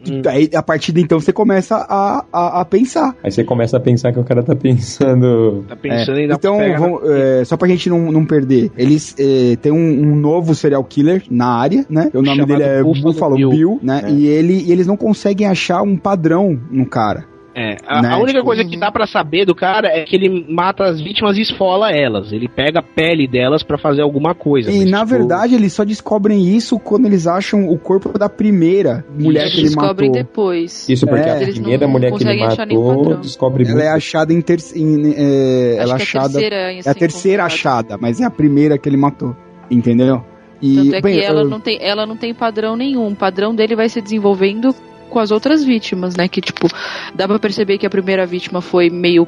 Hum. 0.09 0.21
aí, 0.27 0.49
a 0.53 0.63
partir 0.63 0.91
de 0.91 1.01
então, 1.01 1.19
você 1.19 1.33
começa 1.33 1.75
a, 1.77 2.25
a, 2.31 2.61
a 2.61 2.65
pensar. 2.65 3.15
Aí 3.23 3.31
você 3.31 3.43
começa 3.43 3.77
a 3.77 3.79
pensar 3.79 4.11
que 4.11 4.19
o 4.19 4.23
cara 4.23 4.43
tá 4.43 4.55
pensando. 4.55 5.65
Tá 5.67 5.75
pensando 5.75 6.19
É, 6.19 6.23
em 6.23 6.27
dar 6.27 6.35
então, 6.35 6.57
vamos, 6.77 7.09
é, 7.09 7.45
só 7.45 7.57
pra 7.57 7.67
gente 7.67 7.89
não, 7.89 8.11
não 8.11 8.25
perder, 8.25 8.71
eles 8.77 9.15
é, 9.19 9.55
tem 9.57 9.71
um, 9.71 9.77
um 9.77 10.15
novo 10.15 10.53
serial 10.55 10.83
killer 10.83 11.23
na 11.29 11.47
área, 11.47 11.85
né? 11.89 12.09
O 12.13 12.21
nome 12.21 12.27
Chamado 12.27 12.47
dele 12.47 12.63
é 12.63 12.83
Buffalo 12.83 13.13
Buffalo, 13.13 13.35
Bill. 13.35 13.49
Bill, 13.49 13.79
né? 13.81 14.01
É. 14.05 14.11
E, 14.11 14.27
ele, 14.27 14.63
e 14.65 14.71
eles 14.71 14.87
não 14.87 14.97
conseguem 14.97 15.47
achar 15.47 15.81
um 15.81 15.97
padrão 15.97 16.59
no 16.71 16.85
cara. 16.85 17.25
É, 17.59 17.75
a, 17.87 18.03
Né, 18.03 18.09
a 18.09 18.17
única 18.17 18.33
tipo, 18.33 18.45
coisa 18.45 18.63
que 18.63 18.77
dá 18.77 18.91
pra 18.91 19.07
saber 19.07 19.43
do 19.43 19.55
cara 19.55 19.87
é 19.87 20.03
que 20.03 20.15
ele 20.15 20.45
mata 20.47 20.83
as 20.83 21.01
vítimas 21.01 21.37
e 21.39 21.41
esfola 21.41 21.89
elas. 21.89 22.31
Ele 22.31 22.47
pega 22.47 22.81
a 22.81 22.83
pele 22.83 23.27
delas 23.27 23.63
pra 23.63 23.79
fazer 23.79 24.03
alguma 24.03 24.35
coisa. 24.35 24.69
E 24.71 24.77
mas, 24.81 24.91
na 24.91 24.99
tipo, 24.99 25.09
verdade 25.09 25.55
eles 25.55 25.73
só 25.73 25.83
descobrem 25.83 26.55
isso 26.55 26.77
quando 26.77 27.07
eles 27.07 27.25
acham 27.25 27.67
o 27.67 27.75
corpo 27.79 28.15
da 28.19 28.29
primeira 28.29 29.03
mulher 29.17 29.41
Eles 29.41 29.53
que 29.53 29.59
ele 29.61 29.67
descobrem 29.69 30.09
matou. 30.09 30.23
depois. 30.23 30.87
Isso 30.87 31.07
porque 31.07 31.27
É. 31.27 31.31
a 31.31 31.41
Eles 31.41 31.55
primeira 31.57 31.85
não 31.87 31.91
mulher 31.93 32.11
que 32.11 32.17
ele 32.17 32.23
conseguem 32.25 32.45
achar 32.45 32.67
nenhum 32.67 32.87
matou 32.87 33.03
padrão. 33.05 33.21
descobre 33.21 33.63
Ela 33.63 33.73
muito. 33.73 33.85
é 33.85 33.89
achada 33.89 34.31
em, 34.33 34.41
ter, 34.41 34.59
em 34.75 35.13
é, 35.15 35.77
Acho 35.79 35.81
ela 35.81 35.95
que 35.95 36.01
é 36.01 36.05
achada 36.05 36.29
terceira 36.33 36.55
é 36.55 36.79
a 36.79 36.93
terceira 36.93 37.43
encontrada. 37.43 37.45
achada, 37.45 37.97
mas 37.99 38.21
é 38.21 38.23
a 38.25 38.29
primeira 38.29 38.77
que 38.77 38.87
ele 38.87 38.97
matou, 38.97 39.35
entendeu? 39.71 40.23
E 40.61 40.75
Tanto 40.75 40.95
é 40.95 41.01
bem, 41.01 41.19
que 41.19 41.25
ela 41.25 41.41
eu- 41.41 41.49
não, 41.49 41.59
tem, 41.59 41.79
ela 41.81 42.05
não 42.05 42.15
tem 42.17 42.33
padrão 42.35 42.75
nenhum. 42.75 43.07
O 43.07 43.15
padrão 43.15 43.55
dele 43.55 43.75
vai 43.75 43.89
se 43.89 43.99
desenvolvendo 43.99 44.75
com 45.09 45.19
as 45.19 45.31
outras 45.31 45.63
vítimas, 45.63 46.15
né? 46.15 46.27
Que, 46.27 46.41
tipo, 46.41 46.67
dá 47.13 47.27
pra 47.27 47.39
perceber 47.39 47.77
que 47.77 47.85
a 47.85 47.89
primeira 47.89 48.25
vítima 48.25 48.61
foi 48.61 48.89
meio 48.89 49.27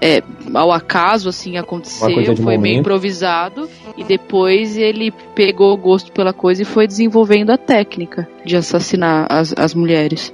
é, 0.00 0.20
ao 0.52 0.72
acaso, 0.72 1.28
assim, 1.28 1.56
aconteceu, 1.56 2.36
foi 2.36 2.58
meio 2.58 2.80
improvisado, 2.80 3.68
e 3.96 4.02
depois 4.02 4.76
ele 4.76 5.12
pegou 5.34 5.72
o 5.72 5.76
gosto 5.76 6.10
pela 6.10 6.32
coisa 6.32 6.62
e 6.62 6.64
foi 6.64 6.88
desenvolvendo 6.88 7.50
a 7.50 7.56
técnica 7.56 8.28
de 8.44 8.56
assassinar 8.56 9.26
as, 9.30 9.54
as 9.56 9.74
mulheres. 9.74 10.32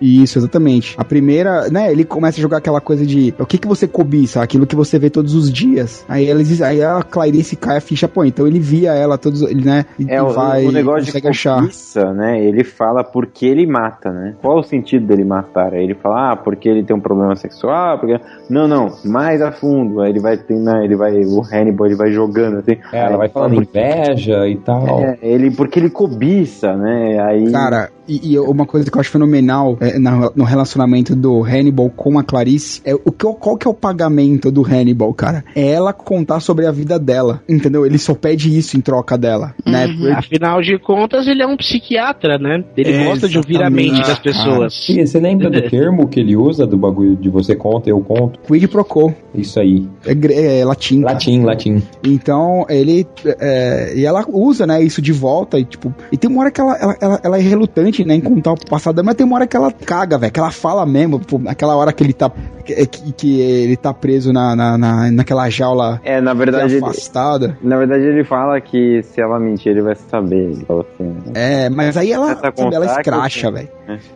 Isso, 0.00 0.38
exatamente. 0.38 0.94
A 0.98 1.04
primeira, 1.04 1.68
né, 1.70 1.90
ele 1.90 2.04
começa 2.04 2.38
a 2.38 2.42
jogar 2.42 2.58
aquela 2.58 2.80
coisa 2.80 3.04
de 3.06 3.34
o 3.38 3.46
que 3.46 3.56
que 3.56 3.66
você 3.66 3.88
cobiça, 3.88 4.42
aquilo 4.42 4.66
que 4.66 4.76
você 4.76 4.98
vê 4.98 5.08
todos 5.08 5.34
os 5.34 5.50
dias. 5.50 6.04
Aí 6.08 6.28
eles 6.28 6.48
diz- 6.48 6.60
aí 6.62 6.82
a 6.82 7.02
Clarice 7.02 7.56
cai 7.56 7.78
a 7.78 7.80
ficha, 7.80 8.06
pô, 8.06 8.24
então 8.24 8.46
ele 8.46 8.60
via 8.60 8.92
ela 8.92 9.16
todos, 9.16 9.40
ele, 9.42 9.64
né, 9.64 9.86
e, 9.98 10.04
É, 10.10 10.22
o, 10.22 10.28
vai 10.30 10.66
o 10.66 10.72
negócio 10.72 11.00
de 11.04 11.06
consegue 11.12 11.28
achar. 11.28 11.60
cobiça, 11.62 12.12
né? 12.12 12.44
Ele 12.44 12.62
fala 12.62 13.02
por 13.02 13.26
que 13.26 13.46
ele 13.46 13.66
mata, 13.66 14.10
né? 14.12 14.34
Qual 14.42 14.58
o 14.58 14.62
sentido 14.62 15.06
dele 15.06 15.24
matar? 15.24 15.72
Aí 15.72 15.82
ele 15.84 15.94
fala, 15.94 16.32
ah, 16.32 16.36
porque 16.36 16.68
ele 16.68 16.82
tem 16.84 16.94
um 16.94 17.00
problema 17.00 17.34
sexual, 17.36 17.98
porque... 17.98 18.20
Não, 18.50 18.68
não, 18.68 18.92
mais 19.04 19.40
a 19.40 19.50
fundo. 19.50 20.02
Aí 20.02 20.10
ele 20.10 20.20
vai, 20.20 20.36
tem, 20.36 20.58
né, 20.58 20.84
ele 20.84 20.94
vai, 20.96 21.24
o 21.24 21.40
Hannibal, 21.42 21.86
ele 21.86 21.96
vai 21.96 22.12
jogando, 22.12 22.58
assim. 22.58 22.76
É, 22.92 22.98
ela 23.06 23.16
vai 23.16 23.28
falando 23.30 23.54
inveja 23.54 24.46
e 24.46 24.56
tal. 24.56 25.00
É, 25.00 25.18
ele, 25.22 25.50
porque 25.50 25.78
ele 25.80 25.88
cobiça, 25.88 26.76
né? 26.76 27.13
Aí... 27.18 27.50
Cara, 27.50 27.90
e, 28.06 28.32
e 28.34 28.38
uma 28.38 28.66
coisa 28.66 28.90
que 28.90 28.96
eu 28.96 29.00
acho 29.00 29.10
fenomenal 29.10 29.76
é, 29.80 29.98
na- 29.98 30.30
no 30.34 30.44
relacionamento 30.44 31.14
do 31.16 31.42
Hannibal 31.42 31.88
com 31.90 32.18
a 32.18 32.24
Clarice 32.24 32.80
é 32.84 32.94
o 32.94 33.10
que, 33.10 33.24
qual 33.40 33.56
que 33.56 33.66
é 33.66 33.70
o 33.70 33.74
pagamento 33.74 34.50
do 34.50 34.62
Hannibal, 34.62 35.12
cara? 35.14 35.44
É 35.54 35.70
ela 35.72 35.92
contar 35.92 36.40
sobre 36.40 36.66
a 36.66 36.70
vida 36.70 36.98
dela, 36.98 37.42
entendeu? 37.48 37.86
Ele 37.86 37.98
só 37.98 38.14
pede 38.14 38.56
isso 38.56 38.76
em 38.76 38.80
troca 38.80 39.16
dela, 39.16 39.54
né? 39.66 39.86
Uhum. 39.86 40.12
Afinal 40.14 40.60
de 40.60 40.78
contas, 40.78 41.26
ele 41.26 41.42
é 41.42 41.46
um 41.46 41.56
psiquiatra, 41.56 42.38
né? 42.38 42.62
Ele 42.76 42.92
É, 42.92 43.04
gosta 43.04 43.28
de 43.28 43.38
ouvir 43.38 43.62
a 43.62 43.70
mente 43.70 43.98
das 43.98 44.18
cara. 44.18 44.20
pessoas. 44.22 44.88
E 44.88 45.06
você 45.06 45.18
lembra 45.18 45.48
do 45.50 45.62
termo 45.70 46.06
que 46.08 46.20
ele 46.20 46.36
usa 46.36 46.66
do 46.66 46.76
bagulho 46.76 47.16
de 47.16 47.28
você 47.30 47.54
conta, 47.56 47.88
eu 47.88 48.00
conto? 48.00 48.38
Quid 48.46 48.68
pro 48.68 48.84
quo. 48.84 49.14
Isso 49.34 49.58
aí. 49.58 49.88
É, 50.06 50.60
é 50.60 50.64
latim. 50.64 51.00
cara. 51.00 51.14
Latim, 51.14 51.42
latim. 51.42 51.82
Então, 52.04 52.66
ele. 52.68 53.06
é, 53.40 53.92
e 53.96 54.04
ela 54.04 54.24
usa, 54.28 54.66
né, 54.66 54.82
isso 54.82 55.00
de 55.02 55.12
volta. 55.12 55.58
E, 55.58 55.64
tipo, 55.64 55.92
e 56.12 56.16
tem 56.16 56.30
uma 56.30 56.40
hora 56.42 56.50
que 56.50 56.60
ela, 56.60 56.76
ela, 56.76 56.96
ela, 57.04 57.20
ela 57.22 57.38
é 57.38 57.40
relutante, 57.40 58.04
né, 58.04 58.14
em 58.14 58.20
contar 58.20 58.52
o 58.52 58.56
passado, 58.68 59.02
mas 59.04 59.14
tem 59.14 59.26
uma 59.26 59.36
hora 59.36 59.46
que 59.46 59.56
ela 59.56 59.70
caga, 59.70 60.18
velho. 60.18 60.32
Que 60.32 60.40
ela 60.40 60.50
fala 60.50 60.84
mesmo, 60.86 61.20
pô, 61.20 61.38
naquela 61.38 61.76
hora 61.76 61.92
que 61.92 62.02
ele 62.02 62.12
tá. 62.12 62.30
Que, 62.64 62.86
que- 62.86 63.12
que 63.12 63.40
ele 63.40 63.76
tá 63.76 63.92
preso 63.92 64.32
na, 64.32 64.56
na, 64.56 64.78
na- 64.78 65.10
naquela 65.10 65.48
jaula 65.50 66.00
É, 66.02 66.20
na 66.20 66.32
verdade, 66.32 66.74
ele, 66.76 66.84
afastada. 66.84 67.58
na 67.62 67.76
verdade 67.76 68.04
ele 68.04 68.24
fala 68.24 68.58
que 68.60 69.02
se 69.02 69.20
ela 69.20 69.38
mentir, 69.38 69.72
ele 69.72 69.82
vai 69.82 69.94
saber. 69.94 70.50
Ele 70.52 70.64
assim, 70.68 71.04
né? 71.04 71.22
É, 71.34 71.68
mas 71.70 71.96
aí 71.96 72.10
ela, 72.10 72.34
sabe, 72.36 72.74
ela 72.74 72.86
que- 72.86 72.92
escracha, 73.00 73.50
velho. 73.50 73.68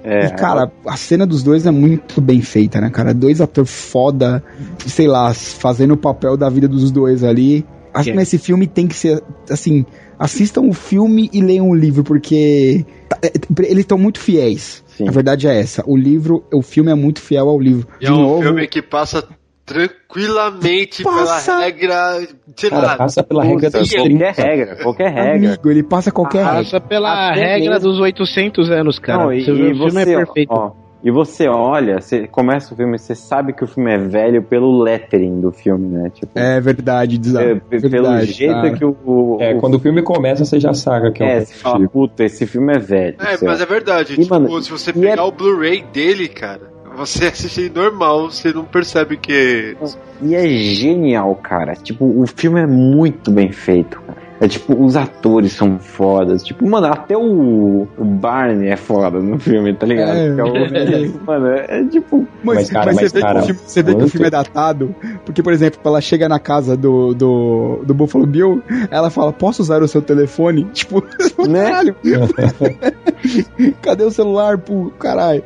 É, 0.03 0.27
e, 0.27 0.31
cara, 0.31 0.71
a 0.87 0.97
cena 0.97 1.27
dos 1.27 1.43
dois 1.43 1.67
é 1.67 1.71
muito 1.71 2.21
bem 2.23 2.41
feita, 2.41 2.81
né, 2.81 2.89
cara? 2.89 3.13
Dois 3.13 3.41
atores 3.41 3.71
foda, 3.71 4.43
sei 4.87 5.07
lá, 5.07 5.35
fazendo 5.35 5.93
o 5.93 5.97
papel 5.97 6.37
da 6.37 6.49
vida 6.49 6.67
dos 6.67 6.91
dois 6.91 7.23
ali. 7.23 7.67
Acho 7.93 8.13
Que 8.13 8.19
é. 8.19 8.23
esse 8.23 8.39
filme 8.39 8.67
tem 8.67 8.87
que 8.87 8.95
ser, 8.95 9.23
assim, 9.51 9.85
assistam 10.19 10.63
o 10.63 10.73
filme 10.73 11.31
e 11.33 11.41
leiam 11.41 11.69
o 11.71 11.75
livro, 11.75 12.03
porque 12.05 12.85
tá- 13.09 13.19
é, 13.23 13.33
eles 13.65 13.81
estão 13.81 13.97
muito 13.99 14.19
fiéis. 14.21 14.85
A 15.07 15.11
verdade 15.11 15.47
é 15.47 15.61
essa. 15.61 15.85
O 15.87 15.97
livro, 15.97 16.45
o 16.53 16.61
filme 16.61 16.91
é 16.91 16.95
muito 16.95 17.21
fiel 17.21 17.49
ao 17.49 17.61
livro. 17.61 17.87
E 18.01 18.07
é 18.07 18.11
um 18.13 18.41
filme 18.43 18.67
que 18.67 18.83
passa 18.83 19.23
tranquilamente 19.65 21.03
Passa. 21.03 21.53
pela 21.53 21.61
regra. 21.65 22.29
Sei 22.57 22.71
Cara, 22.71 22.87
lá, 22.87 22.97
passa 22.97 23.23
pela 23.23 23.45
regra 23.45 23.71
dos 23.71 23.93
ele- 23.93 24.03
30. 24.03 24.25
Qualquer 24.25 24.45
regra, 24.47 24.77
qualquer 24.83 25.13
regra. 25.13 25.49
Amigo, 25.49 25.71
ele 25.71 25.83
passa 25.83 26.11
qualquer 26.11 26.39
regra. 26.45 26.55
Passa 26.65 26.81
pela 26.81 27.31
Até 27.31 27.41
regra 27.59 27.75
mesmo- 27.75 27.91
dos 27.91 28.01
800 28.01 28.71
anos, 28.71 28.99
cara. 28.99 29.25
Não, 29.25 29.33
e, 29.33 29.39
e 29.39 29.43
o 29.43 29.45
filme 29.55 29.75
você, 29.75 30.01
é 30.01 30.17
perfeito. 30.17 30.51
ó, 30.53 30.73
e 31.03 31.11
você 31.11 31.47
olha, 31.49 32.01
você 32.01 32.27
começa 32.27 32.75
o 32.75 32.77
filme, 32.77 32.99
você 32.99 33.15
sabe 33.15 33.53
que 33.53 33.63
o 33.63 33.67
filme 33.67 33.93
é 33.93 33.99
velho 33.99 34.43
pelo 34.43 34.83
lettering 34.83 35.41
do 35.41 35.53
filme, 35.53 35.87
né? 35.89 36.11
Tipo, 36.11 36.37
É 36.39 36.61
verdade, 36.61 37.17
Dizão. 37.19 37.41
é, 37.41 37.55
p- 37.55 37.81
pelo 37.81 37.89
verdade, 37.89 38.33
jeito 38.33 38.53
cara. 38.55 38.73
que 38.75 38.85
o, 38.85 38.97
o- 39.07 39.37
É, 39.41 39.55
quando 39.55 39.75
o 39.75 39.79
filme 39.79 40.03
começa, 40.03 40.45
você 40.45 40.59
já 40.59 40.75
saca 40.75 41.11
que 41.13 41.23
é, 41.23 41.37
é, 41.37 41.41
um 41.41 41.45
você 41.45 41.55
fala, 41.55 41.89
puta, 41.89 42.25
esse 42.25 42.47
filme 42.47 42.75
é 42.75 42.79
velho. 42.79 43.17
É, 43.21 43.39
mas 43.45 43.61
é 43.61 43.67
verdade. 43.67 44.15
E, 44.15 44.23
tipo, 44.23 44.35
mano, 44.35 44.61
se 44.63 44.71
você 44.71 44.91
e 44.91 44.95
pegar 44.95 45.23
é- 45.23 45.27
o 45.27 45.31
Blu-ray 45.31 45.83
dele, 45.93 46.27
cara, 46.29 46.63
você 46.97 47.27
assiste 47.29 47.71
normal, 47.73 48.31
você 48.31 48.53
não 48.53 48.65
percebe 48.65 49.17
que. 49.17 49.77
E 50.21 50.35
é 50.35 50.49
genial, 50.49 51.35
cara. 51.37 51.75
Tipo, 51.75 52.05
o 52.05 52.27
filme 52.27 52.61
é 52.61 52.67
muito 52.67 53.31
bem 53.31 53.53
feito, 53.53 54.01
cara. 54.01 54.28
É 54.41 54.47
tipo, 54.49 54.75
os 54.85 54.95
atores 54.97 55.53
são 55.53 55.79
fodas. 55.79 56.43
Tipo, 56.45 56.69
mano, 56.69 56.87
até 56.87 57.17
o, 57.17 57.89
o 57.99 58.05
Barney 58.05 58.69
é 58.69 58.77
foda 58.77 59.19
no 59.19 59.39
filme, 59.39 59.75
tá 59.75 59.87
ligado? 59.87 60.17
É. 60.17 60.27
É 60.29 60.45
o- 60.45 61.25
mano, 61.27 61.47
é, 61.49 61.67
é 61.81 61.85
tipo. 61.85 62.27
Mas, 62.45 62.57
Mas, 62.57 62.71
cara, 62.71 62.87
mas 62.87 62.97
mas, 62.97 63.11
você 63.11 63.17
vê, 63.17 63.21
cara, 63.21 63.41
que, 63.43 63.45
o 63.51 63.55
filme, 63.55 63.61
você 63.67 63.83
vê 63.83 63.95
que 63.95 64.05
o 64.05 64.09
filme 64.09 64.27
é 64.27 64.31
datado, 64.31 64.95
porque, 65.25 65.43
por 65.43 65.53
exemplo, 65.53 65.81
ela 65.85 66.01
chega 66.01 66.29
na 66.29 66.39
casa 66.39 66.77
do, 66.77 67.15
do, 67.15 67.81
do 67.85 67.95
Buffalo 67.95 68.27
Bill, 68.27 68.63
ela 68.91 69.11
fala, 69.11 69.33
posso 69.33 69.61
usar 69.63 69.83
o 69.83 69.89
seu 69.89 70.01
telefone? 70.03 70.65
Tipo, 70.73 71.03
Né? 71.49 71.65
caralho, 71.65 71.97
cadê 73.83 74.05
o 74.05 74.11
celular, 74.11 74.59
pô, 74.59 74.91
caralho? 74.99 75.43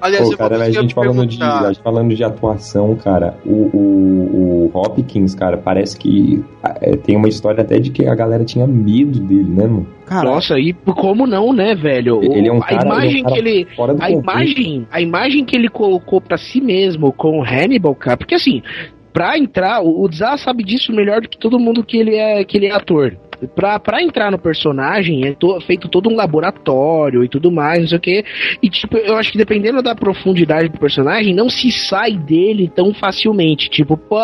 Aliás, 0.00 0.26
Pô, 0.26 0.32
eu 0.34 0.38
cara, 0.38 0.62
a 0.62 0.70
gente 0.70 0.94
falando 0.94 1.26
de, 1.26 1.38
perguntar- 1.38 1.64
a 1.66 1.72
gente 1.72 1.82
falando 1.82 2.14
de 2.14 2.24
atuação, 2.24 2.94
cara, 2.96 3.36
o, 3.44 3.50
o, 3.50 4.70
o 4.74 4.78
Hopkins, 4.78 5.34
cara, 5.34 5.56
parece 5.56 5.96
que 5.96 6.44
é, 6.80 6.96
tem 6.96 7.16
uma 7.16 7.28
história 7.28 7.62
até 7.62 7.78
de 7.78 7.90
que 7.90 8.06
a 8.06 8.14
galera 8.14 8.35
galera 8.36 8.44
tinha 8.44 8.66
medo 8.66 9.18
dele, 9.20 9.44
né, 9.48 9.66
mano? 9.66 9.86
Nossa, 10.10 10.58
e 10.58 10.72
como 10.72 11.26
não, 11.26 11.52
né, 11.52 11.74
velho? 11.74 12.20
Ele 12.22 12.48
é 12.48 12.52
um 12.52 12.58
a 12.58 12.66
cara- 12.66 12.86
imagem 12.86 13.08
ele 13.10 13.18
é 13.18 13.20
um 13.20 13.24
cara 13.24 13.34
que 13.42 13.48
ele. 13.48 13.64
fora 13.74 13.94
do 13.94 14.02
A 14.02 14.06
contexto. 14.06 14.22
imagem, 14.22 14.86
a 14.90 15.00
imagem 15.00 15.44
que 15.44 15.56
ele 15.56 15.68
colocou 15.68 16.20
pra 16.20 16.36
si 16.36 16.60
mesmo 16.60 17.12
com 17.12 17.40
o 17.40 17.42
Hannibal, 17.42 17.94
cara, 17.94 18.16
porque 18.16 18.34
assim, 18.34 18.62
pra 19.12 19.36
entrar, 19.38 19.82
o 19.82 20.06
Zah 20.12 20.36
sabe 20.36 20.62
disso 20.62 20.92
melhor 20.92 21.20
do 21.22 21.28
que 21.28 21.38
todo 21.38 21.58
mundo 21.58 21.82
que 21.82 21.96
ele 21.96 22.14
é, 22.14 22.44
que 22.44 22.56
ele 22.56 22.66
é 22.66 22.72
ator. 22.72 23.16
Pra, 23.54 23.78
pra 23.78 24.02
entrar 24.02 24.30
no 24.30 24.38
personagem 24.38 25.26
é 25.26 25.34
to- 25.34 25.60
feito 25.60 25.90
todo 25.90 26.08
um 26.08 26.16
laboratório 26.16 27.22
e 27.22 27.28
tudo 27.28 27.52
mais, 27.52 27.80
não 27.80 27.88
sei 27.88 27.98
o 27.98 28.00
que. 28.00 28.24
E 28.62 28.70
tipo, 28.70 28.96
eu 28.96 29.14
acho 29.16 29.30
que 29.30 29.36
dependendo 29.36 29.82
da 29.82 29.94
profundidade 29.94 30.70
do 30.70 30.78
personagem, 30.78 31.34
não 31.34 31.50
se 31.50 31.70
sai 31.70 32.12
dele 32.16 32.72
tão 32.74 32.94
facilmente. 32.94 33.68
Tipo, 33.68 33.94
pô, 33.94 34.16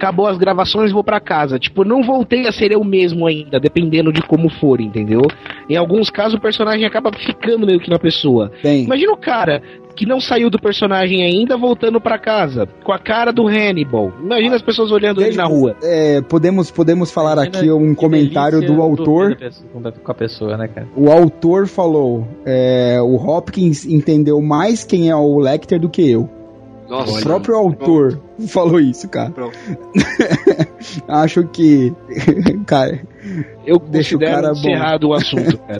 acabou 0.00 0.26
as 0.26 0.38
gravações, 0.38 0.90
vou 0.90 1.04
pra 1.04 1.20
casa. 1.20 1.58
Tipo, 1.58 1.84
não 1.84 2.02
voltei 2.02 2.48
a 2.48 2.52
ser 2.52 2.72
eu 2.72 2.82
mesmo 2.82 3.26
ainda, 3.26 3.60
dependendo 3.60 4.10
de 4.10 4.22
como 4.22 4.48
for, 4.48 4.80
entendeu? 4.80 5.20
Em 5.68 5.76
alguns 5.76 6.08
casos 6.08 6.38
o 6.38 6.40
personagem 6.40 6.86
acaba 6.86 7.12
ficando 7.12 7.66
meio 7.66 7.78
que 7.78 7.90
na 7.90 7.98
pessoa. 7.98 8.50
Tem. 8.62 8.84
Imagina 8.84 9.12
o 9.12 9.16
cara 9.16 9.62
que 9.94 10.06
não 10.06 10.18
saiu 10.18 10.48
do 10.48 10.58
personagem 10.58 11.22
ainda 11.22 11.58
voltando 11.58 12.00
pra 12.00 12.18
casa, 12.18 12.66
com 12.82 12.92
a 12.92 12.98
cara 12.98 13.30
do 13.30 13.46
Hannibal. 13.46 14.10
Imagina 14.22 14.56
as 14.56 14.62
pessoas 14.62 14.90
olhando 14.90 15.20
ele 15.20 15.36
na 15.36 15.44
rua. 15.44 15.76
É, 15.82 16.22
podemos, 16.22 16.70
podemos 16.70 17.10
falar 17.10 17.38
aqui 17.38 17.70
um 17.70 17.94
comentário 17.94 18.62
do 18.62 18.80
autor. 18.80 19.36
Com 20.02 20.10
a 20.10 20.14
pessoa, 20.14 20.56
né, 20.56 20.68
cara? 20.68 20.88
O 20.96 21.10
autor 21.10 21.66
falou: 21.66 22.26
é, 22.46 22.98
o 23.02 23.16
Hopkins 23.16 23.84
entendeu 23.84 24.40
mais 24.40 24.84
quem 24.84 25.10
é 25.10 25.16
o 25.16 25.38
Lecter 25.38 25.78
do 25.78 25.90
que 25.90 26.10
eu. 26.10 26.39
Nossa. 26.90 27.20
o 27.20 27.22
próprio 27.22 27.54
autor 27.54 28.20
falou 28.48 28.80
isso, 28.80 29.08
cara. 29.08 29.32
Acho 31.06 31.46
que. 31.46 31.94
cara. 32.66 33.00
Eu 33.64 33.78
deixa 33.78 34.16
o 34.16 34.18
cara 34.18 34.52
bom. 34.52 34.58
encerrado 34.58 35.08
o 35.08 35.14
assunto, 35.14 35.56
cara. 35.68 35.78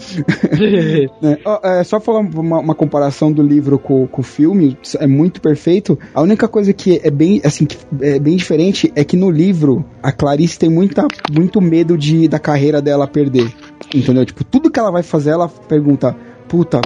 É, 1.22 1.38
ó, 1.44 1.60
é, 1.64 1.82
só 1.82 1.98
falar 1.98 2.20
uma, 2.20 2.60
uma 2.60 2.74
comparação 2.76 3.32
do 3.32 3.42
livro 3.42 3.76
com, 3.76 4.06
com 4.06 4.20
o 4.20 4.24
filme, 4.24 4.78
é 5.00 5.06
muito 5.08 5.40
perfeito. 5.40 5.98
A 6.14 6.22
única 6.22 6.46
coisa 6.46 6.72
que 6.72 7.00
é 7.02 7.10
bem, 7.10 7.40
assim, 7.44 7.66
que 7.66 7.76
é 8.00 8.20
bem 8.20 8.36
diferente 8.36 8.92
é 8.94 9.02
que 9.02 9.16
no 9.16 9.32
livro 9.32 9.84
a 10.00 10.12
Clarice 10.12 10.60
tem 10.60 10.70
muita, 10.70 11.08
muito 11.34 11.60
medo 11.60 11.98
de 11.98 12.28
da 12.28 12.38
carreira 12.38 12.80
dela 12.80 13.08
perder. 13.08 13.52
Entendeu? 13.92 14.24
Tipo, 14.24 14.44
tudo 14.44 14.70
que 14.70 14.78
ela 14.78 14.92
vai 14.92 15.02
fazer, 15.02 15.30
ela 15.30 15.48
pergunta: 15.48 16.14
puta, 16.46 16.80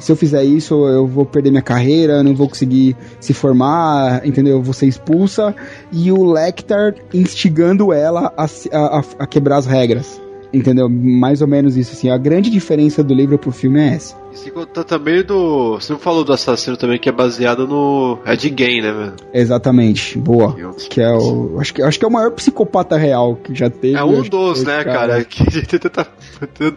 se 0.00 0.10
eu 0.10 0.16
fizer 0.16 0.44
isso, 0.44 0.86
eu 0.86 1.06
vou 1.06 1.24
perder 1.24 1.50
minha 1.50 1.62
carreira, 1.62 2.22
não 2.22 2.34
vou 2.34 2.48
conseguir 2.48 2.96
se 3.20 3.32
formar, 3.32 4.26
entendeu? 4.26 4.56
Eu 4.56 4.62
vou 4.62 4.74
ser 4.74 4.86
expulsa. 4.86 5.54
E 5.92 6.10
o 6.12 6.24
Lecter 6.24 6.94
instigando 7.12 7.92
ela 7.92 8.32
a- 8.36 8.46
a- 8.72 9.04
a 9.20 9.26
quebrar 9.26 9.56
as 9.58 9.66
regras. 9.66 10.20
Entendeu? 10.52 10.88
Mais 10.88 11.42
ou 11.42 11.48
menos 11.48 11.76
isso, 11.76 11.92
assim. 11.92 12.08
A 12.10 12.16
grande 12.16 12.50
diferença 12.50 13.02
do 13.02 13.12
livro 13.14 13.38
pro 13.38 13.50
filme 13.50 13.80
é 13.80 13.94
essa. 13.94 14.16
E 14.32 14.36
se 14.36 14.50
contar 14.50 14.84
também 14.84 15.22
do. 15.22 15.74
Você 15.74 15.92
não 15.92 15.98
falou 15.98 16.24
do 16.24 16.32
assassino 16.32 16.76
também, 16.76 16.98
que 16.98 17.08
é 17.08 17.12
baseado 17.12 17.66
no 17.66 18.18
Ed 18.26 18.54
Gein, 18.56 18.80
né, 18.82 18.92
velho? 18.92 19.14
Exatamente, 19.32 20.18
boa. 20.18 20.54
Que 20.88 21.00
é 21.00 21.10
o. 21.12 21.58
Acho 21.60 21.74
que, 21.74 21.82
acho 21.82 21.98
que 21.98 22.04
é 22.04 22.08
o 22.08 22.10
maior 22.12 22.30
psicopata 22.32 22.96
real 22.96 23.36
que 23.36 23.54
já 23.54 23.68
teve. 23.70 23.96
É 23.96 24.04
um 24.04 24.22
dos, 24.22 24.62
né, 24.64 24.84
cara? 24.84 25.24
Que 25.26 25.66
tenta. 25.66 26.06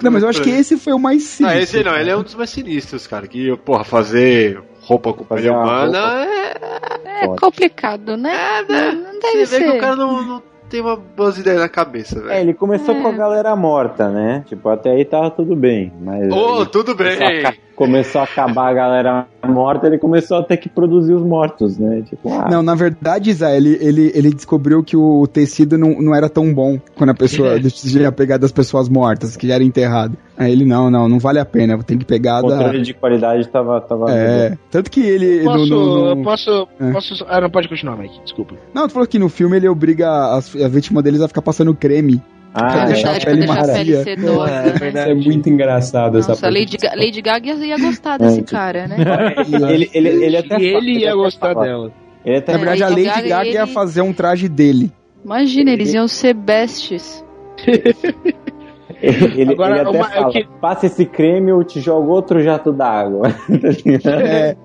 Não, 0.01 0.11
mas 0.11 0.23
eu 0.23 0.29
acho 0.29 0.41
que 0.41 0.49
esse 0.49 0.77
foi 0.77 0.93
o 0.93 0.99
mais 0.99 1.17
Não, 1.39 1.49
sinistro. 1.49 1.59
esse 1.77 1.83
não, 1.83 1.95
ele 1.97 2.09
é 2.09 2.17
um 2.17 2.23
dos 2.23 2.35
mais 2.35 2.49
sinistros, 2.49 3.05
cara. 3.07 3.27
Que, 3.27 3.55
porra, 3.57 3.83
fazer 3.83 4.61
roupa 4.81 5.13
com 5.13 5.23
pele 5.23 5.49
humana 5.49 6.25
é. 6.25 7.25
É 7.25 7.27
complicado, 7.39 8.15
né? 8.17 8.63
não, 8.67 8.93
não 8.93 9.19
deve 9.19 9.45
Você 9.45 9.59
vê 9.59 9.65
ser. 9.65 9.71
que 9.71 9.77
o 9.77 9.79
cara 9.79 9.95
não, 9.95 10.23
não 10.23 10.43
tem 10.69 10.81
uma 10.81 10.95
boas 10.95 11.37
ideias 11.37 11.59
na 11.59 11.67
cabeça, 11.67 12.15
velho. 12.19 12.31
É, 12.31 12.41
ele 12.41 12.53
começou 12.53 12.95
com 13.01 13.07
a 13.07 13.11
galera 13.11 13.55
morta, 13.55 14.09
né? 14.09 14.43
Tipo, 14.47 14.69
até 14.69 14.91
aí 14.91 15.03
tava 15.03 15.31
tudo 15.31 15.55
bem. 15.55 15.91
Mas 15.99 16.31
Ô, 16.31 16.59
aí 16.61 16.65
tudo 16.67 16.95
bem. 16.95 17.17
Começou 17.79 18.19
a, 18.19 18.25
acabar 18.25 18.67
a 18.69 18.73
galera 18.73 19.25
morta, 19.47 19.87
ele 19.87 19.97
começou 19.97 20.37
a 20.39 20.43
ter 20.43 20.57
que 20.57 20.67
produzir 20.67 21.13
os 21.13 21.23
mortos, 21.23 21.77
né? 21.77 22.01
Tipo, 22.01 22.29
ah, 22.33 22.49
Não, 22.51 22.61
na 22.61 22.75
verdade, 22.75 23.31
Zé, 23.31 23.55
ele, 23.55 23.77
ele, 23.79 24.11
ele 24.13 24.31
descobriu 24.31 24.83
que 24.83 24.97
o 24.97 25.25
tecido 25.25 25.77
não, 25.77 26.01
não 26.01 26.13
era 26.13 26.27
tão 26.27 26.53
bom 26.53 26.77
quando 26.97 27.11
a 27.11 27.13
pessoa 27.13 27.57
ia 27.57 28.11
pegar 28.11 28.35
das 28.35 28.51
pessoas 28.51 28.89
mortas, 28.89 29.37
que 29.37 29.47
já 29.47 29.55
era 29.55 29.63
enterrado. 29.63 30.17
Aí 30.37 30.51
ele, 30.51 30.65
não, 30.65 30.91
não, 30.91 31.07
não 31.07 31.19
vale 31.19 31.39
a 31.39 31.45
pena, 31.45 31.81
tem 31.81 31.97
que 31.97 32.03
pegar 32.03 32.43
o 32.43 32.49
da. 32.49 32.57
controle 32.57 32.81
de 32.81 32.93
qualidade 32.93 33.47
tava. 33.47 33.79
tava 33.79 34.11
É, 34.11 34.57
tanto 34.69 34.91
que 34.91 34.99
ele. 34.99 35.45
Posso, 35.45 35.65
no- 35.65 35.85
no- 35.85 35.95
no- 36.15 36.19
eu 36.19 36.23
posso, 36.23 36.67
É. 36.81 36.91
posso. 36.91 37.25
Ah, 37.29 37.39
não 37.39 37.49
pode 37.49 37.69
continuar, 37.69 37.95
Mike. 37.95 38.19
Desculpa. 38.25 38.55
Não, 38.73 38.89
tu 38.89 38.93
falou 38.93 39.07
que 39.07 39.17
no 39.17 39.29
filme 39.29 39.55
ele 39.55 39.69
obriga 39.69 40.35
as- 40.35 40.53
a 40.53 40.67
vítima 40.67 41.01
deles 41.01 41.21
a 41.21 41.29
ficar 41.29 41.41
passando 41.41 41.73
creme. 41.73 42.21
Ah, 42.53 42.83
é 42.83 42.85
deixar 42.87 43.11
verdade, 43.11 43.23
a 43.23 43.25
pele 43.31 43.45
pra 43.45 43.55
deixar 43.55 43.71
a 43.71 43.75
pele 43.77 44.03
sedosa, 44.03 44.51
né? 44.61 44.89
Isso 44.89 44.97
é 44.97 45.13
muito 45.13 45.49
engraçado 45.49 46.17
essa 46.17 46.29
Nossa, 46.29 46.49
Lady, 46.49 46.77
Ga- 46.77 46.93
Lady 46.95 47.21
Gaga 47.21 47.53
ia 47.53 47.77
gostar 47.77 48.17
desse 48.17 48.41
cara, 48.41 48.87
né? 48.87 48.97
ele, 49.71 49.89
ele, 49.93 50.09
ele 50.25 50.37
até 50.37 50.59
E 50.59 50.65
ele 50.65 50.91
ia 50.99 51.09
até 51.09 51.15
gostar 51.17 51.53
fala. 51.53 51.65
dela. 51.65 51.91
Ele 52.25 52.37
até 52.37 52.51
Na 52.53 52.57
verdade, 52.57 52.83
a 52.83 52.89
Lady 52.89 53.03
Gaga, 53.03 53.27
Gaga 53.29 53.49
ia 53.49 53.61
ele- 53.63 53.71
fazer 53.71 54.01
um 54.01 54.11
traje 54.11 54.49
dele. 54.49 54.91
Imagina, 55.23 55.71
eles 55.71 55.93
iam 55.93 56.07
ser 56.07 56.33
bestes. 56.33 57.23
Ele, 59.01 59.53
Agora, 59.53 59.79
ele 59.79 59.87
até 59.89 59.97
uma- 59.97 60.09
fala, 60.09 60.27
eu 60.27 60.29
que- 60.31 60.47
passa 60.59 60.85
esse 60.87 61.05
creme 61.05 61.51
eu 61.51 61.63
te 61.63 61.79
jogo 61.79 62.11
outro 62.11 62.41
jato 62.41 62.73
d'água. 62.73 63.27
É, 64.05 64.55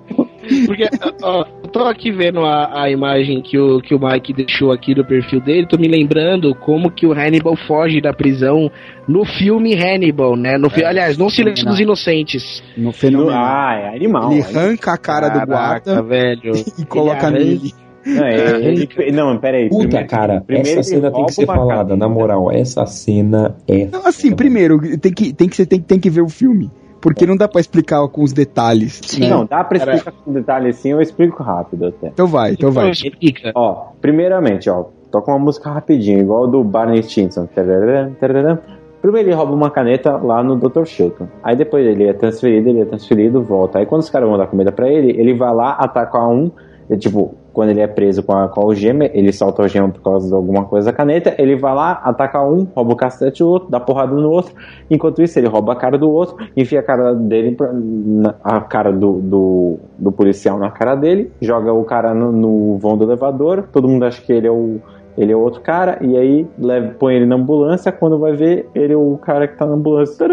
Porque, 0.66 0.88
ó, 1.22 1.44
tô 1.74 1.80
aqui 1.88 2.12
vendo 2.12 2.40
a, 2.44 2.84
a 2.84 2.90
imagem 2.90 3.42
que 3.42 3.58
o, 3.58 3.80
que 3.80 3.94
o 3.94 3.98
Mike 3.98 4.32
deixou 4.32 4.70
aqui 4.70 4.94
do 4.94 5.04
perfil 5.04 5.40
dele, 5.40 5.66
tô 5.66 5.76
me 5.76 5.88
lembrando 5.88 6.54
como 6.54 6.88
que 6.90 7.04
o 7.04 7.12
Hannibal 7.12 7.56
foge 7.66 8.00
da 8.00 8.12
prisão 8.12 8.70
no 9.08 9.24
filme 9.24 9.74
Hannibal, 9.74 10.36
né? 10.36 10.56
No, 10.56 10.70
fi- 10.70 10.84
aliás, 10.84 11.18
no 11.18 11.28
Silêncio 11.28 11.66
dos 11.66 11.80
Inocentes. 11.80 12.62
no 12.76 12.92
fenômeno. 12.92 13.32
ah, 13.36 13.74
é 13.74 13.96
animal. 13.96 14.30
ele 14.32 14.40
é 14.40 14.44
arranca 14.44 14.92
a 14.92 14.96
cara 14.96 15.28
do 15.28 15.40
Caraca, 15.40 15.46
guarda 15.94 16.02
velho. 16.06 16.52
e 16.78 16.84
coloca 16.86 17.26
Ele 17.28 17.38
nele. 17.44 17.72
Não, 18.06 18.24
é, 18.26 18.60
ele, 18.66 19.12
não, 19.12 19.38
peraí. 19.38 19.68
Puta, 19.68 19.82
primeiro- 19.88 20.08
cara, 20.08 20.40
primeiro 20.42 20.78
essa 20.78 20.82
cena 20.90 21.10
tem 21.10 21.24
que 21.26 21.32
ser 21.32 21.46
falada, 21.46 21.96
na 21.96 22.06
moral. 22.08 22.52
Essa 22.52 22.84
cena 22.86 23.56
é. 23.66 23.86
Não, 23.86 24.06
assim, 24.06 24.32
primeiro, 24.36 24.78
tem 24.98 25.12
que, 25.12 25.32
tem 25.32 25.48
que, 25.48 25.56
você 25.56 25.64
tem, 25.66 25.80
tem 25.80 25.98
que 25.98 26.10
ver 26.10 26.20
o 26.22 26.28
filme. 26.28 26.70
Porque 27.04 27.26
não 27.26 27.36
dá 27.36 27.46
pra 27.46 27.60
explicar 27.60 28.08
com 28.08 28.22
os 28.22 28.32
detalhes. 28.32 29.02
né? 29.20 29.28
Não, 29.28 29.44
dá 29.44 29.62
pra 29.62 29.76
explicar 29.76 30.12
com 30.24 30.32
detalhe 30.32 30.70
assim, 30.70 30.92
eu 30.92 31.02
explico 31.02 31.42
rápido 31.42 31.88
até. 31.88 32.08
Então 32.08 32.26
vai, 32.26 32.52
então 32.52 32.72
vai. 32.72 32.90
Explica. 32.90 33.52
Ó, 33.54 33.88
primeiramente, 34.00 34.70
ó, 34.70 34.86
toca 35.12 35.30
uma 35.30 35.38
música 35.38 35.70
rapidinho, 35.70 36.18
igual 36.18 36.46
do 36.48 36.64
Barney 36.64 37.02
Stinson. 37.02 37.46
Primeiro 37.46 39.28
ele 39.28 39.34
rouba 39.34 39.52
uma 39.52 39.70
caneta 39.70 40.16
lá 40.16 40.42
no 40.42 40.56
Dr. 40.56 40.86
Chilton. 40.86 41.28
Aí 41.42 41.54
depois 41.54 41.86
ele 41.86 42.04
é 42.04 42.14
transferido, 42.14 42.70
ele 42.70 42.80
é 42.80 42.84
transferido, 42.86 43.42
volta. 43.42 43.78
Aí 43.78 43.84
quando 43.84 44.00
os 44.00 44.08
caras 44.08 44.26
vão 44.26 44.38
dar 44.38 44.46
comida 44.46 44.72
pra 44.72 44.88
ele, 44.88 45.10
ele 45.10 45.34
vai 45.34 45.54
lá, 45.54 45.72
ataca 45.72 46.26
um. 46.26 46.50
e, 46.88 46.96
tipo, 46.96 47.34
quando 47.54 47.70
ele 47.70 47.80
é 47.80 47.86
preso 47.86 48.22
com 48.22 48.32
a, 48.36 48.48
com 48.48 48.60
a 48.60 48.64
algema, 48.64 49.04
ele 49.06 49.32
solta 49.32 49.62
a 49.62 49.64
algema 49.64 49.88
por 49.88 50.02
causa 50.02 50.28
de 50.28 50.34
alguma 50.34 50.64
coisa 50.66 50.90
da 50.90 50.92
caneta. 50.96 51.34
Ele 51.38 51.56
vai 51.56 51.74
lá, 51.74 51.92
ataca 52.04 52.42
um, 52.44 52.66
rouba 52.74 52.92
o 52.92 52.96
cacete 52.96 53.42
do 53.42 53.48
outro, 53.48 53.70
dá 53.70 53.80
porrada 53.80 54.12
no 54.14 54.28
outro. 54.28 54.52
Enquanto 54.90 55.22
isso, 55.22 55.38
ele 55.38 55.46
rouba 55.48 55.72
a 55.72 55.76
cara 55.76 55.96
do 55.96 56.10
outro, 56.10 56.36
enfia 56.56 56.80
a 56.80 56.82
cara 56.82 57.14
dele, 57.14 57.54
pra- 57.54 57.72
na- 57.72 58.34
a 58.42 58.60
cara 58.60 58.92
do, 58.92 59.20
do, 59.20 59.78
do 59.98 60.12
policial 60.12 60.58
na 60.58 60.70
cara 60.70 60.94
dele, 60.96 61.30
joga 61.40 61.72
o 61.72 61.84
cara 61.84 62.12
no, 62.12 62.32
no 62.32 62.76
vão 62.78 62.96
do 62.98 63.04
elevador. 63.04 63.68
Todo 63.72 63.88
mundo 63.88 64.04
acha 64.04 64.20
que 64.20 64.32
ele 64.32 64.46
é 64.48 64.50
o. 64.50 64.80
Ele 65.16 65.30
é 65.32 65.36
outro 65.36 65.60
cara, 65.60 65.98
e 66.02 66.16
aí 66.16 66.46
leva, 66.58 66.88
põe 66.98 67.14
ele 67.14 67.26
na 67.26 67.36
ambulância. 67.36 67.92
Quando 67.92 68.18
vai 68.18 68.32
ver, 68.34 68.68
ele 68.74 68.92
é 68.92 68.96
o 68.96 69.16
cara 69.16 69.46
que 69.46 69.56
tá 69.56 69.64
na 69.64 69.74
ambulância. 69.74 70.26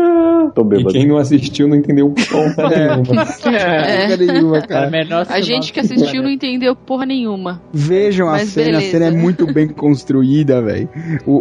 Tô 0.56 0.62
E 0.62 0.66
bêbado. 0.66 0.90
quem 0.90 1.08
não 1.08 1.18
assistiu 1.18 1.68
não 1.68 1.76
entendeu 1.76 2.12
porra 2.32 2.70
nenhuma. 2.76 3.26
É. 3.58 4.18
Nenhuma, 4.18 4.62
cara. 4.62 4.90
menor 4.90 5.26
A 5.30 5.40
gente 5.42 5.72
que 5.72 5.80
assistiu 5.80 6.24
não 6.24 6.30
entendeu 6.30 6.76
porra 6.76 7.06
nenhuma. 7.06 7.62
Vejam 7.72 8.28
a 8.28 8.32
Mas 8.34 8.50
cena, 8.50 8.70
a 8.70 8.72
beleza. 8.80 8.92
cena 8.92 9.06
é 9.06 9.12
muito 9.16 9.46
bem 9.54 9.68
construída, 9.68 10.62
velho. 10.62 10.90
O, 11.28 11.32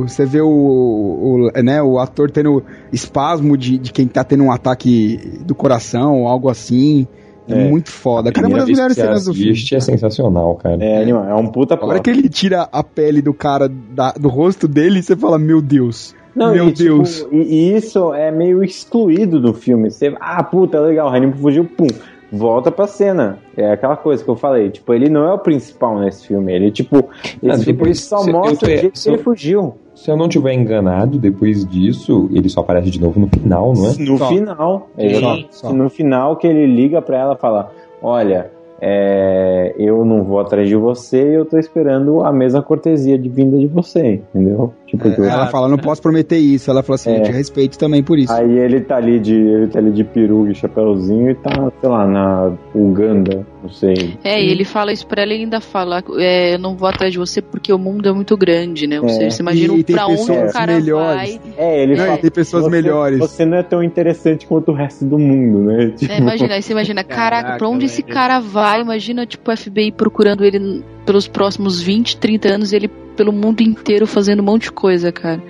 o- 0.00 0.08
você 0.08 0.26
vê 0.26 0.40
o, 0.40 0.48
o, 0.48 1.50
né, 1.62 1.80
o 1.82 1.98
ator 1.98 2.30
tendo 2.30 2.62
espasmo 2.92 3.56
de, 3.56 3.78
de 3.78 3.92
quem 3.92 4.06
tá 4.08 4.24
tendo 4.24 4.44
um 4.44 4.50
ataque 4.52 5.18
do 5.46 5.54
coração, 5.54 6.26
algo 6.26 6.48
assim. 6.48 7.06
É, 7.48 7.66
É. 7.66 7.68
muito 7.68 7.90
foda. 7.90 8.32
Cara, 8.32 8.46
é 8.46 8.48
uma 8.48 8.58
das 8.58 8.68
melhores 8.68 8.96
cenas 8.96 9.24
do 9.26 9.34
filme. 9.34 9.52
é 9.72 9.80
sensacional, 9.80 10.54
cara. 10.56 10.82
É, 10.82 11.02
animal, 11.02 11.28
é 11.28 11.34
um 11.34 11.46
puta 11.46 11.74
A 11.74 11.84
hora 11.86 12.00
que 12.00 12.08
ele 12.10 12.28
tira 12.28 12.68
a 12.72 12.82
pele 12.82 13.20
do 13.20 13.34
cara 13.34 13.68
da- 13.68 14.12
do 14.12 14.28
rosto 14.28 14.66
dele, 14.66 15.02
você 15.02 15.14
fala, 15.14 15.38
meu 15.38 15.60
Deus. 15.60 16.14
Não, 16.34 16.52
meu 16.52 16.68
e, 16.68 16.72
tipo, 16.72 16.94
Deus. 16.96 17.26
e, 17.30 17.36
e 17.36 17.76
isso 17.76 18.12
é 18.12 18.30
meio 18.32 18.64
excluído 18.64 19.40
do 19.40 19.52
filme. 19.54 19.90
Você, 19.90 20.16
ah, 20.20 20.42
puta, 20.42 20.80
legal, 20.80 21.08
o 21.08 21.10
Hannibal 21.14 21.38
fugiu, 21.38 21.64
pum, 21.64 21.86
volta 22.36 22.70
pra 22.70 22.86
cena. 22.86 23.38
É 23.56 23.70
aquela 23.72 23.96
coisa 23.96 24.22
que 24.22 24.28
eu 24.30 24.36
falei, 24.36 24.70
tipo, 24.70 24.92
ele 24.92 25.08
não 25.08 25.24
é 25.28 25.32
o 25.32 25.38
principal 25.38 25.98
nesse 25.98 26.26
filme. 26.26 26.52
Ele, 26.52 26.70
tipo, 26.70 26.96
esse 27.42 27.48
Ah, 27.50 27.54
filme 27.58 27.64
depois, 27.64 28.00
só 28.04 28.18
se- 28.18 28.28
eu 28.30 28.32
mostra 28.34 28.58
tô- 28.58 28.66
o 28.66 28.78
jeito 28.78 29.00
que 29.02 29.08
eu- 29.08 29.14
ele 29.14 29.22
fugiu. 29.22 29.74
Se 29.94 30.10
eu 30.10 30.16
não 30.16 30.28
tiver 30.28 30.52
enganado, 30.52 31.18
depois 31.18 31.64
disso, 31.64 32.28
ele 32.32 32.48
só 32.48 32.60
aparece 32.60 32.90
de 32.90 33.00
novo 33.00 33.20
no 33.20 33.28
final, 33.28 33.72
não 33.74 33.86
é? 33.90 33.94
No 33.98 34.18
Só. 34.18 34.28
final. 34.28 34.88
Sim, 34.98 35.06
exato. 35.06 35.46
só. 35.50 35.72
No 35.72 35.88
final 35.88 36.36
que 36.36 36.46
ele 36.46 36.66
liga 36.66 37.00
pra 37.00 37.16
ela 37.18 37.34
e 37.34 37.38
fala, 37.40 37.70
olha, 38.02 38.50
é, 38.80 39.74
eu 39.78 40.04
não 40.04 40.24
vou 40.24 40.40
atrás 40.40 40.68
de 40.68 40.74
você 40.76 41.36
eu 41.36 41.44
tô 41.44 41.56
esperando 41.58 42.22
a 42.22 42.32
mesma 42.32 42.60
cortesia 42.60 43.16
de 43.18 43.28
vinda 43.28 43.56
de 43.56 43.66
você, 43.66 44.20
entendeu? 44.34 44.72
Tipo, 44.96 45.14
que- 45.14 45.20
Ela 45.22 45.46
fala, 45.48 45.68
não 45.68 45.78
posso 45.78 46.00
prometer 46.02 46.36
isso. 46.38 46.70
Ela 46.70 46.82
fala 46.82 46.94
assim, 46.96 47.10
É. 47.10 47.18
eu 47.18 47.22
te 47.24 47.32
respeito 47.32 47.78
também 47.78 48.02
por 48.02 48.18
isso. 48.18 48.32
Aí 48.32 48.58
ele 48.58 48.80
tá 48.80 48.96
ali 48.96 49.18
de. 49.20 49.34
Ele 49.34 49.66
tá 49.68 49.78
ali 49.78 49.90
de 49.92 50.04
peruca 50.04 50.50
e 50.50 50.54
chapéuzinho 50.54 51.30
e 51.30 51.34
tá, 51.34 51.50
sei 51.80 51.88
lá, 51.88 52.06
na 52.06 52.52
Uganda, 52.74 53.46
não 53.62 53.70
sei. 53.70 54.16
É, 54.22 54.42
e 54.42 54.50
ele 54.50 54.64
fala 54.64 54.92
isso 54.92 55.06
pra 55.06 55.22
ela 55.22 55.32
e 55.32 55.40
ainda 55.40 55.60
fala: 55.60 56.02
é, 56.18 56.54
eu 56.54 56.58
não 56.58 56.76
vou 56.76 56.88
atrás 56.88 57.12
de 57.12 57.18
você 57.18 57.40
porque 57.40 57.72
o 57.72 57.78
mundo 57.78 58.08
é 58.08 58.12
muito 58.12 58.36
grande, 58.36 58.86
né? 58.86 59.00
Ou 59.00 59.06
É. 59.06 59.10
seja, 59.10 59.30
você 59.30 59.42
imagina 59.42 59.74
E 59.74 59.84
tem 59.84 59.96
pra 59.96 60.06
onde 60.06 60.30
o 60.32 60.52
cara 60.52 60.72
melhores. 60.74 61.16
vai. 61.16 61.40
É, 61.56 61.82
ele 61.82 61.96
Não, 61.96 62.04
fala. 62.04 62.18
e 62.18 62.20
tem 62.22 62.30
pessoas 62.30 62.64
você, 62.64 62.70
melhores. 62.70 63.18
Você 63.18 63.44
não 63.44 63.56
é 63.58 63.62
tão 63.62 63.82
interessante 63.82 64.46
quanto 64.46 64.70
o 64.70 64.74
resto 64.74 65.04
do 65.04 65.18
mundo, 65.18 65.60
né? 65.60 65.92
Tipo, 65.96 66.12
É, 66.12 66.18
imagina, 66.18 66.54
aí 66.54 66.62
você 66.62 66.72
imagina, 66.72 67.02
caraca, 67.04 67.24
Caraca, 67.34 67.58
pra 67.58 67.68
onde 67.68 67.86
esse 67.86 68.02
cara 68.02 68.38
vai? 68.40 68.80
Imagina, 68.80 69.26
tipo, 69.26 69.50
o 69.50 69.56
FBI 69.56 69.92
procurando 69.92 70.44
ele 70.44 70.82
pelos 71.06 71.26
próximos 71.28 71.80
20, 71.80 72.16
30 72.16 72.48
anos 72.48 72.72
e 72.72 72.76
ele 72.76 72.90
pelo 73.14 73.32
mundo 73.32 73.60
inteiro 73.62 74.06
fazendo 74.06 74.40
um 74.40 74.44
monte 74.44 74.64
de 74.64 74.72
coisa, 74.72 75.10
cara. 75.12 75.42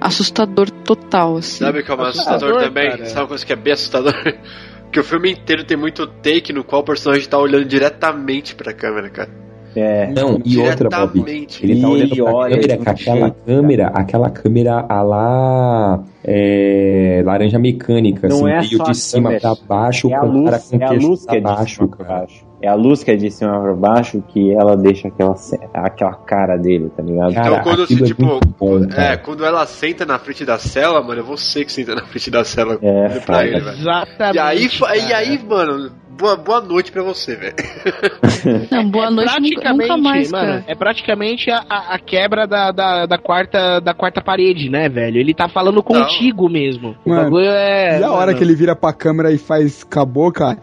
Assustador 0.00 0.70
total, 0.70 1.36
assim. 1.38 1.64
Sabe 1.64 1.80
o 1.80 1.84
que 1.84 1.90
é 1.90 1.96
mais 1.96 2.08
assustador 2.10 2.48
Assustador, 2.50 2.68
também? 2.68 2.90
cara. 2.90 3.06
Sabe 3.06 3.20
uma 3.22 3.28
coisa 3.28 3.46
que 3.46 3.52
é 3.52 3.56
bem 3.56 3.72
assustador? 3.72 4.14
que 4.92 5.00
o 5.00 5.04
filme 5.04 5.32
inteiro 5.32 5.64
tem 5.64 5.76
muito 5.76 6.06
take 6.06 6.52
no 6.52 6.62
qual 6.62 6.82
o 6.82 6.84
personagem 6.84 7.28
tá 7.28 7.38
olhando 7.38 7.64
diretamente 7.64 8.54
pra 8.54 8.72
câmera, 8.74 9.08
cara. 9.10 9.30
é. 9.74 10.06
Não, 10.10 10.40
e 10.44 10.58
outra, 10.58 10.88
Bob. 10.88 11.12
Diretamente. 11.14 11.64
Ele 11.64 11.80
tá 11.80 11.88
E 11.88 11.90
olhando 11.90 12.16
pra 12.16 12.24
olha, 12.34 12.56
câmera 12.60 12.76
com 12.76 12.90
aquela 12.90 13.16
jeito, 13.20 13.36
câmera, 13.46 13.86
aquela 13.88 14.30
câmera 14.30 14.86
a 14.88 15.02
lá 15.02 16.04
é, 16.24 17.22
laranja 17.24 17.58
mecânica, 17.58 18.28
Não 18.28 18.46
assim, 18.46 18.50
é 18.50 18.60
meio 18.60 18.84
de 18.84 18.94
cima 18.94 19.30
câmera, 19.30 19.40
pra 19.56 19.66
baixo, 19.66 20.10
É 20.10 20.14
a 20.14 20.20
com 20.20 20.26
o 20.26 20.30
luz, 20.32 20.50
cara 20.50 20.62
com 20.62 20.76
é 20.76 20.84
a 20.84 20.88
queixo 20.88 21.06
luz 21.08 21.26
que 21.26 21.26
pra 21.26 21.36
é 21.36 21.40
de 21.40 21.42
baixo, 21.42 21.74
cima 21.74 21.88
pra 21.88 22.04
cara. 22.06 22.18
baixo. 22.20 22.45
É 22.62 22.68
a 22.68 22.74
luz 22.74 23.04
que 23.04 23.10
é 23.10 23.16
de 23.16 23.30
cima 23.30 23.60
pra 23.60 23.74
baixo 23.74 24.22
que 24.28 24.52
ela 24.52 24.76
deixa 24.76 25.08
aquela, 25.08 25.34
aquela 25.74 26.14
cara 26.14 26.56
dele, 26.56 26.90
tá 26.96 27.02
ligado? 27.02 27.34
Cara, 27.34 27.48
Então 27.48 27.62
quando 27.62 27.82
assim, 27.82 27.94
aquilo 27.94 28.04
é 28.04 28.08
tipo, 28.08 28.22
muito 28.26 28.48
bom, 28.58 28.84
é, 28.84 28.86
cara. 28.88 29.18
quando 29.18 29.44
ela 29.44 29.66
senta 29.66 30.06
na 30.06 30.18
frente 30.18 30.44
da 30.44 30.58
cela, 30.58 31.02
mano, 31.02 31.20
é 31.20 31.22
você 31.22 31.64
que 31.64 31.72
senta 31.72 31.94
na 31.94 32.06
frente 32.06 32.30
da 32.30 32.44
cela 32.44 32.78
É, 32.80 33.08
pra 33.20 33.46
ele, 33.46 33.60
velho. 33.60 33.78
Exatamente. 33.78 34.36
E 34.36 34.38
aí, 34.38 34.68
fa- 34.70 34.96
e 34.96 35.00
cara. 35.02 35.16
aí, 35.18 35.38
mano, 35.46 35.90
boa, 36.18 36.34
boa 36.36 36.60
noite 36.62 36.90
pra 36.90 37.02
você, 37.02 37.36
velho. 37.36 37.54
Não, 38.70 38.88
boa 38.90 39.10
noite, 39.10 39.28
nunca, 39.40 39.40
praticamente, 39.60 39.88
nunca 39.90 39.96
mais, 40.02 40.32
mano, 40.32 40.46
cara. 40.46 40.64
é 40.66 40.74
praticamente 40.74 41.50
a, 41.50 41.58
a- 41.68 41.94
a 41.94 41.98
quebra 41.98 42.46
da, 42.46 42.72
da, 42.72 43.06
da 43.06 43.18
quarta, 43.18 43.80
da 43.80 43.92
quarta 43.92 44.22
parede, 44.22 44.68
né, 44.70 44.88
velho? 44.88 45.18
Ele 45.18 45.34
tá 45.34 45.48
falando 45.48 45.82
contigo 45.82 46.48
mesmo. 46.48 46.96
O 47.04 47.10
Mano, 47.10 47.22
bagulho 47.24 47.46
é. 47.50 48.00
e 48.00 48.02
a 48.02 48.10
hora 48.10 48.26
mano, 48.28 48.38
que 48.38 48.42
ele 48.44 48.54
vira 48.54 48.74
pra 48.74 48.92
câmera 48.92 49.30
e 49.30 49.38
faz 49.38 49.84
com 49.84 50.00
a 50.00 50.04
boca, 50.06 50.56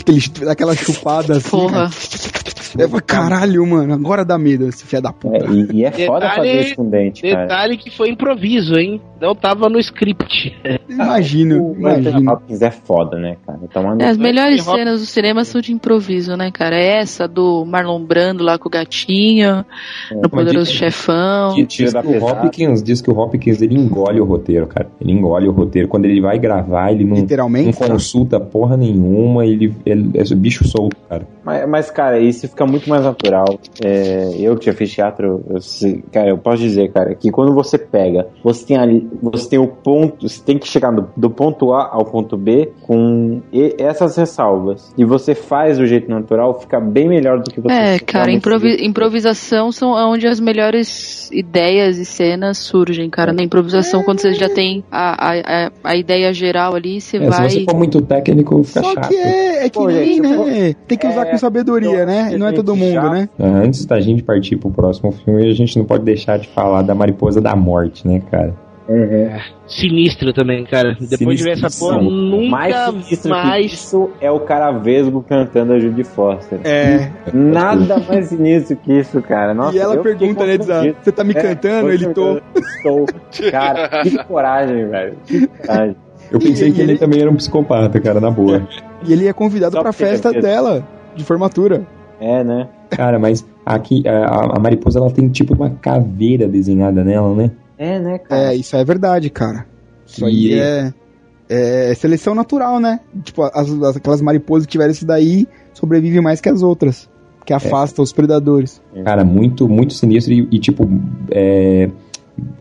aquele, 0.00 0.50
aquela 0.50 0.76
chupada 0.76 1.36
assim. 1.36 1.50
Porra. 1.50 1.90
cara. 1.90 2.41
Eu 2.78 2.88
falo, 2.88 3.02
caralho, 3.02 3.66
mano, 3.66 3.92
agora 3.94 4.24
dá 4.24 4.38
medo 4.38 4.68
esse 4.68 4.84
filho 4.86 5.02
da 5.02 5.12
puta. 5.12 5.36
É, 5.44 5.50
e, 5.50 5.68
e 5.80 5.84
é 5.84 5.90
foda 5.92 6.20
Detalhe- 6.28 6.36
fazer 6.36 6.60
isso 6.60 6.76
com 6.76 6.88
dente, 6.88 7.22
cara. 7.22 7.42
Detalhe 7.42 7.76
que 7.76 7.90
foi 7.90 8.08
improviso, 8.10 8.74
hein? 8.78 9.00
Não 9.20 9.34
tava 9.34 9.68
no 9.68 9.78
script. 9.78 10.54
Imagino, 10.88 11.74
imagino. 11.78 12.32
Hopkins 12.32 12.60
é 12.62 12.70
foda, 12.70 13.16
né, 13.18 13.36
cara? 13.46 13.58
Então, 13.62 13.82
mano, 13.82 14.02
É, 14.02 14.08
as 14.08 14.16
melhores 14.18 14.60
Anthony 14.60 14.68
Hopkins- 14.70 14.84
cenas 14.84 15.00
do 15.00 15.06
cinema 15.06 15.44
são 15.44 15.60
de 15.60 15.72
improviso, 15.72 16.36
né, 16.36 16.50
cara? 16.50 16.76
É 16.76 16.98
essa 17.00 17.26
do 17.26 17.64
Marlon 17.64 18.02
Brando 18.04 18.42
lá 18.44 18.58
com 18.58 18.68
o 18.68 18.70
gatinho, 18.70 19.64
no 20.10 20.28
Poderoso 20.28 20.70
diz- 20.70 20.78
Chefão. 20.78 21.54
Diz, 21.54 21.92
que 21.92 22.08
o. 22.08 22.24
Hopkins, 22.24 22.82
diz 22.82 23.00
que 23.00 23.10
o 23.10 23.16
Hopkins 23.18 23.62
ele 23.62 23.74
engole 23.76 24.20
o 24.20 24.24
roteiro, 24.24 24.66
cara. 24.66 24.88
Ele 25.00 25.12
engole 25.12 25.48
o 25.48 25.52
roteiro. 25.52 25.88
Quando 25.88 26.04
ele 26.04 26.20
vai 26.20 26.38
gravar, 26.38 26.92
ele 26.92 27.04
não, 27.04 27.10
não 27.14 27.22
Literalmente. 27.22 27.78
cara. 27.78 27.92
consulta 27.92 28.38
porra 28.40 28.76
nenhuma, 28.76 29.46
ele, 29.46 29.74
ele 29.86 30.10
é 30.14 30.34
bicho 30.34 30.66
solto, 30.66 30.96
cara. 31.08 31.26
Mas, 31.44 31.68
mas, 31.68 31.90
cara, 31.90 32.18
isso 32.20 32.48
fica 32.48 32.61
muito 32.66 32.88
mais 32.88 33.04
natural. 33.04 33.58
É, 33.84 34.30
eu 34.38 34.56
que 34.56 34.66
já 34.66 34.72
fiz 34.72 34.90
teatro, 34.92 35.42
eu 35.48 35.60
cara, 36.12 36.28
eu 36.28 36.38
posso 36.38 36.58
dizer, 36.62 36.90
cara, 36.92 37.14
que 37.14 37.30
quando 37.30 37.54
você 37.54 37.78
pega, 37.78 38.26
você 38.42 38.64
tem 38.66 38.76
ali, 38.76 39.08
você 39.22 39.48
tem 39.50 39.58
o 39.58 39.66
ponto, 39.66 40.28
você 40.28 40.40
tem 40.42 40.58
que 40.58 40.68
chegar 40.68 40.90
do, 40.92 41.08
do 41.16 41.30
ponto 41.30 41.72
A 41.72 41.88
ao 41.92 42.04
ponto 42.04 42.36
B 42.36 42.70
com 42.82 43.40
e- 43.52 43.74
essas 43.78 44.16
ressalvas. 44.16 44.92
E 44.96 45.04
você 45.04 45.34
faz 45.34 45.78
do 45.78 45.86
jeito 45.86 46.08
natural, 46.10 46.60
fica 46.60 46.80
bem 46.80 47.08
melhor 47.08 47.38
do 47.40 47.50
que 47.50 47.60
você 47.60 47.72
É, 47.74 47.98
cara, 47.98 48.30
improvi- 48.30 48.68
jeito. 48.70 48.84
improvisação 48.84 49.72
são 49.72 49.90
onde 49.92 50.26
as 50.26 50.40
melhores 50.40 51.30
ideias 51.32 51.98
e 51.98 52.04
cenas 52.04 52.58
surgem, 52.58 53.08
cara. 53.10 53.32
Na 53.32 53.42
improvisação, 53.42 54.02
quando 54.02 54.20
você 54.20 54.32
já 54.34 54.48
tem 54.48 54.84
a, 54.90 55.30
a, 55.66 55.70
a, 55.84 55.96
ideia 55.96 56.32
geral 56.32 56.74
ali, 56.74 57.00
você 57.00 57.16
É, 57.18 57.28
vai. 57.28 57.48
Se 57.50 57.58
você 57.60 57.64
for 57.64 57.76
muito 57.76 58.00
técnico, 58.02 58.62
fica 58.64 58.82
Só 58.82 58.92
chato. 58.94 59.08
que 59.08 59.16
é, 59.16 59.64
é 59.66 59.68
que 59.70 59.78
Pô, 59.78 59.86
nem, 59.86 60.14
gente, 60.16 60.26
eu 60.32 60.44
né? 60.44 60.74
Tem 60.86 60.98
que 60.98 61.06
usar 61.06 61.26
é, 61.26 61.30
com 61.30 61.38
sabedoria, 61.38 61.88
eu- 62.00 62.06
né? 62.06 62.36
Não 62.38 62.51
é 62.52 62.56
todo 62.56 62.76
mundo, 62.76 62.92
já- 62.92 63.10
né? 63.10 63.28
Antes 63.38 63.84
da 63.86 64.00
gente 64.00 64.22
partir 64.22 64.56
pro 64.56 64.70
próximo 64.70 65.12
filme, 65.12 65.48
a 65.48 65.52
gente 65.54 65.76
não 65.78 65.84
pode 65.84 66.04
deixar 66.04 66.38
de 66.38 66.48
falar 66.48 66.82
da 66.82 66.94
Mariposa 66.94 67.40
da 67.40 67.54
Morte, 67.56 68.06
né, 68.06 68.20
cara? 68.30 68.54
Sinistro 69.66 70.32
também, 70.32 70.64
cara. 70.64 70.96
Depois 71.00 71.38
de 71.38 71.44
ver 71.44 71.52
essa 71.52 71.68
porra, 71.78 72.02
nunca 72.02 72.50
mais 72.50 72.74
sinistro 72.76 73.18
que 73.22 73.28
mais. 73.28 73.72
isso 73.72 74.10
é 74.20 74.30
o 74.30 74.40
cara 74.40 74.70
vesgo 74.72 75.22
cantando 75.26 75.72
a 75.72 75.78
Judy 75.78 76.04
Foster. 76.04 76.58
É. 76.64 77.10
Nada 77.32 77.98
mais 78.06 78.26
sinistro 78.26 78.76
que 78.76 78.92
isso, 78.92 79.22
cara. 79.22 79.54
Nossa, 79.54 79.76
e 79.76 79.80
ela 79.80 79.96
pergunta, 79.98 80.44
né, 80.44 80.56
constrangido. 80.58 80.96
você 81.02 81.12
tá 81.12 81.24
me 81.24 81.32
É, 81.32 81.34
cantando? 81.42 81.86
tô 81.86 81.90
Ele 81.90 82.06
tô. 82.08 82.40
Estou. 82.56 83.06
Cara, 83.50 84.02
que 84.02 84.18
coragem, 84.24 84.88
velho. 84.88 85.14
Que 85.26 85.46
coragem. 85.46 85.96
Eu 86.30 86.38
pensei 86.38 86.68
E 86.68 86.72
que 86.72 86.80
ele 86.80 86.92
ele- 86.92 86.98
também 86.98 87.20
era 87.20 87.30
um 87.30 87.36
psicopata, 87.36 88.00
cara, 88.00 88.20
na 88.20 88.30
boa. 88.30 88.66
E 89.06 89.12
ele 89.12 89.26
é 89.26 89.32
convidado 89.32 89.74
Só 89.76 89.82
pra 89.82 89.92
festa 89.92 90.32
que- 90.32 90.40
dela, 90.40 90.86
de 91.14 91.24
formatura. 91.24 91.82
É, 92.24 92.44
né? 92.44 92.68
Cara, 92.90 93.18
mas 93.18 93.44
aqui 93.66 94.06
a, 94.06 94.56
a 94.56 94.58
mariposa 94.60 94.98
ela 95.00 95.10
tem 95.10 95.28
tipo 95.28 95.54
uma 95.54 95.70
caveira 95.70 96.46
desenhada 96.46 97.02
nela, 97.02 97.34
né? 97.34 97.50
É, 97.76 97.98
né, 97.98 98.18
cara? 98.18 98.52
É, 98.52 98.56
isso 98.56 98.76
é 98.76 98.84
verdade, 98.84 99.28
cara. 99.28 99.66
Isso 100.06 100.24
E- 100.24 100.52
aí 100.54 100.60
é, 100.60 100.92
é 101.48 101.94
seleção 101.94 102.34
natural, 102.34 102.78
né? 102.78 103.00
Tipo, 103.24 103.42
as, 103.42 103.68
as- 103.70 103.96
aquelas 103.96 104.22
mariposas 104.22 104.66
que 104.66 104.72
tiveram 104.72 104.92
isso 104.92 105.04
daí 105.06 105.48
sobrevivem 105.74 106.20
mais 106.20 106.40
que 106.40 106.48
as 106.48 106.62
outras. 106.62 107.10
Que 107.44 107.52
afasta 107.52 108.00
os 108.00 108.12
predadores. 108.12 108.80
Cara, 109.04 109.24
muito, 109.24 109.68
muito 109.68 109.94
sinistro 109.94 110.32
e, 110.32 110.46
e, 110.52 110.58
tipo, 110.60 110.88
é, 111.28 111.90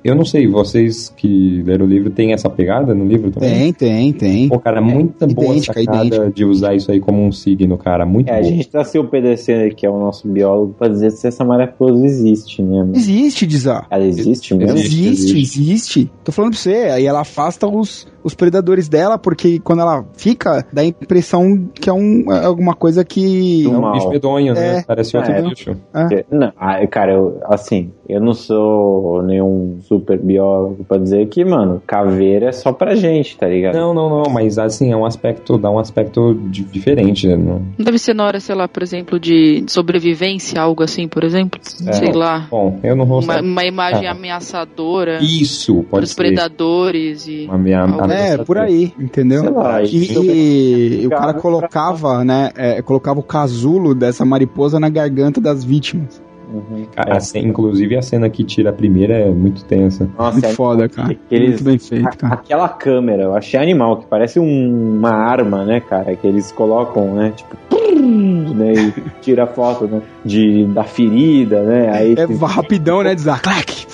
eu 0.04 0.16
não 0.16 0.26
sei, 0.26 0.48
vocês 0.48 1.10
que 1.16 1.62
leram 1.66 1.86
o 1.86 1.90
livro 1.90 2.10
tem 2.10 2.34
essa 2.34 2.50
pegada 2.50 2.94
no 2.94 3.06
livro 3.06 3.32
também? 3.32 3.72
Tem, 3.74 3.74
tem, 3.74 4.14
tem. 4.14 4.50
Pô, 4.50 4.60
cara, 4.60 4.82
muita 4.82 5.26
boa 5.28 5.48
idêntica, 5.50 5.74
sacada 5.80 6.06
idêntica. 6.06 6.32
de 6.32 6.46
usar 6.46 6.76
isso 6.76 6.92
aí 6.92 7.00
como 7.00 7.24
um 7.24 7.32
signo, 7.32 7.78
cara, 7.78 8.06
muito 8.06 8.30
É, 8.30 8.38
a 8.38 8.42
bom. 8.42 8.44
gente 8.48 8.70
tá 8.70 8.84
se 8.84 8.98
obedecendo 9.00 9.74
que 9.76 9.86
é 9.86 9.90
o 9.90 9.98
nosso 10.00 10.28
biólogo 10.28 10.74
pra 10.78 10.88
dizer 10.88 11.12
se 11.12 11.28
essa 11.28 11.44
mariposa 11.46 12.06
existe, 12.06 12.62
né? 12.62 12.80
mano? 12.80 12.96
Existe, 12.96 13.46
Dizar. 13.46 13.88
Ela 13.90 14.06
existe 14.06 14.54
mesmo? 14.56 14.78
Existe, 14.78 15.08
Existe, 15.12 15.40
existe. 15.62 16.12
Tô 16.24 16.32
falando 16.32 16.52
pra 16.52 16.60
você. 16.60 16.74
Aí 16.92 17.06
ela 17.06 17.22
afasta 17.22 17.68
os, 17.68 18.08
os 18.24 18.34
predadores 18.34 18.88
dela, 18.88 19.18
porque 19.18 19.60
quando 19.60 19.82
ela 19.82 20.06
fica, 20.18 20.66
dá 20.72 20.82
a 20.82 20.86
impressão 20.86 21.68
que 21.74 21.90
é 21.90 21.94
um, 21.94 22.32
é 22.32 22.46
alguma 22.46 22.74
coisa 22.76 23.04
que. 23.04 23.66
É 23.66 23.70
um 23.70 23.82
mal. 23.82 23.94
bicho 23.94 24.10
medonho, 24.10 24.54
né? 24.54 24.78
É. 24.80 24.84
Parece 24.84 25.16
outro 25.18 25.32
É. 25.32 25.42
bicho. 25.42 25.76
É, 25.94 26.26
Não, 26.32 26.52
ah, 26.58 26.86
cara, 26.88 27.14
eu, 27.14 27.40
assim, 27.46 27.92
eu 28.12 28.20
não 28.22 28.34
sou 28.34 29.22
nenhum 29.24 29.78
super 29.84 30.18
biólogo 30.20 30.84
pra 30.84 30.98
dizer 30.98 31.28
que, 31.28 31.44
mano, 31.46 31.82
caveira 31.86 32.48
é 32.50 32.52
só 32.52 32.72
pra 32.72 32.96
gente, 32.96 33.38
tá 33.38 33.48
ligado? 33.48 33.76
Não, 33.76 33.94
não, 33.94 34.10
não, 34.10 34.32
mas 34.32 34.58
assim, 34.58 34.92
é 34.92 34.98
um 34.98 35.06
aspecto, 35.06 35.58
dá 35.58 35.70
um 35.70 35.80
aspecto 35.80 36.34
di- 36.50 36.64
diferente, 36.64 37.28
né? 37.28 37.36
Não- 37.38 37.60
Não 37.78 37.86
deve 37.86 37.98
ser 37.98 38.14
na 38.14 38.26
hora, 38.26 38.40
sei 38.40 38.56
lá, 38.56 38.68
por 38.68 38.84
exemplo, 38.84 39.20
de 39.20 39.64
sobrevivência, 39.68 40.62
algo 40.62 40.84
assim, 40.84 41.08
por 41.08 41.24
exemplo? 41.24 41.60
É. 41.88 41.94
Sei 41.94 42.12
lá. 42.12 42.48
Bom, 42.50 42.80
eu 42.84 42.96
não 42.96 43.06
vou 43.06 43.22
Uma, 43.22 43.42
uma 43.42 43.66
imagem 43.66 44.08
Ah. 44.08 44.12
ameaçadora 44.12 45.20
Isso, 45.22 45.84
pode 45.90 46.02
dos 46.02 46.12
ser. 46.12 46.16
predadores 46.18 47.28
e. 47.28 47.46
Uma 47.46 47.56
ameaça- 47.56 48.14
É, 48.14 48.38
por 48.38 48.58
aí, 48.58 48.94
entendeu? 49.00 49.42
Sei 49.42 49.50
lá, 49.52 49.82
isso 49.82 50.24
E, 50.24 51.02
e 51.04 51.08
o 51.08 51.10
Cara, 51.10 51.22
cara 51.28 51.34
colocava, 51.36 52.24
né? 52.24 52.52
é, 52.56 52.82
colocava 52.82 53.20
o 53.20 53.24
casulo 53.24 53.94
dessa 53.96 54.26
mariposa 54.26 54.80
na 54.80 54.90
garganta 54.90 55.40
das 55.40 55.64
vítimas. 55.64 56.22
Uhum. 56.54 56.86
A- 56.98 57.18
a 57.18 57.20
cena- 57.20 57.48
inclusive 57.48 57.96
a 57.98 58.02
cena 58.02 58.30
que 58.30 58.44
tira 58.44 58.70
a 58.72 58.74
primeira 58.74 59.14
é 59.14 59.30
muito 59.30 59.64
tensa. 59.66 60.10
Nossa, 60.18 60.34
Muito 60.34 60.46
é 60.46 60.50
foda, 60.54 60.90
cara. 60.90 61.12
Aqueles- 61.12 61.62
Muito 61.62 61.64
bem 61.64 61.78
feito, 61.78 62.18
cara. 62.18 62.34
Aquela 62.34 62.68
câmera, 62.70 63.24
eu 63.24 63.36
achei 63.36 63.60
animal, 63.60 63.98
que 63.98 64.06
parece 64.08 64.40
um- 64.40 64.98
uma 64.98 65.12
arma, 65.14 65.64
né, 65.64 65.80
cara? 65.80 66.16
Que 66.16 66.28
eles 66.28 66.52
colocam, 66.52 67.14
né? 67.16 67.32
Tipo, 67.36 67.56
né? 68.02 68.74
E 68.74 68.94
tira 69.22 69.46
foto, 69.48 69.86
né? 69.88 70.02
De, 70.26 70.66
da 70.66 70.84
ferida, 70.84 71.62
né? 71.64 71.90
Aí, 71.94 72.16
É 72.18 72.26
rapidão, 72.46 73.02
né? 73.04 73.16
Dizer, 73.16 73.40
clac, 73.42 73.88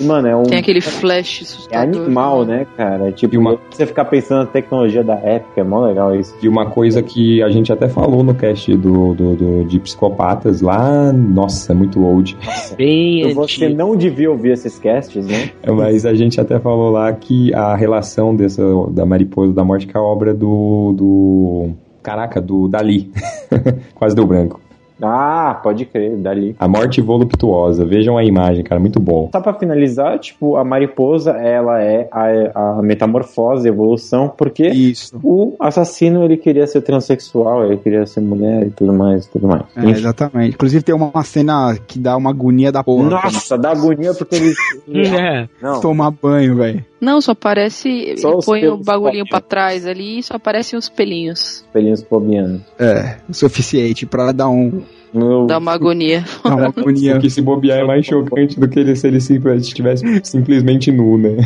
mano, 0.00 0.28
é 0.28 0.36
um. 0.36 0.42
Tem 0.44 0.58
aquele 0.58 0.80
flash 0.80 1.40
É 1.40 1.44
assustador. 1.44 2.02
animal, 2.02 2.44
né, 2.44 2.66
cara? 2.76 3.12
Tipo, 3.12 3.34
E 3.34 3.38
uma- 3.38 3.58
você 3.70 3.86
ficar 3.86 4.04
pensando 4.06 4.40
na 4.40 4.46
tecnologia 4.46 5.02
da 5.04 5.14
época, 5.14 5.60
é 5.60 5.64
mó 5.64 5.86
legal 5.86 6.14
isso. 6.14 6.34
E 6.42 6.48
uma 6.48 6.66
coisa 6.66 7.02
que 7.02 7.42
a 7.42 7.48
gente 7.50 7.72
até 7.72 7.88
falou 7.88 8.22
no 8.22 8.34
cast 8.34 8.74
do, 8.76 9.14
do, 9.14 9.34
do- 9.36 9.64
de 9.64 9.78
psicopatas 9.78 10.60
lá, 10.60 11.12
nossa, 11.12 11.72
é 11.72 11.74
muito 11.74 12.02
old. 12.04 12.36
Bem 12.76 13.32
Você 13.34 13.64
antigo. 13.66 13.78
não 13.78 13.96
devia 13.96 14.30
ouvir 14.30 14.52
esses 14.52 14.78
casts, 14.78 15.26
né? 15.26 15.50
Mas 15.66 16.04
a 16.06 16.14
gente 16.14 16.40
até 16.40 16.58
falou 16.58 16.90
lá 16.90 17.12
que 17.12 17.52
a 17.54 17.74
relação 17.76 18.34
dessa 18.34 18.62
da 18.90 19.04
mariposa 19.06 19.52
da 19.52 19.64
morte 19.64 19.86
com 19.86 19.98
a 19.98 20.02
obra 20.02 20.32
do. 20.34 20.92
do 20.96 21.70
caraca, 22.02 22.40
do 22.40 22.68
Dali. 22.68 23.10
Quase 23.94 24.14
deu 24.14 24.26
branco. 24.26 24.60
Ah, 25.02 25.58
pode 25.62 25.86
crer, 25.86 26.16
dali. 26.16 26.54
A 26.58 26.68
morte 26.68 27.00
voluptuosa. 27.00 27.84
Vejam 27.84 28.18
a 28.18 28.24
imagem, 28.24 28.62
cara, 28.62 28.80
muito 28.80 29.00
bom. 29.00 29.30
Só 29.32 29.40
pra 29.40 29.54
finalizar, 29.54 30.18
tipo, 30.18 30.56
a 30.56 30.64
mariposa, 30.64 31.32
ela 31.32 31.82
é 31.82 32.08
a, 32.12 32.78
a 32.78 32.82
metamorfose, 32.82 33.66
a 33.66 33.72
evolução, 33.72 34.28
porque 34.28 34.68
Isso. 34.68 35.18
o 35.22 35.54
assassino, 35.58 36.24
ele 36.24 36.36
queria 36.36 36.66
ser 36.66 36.82
transexual, 36.82 37.64
ele 37.64 37.78
queria 37.78 38.04
ser 38.06 38.20
mulher 38.20 38.66
e 38.66 38.70
tudo 38.70 38.92
mais, 38.92 39.26
tudo 39.26 39.48
mais. 39.48 39.62
É, 39.76 39.88
exatamente. 39.88 40.54
Inclusive 40.54 40.82
tem 40.82 40.94
uma 40.94 41.24
cena 41.24 41.76
que 41.86 41.98
dá 41.98 42.16
uma 42.16 42.30
agonia 42.30 42.70
da 42.70 42.84
porra. 42.84 43.08
Nossa, 43.08 43.56
dá 43.56 43.70
agonia 43.70 44.12
porque 44.14 44.36
ele... 44.36 44.54
É. 45.10 45.48
Não. 45.62 45.80
Tomar 45.80 46.10
banho, 46.10 46.56
velho. 46.56 46.84
Não, 47.00 47.20
só 47.20 47.34
parece. 47.34 48.16
Só 48.18 48.38
põe 48.38 48.66
o 48.68 48.76
bagulhinho 48.76 49.26
pra 49.26 49.40
trás 49.40 49.86
ali 49.86 50.18
e 50.18 50.22
só 50.22 50.34
aparecem 50.34 50.78
os 50.78 50.88
pelinhos. 50.88 51.64
Pelinhos 51.72 52.02
pobianos. 52.02 52.60
É, 52.78 53.16
o 53.28 53.32
suficiente 53.32 54.04
pra 54.04 54.32
dar 54.32 54.48
um. 54.50 54.82
Meu... 55.12 55.46
Dá 55.46 55.58
uma 55.58 55.72
agonia. 55.72 56.24
Dar 56.44 56.54
uma 56.54 56.66
agonia. 56.66 57.12
Porque 57.14 57.30
se 57.30 57.40
bobear 57.40 57.80
é 57.80 57.84
mais 57.84 58.04
chocante 58.04 58.60
do 58.60 58.68
que 58.68 58.78
ele 58.78 58.94
se 58.94 59.08
ele 59.08 59.20
simplesmente 59.20 59.68
estivesse 59.68 60.20
simplesmente 60.22 60.92
nu, 60.92 61.16
né? 61.16 61.36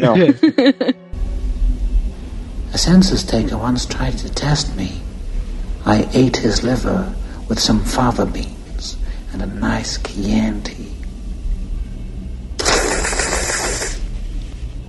Não. 0.00 0.14
A 2.72 2.76
census 2.78 3.22
taker 3.22 3.56
once 3.56 3.86
tried 3.86 4.18
to 4.18 4.28
test 4.32 4.74
me. 4.76 5.00
I 5.86 6.08
ate 6.12 6.38
his 6.38 6.62
liver 6.64 7.14
with 7.48 7.60
some 7.60 7.80
fava 7.80 8.26
beans 8.26 8.96
and 9.32 9.42
a 9.42 9.46
nice 9.46 9.96
Chianti. 9.98 10.93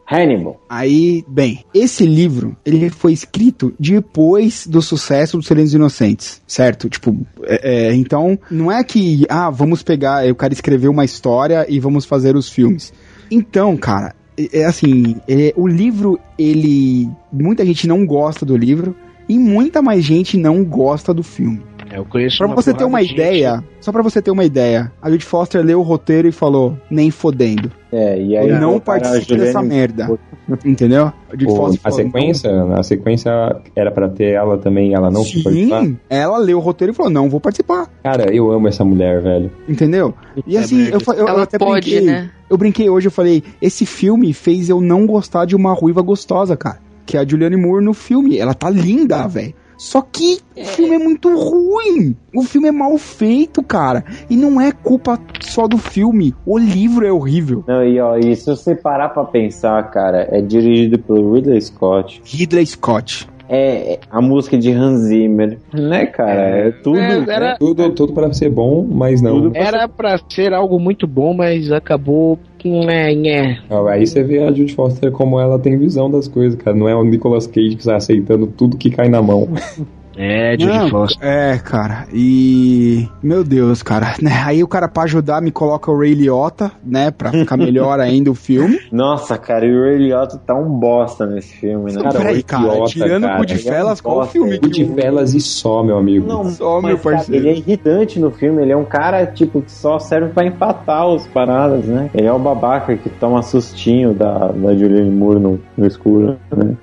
Hannibal. 0.07 0.61
Aí, 0.69 1.23
bem, 1.27 1.65
esse 1.73 2.06
livro, 2.06 2.56
ele 2.65 2.90
foi 2.90 3.11
escrito 3.11 3.73
depois 3.80 4.68
do 4.68 4.82
sucesso 4.82 5.38
dos 5.38 5.48
Silêncios 5.48 5.73
Inocentes, 5.73 6.41
certo? 6.45 6.90
Tipo, 6.90 7.26
é, 7.44 7.88
é, 7.88 7.95
então, 7.95 8.38
não 8.52 8.72
é 8.72 8.84
que, 8.84 9.26
ah, 9.30 9.49
vamos 9.49 9.82
pegar, 9.82 10.27
eu 10.27 10.36
quero 10.36 10.53
escrever 10.53 10.88
uma 10.88 11.03
história 11.03 11.65
e 11.68 11.80
vamos 11.80 12.06
fazer 12.06 12.36
os 12.36 12.49
filmes. 12.49 12.94
Então, 13.32 13.76
cara, 13.76 14.14
é, 14.38 14.60
é 14.60 14.65
assim, 14.65 15.15
é, 15.27 15.53
o 15.56 15.68
livro, 15.68 16.19
ele, 16.38 17.10
muita 17.32 17.65
gente 17.65 17.88
não 17.88 18.06
gosta 18.06 18.45
do 18.45 18.56
livro 18.56 18.95
e 19.27 19.40
muita 19.40 19.82
mais 19.82 20.03
gente 20.03 20.38
não 20.38 20.64
gosta 20.64 21.14
do 21.14 21.23
filme. 21.23 21.64
É, 21.95 21.99
eu 21.99 22.05
conheço 22.05 22.38
Pra 22.38 22.47
uma 22.47 22.55
você 22.55 22.73
ter 22.73 22.84
uma 22.84 23.01
gente. 23.01 23.13
ideia, 23.13 23.63
só 23.80 23.91
pra 23.91 24.01
você 24.03 24.22
ter 24.22 24.31
uma 24.31 24.43
ideia, 24.43 24.91
a 25.01 25.09
Judy 25.09 25.23
Foster 25.26 25.63
leu 25.63 25.80
o 25.80 25.84
roteiro 25.84 26.27
e 26.27 26.31
falou, 26.31 26.77
nem 26.89 27.09
fodendo. 27.11 27.72
É, 27.91 28.22
e 28.22 28.35
aí 28.35 28.49
Eu 28.49 28.59
não 28.59 28.80
participo 28.80 29.35
dessa 29.35 29.61
merda. 29.61 30.17
Entendeu? 30.63 31.05
A 31.05 31.45
Pô, 31.45 31.91
sequência, 31.91 32.51
a 32.73 32.84
sequência 32.84 33.31
era 33.76 33.89
pra 33.91 34.07
ter 34.09 34.34
ela 34.34 34.57
também, 34.57 34.93
ela 34.93 35.09
não 35.09 35.23
foi 35.23 35.41
participar. 35.43 35.84
Sim, 35.84 35.97
ela 36.09 36.38
leu 36.38 36.57
o 36.57 36.61
roteiro 36.61 36.93
e 36.93 36.95
falou, 36.95 37.11
não, 37.11 37.30
vou 37.30 37.39
participar. 37.39 37.88
Cara, 38.03 38.31
eu 38.34 38.51
amo 38.51 38.67
essa 38.67 38.84
mulher, 38.85 39.22
velho. 39.22 39.49
Entendeu? 39.67 40.13
E 40.45 40.57
assim, 40.57 40.88
eu, 40.89 40.99
eu, 41.15 41.27
eu 41.27 41.38
até 41.41 41.57
pode, 41.57 41.89
brinquei. 41.89 42.05
né? 42.05 42.30
Eu 42.49 42.57
brinquei 42.57 42.89
hoje, 42.89 43.07
eu 43.07 43.11
falei, 43.11 43.43
esse 43.61 43.85
filme 43.85 44.34
fez 44.34 44.69
eu 44.69 44.81
não 44.81 45.07
gostar 45.07 45.45
de 45.45 45.55
uma 45.55 45.73
ruiva 45.73 46.01
gostosa, 46.01 46.55
cara. 46.55 46.80
Que 47.05 47.17
é 47.17 47.19
a 47.22 47.27
Julianne 47.27 47.55
Moore 47.57 47.84
no 47.84 47.93
filme. 47.93 48.38
Ela 48.38 48.53
tá 48.53 48.69
linda, 48.69 49.27
velho. 49.27 49.53
Só 49.77 50.02
que 50.02 50.39
o 50.56 50.64
filme 50.64 50.95
é 50.95 50.99
muito 50.99 51.30
ruim. 51.30 52.15
O 52.34 52.43
filme 52.43 52.68
é 52.68 52.72
mal 52.72 52.97
feito, 52.97 53.61
cara. 53.64 54.03
E 54.30 54.35
não 54.35 54.60
é 54.60 54.72
culpa 54.72 55.19
só 55.41 55.68
do 55.68 55.77
filme. 55.77 56.34
O 56.45 56.57
livro 56.57 57.06
é 57.06 57.11
horrível. 57.11 57.64
Não, 57.68 57.84
e 57.84 57.99
ó, 57.99 58.18
e 58.18 58.35
se 58.35 58.45
você 58.45 58.76
parar 58.76 59.10
pra 59.10 59.26
pensar, 59.26 59.89
cara, 59.91 60.27
é 60.31 60.41
dirigido 60.41 60.99
pelo 60.99 61.34
Ridley 61.34 61.61
Scott. 61.61 62.22
Ridley 62.26 62.65
Scott. 62.65 63.27
É, 63.47 63.93
é 63.93 63.99
a 64.09 64.22
música 64.22 64.57
de 64.57 64.72
Hans 64.72 65.01
Zimmer, 65.01 65.59
né, 65.73 66.05
cara? 66.07 66.41
É 66.41 66.72
tudo. 66.72 66.97
É, 66.97 67.23
era- 67.27 67.55
Tudo, 67.57 67.89
tudo 67.91 68.13
para 68.13 68.34
ser 68.34 68.49
bom, 68.49 68.88
mas 68.89 69.22
não. 69.22 69.51
Era 69.53 69.88
pra 69.88 70.19
ser 70.30 70.53
algo 70.53 70.80
muito 70.80 71.05
bom, 71.05 71.34
mas 71.34 71.72
acabou. 71.72 72.39
Nhé, 72.67 73.13
nhé. 73.13 73.59
Aí 73.91 74.07
você 74.07 74.23
vê 74.23 74.39
a 74.39 74.51
Judy 74.51 74.73
Foster 74.73 75.11
como 75.11 75.39
ela 75.39 75.59
tem 75.59 75.77
visão 75.77 76.09
das 76.09 76.27
coisas, 76.27 76.59
cara. 76.59 76.76
Não 76.76 76.89
é 76.89 76.95
o 76.95 77.03
Nicolas 77.03 77.45
Cage 77.45 77.76
que 77.76 77.81
está 77.81 77.95
aceitando 77.95 78.47
tudo 78.47 78.76
que 78.76 78.89
cai 78.89 79.07
na 79.07 79.22
mão. 79.22 79.47
É, 80.17 80.51
Judy 80.51 80.65
Não, 80.65 80.89
Foster. 80.89 81.27
É, 81.27 81.57
cara. 81.57 82.07
E. 82.13 83.07
Meu 83.21 83.43
Deus, 83.43 83.83
cara. 83.83 84.15
Né? 84.21 84.31
Aí 84.45 84.63
o 84.63 84.67
cara, 84.67 84.87
pra 84.87 85.03
ajudar, 85.03 85.41
me 85.41 85.51
coloca 85.51 85.91
o 85.91 85.99
Ray 85.99 86.13
Liotta, 86.13 86.71
né? 86.83 87.11
Pra 87.11 87.31
ficar 87.31 87.57
melhor 87.57 87.99
ainda 88.01 88.31
o 88.31 88.35
filme. 88.35 88.79
Nossa, 88.91 89.37
cara, 89.37 89.65
e 89.65 89.75
o 89.75 89.83
Ray 89.83 89.97
Liotta 89.97 90.37
tá 90.37 90.55
um 90.55 90.69
bosta 90.69 91.25
nesse 91.25 91.55
filme, 91.57 91.91
né? 91.91 92.01
Cara, 92.01 92.17
Peraí, 92.17 92.39
o 92.39 92.45
cara, 92.45 92.63
idiota, 92.63 92.91
tirando 92.91 93.23
o 93.23 93.27
cara, 93.27 93.37
Goodfellas, 93.39 93.65
ele 93.65 93.87
é 93.87 93.91
um 93.91 93.95
qual 94.03 94.15
o 94.15 94.19
bosta, 94.19 94.31
filme 94.31 94.55
o... 94.55 94.61
Goodfellas 94.61 95.33
e 95.33 95.41
só, 95.41 95.83
meu 95.83 95.97
amigo. 95.97 96.27
Não, 96.27 96.45
Só, 96.45 96.81
mas, 96.81 96.93
meu 96.93 96.97
cara, 96.99 97.15
parceiro. 97.17 97.45
ele 97.45 97.49
é 97.49 97.57
irritante 97.57 98.19
no 98.19 98.31
filme, 98.31 98.61
ele 98.61 98.71
é 98.71 98.77
um 98.77 98.85
cara, 98.85 99.25
tipo, 99.25 99.61
que 99.61 99.71
só 99.71 99.99
serve 99.99 100.29
pra 100.29 100.45
empatar 100.45 101.07
os 101.07 101.27
paradas, 101.27 101.85
né? 101.85 102.09
Ele 102.13 102.27
é 102.27 102.31
o 102.31 102.39
babaca 102.39 102.95
que 102.95 103.09
toma 103.09 103.41
sustinho 103.41 104.13
da, 104.13 104.47
da 104.49 104.75
Julianne 104.75 105.11
Moore 105.11 105.39
no, 105.39 105.59
no 105.77 105.85
escuro, 105.85 106.37
né? 106.55 106.75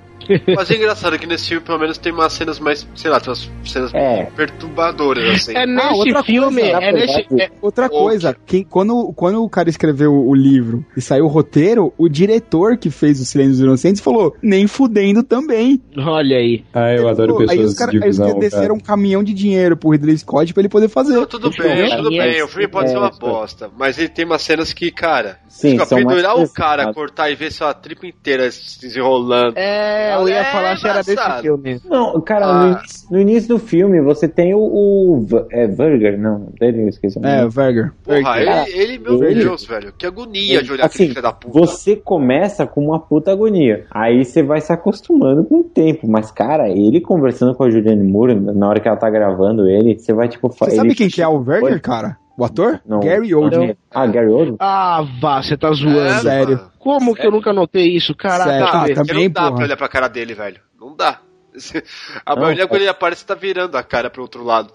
Mas 0.56 0.70
é 0.70 0.76
engraçado 0.76 1.18
que 1.18 1.26
nesse 1.26 1.48
filme, 1.48 1.64
pelo 1.64 1.78
menos, 1.78 1.98
tem 1.98 2.12
umas 2.12 2.32
cenas 2.32 2.58
mais, 2.60 2.86
sei 2.94 3.10
lá, 3.10 3.20
tem 3.20 3.30
umas 3.30 3.50
cenas 3.64 3.92
É. 3.94 4.24
perturbadoras, 4.36 5.28
assim. 5.34 5.56
É 5.56 5.66
nesse 5.66 5.94
outra 5.98 6.22
filme, 6.22 6.60
coisa, 6.62 6.78
é 6.78 6.92
nesse. 6.92 7.26
é- 7.40 7.50
Outra 7.60 7.88
coisa, 7.88 8.36
quem, 8.46 8.64
quando, 8.64 9.12
quando 9.14 9.42
o 9.42 9.48
cara 9.48 9.68
escreveu 9.68 10.12
o 10.12 10.34
livro 10.34 10.84
e 10.96 11.00
saiu 11.00 11.24
o 11.24 11.28
roteiro, 11.28 11.92
o 11.96 12.08
diretor 12.08 12.76
que 12.76 12.90
fez 12.90 13.20
o 13.20 13.24
Silêncio 13.24 13.52
dos 13.52 13.60
Inocentes 13.60 14.00
falou, 14.02 14.34
nem 14.42 14.66
fudendo 14.66 15.22
também. 15.22 15.80
olha 15.96 16.36
aí. 16.36 16.64
Ah, 16.72 16.92
eu 16.92 17.08
adoro 17.08 17.32
Pô, 17.34 17.38
pessoas 17.40 17.58
aí 17.58 17.64
os 17.64 17.74
caras 17.74 17.92
de 17.92 18.00
visão, 18.00 18.38
desceram 18.38 18.62
cara. 18.62 18.74
um 18.74 18.80
caminhão 18.80 19.22
de 19.22 19.32
dinheiro 19.32 19.76
pro 19.76 19.90
Ridley 19.90 20.18
Scott 20.18 20.52
pra 20.52 20.60
ele 20.60 20.68
poder 20.68 20.88
fazer. 20.88 21.14
Não, 21.14 21.26
tudo 21.26 21.48
Então, 21.48 21.64
bem, 21.66 21.82
aí 21.82 21.96
tudo 21.96 22.14
é- 22.14 22.18
bem. 22.32 22.42
O 22.42 22.48
filme 22.48 22.68
pode 22.68 22.86
é, 22.86 22.88
ser 22.92 22.98
uma 22.98 23.10
tipo- 23.10 23.26
bosta, 23.26 23.70
mas 23.78 23.98
ele 23.98 24.08
tem 24.08 24.24
umas 24.24 24.42
cenas 24.42 24.72
que, 24.72 24.90
cara, 24.90 25.38
Sim, 25.48 25.76
pendurar 25.88 26.36
o 26.38 26.48
cara, 26.48 26.92
cortar 26.92 27.30
e 27.30 27.34
ver 27.34 27.50
sua 27.52 27.72
tripa 27.74 28.06
inteira 28.06 28.50
se 28.50 28.80
desenrolando. 28.80 29.54
É, 29.56 30.11
eu 30.20 30.28
ia 30.28 30.36
É 30.40 30.44
falar 30.44 30.76
se 30.76 30.86
era 30.88 31.02
desse 31.02 31.40
filme. 31.40 31.80
Não, 31.88 32.20
cara, 32.20 32.46
Ah. 32.46 32.64
no, 32.64 32.72
início, 32.78 33.08
no 33.10 33.20
início 33.20 33.48
do 33.48 33.58
filme 33.58 34.00
você 34.00 34.28
tem 34.28 34.54
o. 34.54 34.58
o 34.60 35.26
é 35.50 35.66
Verger, 35.66 36.18
não, 36.18 36.48
dele 36.58 36.82
eu 36.82 36.88
esqueci 36.88 37.18
o 37.18 37.26
É. 37.26 37.46
Verger. 37.48 37.92
Porra, 38.04 38.40
ele, 38.40 38.72
ele, 38.80 38.98
meu 38.98 39.22
ele- 39.24 39.42
Deus, 39.44 39.64
velho, 39.64 39.92
que 39.96 40.06
agonia 40.06 40.62
de 40.62 40.72
olhar 40.72 40.86
assim, 40.86 40.94
aquele 40.96 41.08
filho 41.10 41.22
da 41.22 41.32
puta. 41.32 41.58
Você 41.58 41.96
começa 41.96 42.66
com 42.66 42.84
uma 42.84 42.98
puta 43.00 43.32
agonia. 43.32 43.86
Aí 43.90 44.24
você 44.24 44.42
vai 44.42 44.60
se 44.60 44.72
acostumando 44.72 45.44
com 45.44 45.60
o 45.60 45.64
tempo. 45.64 46.08
Mas, 46.08 46.30
cara, 46.30 46.68
ele 46.68 47.00
conversando 47.00 47.54
com 47.54 47.64
a 47.64 47.70
Julianne 47.70 48.02
Moore, 48.06 48.34
na 48.34 48.68
hora 48.68 48.80
que 48.80 48.88
ela 48.88 48.96
tá 48.96 49.08
gravando 49.10 49.68
ele, 49.68 49.98
você 49.98 50.12
vai 50.12 50.28
tipo. 50.28 50.48
Você 50.48 50.64
ele- 50.64 50.76
sabe 50.76 50.94
quem 50.94 51.08
que 51.08 51.22
é 51.22 51.28
o 51.28 51.40
Verger, 51.40 51.80
cara? 51.80 52.16
O 52.36 52.44
ator? 52.44 52.80
Não. 52.86 53.00
Gary 53.00 53.34
Oldman. 53.34 53.76
Ah, 53.90 54.06
Gary 54.06 54.28
Oldman? 54.28 54.56
Ah, 54.58 55.04
vá, 55.20 55.42
você 55.42 55.56
tá 55.56 55.70
zoando. 55.72 55.98
É, 56.00 56.18
sério. 56.20 56.56
mano. 56.56 56.70
Como 56.78 57.14
que 57.14 57.26
eu 57.26 57.30
nunca 57.30 57.52
notei 57.52 57.94
isso? 57.96 58.14
Caraca, 58.14 58.44
Sério. 58.50 58.64
eu 58.64 58.68
Ah, 58.68 58.78
Porque 58.80 58.94
também, 58.94 59.24
não 59.26 59.32
dá 59.32 59.40
porra. 59.42 59.54
pra 59.56 59.64
olhar 59.64 59.76
pra 59.76 59.88
cara 59.88 60.08
dele, 60.08 60.34
velho. 60.34 60.60
Não 60.80 60.96
dá. 60.96 61.18
A 62.24 62.34
Não, 62.34 62.42
maioria, 62.42 62.66
quando 62.66 62.80
ele 62.80 62.88
aparece, 62.88 63.26
tá 63.26 63.34
virando 63.34 63.76
a 63.76 63.82
cara 63.82 64.08
pro 64.08 64.22
outro 64.22 64.42
lado. 64.42 64.72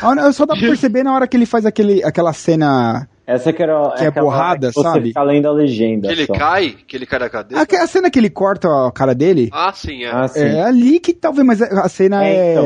Ah, 0.00 0.14
não, 0.14 0.32
só 0.32 0.46
dá 0.46 0.54
pra 0.54 0.62
perceber 0.68 1.02
na 1.02 1.12
hora 1.12 1.26
que 1.26 1.36
ele 1.36 1.44
faz 1.46 1.66
aquele, 1.66 2.02
aquela 2.04 2.32
cena. 2.32 3.08
Essa 3.34 3.52
que 3.52 3.62
era. 3.62 3.90
Que 3.96 4.04
é 4.04 4.06
aquela 4.08 4.24
borrada, 4.26 4.72
que 4.72 4.82
sabe? 4.82 5.08
fica 5.08 5.22
lendo 5.22 5.46
a 5.48 5.52
legenda. 5.52 6.08
Que 6.08 6.14
ele 6.14 6.26
só. 6.26 6.32
cai, 6.34 6.76
que 6.86 6.96
ele 6.96 7.06
cai 7.06 7.18
da 7.20 7.30
cadeira. 7.30 7.64
A, 7.70 7.82
a 7.84 7.86
cena 7.86 8.10
que 8.10 8.18
ele 8.18 8.30
corta 8.30 8.68
a 8.68 8.90
cara 8.92 9.14
dele. 9.14 9.48
Ah, 9.52 9.72
sim, 9.72 10.04
é. 10.04 10.10
Ah, 10.10 10.26
sim. 10.28 10.40
É 10.40 10.62
ali 10.62 10.98
que 10.98 11.12
talvez, 11.14 11.46
mas 11.46 11.62
a 11.62 11.88
cena 11.88 12.24
É, 12.24 12.34
é, 12.34 12.52
então. 12.52 12.64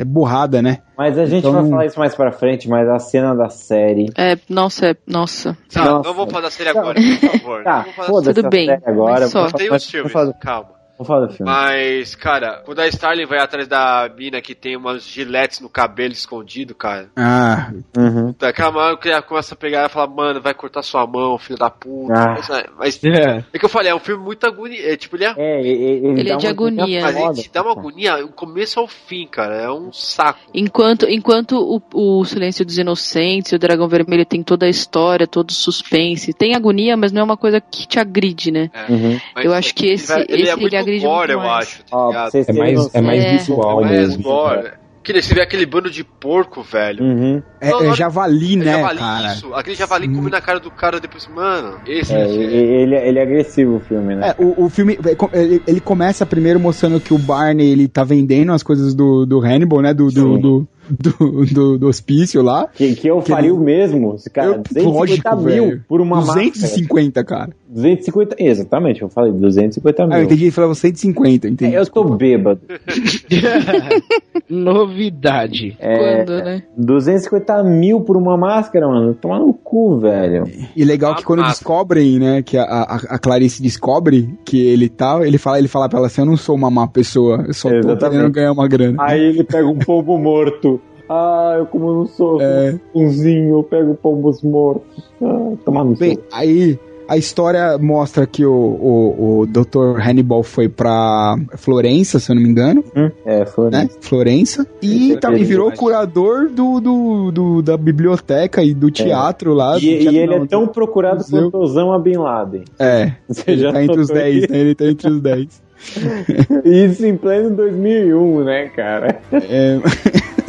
é 0.00 0.04
borrada, 0.04 0.62
né? 0.62 0.78
Mas 0.96 1.18
a 1.18 1.26
gente 1.26 1.40
Então 1.40 1.52
vai 1.52 1.62
não- 1.62 1.70
falar 1.70 1.86
isso 1.86 1.98
mais 1.98 2.14
pra 2.14 2.30
frente, 2.30 2.68
mas 2.68 2.88
a 2.88 2.98
cena 2.98 3.34
da 3.34 3.48
série. 3.48 4.06
É, 4.16 4.38
nossa, 4.48 4.90
é, 4.90 4.96
nossa. 5.06 5.56
Tá, 5.72 5.84
Nossa. 5.84 6.08
não 6.08 6.14
vou 6.14 6.26
falar 6.28 6.42
da 6.42 6.50
série 6.50 6.68
agora, 6.70 6.94
por 7.00 7.30
favor. 7.30 7.64
Tá, 7.64 7.76
não 7.78 7.84
vou 7.84 7.92
falar 7.94 8.08
foda-se 8.08 8.34
Tudo 8.34 8.50
bem, 8.50 8.70
agora. 8.70 9.20
mas 9.22 9.30
só. 9.30 9.50
Tem 9.50 9.72
os 9.72 9.90
filmes, 9.90 10.12
calma. 10.40 10.68
Vamos 10.98 11.06
falar 11.06 11.26
do 11.26 11.32
filme. 11.32 11.50
Mas, 11.50 12.14
cara, 12.14 12.62
quando 12.64 12.80
a 12.80 12.88
Starling 12.88 13.26
vai 13.26 13.38
atrás 13.38 13.66
da 13.68 14.10
mina 14.16 14.40
que 14.40 14.54
tem 14.54 14.76
umas 14.76 15.04
giletes 15.06 15.60
no 15.60 15.68
cabelo 15.68 16.12
escondido, 16.12 16.74
cara. 16.74 17.08
Ah, 17.16 17.70
Uhum. 17.96 18.34
Daquela 18.38 18.76
hora 18.76 18.96
que 18.96 19.08
ela 19.08 19.22
começa 19.22 19.54
a 19.54 19.56
pegar 19.56 19.80
ela 19.80 19.88
fala, 19.88 20.06
mano, 20.06 20.40
vai 20.40 20.54
cortar 20.54 20.82
sua 20.82 21.06
mão, 21.06 21.38
filho 21.38 21.58
da 21.58 21.70
puta. 21.70 22.12
Ah. 22.14 22.34
Mas, 22.36 22.50
é- 22.50 22.66
mas 22.78 23.04
É. 23.04 23.44
é 23.52 23.58
que 23.58 23.64
eu 23.64 23.68
falei, 23.68 23.90
é 23.90 23.94
um 23.94 23.98
filme 24.00 24.22
muito 24.22 24.44
agonia. 24.46 24.92
É, 24.92 24.96
tipo, 24.96 25.16
ele 25.16 25.24
é. 25.24 25.34
É, 25.36 25.60
ele, 25.60 26.20
Ele 26.20 26.30
é 26.30 26.36
de 26.36 26.46
agonia. 26.46 27.02
Mas 27.02 27.16
ele 27.16 27.34
te 27.42 27.50
dá 27.52 27.62
uma 27.62 27.72
agonia 27.72 28.16
do 28.18 28.28
começo 28.28 28.78
ao 28.80 28.86
fim, 28.88 29.26
cara. 29.26 29.54
É 29.56 29.70
um 29.70 29.92
saco. 29.92 30.40
Enquanto, 30.52 31.06
enquanto 31.08 31.56
o, 31.92 32.18
o 32.20 32.24
Silêncio 32.24 32.64
dos 32.64 32.78
Inocentes 32.78 33.52
e 33.52 33.56
o 33.56 33.58
Dragão 33.58 33.88
Vermelho 33.88 34.24
tem 34.26 34.42
toda 34.42 34.66
a 34.66 34.68
história, 34.68 35.26
todo 35.26 35.50
o 35.50 35.54
suspense, 35.54 36.32
tem 36.32 36.54
agonia, 36.54 36.96
mas 36.96 37.12
não 37.12 37.20
é 37.20 37.24
uma 37.24 37.36
coisa 37.36 37.60
que 37.60 37.86
te 37.86 37.98
agride, 37.98 38.50
né? 38.50 38.70
É. 38.72 38.90
Uhum. 38.92 39.20
Mas 39.34 39.44
Eu 39.44 39.52
acho 39.54 39.74
que 39.74 39.86
esse- 39.86 40.12
ele, 40.28 40.42
esse 40.42 40.50
é 40.50 40.56
muito 40.56 40.68
ele 40.74 40.76
agride 40.76 40.93
gore, 41.00 41.32
muito 41.34 41.44
eu 41.44 41.48
mais. 41.48 41.64
acho, 41.68 41.84
tá 41.84 42.30
vocês 42.30 42.48
É 42.48 42.52
terem 42.52 42.74
mais, 42.76 42.94
é 42.94 43.00
mais 43.00 43.24
É. 43.24 43.36
visual 43.36 43.80
Mais 43.82 43.90
mesmo. 43.92 44.22
gore. 44.22 44.70
Que 45.02 45.20
você 45.20 45.34
vê 45.34 45.42
aquele 45.42 45.66
bando 45.66 45.90
de 45.90 46.02
porco, 46.02 46.62
velho. 46.62 47.04
Uhum. 47.04 47.42
é, 47.60 47.68
Não, 47.70 47.92
é 47.92 47.94
javali, 47.94 48.54
É 48.54 48.56
né, 48.56 48.72
javali, 48.72 48.98
cara? 48.98 49.32
isso. 49.34 49.54
Aquele 49.54 49.76
javali 49.76 50.08
come 50.08 50.30
na 50.30 50.40
cara 50.40 50.58
do 50.58 50.70
cara 50.70 50.98
depois, 50.98 51.28
mano. 51.28 51.78
Esse 51.86 52.14
É, 52.14 52.20
é, 52.20 52.26
ele, 52.26 52.96
ele 52.96 53.18
é 53.18 53.22
agressivo 53.22 53.76
o 53.76 53.80
filme, 53.80 54.14
né? 54.14 54.30
É, 54.38 54.42
o, 54.42 54.64
o 54.64 54.70
filme, 54.70 54.98
ele, 55.34 55.62
ele 55.66 55.80
começa 55.80 56.24
primeiro 56.24 56.58
mostrando 56.58 56.98
que 57.00 57.12
o 57.12 57.18
Barney, 57.18 57.70
ele 57.70 57.86
tá 57.86 58.02
vendendo 58.02 58.50
as 58.52 58.62
coisas 58.62 58.94
do, 58.94 59.26
do 59.26 59.40
Hannibal, 59.40 59.82
né, 59.82 59.92
do, 59.92 60.10
do, 60.10 60.38
do, 60.38 60.68
do, 60.88 61.44
do, 61.46 61.78
do 61.78 61.86
hospício 61.88 62.42
lá. 62.42 62.66
Que, 62.72 62.94
que 62.94 63.08
eu 63.08 63.20
faria 63.22 63.54
o 63.54 63.58
mesmo. 63.60 64.16
Cara, 64.32 64.48
Eu- 64.48 64.62
250 64.62 64.90
lógico, 64.90 65.36
mil 65.36 65.64
velho. 65.66 65.84
por 65.88 66.00
uma 66.00 66.16
máscara. 66.16 66.50
250, 66.50 67.24
cara. 67.24 67.50
250, 67.68 68.36
exatamente, 68.38 69.02
eu 69.02 69.08
falei 69.08 69.32
250 69.32 70.06
mil. 70.06 70.14
Ah, 70.14 70.20
eu 70.20 70.24
entendi, 70.24 70.44
ele 70.44 70.50
falava 70.52 70.74
150, 70.76 71.48
entendi. 71.48 71.74
É, 71.74 71.78
eu 71.80 71.86
tô 71.86 72.04
bêbado. 72.04 72.60
Novidade. 74.48 75.76
É, 75.80 76.24
Quando, 76.24 76.44
né? 76.44 76.62
250 76.76 77.62
mil 77.64 78.00
por 78.00 78.16
uma 78.16 78.36
máscara, 78.36 78.86
mano. 78.86 79.14
Tomar 79.14 79.40
no 79.40 79.52
cu, 79.52 79.98
velho. 79.98 80.44
E 80.76 80.84
legal 80.84 81.14
que 81.16 81.24
quando 81.24 81.42
descobrem, 81.44 82.18
né, 82.18 82.42
que 82.42 82.56
a, 82.56 82.62
a, 82.64 82.94
a 83.10 83.18
Clarice 83.18 83.62
descobre 83.62 84.32
que 84.44 84.60
ele 84.66 84.88
tá, 84.88 85.26
ele 85.26 85.38
fala, 85.38 85.58
ele 85.58 85.68
fala 85.68 85.88
pra 85.88 85.98
ela 85.98 86.06
assim, 86.06 86.20
eu 86.22 86.26
não 86.26 86.36
sou 86.36 86.54
uma 86.54 86.70
má 86.70 86.86
pessoa, 86.86 87.44
eu 87.48 87.54
só 87.54 87.68
tô 87.70 87.76
Exatamente. 87.76 88.10
querendo 88.18 88.32
ganhar 88.32 88.52
uma 88.52 88.68
grana. 88.68 88.96
Aí 89.00 89.20
ele 89.20 89.44
pega 89.44 89.66
um 89.66 89.78
pombo 89.78 90.18
morto. 90.18 90.80
Ah, 91.08 91.54
eu 91.58 91.66
como 91.66 91.92
não 91.92 92.06
sou 92.06 92.40
É. 92.40 92.78
umzinho, 92.94 93.58
eu 93.58 93.62
pego 93.62 93.94
pombos 93.94 94.42
mortos. 94.42 95.04
Ah, 95.22 95.52
tomar 95.64 95.84
no 95.84 95.94
Bem, 95.96 96.18
aí 96.32 96.78
a 97.06 97.18
história 97.18 97.76
mostra 97.76 98.26
que 98.26 98.46
o, 98.46 98.50
o, 98.50 99.40
o 99.40 99.46
Dr. 99.46 100.00
Hannibal 100.00 100.42
foi 100.42 100.70
pra 100.70 101.36
Florença, 101.56 102.18
se 102.18 102.32
eu 102.32 102.34
não 102.36 102.42
me 102.42 102.48
engano. 102.48 102.82
É, 103.26 103.44
Florença. 103.44 103.84
Né? 103.84 103.90
Florença. 104.00 104.66
E, 104.80 105.14
tá, 105.18 105.30
é 105.30 105.36
virou 105.36 105.70
curador 105.72 106.48
do, 106.48 106.80
do, 106.80 107.30
do- 107.30 107.62
da 107.62 107.76
biblioteca 107.76 108.62
e 108.64 108.72
do 108.72 108.90
teatro 108.90 109.52
lá. 109.52 109.76
E, 109.78 109.80
e 109.86 109.98
teatro 109.98 110.18
ele 110.18 110.26
não, 110.38 110.44
é 110.44 110.46
tão 110.46 110.66
procurado 110.66 111.22
quanto 111.30 111.58
Osama 111.58 111.98
Bin 111.98 112.16
Laden. 112.16 112.64
É, 112.78 113.12
Você 113.28 113.50
ele 113.50 113.60
já 113.60 113.72
tá 113.72 113.82
entre 113.84 114.00
os 114.00 114.08
notou 114.08 114.22
10, 114.22 114.36
isso? 114.44 114.52
né? 114.52 114.58
Ele 114.58 114.74
tá 114.74 114.84
entre 114.86 115.10
os 115.10 115.20
10. 115.20 115.64
Isso 116.64 117.04
em 117.04 117.14
pleno 117.14 117.50
2001, 117.50 118.44
né, 118.44 118.68
cara? 118.68 119.20
É. 119.32 119.78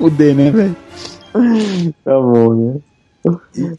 Fuder, 0.00 0.34
né, 0.34 0.50
velho? 0.50 0.76
Tá 2.04 2.18
bom, 2.20 2.54
né? 2.54 2.80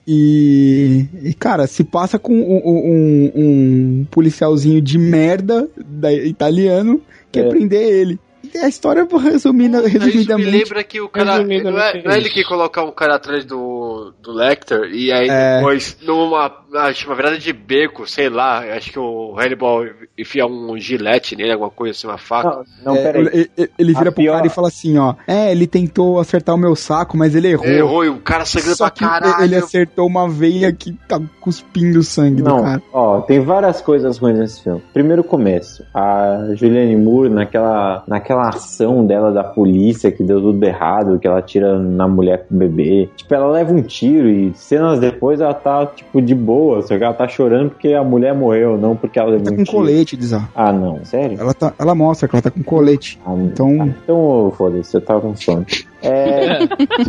E, 0.08 1.06
e, 1.24 1.34
cara, 1.34 1.66
se 1.68 1.84
passa 1.84 2.20
com 2.20 2.32
um, 2.34 2.62
um- 2.64 3.32
um 3.36 4.06
policialzinho 4.12 4.80
de 4.82 4.98
merda 5.00 5.68
da, 5.78 6.14
italiano 6.14 7.02
que 7.32 7.40
é. 7.40 7.50
Prender 7.50 7.82
ele. 7.82 8.20
E 8.54 8.58
a 8.58 8.68
história, 8.68 9.08
resumida, 9.20 9.80
Isso 9.80 9.94
me 9.94 10.00
resumidamente. 10.00 10.52
lembra 10.52 10.84
que 10.84 11.00
o 11.02 11.08
cara. 11.10 11.42
Não 11.44 11.80
é, 11.80 12.04
não 12.04 12.12
é 12.12 12.18
ele 12.18 12.30
que 12.30 12.44
coloca 12.44 12.84
um 12.84 12.92
cara 12.92 13.16
atrás 13.16 13.46
do, 13.46 14.14
do 14.22 14.32
Lecter 14.32 14.92
e 14.94 15.12
aí 15.12 15.28
É. 15.30 15.58
depois, 15.58 15.98
numa 16.02 16.61
acho, 16.76 17.08
uma 17.08 17.16
virada 17.16 17.38
de 17.38 17.52
beco, 17.54 18.08
sei 18.08 18.30
lá, 18.30 18.60
acho 18.76 18.92
que 18.92 19.00
o 19.00 19.36
Hannibal 19.38 19.84
enfia 20.18 20.46
um 20.46 20.78
gilete 20.78 21.36
nele, 21.36 21.52
alguma 21.52 21.70
coisa 21.70 21.92
assim, 21.98 22.08
uma 22.08 22.18
faca. 22.18 22.64
Não, 22.84 22.96
É, 22.96 23.04
peraí. 23.04 23.22
ele, 23.34 23.52
ele- 23.58 23.72
ele 23.78 23.94
vira 23.94 24.10
A 24.10 24.12
pro 24.14 24.22
pior- 24.22 24.36
cara 24.36 24.48
e 24.48 24.50
fala 24.50 24.68
assim, 24.68 24.98
ó. 24.98 25.16
É, 25.28 25.52
ele 25.52 25.68
tentou 25.68 26.20
acertar 26.20 26.56
o 26.56 26.58
meu 26.58 26.76
saco, 26.76 27.18
mas 27.18 27.36
ele 27.36 27.50
errou. 27.50 27.66
Errou 27.68 28.06
e 28.06 28.10
o 28.10 28.18
cara 28.20 28.46
sangrando 28.46 28.78
pra 28.78 28.90
que 28.90 29.00
caralho. 29.06 29.44
ele 29.44 29.56
acertou 29.56 30.08
uma 30.08 30.30
veia 30.30 30.72
que 30.72 30.94
tá 31.08 31.20
cuspindo 31.40 32.02
sangue 32.04 32.42
do 32.42 32.50
Não, 32.50 32.64
cara. 32.64 32.82
ó, 32.94 33.22
tem 33.22 33.40
várias 33.40 33.82
coisas 33.82 34.18
ruins 34.18 34.38
nesse 34.40 34.64
filme. 34.64 34.82
Primeiro 34.94 35.24
começo, 35.24 35.84
a 35.94 36.50
Julianne 36.56 36.96
Moore 36.96 37.30
naquela, 37.30 38.04
naquela 38.08 38.50
ação 38.50 39.06
dela 39.06 39.32
da 39.32 39.44
polícia 39.44 40.12
que 40.12 40.24
deu 40.24 40.40
tudo 40.42 40.64
errado, 40.64 41.20
que 41.20 41.28
ela 41.28 41.42
tira 41.42 41.78
na 41.80 42.08
mulher 42.08 42.46
com 42.48 42.56
o 42.56 42.58
bebê. 42.58 43.10
Tipo, 43.16 43.34
ela 43.34 43.48
leva 43.52 43.74
um 43.74 43.82
tiro 43.82 44.30
e 44.30 44.54
cenas 44.56 45.00
depois 45.00 45.40
ela 45.42 45.54
tá, 45.54 45.86
tipo, 45.86 46.22
de 46.22 46.36
boa, 46.36 46.61
só 46.82 46.98
que 46.98 47.04
ela 47.04 47.14
tá 47.14 47.28
chorando 47.28 47.70
porque 47.72 47.94
a 47.94 48.04
mulher 48.04 48.34
morreu, 48.34 48.78
não 48.78 48.96
porque 48.96 49.18
ela 49.20 49.32
levou 49.32 49.46
Tá 49.48 49.54
um 49.54 49.58
com 49.58 49.66
colete, 49.66 50.16
Dizar. 50.18 50.50
Ah, 50.56 50.72
não, 50.72 51.04
sério? 51.04 51.40
Ela, 51.40 51.54
tá, 51.54 51.74
ela 51.80 51.96
mostra 51.96 52.28
que 52.28 52.36
ela 52.36 52.42
tá 52.42 52.52
com 52.52 52.64
colete. 52.64 53.20
Ah, 53.26 53.34
Então, 53.38 53.76
Então, 53.86 54.18
ô, 54.18 54.52
foda-se, 54.52 54.96
eu 54.96 55.02
tava 55.02 55.22
com 55.22 55.36
sono. 55.36 55.66
É, 56.04 56.60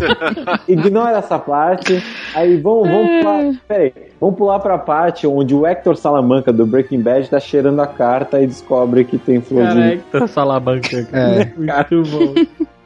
ignora 0.68 1.18
essa 1.18 1.38
parte. 1.38 2.02
Aí 2.34 2.56
vamos, 2.56 2.88
vamos 2.88 3.08
pular. 3.20 3.52
Peraí, 3.66 3.92
vamos 4.20 4.36
pular 4.36 4.58
pra 4.60 4.78
parte 4.78 5.26
onde 5.26 5.54
o 5.54 5.66
Hector 5.66 5.96
Salamanca 5.96 6.52
do 6.52 6.66
Breaking 6.66 7.00
Bad 7.00 7.28
tá 7.30 7.40
cheirando 7.40 7.80
a 7.80 7.86
carta 7.86 8.40
e 8.40 8.46
descobre 8.46 9.04
que 9.04 9.18
tem 9.18 9.40
florzinha. 9.40 10.00
Caraca, 10.10 10.26
Salamanca. 10.28 11.08
é, 11.12 11.52
Muito 11.56 12.10
bom. 12.10 12.34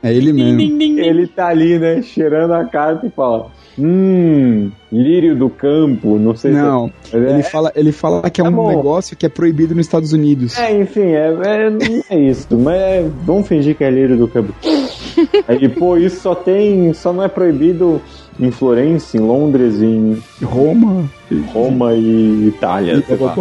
É 0.09 0.15
ele 0.15 0.33
mesmo. 0.33 0.61
Ele 1.01 1.27
tá 1.27 1.49
ali, 1.49 1.79
né, 1.79 2.03
cheirando 2.03 2.53
a 2.53 2.65
carta 2.65 3.07
e 3.07 3.11
fala: 3.11 3.47
Hum, 3.79 4.71
lírio 4.91 5.37
do 5.37 5.51
campo, 5.51 6.19
não 6.19 6.35
sei 6.35 6.51
Não, 6.53 6.91
se. 7.05 7.17
É, 7.17 7.19
ele 7.35 7.43
fala, 7.43 7.73
ele 7.77 7.93
fala 7.93 8.31
que 8.31 8.41
é 8.41 8.45
Tá 8.45 8.51
um 8.51 8.55
bom. 8.55 8.69
negócio 8.69 9.17
que 9.17 9.27
é 9.27 9.29
proibido 9.29 9.75
nos 9.75 9.85
Estados 9.87 10.13
Unidos. 10.13 10.59
É, 10.59 10.81
enfim, 10.81 11.01
é, 11.03 11.27
é, 11.45 11.71
não 11.71 12.03
é 12.11 12.19
isso, 12.19 12.47
mas 12.59 12.75
é- 12.75 13.11
vamos 13.25 13.47
fingir 13.47 13.77
que 13.77 13.85
é 13.85 13.91
lírio 13.91 14.17
do 14.17 14.29
campo. 14.29 14.55
Aí, 15.49 15.69
pô, 15.69 15.97
isso 15.97 16.21
só 16.21 16.35
tem. 16.35 16.93
Só 16.95 17.13
não 17.13 17.23
é 17.23 17.29
proibido 17.29 18.01
em 18.39 18.51
Florença, 18.51 19.17
em 19.17 19.21
Londres, 19.21 19.81
em 19.83 20.23
Roma. 20.43 21.05
Roma 21.53 21.95
e 21.95 22.49
Itália. 22.49 22.95
E- 22.99 23.03
sei 23.03 23.17
lá. 23.17 23.35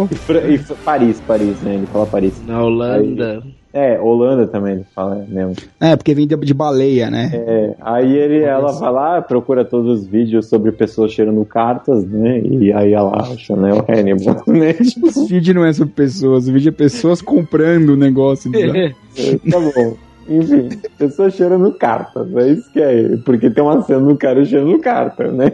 E, 0.50 0.54
e 0.54 0.58
Paris, 0.84 1.20
Paris, 1.26 1.60
né? 1.62 1.74
Ele 1.76 1.86
fala 1.86 2.06
Paris. 2.06 2.42
Na 2.46 2.62
Holanda. 2.62 3.42
É, 3.76 4.00
Holanda 4.00 4.46
também 4.46 4.72
ele 4.72 4.86
fala 4.94 5.22
mesmo. 5.28 5.54
É, 5.78 5.94
porque 5.94 6.14
vem 6.14 6.26
de, 6.26 6.34
de 6.34 6.54
baleia, 6.54 7.10
né? 7.10 7.30
É, 7.34 7.74
aí 7.82 8.16
ele, 8.16 8.42
ela 8.42 8.72
vai 8.72 8.90
lá, 8.90 9.20
procura 9.20 9.66
todos 9.66 10.00
os 10.00 10.06
vídeos 10.06 10.46
sobre 10.46 10.72
pessoas 10.72 11.12
cheirando 11.12 11.44
cartas, 11.44 12.02
né? 12.06 12.40
E 12.40 12.72
aí 12.72 12.94
ela 12.94 13.20
acha, 13.20 13.54
né? 13.54 13.74
O 13.74 13.84
Hannibal, 13.86 14.42
né? 14.46 14.72
Tipo, 14.72 15.08
Esse 15.12 15.26
vídeo 15.26 15.54
não 15.54 15.66
é 15.66 15.74
sobre 15.74 15.92
pessoas, 15.92 16.48
o 16.48 16.52
vídeo 16.54 16.70
é 16.70 16.72
pessoas 16.72 17.20
comprando 17.20 17.90
o 17.90 17.96
negócio. 17.96 18.50
né? 18.50 18.94
tá 19.50 19.60
bom. 19.60 19.94
Enfim, 20.26 20.70
pessoas 20.96 21.34
cheirando 21.34 21.70
cartas, 21.72 22.34
é 22.34 22.48
isso 22.48 22.72
que 22.72 22.80
é. 22.80 23.18
Porque 23.26 23.50
tem 23.50 23.62
uma 23.62 23.82
cena 23.82 24.00
do 24.00 24.16
cara 24.16 24.42
cheirando 24.42 24.78
carta, 24.78 25.30
né? 25.30 25.52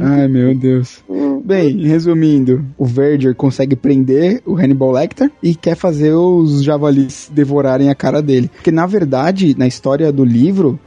Ai, 0.00 0.28
meu 0.28 0.54
Deus. 0.54 1.02
Bem, 1.44 1.76
resumindo, 1.86 2.64
o 2.78 2.84
Verger 2.84 3.34
consegue 3.34 3.74
prender 3.74 4.42
o 4.46 4.54
Hannibal 4.54 4.92
Lecter 4.92 5.30
e 5.42 5.54
quer 5.54 5.74
fazer 5.74 6.12
os 6.12 6.62
javalis 6.62 7.30
devorarem 7.32 7.90
a 7.90 7.94
cara 7.94 8.22
dele. 8.22 8.50
Porque, 8.54 8.70
na 8.70 8.86
verdade, 8.86 9.56
na 9.58 9.66
história 9.66 10.12
do 10.12 10.24
livro, 10.24 10.78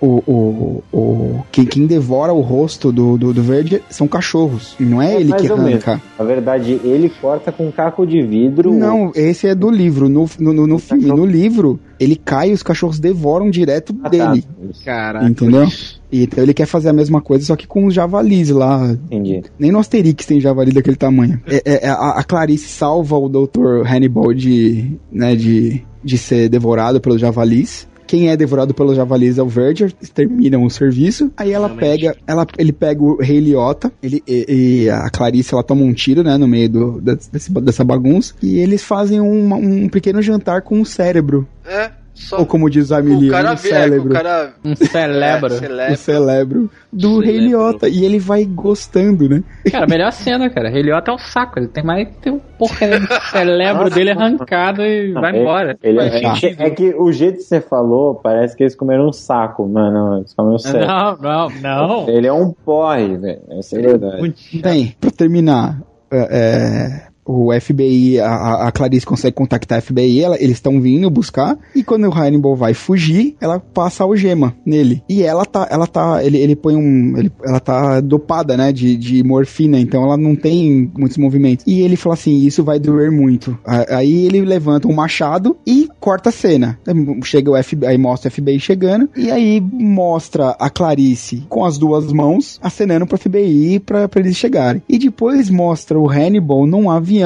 o, 0.00 0.22
o, 0.26 0.82
o, 0.92 1.44
quem, 1.52 1.66
quem 1.66 1.86
devora 1.86 2.32
o 2.32 2.40
rosto 2.40 2.90
do, 2.90 3.18
do, 3.18 3.34
do 3.34 3.42
Verger 3.42 3.82
são 3.90 4.08
cachorros. 4.08 4.74
Não 4.80 5.00
é, 5.00 5.16
ele 5.16 5.30
mais 5.30 5.42
que 5.42 5.52
arranca. 5.52 6.00
Na 6.18 6.24
verdade, 6.24 6.80
ele 6.82 7.10
corta 7.20 7.52
com 7.52 7.68
um 7.68 7.70
caco 7.70 8.06
de 8.06 8.22
vidro. 8.22 8.72
Não, 8.72 9.12
esse 9.14 9.46
é 9.46 9.54
do 9.54 9.70
livro. 9.70 10.08
No, 10.08 10.26
no, 10.38 10.52
no, 10.52 10.66
no 10.66 10.78
filme, 10.78 11.04
no 11.04 11.26
livro, 11.26 11.78
ele 11.98 12.16
cai 12.16 12.50
e 12.50 12.52
os 12.52 12.62
cachorros 12.62 12.98
devoram 12.98 13.50
direto 13.50 13.94
Ah, 14.02 14.08
tá. 14.08 14.08
dele. 14.08 14.44
Caraca. 14.84 15.26
Entendeu? 15.26 15.68
Então 16.12 16.42
ele 16.42 16.54
quer 16.54 16.66
fazer 16.66 16.88
a 16.88 16.92
mesma 16.92 17.20
coisa, 17.20 17.44
só 17.44 17.54
que 17.54 17.66
com 17.66 17.86
os 17.86 17.94
javalis 17.94 18.50
lá. 18.50 18.90
Entendi. 18.90 19.42
Nem 19.58 19.70
no 19.70 19.78
Asterix 19.78 20.24
tem 20.26 20.40
javali 20.40 20.72
daquele 20.72 20.96
tamanho. 20.96 21.40
É, 21.46 21.56
é, 21.64 21.86
é, 21.86 21.88
a, 21.88 22.10
a 22.18 22.24
Clarice 22.24 22.68
salva 22.68 23.16
o 23.16 23.28
Dr. 23.28 23.86
Hannibal 23.86 24.32
de, 24.32 24.98
né, 25.12 25.36
de, 25.36 25.84
de 26.02 26.18
ser 26.18 26.48
devorado 26.48 27.00
pelos 27.00 27.20
javalis. 27.20 27.86
Quem 28.10 28.28
é 28.28 28.36
devorado 28.36 28.74
pelos 28.74 28.96
javalis 28.96 29.38
é 29.38 29.42
o 29.42 29.46
Verger, 29.46 29.92
eles 29.96 30.10
terminam 30.10 30.64
o 30.64 30.68
serviço. 30.70 31.30
Aí 31.36 31.52
ela 31.52 31.68
pega, 31.68 32.16
ela, 32.26 32.44
ele 32.58 32.72
pega 32.72 33.00
o 33.00 33.16
Rei 33.22 33.38
Liotta, 33.38 33.92
ele, 34.02 34.20
e, 34.26 34.82
e 34.86 34.90
a 34.90 35.08
Clarice 35.08 35.54
ela 35.54 35.62
toma 35.62 35.82
um 35.84 35.92
tiro, 35.92 36.24
né, 36.24 36.36
no 36.36 36.48
meio 36.48 36.68
do, 36.68 37.00
desse- 37.00 37.52
dessa 37.52 37.84
bagunça. 37.84 38.34
E 38.42 38.58
eles 38.58 38.82
fazem 38.82 39.20
uma- 39.20 39.54
um 39.54 39.88
pequeno 39.88 40.20
jantar 40.20 40.62
com 40.62 40.80
o 40.80 40.84
cérebro. 40.84 41.46
É, 41.64 41.92
só. 42.14 42.38
Ou 42.38 42.46
como 42.46 42.68
diz 42.68 42.92
a 42.92 42.98
Amelie, 42.98 43.28
o 43.28 43.32
cara 43.32 43.52
um 43.52 43.56
vê, 43.56 43.68
é, 43.68 43.72
que 43.72 43.76
cérebro. 43.78 44.10
o 44.10 44.12
cara. 44.14 44.52
Um 44.64 44.76
celebro. 44.76 45.52
É, 45.54 45.56
O 45.56 45.60
celebra. 45.60 45.96
cérebro 45.96 46.70
do 46.92 47.18
Rei 47.20 47.34
Celebro. 47.36 47.48
Liotta. 47.48 47.88
E 47.88 48.04
ele 48.04 48.18
vai 48.18 48.44
gostando, 48.44 49.28
né? 49.28 49.42
Cara, 49.70 49.86
melhor 49.86 50.12
cena, 50.12 50.50
cara. 50.50 50.70
Heliota 50.70 51.10
é 51.10 51.14
um 51.14 51.18
saco. 51.18 51.58
Ele 51.58 51.68
tem 51.68 51.84
mais 51.84 52.08
tem 52.20 52.32
um 52.32 52.38
porra 52.58 52.98
do 53.00 53.06
cérebro 53.30 53.90
dele 53.90 54.10
arrancado 54.10 54.82
e 54.82 55.12
vai 55.12 55.36
É, 55.36 55.40
embora. 55.40 55.78
Ele, 55.82 55.98
é, 56.00 56.10
sentido. 56.34 56.60
é 56.60 56.70
que 56.70 56.94
o 56.94 57.10
jeito 57.12 57.36
que 57.38 57.42
você 57.44 57.60
falou, 57.60 58.14
parece 58.16 58.56
que 58.56 58.62
eles 58.64 58.74
comeram 58.74 59.08
um 59.08 59.12
saco. 59.12 59.66
Não, 59.68 59.90
não, 59.92 60.18
eles 60.18 60.34
comeram 60.34 60.56
um 60.56 60.58
cérebro. 60.58 60.86
Não, 60.88 61.16
não, 61.18 61.50
não. 61.60 62.08
Ele 62.08 62.26
é 62.26 62.32
um 62.32 62.50
porre, 62.52 63.16
velho. 63.16 63.40
Essa 63.58 63.76
é 63.76 63.78
a 63.78 63.82
verdade. 63.82 64.34
Bem, 64.62 64.94
pra 65.00 65.10
terminar, 65.10 65.80
é, 66.10 66.28
é, 66.30 67.09
o 67.30 67.52
FBI, 67.60 68.18
a- 68.20 68.66
a, 68.68 68.72
Clarice 68.72 69.06
consegue 69.06 69.34
contactar 69.34 69.78
a 69.78 69.80
FBI, 69.80 70.20
ela- 70.22 70.36
eles 70.40 70.56
estão 70.56 70.80
vindo 70.80 71.08
buscar, 71.10 71.56
e 71.74 71.82
quando 71.82 72.08
o 72.08 72.12
Hannibal 72.12 72.56
vai 72.56 72.74
fugir, 72.74 73.36
ela 73.40 73.58
passa 73.60 74.02
a 74.02 74.06
algema 74.06 74.54
nele. 74.64 75.02
E 75.08 75.22
ela 75.22 75.44
tá, 75.44 75.68
ela 75.70 75.86
tá, 75.86 76.24
ele, 76.24 76.38
ele 76.38 76.56
põe 76.56 76.76
um, 76.76 77.16
ele- 77.18 77.32
ela 77.44 77.60
tá 77.60 78.00
dopada, 78.00 78.56
né, 78.56 78.72
de, 78.72 78.96
de 78.96 79.22
morfina, 79.22 79.78
então 79.78 80.02
ela 80.02 80.16
não 80.16 80.34
tem 80.34 80.90
muitos 80.96 81.16
movimentos. 81.18 81.64
E 81.66 81.80
ele 81.80 81.96
fala 81.96 82.14
assim, 82.14 82.38
isso 82.44 82.62
vai 82.64 82.78
doer 82.78 83.10
muito. 83.10 83.56
Aí 83.64 84.26
ele 84.26 84.40
levanta 84.40 84.88
um 84.88 84.92
machado 84.94 85.56
e 85.66 85.88
corta 86.00 86.28
a 86.30 86.32
cena. 86.32 86.78
Chega 87.24 87.50
o 87.50 87.62
FBI, 87.62 87.86
aí 87.86 87.98
mostra 87.98 88.28
o 88.28 88.32
FBI 88.32 88.58
chegando, 88.58 89.08
e 89.16 89.30
aí 89.30 89.60
mostra 89.60 90.50
a 90.58 90.70
Clarice 90.70 91.44
com 91.48 91.64
as 91.64 91.76
duas 91.78 92.12
mãos 92.12 92.58
acenando 92.62 93.06
pro 93.06 93.18
FBI 93.18 93.80
pra 93.80 94.08
eles 94.16 94.36
chegarem. 94.36 94.82
E 94.88 94.98
depois 94.98 95.50
mostra 95.50 95.98
o 95.98 96.08
Hannibal 96.08 96.66
num 96.66 96.90
avião 96.90 97.19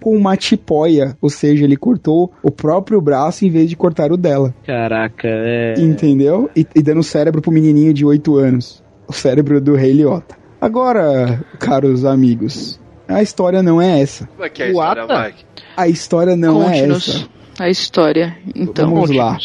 com 0.00 0.16
uma 0.16 0.36
tipóia, 0.36 1.16
ou 1.20 1.28
seja, 1.28 1.64
ele 1.64 1.76
cortou 1.76 2.32
o 2.42 2.50
próprio 2.50 3.00
braço 3.00 3.44
em 3.44 3.50
vez 3.50 3.68
de 3.68 3.76
cortar 3.76 4.10
o 4.12 4.16
dela. 4.16 4.54
Caraca, 4.66 5.28
é. 5.28 5.74
Entendeu? 5.78 6.50
E, 6.56 6.66
e 6.74 6.82
dando 6.82 7.02
cérebro 7.02 7.42
pro 7.42 7.52
menininho 7.52 7.92
de 7.92 8.04
8 8.04 8.36
anos. 8.36 8.82
O 9.06 9.12
cérebro 9.12 9.60
do 9.60 9.74
Rei 9.74 9.92
Liotta. 9.92 10.36
Agora, 10.60 11.44
caros 11.58 12.04
amigos, 12.04 12.78
a 13.08 13.22
história 13.22 13.62
não 13.62 13.80
é 13.80 14.00
essa. 14.00 14.26
Como 14.26 14.44
é 14.44 14.48
que 14.48 14.62
é 14.62 14.66
a 14.66 14.68
história, 14.70 15.02
Wata? 15.06 15.24
Mike? 15.26 15.44
A 15.76 15.88
história 15.88 16.36
não 16.36 16.62
é 16.68 16.78
essa. 16.80 17.28
a 17.58 17.68
história. 17.70 18.36
Então, 18.54 18.90
Vamos 18.90 19.10
lá. 19.10 19.36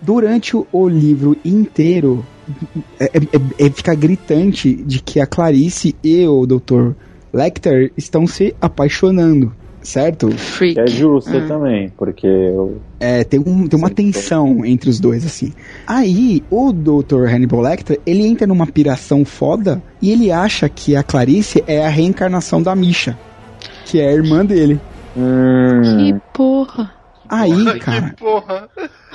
Durante 0.00 0.56
o, 0.56 0.66
o 0.72 0.88
livro 0.88 1.36
inteiro, 1.44 2.24
é, 3.00 3.04
é- 3.06 3.66
é- 3.66 3.70
fica 3.70 3.94
gritante 3.94 4.74
de 4.74 5.00
que 5.00 5.20
a 5.20 5.26
Clarice 5.26 5.94
e 6.02 6.26
o 6.26 6.46
Dr. 6.46 6.92
Lecter 7.32 7.92
estão 7.96 8.26
se 8.26 8.54
apaixonando, 8.60 9.54
certo? 9.82 10.28
É 10.76 10.86
justo 10.86 11.46
também, 11.46 11.90
porque 11.96 12.26
eu 12.26 12.80
É, 13.00 13.24
tem, 13.24 13.40
um, 13.40 13.66
tem 13.66 13.78
uma 13.78 13.90
tensão 13.90 14.64
entre 14.64 14.90
os 14.90 14.98
dois, 14.98 15.24
assim. 15.24 15.52
Aí, 15.86 16.42
o 16.50 16.72
Dr. 16.72 17.26
Hannibal 17.26 17.60
Lecter, 17.60 18.00
ele 18.06 18.26
entra 18.26 18.46
numa 18.46 18.66
piração 18.66 19.24
foda 19.24 19.82
e 20.00 20.10
ele 20.10 20.30
acha 20.30 20.68
que 20.68 20.96
a 20.96 21.02
Clarice 21.02 21.62
é 21.66 21.84
a 21.84 21.88
reencarnação 21.88 22.62
da 22.62 22.74
Misha, 22.74 23.18
que 23.84 24.00
é 24.00 24.08
a 24.08 24.12
irmã 24.12 24.44
dele. 24.44 24.80
Que 25.14 26.14
porra. 26.32 26.92
Aí, 27.28 27.78
cara... 27.80 28.10
Que 28.10 28.16
porra. 28.16 28.68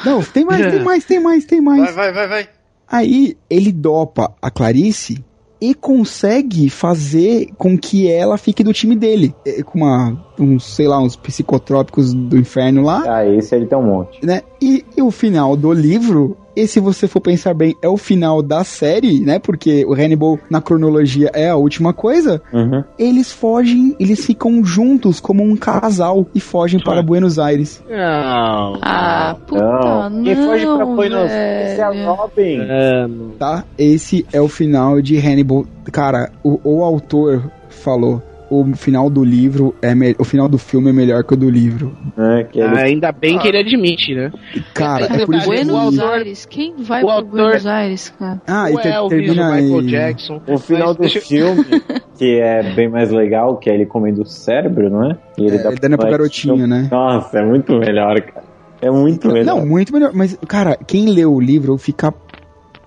Não, 0.06 0.22
tem 0.22 0.46
mais, 0.46 0.72
tem 0.72 0.84
mais, 0.84 1.06
tem 1.06 1.20
mais, 1.20 1.46
tem 1.46 1.62
mais. 1.62 1.82
Vai, 1.82 1.94
vai, 1.94 2.14
vai, 2.14 2.28
vai. 2.28 2.50
Aí 2.88 3.38
ele 3.50 3.72
dopa 3.72 4.36
a 4.42 4.52
Clarice 4.52 5.24
e 5.64 5.74
consegue 5.74 6.70
fazer 6.70 7.48
com 7.58 7.78
que 7.78 8.12
ela 8.12 8.38
fique 8.38 8.66
do 8.66 8.74
time 8.74 8.98
dele. 8.98 9.34
É, 9.46 9.64
Com 9.64 9.80
uma, 9.80 10.22
uns, 10.38 10.76
sei 10.76 10.90
lá, 10.90 11.00
uns 11.00 11.16
psicotrópicos 11.16 12.14
do 12.14 12.38
inferno 12.38 12.84
lá. 12.84 13.02
Ah, 13.08 13.26
esse 13.26 13.56
ele 13.56 13.66
tem 13.66 13.78
um 13.78 13.84
monte. 13.84 14.26
Né? 14.26 14.42
E, 14.62 14.84
e 14.98 15.02
o 15.02 15.10
final 15.10 15.56
do 15.56 15.72
livro, 15.72 16.36
e 16.56 16.68
se 16.68 16.80
você 16.80 17.08
for 17.08 17.20
pensar 17.20 17.54
bem, 17.54 17.76
é 17.82 17.88
o 17.88 17.98
final 17.98 18.42
da 18.42 18.64
série, 18.64 19.20
né? 19.20 19.40
Porque 19.40 19.86
o 19.86 19.94
Hannibal, 19.94 20.40
na 20.50 20.62
cronologia, 20.62 21.32
é 21.34 21.50
a 21.50 21.56
última 21.56 21.94
coisa. 21.94 22.42
Uhum. 22.52 22.84
Eles 22.98 23.32
fogem, 23.32 23.96
eles 24.00 24.26
ficam 24.26 24.64
juntos 24.64 25.20
como 25.20 25.44
um 25.44 25.56
casal 25.56 26.28
e 26.34 26.40
fogem 26.40 26.80
para 26.80 27.02
Buenos 27.02 27.40
Aires. 27.40 27.84
Não. 27.90 28.78
Ah, 28.82 29.36
puta, 29.48 30.10
não. 30.10 30.24
Quem 30.24 30.36
foge 30.36 30.66
pra 30.66 30.86
Buenos 30.86 31.32
Aires 31.32 31.80
é 31.80 32.06
Robin. 32.06 32.60
É, 32.62 33.08
não. 33.08 33.30
tá? 33.32 33.64
Esse 33.78 34.26
é 34.32 34.42
o 34.42 34.48
final 34.48 35.02
de 35.02 35.18
Hannibal. 35.18 35.66
Cara, 35.92 36.32
o, 36.44 36.60
o 36.64 36.84
autor 36.84 37.52
falou. 37.70 38.22
O 38.56 38.76
final 38.76 39.10
do 39.10 39.24
livro 39.24 39.74
é 39.82 39.96
me- 39.96 40.16
o 40.20 40.24
final 40.24 40.48
do 40.48 40.58
filme 40.60 40.90
é 40.90 40.94
melhor 40.94 41.24
que 41.24 41.34
o 41.34 41.38
do 41.38 41.50
livro. 41.50 41.98
É, 42.18 42.44
que 42.44 42.60
ele... 42.60 42.68
Ah, 42.68 42.82
ainda 42.84 43.12
bem 43.12 43.40
que 43.40 43.48
ele 43.48 43.58
admite, 43.58 44.14
né? 44.14 44.32
Cara, 44.76 45.06
é 45.06 45.26
por 45.26 45.34
isso 45.34 45.50
que 45.50 45.56
Buenos 45.66 45.98
o- 45.98 46.06
Aires? 46.06 46.46
Quem 46.46 46.76
vai 46.84 47.04
o 47.04 47.10
autor- 47.10 47.32
Buenos 47.32 47.66
Aires, 47.66 48.14
cara? 48.20 48.42
Ah, 48.48 48.70
e 48.70 48.76
o 48.76 48.80
ter- 48.80 48.90
Elvis, 48.90 49.10
termina 49.20 49.50
o 49.50 49.56
Michael 49.56 49.80
aí. 49.80 49.86
Jackson. 49.88 50.42
O 50.48 50.58
final 50.60 50.96
Mas 51.00 51.14
do 51.14 51.20
filme, 51.22 51.66
que 52.18 52.40
é 52.40 52.74
bem 52.76 52.90
mais 52.90 53.10
legal, 53.12 53.58
que 53.58 53.70
é 53.70 53.74
ele 53.74 53.86
comendo 53.88 54.22
o 54.22 54.26
cérebro, 54.26 54.90
não 54.90 55.10
é? 55.12 55.18
E 55.38 55.46
ele 55.48 55.58
É, 55.58 55.68
ele 55.68 55.76
dando 55.78 55.98
pro 55.98 56.10
garotinho, 56.12 56.68
né? 56.68 56.88
Nossa, 56.92 57.40
é 57.40 57.46
muito 57.46 57.74
melhor, 57.78 58.22
cara. 58.22 58.44
É 58.82 58.92
muito 58.92 59.30
melhor. 59.30 59.46
Não, 59.46 59.66
muito 59.66 59.92
melhor. 59.94 60.12
Mas, 60.14 60.38
cara, 60.48 60.78
quem 60.86 61.08
lê 61.10 61.26
o 61.26 61.40
livro 61.40 61.78
fica 61.78 62.14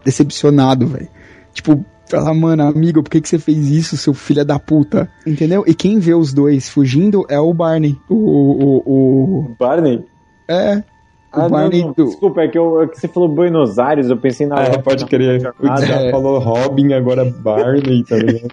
decepcionado, 0.04 0.86
velho. 0.86 1.08
Tipo, 1.52 1.84
fala, 2.08 2.32
mano, 2.34 2.62
amigo, 2.64 3.02
por 3.02 3.10
que, 3.10 3.20
que 3.20 3.28
você 3.28 3.38
fez 3.38 3.68
isso, 3.70 3.96
seu 3.96 4.14
filho 4.14 4.44
da 4.44 4.58
puta? 4.58 5.10
Entendeu? 5.26 5.64
E 5.66 5.74
quem 5.74 5.98
vê 5.98 6.14
os 6.14 6.32
dois 6.32 6.68
fugindo 6.68 7.24
é 7.28 7.38
o 7.38 7.52
Barney. 7.52 7.98
O. 8.08 8.14
o, 8.14 8.82
o... 8.86 9.54
Barney? 9.58 10.04
É. 10.48 10.76
O 11.34 11.40
Ah, 11.40 11.48
Barney 11.48 11.80
não, 11.80 11.88
não. 11.88 11.94
do. 11.94 12.04
Desculpa, 12.06 12.40
é 12.42 12.48
que, 12.48 12.56
eu, 12.56 12.82
é 12.82 12.86
que 12.86 12.98
você 12.98 13.08
falou 13.08 13.28
Buenos 13.28 13.78
Aires, 13.78 14.08
eu 14.08 14.16
pensei 14.16 14.46
na. 14.46 14.62
É, 14.62 14.78
pode 14.78 15.04
crer. 15.06 15.52
O 15.60 15.76
Zé 15.76 16.08
é. 16.08 16.10
falou 16.10 16.38
Robin, 16.38 16.92
agora 16.94 17.24
Barney, 17.24 18.04
tá 18.04 18.16
ligado? 18.16 18.48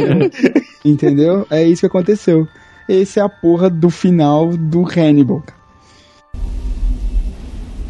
Entendeu? 0.84 1.46
É 1.50 1.62
isso 1.64 1.80
que 1.80 1.86
aconteceu. 1.86 2.46
Esse 2.88 3.18
é 3.18 3.22
a 3.22 3.28
porra 3.28 3.68
do 3.68 3.90
final 3.90 4.48
do 4.56 4.84
Hannibal. 4.84 5.42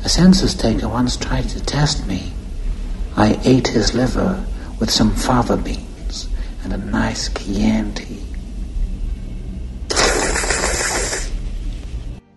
A 0.05 0.09
census 0.09 0.55
taker 0.55 0.89
once 0.89 1.18
tried 1.18 1.48
to 1.48 1.60
test 1.62 2.06
me. 2.06 2.32
I 3.16 3.32
ate 3.44 3.77
his 3.77 3.90
liver 3.93 4.36
with 4.81 4.90
some 4.90 5.11
fava 5.15 5.57
beans 5.57 6.28
and 6.65 6.73
a 6.73 6.77
nice 6.78 7.28
Chianti. 7.31 8.24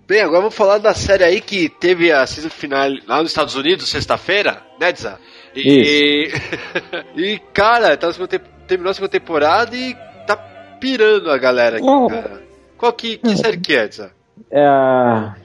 Bem, 0.07 0.21
agora 0.21 0.41
vamos 0.41 0.55
falar 0.55 0.79
da 0.79 0.93
série 0.93 1.23
aí 1.23 1.39
que 1.39 1.69
teve 1.69 2.11
a 2.11 2.25
season 2.25 2.49
final 2.49 2.89
lá 3.07 3.21
nos 3.21 3.29
Estados 3.29 3.53
Unidos, 3.55 3.89
sexta-feira, 3.89 4.63
né, 4.79 4.91
Dza? 4.91 5.19
E, 5.55 6.31
e 7.15 7.39
cara, 7.53 7.95
tá 7.95 8.11
segunda 8.11 8.39
te- 8.39 8.43
terminou 8.67 8.89
a 8.89 8.93
segunda 8.95 9.11
temporada 9.11 9.75
e 9.75 9.93
tá 10.25 10.35
pirando 10.79 11.29
a 11.29 11.37
galera 11.37 11.77
aqui, 11.77 11.85
cara. 12.09 12.41
Qual 12.75 12.93
que, 12.93 13.17
que 13.17 13.37
série 13.37 13.57
que 13.59 13.75
é, 13.75 13.87
Dza? 13.87 14.11
É 14.51 14.65
a. 14.65 15.35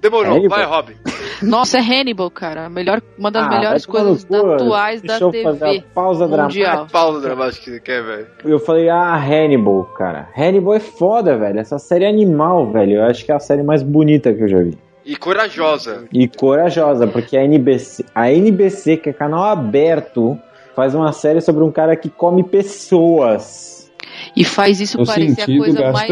Demorou, 0.00 0.36
Hannibal? 0.36 0.58
vai, 0.58 0.66
Robin. 0.66 0.94
Nossa, 1.42 1.78
é 1.78 1.80
Hannibal, 1.80 2.30
cara. 2.30 2.68
Melhor, 2.68 3.02
uma 3.18 3.30
das 3.30 3.46
Ah, 3.46 3.50
melhores 3.50 3.84
coisas 3.86 4.24
atuais 4.24 5.02
da 5.02 5.18
deixa 5.18 5.24
eu 5.24 5.42
fazer 5.42 5.58
TV. 5.64 5.78
a 5.78 5.94
pausa 5.94 6.26
mundial. 6.28 6.86
Paulo 6.90 7.20
dramático 7.20 7.64
que 7.64 7.70
você 7.72 7.80
quer, 7.80 8.02
velho. 8.02 8.26
Eu 8.44 8.58
falei, 8.58 8.88
ah, 8.88 9.14
Hannibal, 9.16 9.84
cara. 9.96 10.28
Hannibal 10.36 10.74
é 10.74 10.80
foda, 10.80 11.36
velho. 11.36 11.58
Essa 11.58 11.78
série 11.78 12.04
é 12.04 12.08
animal, 12.08 12.70
velho. 12.70 12.96
Eu 12.96 13.04
acho 13.04 13.24
que 13.24 13.32
é 13.32 13.34
a 13.34 13.38
série 13.40 13.62
mais 13.62 13.82
bonita 13.82 14.32
que 14.32 14.42
eu 14.42 14.48
já 14.48 14.58
vi. 14.62 14.78
E 15.04 15.14
corajosa. 15.16 16.04
E 16.12 16.26
corajosa, 16.28 17.06
porque 17.06 17.36
a 17.36 17.44
NBC, 17.44 18.04
a 18.14 18.30
NBC, 18.32 18.96
que 18.96 19.10
é 19.10 19.12
canal 19.12 19.44
aberto, 19.44 20.36
faz 20.74 20.94
uma 20.94 21.12
série 21.12 21.40
sobre 21.40 21.62
um 21.62 21.70
cara 21.70 21.94
que 21.96 22.08
come 22.10 22.42
pessoas. 22.42 23.75
E 24.36 24.44
faz 24.44 24.80
isso 24.82 24.98
No 24.98 25.06
parecer 25.06 25.42
a 25.42 25.46
coisa 25.46 25.92
mais 25.92 26.10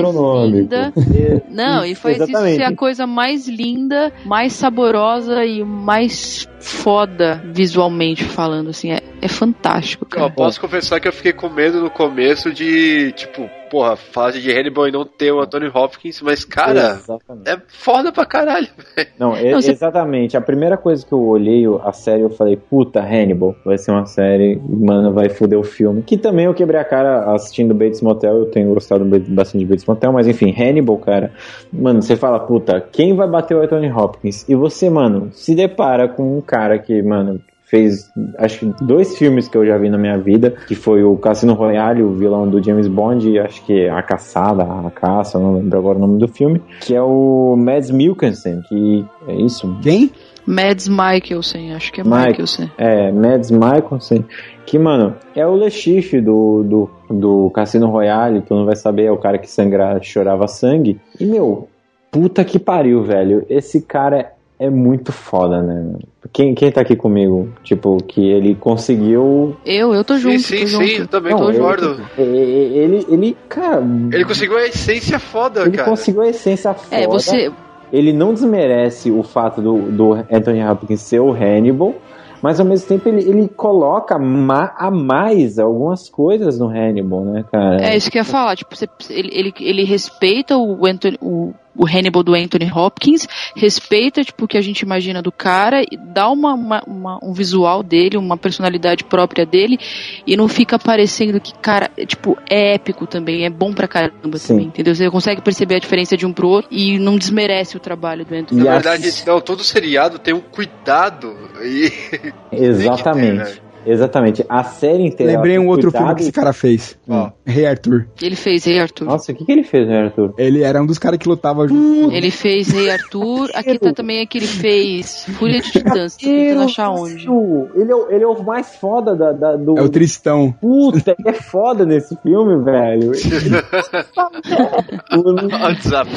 linda. 0.50 0.92
Não, 1.50 1.84
e 1.84 1.94
faz 1.94 2.16
Exatamente. 2.16 2.52
isso 2.52 2.56
ser 2.56 2.62
a 2.62 2.74
coisa 2.74 3.06
mais 3.06 3.46
linda, 3.46 4.10
mais 4.24 4.54
saborosa 4.54 5.44
e 5.44 5.62
mais 5.62 6.48
foda 6.68 7.42
visualmente 7.52 8.24
falando, 8.24 8.70
assim. 8.70 8.90
É, 8.90 9.00
é 9.20 9.28
fantástico, 9.28 10.04
Eu 10.06 10.08
cara. 10.08 10.30
posso 10.30 10.58
confessar 10.60 10.98
que 10.98 11.06
eu 11.06 11.12
fiquei 11.12 11.32
com 11.32 11.48
medo 11.50 11.80
no 11.80 11.90
começo 11.90 12.52
de, 12.52 13.12
tipo, 13.12 13.48
porra, 13.70 13.96
fase 13.96 14.40
de 14.40 14.50
Hannibal 14.50 14.88
e 14.88 14.92
não 14.92 15.04
ter 15.04 15.30
o 15.32 15.40
Anthony 15.40 15.68
Hopkins, 15.74 16.22
mas, 16.22 16.44
cara, 16.44 16.92
Exatamente. 17.00 17.48
é 17.50 17.58
foda 17.68 18.12
pra 18.12 18.24
caralho, 18.24 18.68
velho. 18.96 19.08
Não, 19.18 19.36
e- 19.36 19.50
Não, 19.52 19.60
você- 19.60 19.72
exatamente. 19.72 20.36
A 20.36 20.40
primeira 20.40 20.76
coisa 20.76 21.04
que 21.04 21.12
eu 21.12 21.20
olhei 21.22 21.64
a 21.84 21.92
série, 21.92 22.22
eu 22.22 22.30
falei, 22.30 22.56
puta, 22.56 23.00
Hannibal, 23.00 23.54
vai 23.64 23.76
ser 23.76 23.90
uma 23.90 24.06
série, 24.06 24.58
mano, 24.68 25.12
vai 25.12 25.28
foder 25.28 25.58
o 25.58 25.64
filme. 25.64 26.02
Que 26.02 26.16
também 26.16 26.46
eu 26.46 26.54
quebrei 26.54 26.80
a 26.80 26.84
cara 26.84 27.34
assistindo 27.34 27.74
Bates 27.74 28.00
Motel, 28.00 28.38
eu 28.38 28.46
tenho 28.46 28.72
gostado 28.72 29.04
ba- 29.04 29.18
bastante 29.28 29.58
de 29.62 29.66
Bates 29.66 29.84
Motel, 29.86 30.12
mas 30.12 30.26
enfim, 30.28 30.54
Hannibal, 30.56 30.96
cara, 30.98 31.32
mano, 31.72 32.00
você 32.00 32.16
fala, 32.16 32.38
puta, 32.40 32.80
quem 32.80 33.14
vai 33.14 33.28
bater 33.28 33.54
o 33.56 33.60
Anthony 33.62 33.90
Hopkins? 33.90 34.48
E 34.48 34.54
você, 34.54 34.88
mano, 34.88 35.30
se 35.32 35.54
depara 35.54 36.08
com 36.08 36.38
um 36.38 36.40
cara 36.40 36.53
que, 36.78 37.02
mano, 37.02 37.40
fez, 37.74 38.10
acho 38.38 38.60
que 38.60 38.84
dois 38.84 39.16
filmes 39.16 39.48
que 39.48 39.56
eu 39.56 39.66
já 39.66 39.76
vi 39.78 39.88
na 39.88 39.98
minha 39.98 40.16
vida, 40.18 40.54
que 40.68 40.74
foi 40.74 41.02
o 41.02 41.16
Cassino 41.16 41.54
Royale, 41.54 42.02
o 42.02 42.12
vilão 42.12 42.48
do 42.48 42.62
James 42.62 42.86
Bond, 42.86 43.28
e 43.28 43.38
acho 43.38 43.64
que 43.64 43.88
A 43.88 44.02
Caçada, 44.02 44.62
A 44.62 44.90
Caça, 44.90 45.38
não 45.38 45.56
lembro 45.56 45.78
agora 45.78 45.98
o 45.98 46.00
nome 46.00 46.18
do 46.18 46.28
filme, 46.28 46.62
que 46.80 46.94
é 46.94 47.02
o 47.02 47.56
Mads 47.56 47.90
Mikkelsen, 47.90 48.62
que 48.68 49.04
é 49.26 49.34
isso? 49.34 49.76
Quem? 49.82 50.10
Mads 50.46 50.88
Mikkelsen, 50.88 51.74
acho 51.74 51.90
que 51.90 52.02
é 52.02 52.04
Mike. 52.04 52.28
Mikkelsen. 52.28 52.70
É, 52.76 53.10
Mads 53.10 53.50
Mikkelsen, 53.50 54.24
que, 54.66 54.78
mano, 54.78 55.16
é 55.34 55.46
o 55.46 55.54
Lechife 55.54 56.20
do, 56.20 56.62
do, 56.62 56.90
do 57.10 57.50
Cassino 57.50 57.88
Royale, 57.88 58.42
tu 58.42 58.54
não 58.54 58.66
vai 58.66 58.76
saber, 58.76 59.06
é 59.06 59.10
o 59.10 59.16
cara 59.16 59.38
que 59.38 59.50
sangra, 59.50 59.98
chorava 60.02 60.46
sangue. 60.46 61.00
E, 61.18 61.24
meu, 61.24 61.68
puta 62.10 62.44
que 62.44 62.58
pariu, 62.58 63.02
velho. 63.02 63.44
Esse 63.48 63.80
cara 63.80 64.33
é 64.58 64.70
muito 64.70 65.12
foda, 65.12 65.62
né? 65.62 65.94
Quem, 66.32 66.54
quem 66.54 66.70
tá 66.70 66.80
aqui 66.80 66.96
comigo? 66.96 67.48
Tipo, 67.62 67.96
que 67.98 68.20
ele 68.30 68.54
conseguiu. 68.54 69.56
Eu, 69.64 69.94
eu 69.94 70.04
tô 70.04 70.14
Sim, 70.14 70.20
junto, 70.20 70.40
sim, 70.42 70.60
tô 70.60 70.66
sim, 70.66 70.86
junto. 70.86 71.00
eu 71.02 71.08
também 71.08 71.32
Não, 71.32 71.38
tô 71.40 71.48
ele- 71.50 71.58
concordo. 71.58 72.00
Ele, 72.16 72.38
ele, 72.38 73.06
ele, 73.08 73.36
cara. 73.48 73.82
Ele 74.12 74.24
conseguiu 74.24 74.56
a 74.56 74.66
essência 74.66 75.18
foda, 75.18 75.62
Ele 75.62 75.76
cara. 75.76 75.88
conseguiu 75.90 76.22
a 76.22 76.28
essência 76.28 76.72
foda. 76.74 76.96
É, 77.02 77.06
você. 77.06 77.52
Ele 77.92 78.12
não 78.12 78.32
desmerece 78.34 79.10
o 79.10 79.22
fato 79.22 79.60
do, 79.60 79.78
do 79.92 80.12
Anthony 80.14 80.64
Hopkins 80.64 81.00
ser 81.02 81.20
o 81.20 81.30
Hannibal, 81.32 81.94
mas 82.42 82.58
ao 82.58 82.66
mesmo 82.66 82.88
tempo 82.88 83.08
ele, 83.08 83.20
ele 83.28 83.48
coloca 83.48 84.18
ma 84.18 84.74
a 84.76 84.90
mais 84.90 85.58
algumas 85.58 86.08
coisas 86.08 86.58
no 86.58 86.66
Hannibal, 86.68 87.24
né, 87.24 87.44
cara? 87.52 87.76
É 87.84 87.96
isso 87.96 88.10
que 88.10 88.18
eu 88.18 88.20
ia 88.20 88.24
falar. 88.24 88.56
Tipo, 88.56 88.74
você- 88.74 88.88
ele, 89.10 89.30
ele, 89.32 89.54
ele 89.60 89.84
respeita 89.84 90.56
o 90.56 90.84
Anthony, 90.86 91.16
o 91.20 91.52
o 91.76 91.86
Hannibal 91.86 92.22
do 92.22 92.34
Anthony 92.34 92.70
Hopkins, 92.70 93.26
respeita 93.56 94.22
tipo, 94.22 94.44
o 94.44 94.48
que 94.48 94.56
a 94.56 94.60
gente 94.60 94.80
imagina 94.80 95.20
do 95.22 95.32
cara, 95.32 95.82
e 95.82 95.96
dá 95.96 96.28
uma, 96.30 96.54
uma- 96.54 96.82
uma- 96.86 97.18
um 97.22 97.32
visual 97.32 97.82
dele, 97.82 98.16
uma 98.16 98.36
personalidade 98.36 99.04
própria 99.04 99.44
dele, 99.44 99.78
e 100.26 100.36
não 100.36 100.48
fica 100.48 100.78
parecendo 100.78 101.40
que, 101.40 101.52
cara, 101.54 101.90
é, 101.96 102.06
tipo, 102.06 102.36
é 102.48 102.74
épico 102.74 103.06
também, 103.06 103.44
é 103.44 103.50
bom 103.50 103.72
pra 103.72 103.88
caramba 103.88 104.38
também, 104.38 104.66
entendeu? 104.66 104.94
Você 104.94 105.10
consegue 105.10 105.40
perceber 105.40 105.76
a 105.76 105.78
diferença 105.78 106.16
de 106.16 106.26
um 106.26 106.32
pro 106.32 106.48
outro 106.48 106.68
e 106.70 106.98
não 106.98 107.16
desmerece 107.16 107.76
o 107.76 107.80
trabalho 107.80 108.24
do 108.24 108.34
Anthony 108.34 108.62
Na 108.62 108.72
verdade, 108.72 109.12
não, 109.26 109.40
todo 109.40 109.62
seriado 109.64 110.18
tem 110.18 110.34
um 110.34 110.40
cuidado 110.40 111.34
e. 111.62 111.92
Exatamente. 112.52 113.63
Exatamente. 113.86 114.44
A 114.48 114.64
série 114.64 115.06
inteira. 115.06 115.32
Lembrei 115.32 115.58
um 115.58 115.68
outro 115.68 115.90
filme 115.90 116.14
que 116.14 116.22
esse 116.22 116.32
cara 116.32 116.52
fez. 116.52 116.96
Hum. 117.08 117.30
Rei 117.44 117.66
Arthur. 117.66 118.06
Ele 118.20 118.36
fez 118.36 118.64
Rei 118.64 118.80
Arthur. 118.80 119.04
Nossa, 119.06 119.32
o 119.32 119.34
que, 119.34 119.44
que 119.44 119.52
ele 119.52 119.62
fez, 119.64 119.86
né, 119.86 120.04
Arthur? 120.04 120.34
Ele 120.38 120.62
era 120.62 120.82
um 120.82 120.86
dos 120.86 120.98
caras 120.98 121.18
que 121.18 121.28
lutava 121.28 121.66
junto. 121.68 122.12
Ele 122.14 122.30
fez 122.30 122.68
Rei 122.70 122.90
Arthur. 122.90 123.50
Aqui 123.54 123.78
tá 123.78 123.92
também 123.92 124.20
é 124.20 124.26
que 124.26 124.38
ele 124.38 124.46
fez 124.46 125.24
Fúria 125.38 125.60
de 125.60 125.70
Titãs. 125.70 126.16
Tentando 126.16 126.62
achar 126.62 126.90
onde. 126.90 127.26
Ele 127.74 127.90
é, 127.90 127.94
o- 127.94 128.10
ele 128.10 128.24
é 128.24 128.26
o 128.26 128.42
mais 128.42 128.76
foda 128.76 129.14
da, 129.14 129.32
da- 129.32 129.56
do. 129.56 129.78
É 129.78 129.82
o 129.82 129.88
Tristão. 129.88 130.52
Puta, 130.60 131.14
ele 131.18 131.28
é 131.28 131.32
foda 131.34 131.84
nesse 131.84 132.16
filme, 132.22 132.62
velho. 132.64 133.12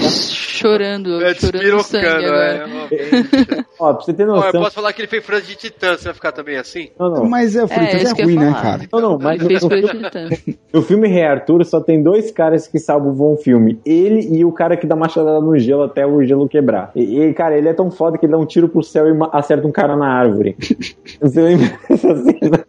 Chorando, 0.07 1.21
É 1.23 1.33
chorando 1.33 1.83
sangue 1.83 2.03
despirocando, 2.03 2.25
agora. 2.25 2.67
é. 2.91 3.65
Ó, 3.79 3.93
pra 3.93 4.03
você 4.05 4.13
ter 4.13 4.23
Ó, 4.23 4.27
eu 4.27 4.35
noção. 4.35 4.61
posso 4.61 4.75
falar 4.75 4.93
que 4.93 5.01
ele 5.01 5.07
fez 5.07 5.25
França 5.25 5.45
de 5.45 5.55
Titã, 5.55 5.95
você 5.97 6.05
vai 6.05 6.13
ficar 6.13 6.31
também 6.31 6.57
assim? 6.57 6.89
Não, 6.99 7.09
não. 7.11 7.25
Mas 7.29 7.55
é, 7.57 7.63
o 7.63 7.67
Freitas 7.67 8.13
É, 8.13 8.21
é, 8.21 8.23
ruim, 8.23 8.35
né, 8.35 8.53
cara? 8.61 8.81
Não, 8.91 9.01
não, 9.01 9.19
mas 9.19 9.39
Ele 9.39 9.47
fez 9.47 9.63
no, 9.63 9.69
Fúria 9.69 9.83
de 9.87 10.03
Titãs. 10.03 10.43
no 10.73 10.81
filme 10.81 11.07
Rei 11.07 11.23
Arthur 11.23 11.65
só 11.65 11.81
tem 11.81 12.01
dois 12.01 12.31
caras 12.31 12.67
que 12.67 12.79
salvam 12.79 13.33
o 13.33 13.37
filme. 13.37 13.79
Ele 13.85 14.37
e 14.37 14.45
o 14.45 14.51
cara 14.51 14.77
que 14.77 14.87
dá 14.87 14.95
machadada 14.95 15.41
no 15.41 15.57
gelo 15.57 15.83
até 15.83 16.05
o 16.05 16.23
gelo 16.23 16.47
quebrar. 16.47 16.91
E, 16.95 17.21
e, 17.21 17.33
cara, 17.33 17.57
ele 17.57 17.67
é 17.67 17.73
tão 17.73 17.89
foda 17.91 18.17
que 18.17 18.25
ele 18.25 18.31
dá 18.31 18.37
um 18.37 18.45
tiro 18.45 18.69
pro 18.69 18.83
céu 18.83 19.07
e 19.07 19.17
acerta 19.31 19.67
um 19.67 19.71
cara 19.71 19.95
na 19.95 20.07
árvore. 20.07 20.55
Você 21.21 21.41
lembra 21.41 21.77
dessa 21.89 22.15
cena? 22.15 22.65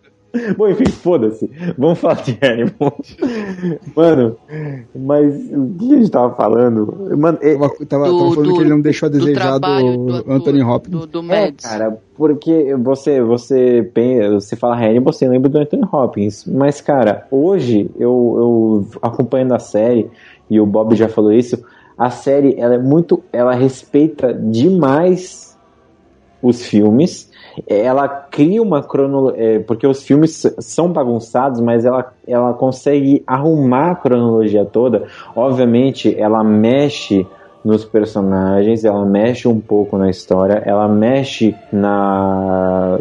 Bom, 0.57 0.69
enfim, 0.69 0.85
foda-se. 0.91 1.51
Vamos 1.79 1.99
falar 1.99 2.17
de 2.23 2.39
Hannibal. 2.43 2.97
Mano, 3.97 4.37
mas 4.95 5.35
o 5.53 5.75
que 5.79 5.95
a 5.95 5.97
gente 5.99 6.11
tava 6.11 6.35
falando? 6.35 7.17
Mano, 7.17 7.39
é, 7.41 7.55
Tava, 7.55 7.69
tava- 7.87 7.87
tava 7.87 8.07
falando 8.35 8.55
que 8.55 8.61
ele 8.61 8.71
não 8.71 8.81
deixou 8.81 9.07
a 9.07 9.11
do 9.11 9.19
desejar 9.19 9.41
trabalho 9.59 9.97
do, 9.97 10.23
do 10.23 10.33
Anthony 10.33 10.63
Hopkins. 10.63 10.93
Do, 11.01 11.07
do 11.07 11.19
É, 11.33 11.47
Mads. 11.47 11.65
cara, 11.65 11.99
porque 12.17 12.75
você 12.77 13.21
você 13.23 13.91
você 14.35 14.55
fala 14.57 14.77
Hannibal, 14.77 15.13
você 15.13 15.27
lembra 15.27 15.49
do 15.49 15.59
Anthony 15.59 15.85
Hopkins, 15.91 16.45
mas 16.47 16.81
cara, 16.81 17.27
hoje 17.31 17.91
eu, 17.99 18.35
eu 18.93 19.01
acompanhando 19.01 19.55
a 19.55 19.59
série 19.59 20.11
e 20.51 20.61
o 20.61 20.67
Bob 20.67 20.95
já 20.95 21.09
falou 21.09 21.33
isso, 21.33 21.59
a 21.97 22.11
série 22.11 22.55
ela 22.59 22.75
é 22.75 22.79
muito, 22.79 23.23
ela 23.33 23.55
respeita 23.55 24.33
demais 24.35 25.57
os 26.43 26.63
filmes. 26.67 27.28
Ela 27.67 28.09
cria 28.09 28.63
uma 28.63 28.83
cronologia, 28.83 29.65
porque 29.67 29.87
os 29.87 30.03
filmes 30.03 30.43
são 30.59 30.93
bagunçados, 30.93 31.61
mas 31.61 31.85
ela, 31.85 32.13
ela 32.27 32.53
consegue 32.55 33.23
arrumar 33.27 33.93
a 33.93 33.97
cronologia 33.97 34.65
toda. 34.65 35.05
Obviamente, 35.35 36.15
ela 36.19 36.45
mexe 36.45 37.27
nos 37.65 37.85
personagens, 37.85 38.85
ela 38.85 39.05
mexe 39.05 39.49
um 39.49 39.61
pouco 39.61 39.99
na 39.99 40.09
história, 40.09 40.63
ela 40.65 40.89
mexe 40.89 41.55
na 41.73 42.99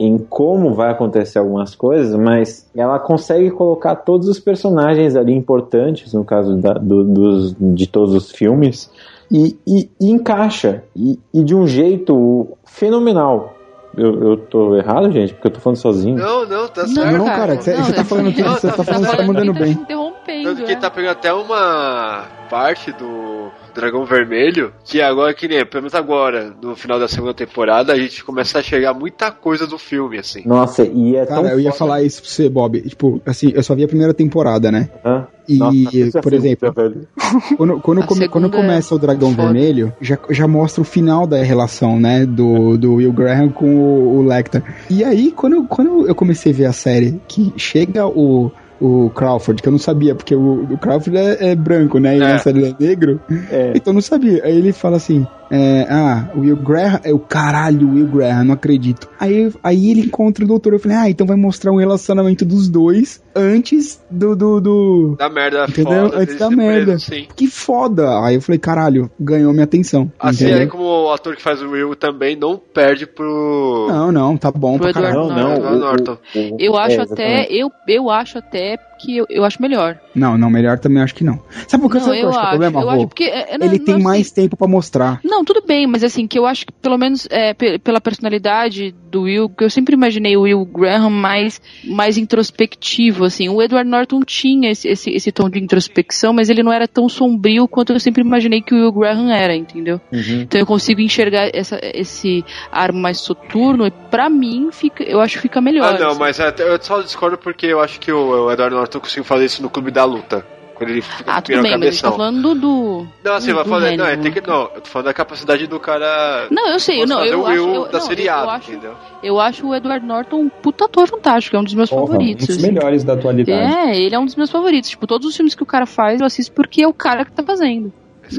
em 0.00 0.16
como 0.16 0.72
vai 0.72 0.90
acontecer 0.90 1.38
algumas 1.38 1.74
coisas, 1.74 2.16
mas 2.18 2.66
ela 2.74 2.98
consegue 2.98 3.50
colocar 3.50 3.94
todos 3.96 4.28
os 4.28 4.40
personagens 4.40 5.14
ali 5.14 5.34
importantes, 5.34 6.14
no 6.14 6.24
caso 6.24 6.56
da- 6.56 6.72
do- 6.72 7.04
dos, 7.04 7.54
de 7.58 7.86
todos 7.86 8.14
os 8.14 8.30
filmes, 8.30 8.90
e, 9.30 9.58
e- 9.66 9.90
e 10.00 10.10
encaixa, 10.10 10.82
e, 10.96 11.18
e 11.34 11.44
de 11.44 11.54
um 11.54 11.66
jeito 11.66 12.48
fenomenal. 12.64 13.52
Eu, 13.96 14.22
eu 14.22 14.36
tô 14.36 14.76
errado, 14.76 15.10
gente? 15.10 15.34
Porque 15.34 15.48
eu 15.48 15.50
tô 15.52 15.60
falando 15.60 15.78
sozinho. 15.78 16.16
Não, 16.16 16.46
não, 16.46 16.68
tá 16.68 16.82
Não, 16.82 16.88
certo. 16.94 17.18
Não, 17.18 17.26
cara, 17.26 17.56
você 17.56 17.72
tá 17.72 18.00
é 18.00 18.04
falando 18.04 18.32
tudo, 18.32 18.48
você 18.48 18.68
tá 18.68 18.76
tá 18.76 18.84
falando, 18.84 19.06
você 19.06 19.16
tá 19.16 19.22
mandando 19.24 19.52
tá 19.52 19.60
bem. 19.60 19.74
te 19.74 19.80
interrompendo, 19.80 20.48
Tanto 20.50 20.64
que 20.64 20.72
é. 20.72 20.76
tá 20.76 20.90
pegando 20.90 21.12
até 21.12 21.32
uma 21.32 22.24
parte 22.48 22.92
do 22.92 23.50
Dragão 23.74 24.04
Vermelho, 24.04 24.72
que 24.84 25.00
agora, 25.00 25.32
que 25.34 25.48
nem, 25.48 25.64
pelo 25.64 25.82
menos 25.82 25.94
agora, 25.94 26.52
no 26.62 26.74
final 26.76 26.98
da 26.98 27.08
segunda 27.08 27.32
temporada, 27.34 27.92
a 27.92 27.96
gente 27.96 28.22
começa 28.24 28.58
a 28.58 28.62
chegar 28.62 28.92
muita 28.94 29.30
coisa 29.30 29.66
do 29.66 29.78
filme, 29.78 30.18
assim. 30.18 30.42
Nossa, 30.46 30.84
e 30.84 31.16
é 31.16 31.24
tão 31.24 31.42
Cara, 31.42 31.54
eu 31.54 31.60
ia 31.60 31.70
foda. 31.70 31.78
falar 31.78 32.02
isso 32.02 32.22
pra 32.22 32.30
você, 32.30 32.48
Bob. 32.48 32.80
Tipo, 32.82 33.20
assim, 33.26 33.52
eu 33.54 33.62
só 33.62 33.74
vi 33.74 33.84
a 33.84 33.88
primeira 33.88 34.12
temporada, 34.14 34.70
né? 34.70 34.88
Hã? 35.04 35.26
E, 35.48 35.56
Nossa, 35.58 36.18
é 36.18 36.20
por 36.22 36.32
exemplo, 36.32 36.72
velho. 36.72 37.08
quando, 37.56 37.80
quando, 37.80 38.06
come- 38.06 38.28
quando 38.28 38.44
segunda 38.44 38.56
começa 38.56 38.94
o 38.94 38.98
Dragão 38.98 39.30
foda. 39.34 39.42
Vermelho, 39.52 39.92
já, 40.00 40.16
já 40.30 40.46
mostra 40.46 40.80
o 40.80 40.84
final 40.84 41.26
da 41.26 41.42
relação, 41.42 41.98
né? 41.98 42.24
Do, 42.24 42.76
do 42.78 42.94
Will 42.94 43.12
Graham 43.12 43.48
com 43.48 43.66
o, 43.74 44.18
o 44.18 44.22
Lecter. 44.22 44.62
E 44.88 45.02
aí, 45.02 45.32
quando, 45.32 45.64
quando 45.64 46.06
eu 46.06 46.14
comecei 46.14 46.52
a 46.52 46.54
ver 46.54 46.66
a 46.66 46.72
série, 46.72 47.20
que 47.26 47.52
chega 47.56 48.06
o, 48.06 48.52
o 48.80 49.10
Crawford, 49.10 49.60
que 49.62 49.68
eu 49.68 49.72
não 49.72 49.78
sabia, 49.78 50.14
porque 50.14 50.34
o, 50.34 50.64
o 50.64 50.78
Crawford 50.78 51.16
é, 51.16 51.50
é 51.50 51.54
branco, 51.54 51.98
né? 51.98 52.16
E 52.16 52.22
É. 52.22 52.38
série 52.38 52.58
ele 52.60 52.76
é 52.78 52.84
negro. 52.88 53.20
É. 53.50 53.72
Então 53.74 53.92
eu 53.92 53.94
não 53.94 54.00
sabia. 54.00 54.42
Aí 54.44 54.56
ele 54.56 54.72
fala 54.72 54.96
assim: 54.96 55.26
é, 55.50 55.86
Ah, 55.90 56.30
o 56.34 56.40
Will 56.40 56.56
Graham. 56.56 57.00
É 57.04 57.12
o 57.12 57.18
caralho, 57.18 57.88
o 57.88 57.94
Will 57.94 58.06
Graham, 58.06 58.44
não 58.44 58.54
acredito. 58.54 59.08
Aí, 59.18 59.52
aí 59.62 59.90
ele 59.90 60.02
encontra 60.02 60.44
o 60.44 60.48
doutor. 60.48 60.72
Eu 60.72 60.78
falei: 60.78 60.96
Ah, 60.96 61.10
então 61.10 61.26
vai 61.26 61.36
mostrar 61.36 61.72
um 61.72 61.76
relacionamento 61.78 62.44
dos 62.44 62.68
dois 62.68 63.22
antes 63.34 64.00
do. 64.10 64.36
do, 64.36 64.60
do... 64.60 65.16
Da 65.18 65.28
merda 65.28 65.66
Entendeu? 65.68 66.08
foda. 66.10 66.18
Antes 66.22 66.36
da 66.38 66.50
merda. 66.50 66.84
preso, 66.92 67.04
sim. 67.06 67.26
Que 67.34 67.46
foda! 67.46 68.20
Aí 68.24 68.36
eu 68.36 68.40
falei: 68.42 68.58
Caralho, 68.58 69.10
ganhou 69.18 69.52
minha 69.52 69.64
atenção. 69.64 70.10
Assim 70.18 70.44
entendeu? 70.44 70.62
é 70.62 70.66
como 70.66 70.84
o 70.84 71.12
ator 71.12 71.34
que 71.36 71.42
faz 71.42 71.60
o 71.62 71.70
Will 71.70 71.94
também 71.96 72.36
não 72.36 72.56
perde 72.56 73.06
pro. 73.06 73.86
Não, 73.88 74.12
não, 74.12 74.36
tá 74.36 74.50
bom 74.50 74.78
Pro 74.78 74.92
pra 74.92 75.02
caralho. 75.02 75.28
Não, 75.28 75.28
não. 75.28 75.52
Edward 75.54 75.76
o- 75.76 75.78
Norton. 75.80 76.18
o- 76.34 76.38
o- 76.54 76.56
Eu 76.60 76.76
acho 76.76 77.00
é, 77.00 77.02
até, 77.02 77.46
eu, 77.50 77.70
eu 77.88 78.08
acho 78.10 78.38
até 78.38 78.76
que 79.00 79.16
eu, 79.16 79.26
eu 79.30 79.44
acho 79.44 79.60
melhor. 79.62 79.98
Não, 80.14 80.36
não, 80.36 80.50
melhor 80.50 80.78
também 80.78 81.02
acho 81.02 81.14
que 81.14 81.24
não. 81.24 81.40
Sabe 81.68 81.82
por 81.82 81.90
que 81.92 81.98
Não, 81.98 82.04
sabe 82.06 82.20
eu 82.20 82.28
acho 82.28 82.38
que 82.38 82.44
é 82.44 82.46
o 82.46 82.50
problema, 82.50 82.80
eu 82.80 82.90
acho 82.90 83.06
porque 83.08 83.24
é, 83.24 83.54
é, 83.54 83.58
não- 83.58 83.66
Ele 83.66 83.78
não 83.78 83.84
tem 83.84 83.98
mais 84.02 84.30
tempo 84.30 84.56
pra 84.56 84.66
mostrar. 84.68 85.20
Não, 85.24 85.44
tudo 85.44 85.62
bem, 85.66 85.86
mas 85.86 86.02
assim, 86.04 86.26
que 86.26 86.38
eu 86.38 86.46
acho 86.46 86.66
que 86.66 86.72
pelo 86.72 86.98
menos 86.98 87.26
é, 87.30 87.54
pe- 87.54 87.78
pela 87.78 88.00
personalidade 88.00 88.94
do 89.10 89.22
Will, 89.22 89.48
que 89.48 89.64
eu 89.64 89.70
sempre 89.70 89.94
imaginei 89.94 90.36
o 90.36 90.42
Will 90.42 90.64
Graham 90.64 91.10
mais, 91.10 91.60
mais 91.84 92.16
introspectivo, 92.16 93.24
assim. 93.24 93.48
O 93.48 93.62
Edward 93.62 93.88
Norton 93.88 94.20
tinha 94.22 94.70
esse, 94.70 94.88
esse, 94.88 95.10
esse 95.10 95.32
tom 95.32 95.48
de 95.48 95.58
introspecção, 95.58 96.32
mas 96.32 96.48
ele 96.50 96.62
não 96.62 96.72
era 96.72 96.86
tão 96.88 97.08
sombrio 97.08 97.66
quanto 97.68 97.92
eu 97.92 98.00
sempre 98.00 98.22
imaginei 98.22 98.60
que 98.60 98.74
o 98.74 98.78
Will 98.78 98.92
Graham 98.92 99.30
era, 99.32 99.54
entendeu? 99.54 100.00
Uhum. 100.12 100.42
Então 100.42 100.60
eu 100.60 100.66
consigo 100.66 101.00
enxergar 101.00 101.50
essa, 101.54 101.78
esse 101.82 102.44
ar 102.70 102.92
mais 102.92 103.18
soturno 103.18 103.86
e 103.86 103.90
pra 104.10 104.28
mim 104.28 104.68
fica, 104.72 105.02
eu 105.04 105.20
acho 105.20 105.36
que 105.36 105.42
fica 105.42 105.60
melhor. 105.60 105.94
Ah, 105.94 105.98
não, 105.98 106.08
assim. 106.10 106.18
mas 106.20 106.38
eu 106.38 106.80
só 106.82 107.00
discordo 107.00 107.38
porque 107.38 107.66
eu 107.66 107.80
acho 107.80 107.98
que 108.00 108.10
o, 108.12 108.46
o 108.46 108.52
Edward 108.52 108.74
Norton 108.74 108.89
conseguiu 108.98 109.24
fazer 109.24 109.44
isso 109.44 109.62
no 109.62 109.70
Clube 109.70 109.90
da 109.90 110.04
Luta. 110.04 110.44
Quando 110.74 110.90
ele 110.92 111.02
fica 111.02 111.30
Ah, 111.30 111.42
tudo 111.42 111.60
bem, 111.60 111.76
mas 111.76 112.00
tá 112.00 112.10
falando 112.10 112.54
do. 112.54 113.06
Não, 113.22 113.34
assim, 113.34 113.52
vai 113.52 113.64
falar. 113.66 113.94
Não, 113.98 114.06
é, 114.06 114.16
tem 114.16 114.32
que, 114.32 114.40
não, 114.40 114.62
eu 114.62 114.80
tô 114.80 114.88
falando 114.88 115.06
da 115.08 115.12
capacidade 115.12 115.66
do 115.66 115.78
cara. 115.78 116.48
Não, 116.50 116.70
eu 116.70 116.80
sei, 116.80 117.04
não, 117.04 117.22
eu 117.22 117.42
o 117.42 117.46
acho, 117.46 117.62
Will 117.62 117.74
eu, 117.74 117.84
da 117.86 117.98
não, 117.98 118.06
seriado, 118.06 118.46
eu 118.46 118.50
acho, 118.50 118.70
entendeu? 118.70 118.94
eu 119.22 119.38
acho 119.38 119.66
o 119.66 119.74
Edward 119.74 120.06
Norton 120.06 120.40
um 120.40 120.48
puta 120.48 120.86
ator 120.86 121.06
fantástico, 121.06 121.54
é 121.54 121.60
um 121.60 121.64
dos 121.64 121.74
meus 121.74 121.90
Porra, 121.90 122.04
um 122.04 122.06
favoritos. 122.06 122.46
dos 122.46 122.56
assim. 122.56 122.66
melhores 122.72 123.04
da 123.04 123.12
atualidade. 123.12 123.74
É, 123.90 124.00
ele 124.00 124.14
é 124.14 124.18
um 124.18 124.24
dos 124.24 124.36
meus 124.36 124.50
favoritos. 124.50 124.88
Tipo, 124.88 125.06
todos 125.06 125.28
os 125.28 125.36
filmes 125.36 125.54
que 125.54 125.62
o 125.62 125.66
cara 125.66 125.84
faz, 125.84 126.18
eu 126.18 126.26
assisto 126.26 126.50
porque 126.52 126.82
é 126.82 126.88
o 126.88 126.94
cara 126.94 127.26
que 127.26 127.32
tá 127.32 127.42
fazendo. 127.42 127.92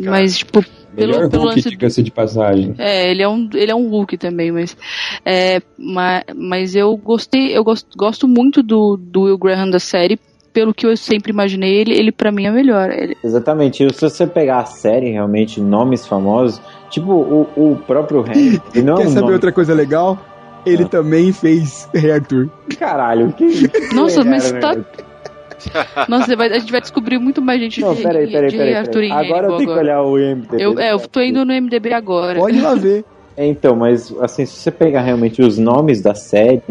Mas, 0.03 0.40
tipo, 0.40 0.65
Melhor 0.95 1.18
pelo, 1.18 1.30
pelo 1.30 1.44
Hulk, 1.44 1.80
lance. 1.80 2.02
de 2.02 2.11
passagem. 2.11 2.73
É, 2.78 3.11
ele 3.11 3.22
é 3.22 3.28
um, 3.30 3.49
ele 3.53 3.72
é 3.72 3.76
um 3.76 3.88
Hulk 3.88 4.18
também, 4.18 4.52
mas. 4.52 4.76
É, 5.23 5.61
mas, 5.78 6.23
mas 6.36 6.76
eu 6.76 6.95
gostei, 6.98 7.56
eu 7.56 7.64
gosto, 7.64 7.88
gosto 7.95 8.28
muito 8.28 8.64
do, 8.64 8.98
do 8.98 9.23
Will 9.23 9.38
Graham 9.38 9.69
da 9.69 9.80
série. 9.80 10.19
Pelo 10.53 10.73
que 10.73 10.86
eu 10.86 10.95
sempre 10.98 11.32
imaginei, 11.32 11.73
ele, 11.76 11.94
ele 11.98 12.11
pra 12.11 12.32
mim 12.32 12.45
é 12.45 12.52
melhor. 12.52 12.90
Ele, 12.91 13.15
Exatamente. 13.23 13.84
E 13.86 13.94
se 13.94 14.02
você 14.02 14.28
pegar 14.28 14.60
a 14.60 14.65
série, 14.65 15.10
realmente, 15.11 15.61
nomes 15.61 16.06
famosos, 16.06 16.61
tipo 16.90 17.11
o, 17.14 17.41
o 17.56 17.76
próprio 17.88 18.26
Henry, 18.28 18.61
ele 18.76 18.84
não 18.86 18.95
é 18.95 18.98
Quer 18.98 19.07
um 19.07 19.10
saber 19.10 19.22
nome... 19.22 19.34
outra 19.34 19.52
coisa 19.52 19.73
legal? 19.73 20.18
Ele 20.65 20.84
Ah. 20.84 20.88
também 20.90 21.32
fez 21.32 21.90
Rei 21.94 22.11
Arthur. 22.11 22.49
Caralho, 22.78 23.32
que... 23.34 23.68
que 23.69 23.95
Nossa, 23.95 24.23
mas 24.23 24.52
tá-? 24.52 24.78
Nossa, 26.07 26.36
vai- 26.36 26.52
a 26.52 26.60
gente 26.60 26.72
vai 26.72 26.82
descobrir 26.82 27.18
muito 27.19 27.41
mais 27.41 27.60
gente 27.61 27.80
Não, 27.82 27.94
de, 27.94 28.02
peraí, 28.02 28.30
peraí, 28.32 28.49
de 28.49 28.57
peraí. 28.57 28.76
Arthur 28.76 28.94
peraí. 28.94 29.10
em 29.10 29.11
Agora 29.11 29.48
eu 29.48 29.53
Hannibal 29.53 29.57
tenho 29.57 29.73
que 29.73 29.80
olhar 29.80 30.02
o 30.03 30.19
IMDb. 30.19 30.61
Eu, 30.61 30.80
é, 30.80 30.91
eu 30.91 30.99
tô 30.99 31.22
indo 31.22 31.45
no 31.45 31.53
MDB 31.53 31.94
agora. 31.94 32.40
Pode 32.40 32.60
lá 32.60 32.76
ver. 32.76 33.06
É, 33.38 33.45
então, 33.48 33.78
mas 33.78 34.14
assim, 34.19 34.45
se 34.45 34.57
você 34.57 34.69
pegar 34.69 35.02
realmente 35.03 35.41
os 35.41 35.57
nomes 35.57 36.02
da 36.02 36.14
série, 36.14 36.61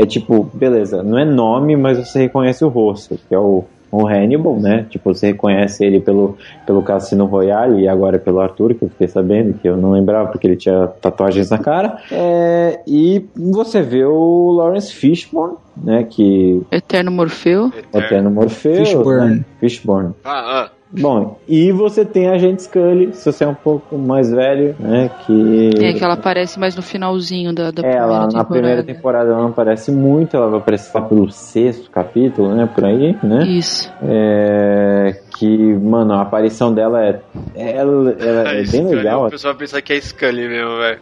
é 0.00 0.06
tipo, 0.06 0.50
beleza, 0.54 1.02
não 1.02 1.18
é 1.18 1.24
nome, 1.24 1.76
mas 1.76 1.98
você 1.98 2.20
reconhece 2.20 2.64
o 2.64 2.68
rosto, 2.68 3.18
que 3.28 3.34
é 3.34 3.38
o, 3.38 3.64
o 3.90 4.06
Hannibal, 4.06 4.56
né? 4.56 4.86
Tipo, 4.88 5.12
você 5.12 5.28
reconhece 5.28 5.84
ele 5.84 6.00
pelo, 6.00 6.38
pelo 6.64 6.82
Cassino 6.82 7.26
Royale 7.26 7.82
e 7.82 7.88
agora 7.88 8.18
pelo 8.18 8.40
Arthur, 8.40 8.74
que 8.74 8.84
eu 8.84 8.88
fiquei 8.88 9.08
sabendo, 9.08 9.54
que 9.54 9.68
eu 9.68 9.76
não 9.76 9.92
lembrava 9.92 10.30
porque 10.30 10.46
ele 10.46 10.56
tinha 10.56 10.86
tatuagens 10.86 11.50
na 11.50 11.58
cara. 11.58 11.98
É, 12.10 12.80
e 12.86 13.24
você 13.36 13.82
vê 13.82 14.04
o 14.04 14.52
Lawrence 14.52 14.92
Fishburne, 14.92 15.56
né? 15.76 16.06
Que 16.08 16.62
Eterno 16.70 17.10
Morfeu. 17.10 17.72
é 17.92 17.98
Eterno 17.98 18.30
Morfeu. 18.30 18.76
Fishburne. 18.76 19.34
Né? 19.36 19.44
Fishburne. 19.60 20.14
Ah, 20.24 20.64
ah. 20.64 20.79
Bom, 20.92 21.38
e 21.46 21.70
você 21.70 22.04
tem 22.04 22.28
a 22.28 22.36
gente 22.36 22.62
Scully, 22.62 23.12
se 23.14 23.30
você 23.30 23.44
é 23.44 23.48
um 23.48 23.54
pouco 23.54 23.96
mais 23.96 24.30
velho, 24.30 24.74
né? 24.78 25.08
Que. 25.24 25.70
É 25.80 25.92
que 25.92 26.02
ela 26.02 26.14
aparece 26.14 26.58
mais 26.58 26.74
no 26.74 26.82
finalzinho 26.82 27.54
da, 27.54 27.70
da 27.70 27.80
É, 27.82 27.82
primeira 27.82 27.98
ela 28.02 28.18
na 28.20 28.26
temporada. 28.26 28.48
primeira 28.48 28.82
temporada 28.82 29.30
ela 29.30 29.40
não 29.40 29.48
aparece 29.48 29.92
muito, 29.92 30.36
ela 30.36 30.48
vai 30.48 30.58
aparecer 30.58 30.90
lá 30.98 31.02
pelo 31.02 31.30
sexto 31.30 31.90
capítulo, 31.90 32.54
né? 32.54 32.66
Por 32.66 32.84
aí, 32.84 33.16
né? 33.22 33.44
Isso. 33.46 33.92
É, 34.02 35.20
que, 35.40 35.46
mano, 35.74 36.12
a 36.12 36.20
aparição 36.20 36.72
dela 36.74 37.02
é. 37.02 37.18
Ela, 37.56 38.14
ela 38.20 38.50
é 38.50 38.54
bem 38.62 38.64
Scully, 38.66 38.94
legal, 38.94 39.26
O 39.26 39.30
pessoal 39.30 39.54
pensa 39.54 39.80
que 39.80 39.94
é 39.94 40.00
Scully 40.00 40.46
mesmo, 40.48 40.76
velho. 40.76 40.98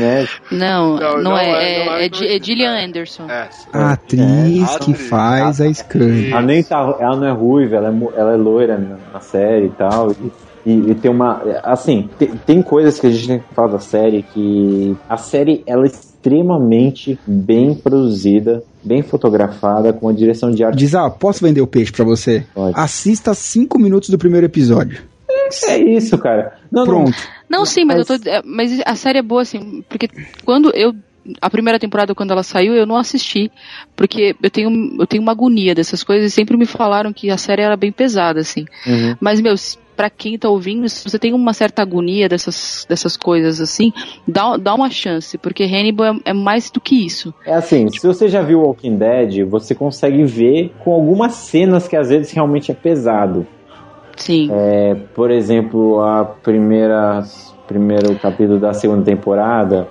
né? 0.00 0.26
Não, 0.50 0.96
não, 0.96 0.98
Não, 1.16 1.22
não 1.22 1.38
é, 1.38 1.50
é, 1.50 1.78
é, 1.88 1.88
é 2.02 2.06
é, 2.06 2.10
Gi- 2.12 2.26
é 2.36 2.42
Gillian 2.42 2.84
Anderson. 2.86 3.28
É. 3.30 3.48
A 3.72 3.92
atriz 3.92 4.76
que 4.78 4.94
faz 4.94 5.60
a 5.60 5.70
Scully. 5.72 6.30
Ela 6.32 6.40
nem 6.42 6.62
tá. 6.62 6.96
Ela 6.98 7.16
não 7.16 7.26
é 7.26 7.32
ruiva, 7.32 7.76
ela 7.76 7.88
é, 7.90 8.18
ela 8.18 8.32
é 8.32 8.36
loira 8.36 8.78
na, 8.78 8.96
na 9.12 9.20
série 9.20 9.66
e 9.66 9.70
tal. 9.70 10.10
E, 10.12 10.32
e- 10.70 10.90
e 10.90 10.94
tem 10.94 11.10
uma. 11.10 11.42
Assim, 11.62 12.08
tem, 12.18 12.28
tem 12.28 12.62
coisas 12.62 12.98
que 12.98 13.06
a 13.06 13.10
gente 13.10 13.26
tem 13.28 13.38
que 13.40 13.54
falar 13.54 13.68
da 13.72 13.78
série 13.80 14.22
que. 14.22 14.96
A 15.06 15.18
série 15.18 15.62
ela 15.66 15.84
é 15.84 15.88
extremamente 15.88 17.18
bem 17.26 17.74
produzida, 17.74 18.62
bem 18.82 19.02
fotografada, 19.02 19.92
com 19.92 20.06
uma 20.06 20.14
direção 20.14 20.50
de 20.50 20.64
arte. 20.64 20.78
Diz, 20.78 20.94
ah, 20.94 21.08
posso 21.10 21.44
vender 21.44 21.60
o 21.60 21.66
peixe 21.66 21.92
pra 21.92 22.04
você? 22.04 22.44
Pode. 22.54 22.78
Assista 22.78 23.34
5 23.34 23.78
minutos 23.78 24.10
do 24.10 24.18
primeiro 24.18 24.46
episódio. 24.46 25.02
É 25.68 25.78
isso, 25.78 26.16
cara. 26.18 26.54
Não, 26.70 26.84
não, 26.84 26.86
Pronto. 26.86 27.16
Não, 27.48 27.66
sim, 27.66 27.84
mas, 27.84 27.98
eu 27.98 28.18
tô, 28.18 28.28
é, 28.28 28.42
mas 28.44 28.80
a 28.84 28.94
série 28.94 29.18
é 29.18 29.22
boa, 29.22 29.42
assim, 29.42 29.84
porque 29.88 30.08
quando 30.44 30.74
eu. 30.74 30.94
A 31.40 31.48
primeira 31.48 31.78
temporada, 31.78 32.16
quando 32.16 32.32
ela 32.32 32.42
saiu, 32.42 32.74
eu 32.74 32.84
não 32.84 32.96
assisti, 32.96 33.48
porque 33.94 34.34
eu 34.42 34.50
tenho, 34.50 34.96
eu 34.98 35.06
tenho 35.06 35.22
uma 35.22 35.30
agonia 35.30 35.72
dessas 35.72 36.02
coisas 36.02 36.32
e 36.32 36.34
sempre 36.34 36.56
me 36.56 36.66
falaram 36.66 37.12
que 37.12 37.30
a 37.30 37.36
série 37.36 37.62
era 37.62 37.76
bem 37.76 37.92
pesada, 37.92 38.40
assim. 38.40 38.64
Uhum. 38.84 39.14
Mas, 39.20 39.40
meu, 39.40 39.54
pra 40.02 40.10
quem 40.10 40.36
tá 40.36 40.48
ouvindo, 40.48 40.88
se 40.88 41.08
você 41.08 41.16
tem 41.16 41.32
uma 41.32 41.52
certa 41.52 41.80
agonia 41.80 42.28
dessas, 42.28 42.84
dessas 42.88 43.16
coisas, 43.16 43.60
assim, 43.60 43.92
dá, 44.26 44.56
dá 44.56 44.74
uma 44.74 44.90
chance, 44.90 45.38
porque 45.38 45.62
Hannibal 45.62 46.16
é, 46.16 46.30
é 46.30 46.32
mais 46.32 46.72
do 46.72 46.80
que 46.80 47.06
isso. 47.06 47.32
É 47.46 47.54
assim, 47.54 47.86
se 47.88 48.04
você 48.04 48.26
já 48.26 48.42
viu 48.42 48.62
Walking 48.62 48.96
Dead, 48.96 49.48
você 49.48 49.76
consegue 49.76 50.24
ver 50.24 50.72
com 50.82 50.92
algumas 50.92 51.34
cenas 51.34 51.86
que 51.86 51.94
às 51.94 52.08
vezes 52.08 52.32
realmente 52.32 52.72
é 52.72 52.74
pesado. 52.74 53.46
Sim. 54.16 54.48
É, 54.50 54.96
por 55.14 55.30
exemplo, 55.30 56.02
a 56.02 56.24
primeira 56.24 57.22
primeiro 57.68 58.16
capítulo 58.16 58.58
da 58.58 58.72
segunda 58.72 59.04
temporada 59.04 59.86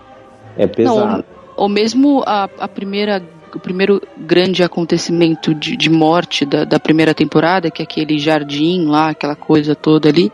é 0.58 0.68
pesado. 0.68 1.20
Não, 1.20 1.24
ou 1.56 1.70
mesmo 1.70 2.22
a, 2.28 2.50
a 2.60 2.68
primeira 2.68 3.24
o 3.58 3.60
primeiro 3.60 4.02
grande 4.18 4.64
acontecimento 4.64 5.54
de, 5.54 5.76
de 5.78 5.90
morte 5.90 6.46
da, 6.46 6.64
da 6.66 6.80
primeira 6.80 7.14
temporada, 7.14 7.70
que 7.72 7.82
é 7.82 7.86
aquele 7.86 8.18
jardim 8.20 8.86
lá, 8.88 9.10
aquela 9.10 9.36
coisa 9.36 9.76
toda 9.76 10.10
ali. 10.10 10.32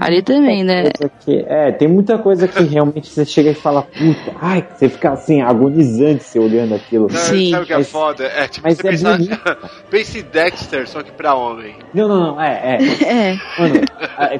Ali 0.00 0.22
também, 0.22 0.64
né? 0.64 0.84
Que- 1.24 1.44
é, 1.48 1.72
tem 1.72 1.88
muita 1.88 2.18
coisa 2.18 2.46
que 2.48 2.62
realmente 2.62 3.08
você 3.08 3.24
chega 3.24 3.50
e 3.50 3.54
fala, 3.54 3.82
puta, 3.82 4.36
ai, 4.40 4.66
você 4.76 4.88
fica 4.88 5.10
assim, 5.12 5.40
agonizante 5.40 6.24
você 6.24 6.38
olhando 6.38 6.74
aquilo. 6.74 7.08
Não, 7.10 7.18
Sabe 7.18 7.62
o 7.62 7.66
que 7.66 7.72
é 7.72 7.84
foda? 7.84 8.24
É 8.24 8.48
tipo, 8.48 8.66
mas 8.66 8.76
você 8.78 8.86
é 8.86 8.90
pensar. 8.90 9.16
bonito. 9.16 9.38
Pense 9.90 10.18
em 10.18 10.22
Dexter, 10.22 10.88
só 10.88 11.02
que 11.02 11.10
pra 11.12 11.34
homem. 11.34 11.74
Não, 11.94 12.08
não, 12.08 12.20
não, 12.34 12.40
é, 12.42 12.76
é. 12.76 12.78
É. 13.08 13.38
Mano, 13.58 13.80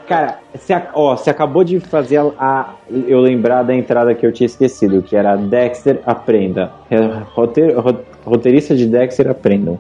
cara, 0.07 0.39
você, 0.55 0.75
ó, 0.95 1.17
você 1.17 1.31
acabou 1.31 1.65
de 1.65 1.81
fazer 1.81 2.19
a, 2.19 2.31
a- 2.39 2.75
eu 3.07 3.21
lembrar 3.21 3.63
da 3.63 3.75
entrada 3.75 4.15
que 4.15 4.27
eu 4.27 4.33
tinha 4.33 4.47
esquecido, 4.47 5.03
que 5.03 5.17
era 5.17 5.37
Dexter 5.37 6.01
aprenda. 6.07 6.73
É, 6.91 6.97
roteiro- 7.35 7.81
ro- 7.81 7.98
roteirista 8.29 8.77
de 8.77 8.87
Dexter 8.87 9.29
aprendam. 9.29 9.79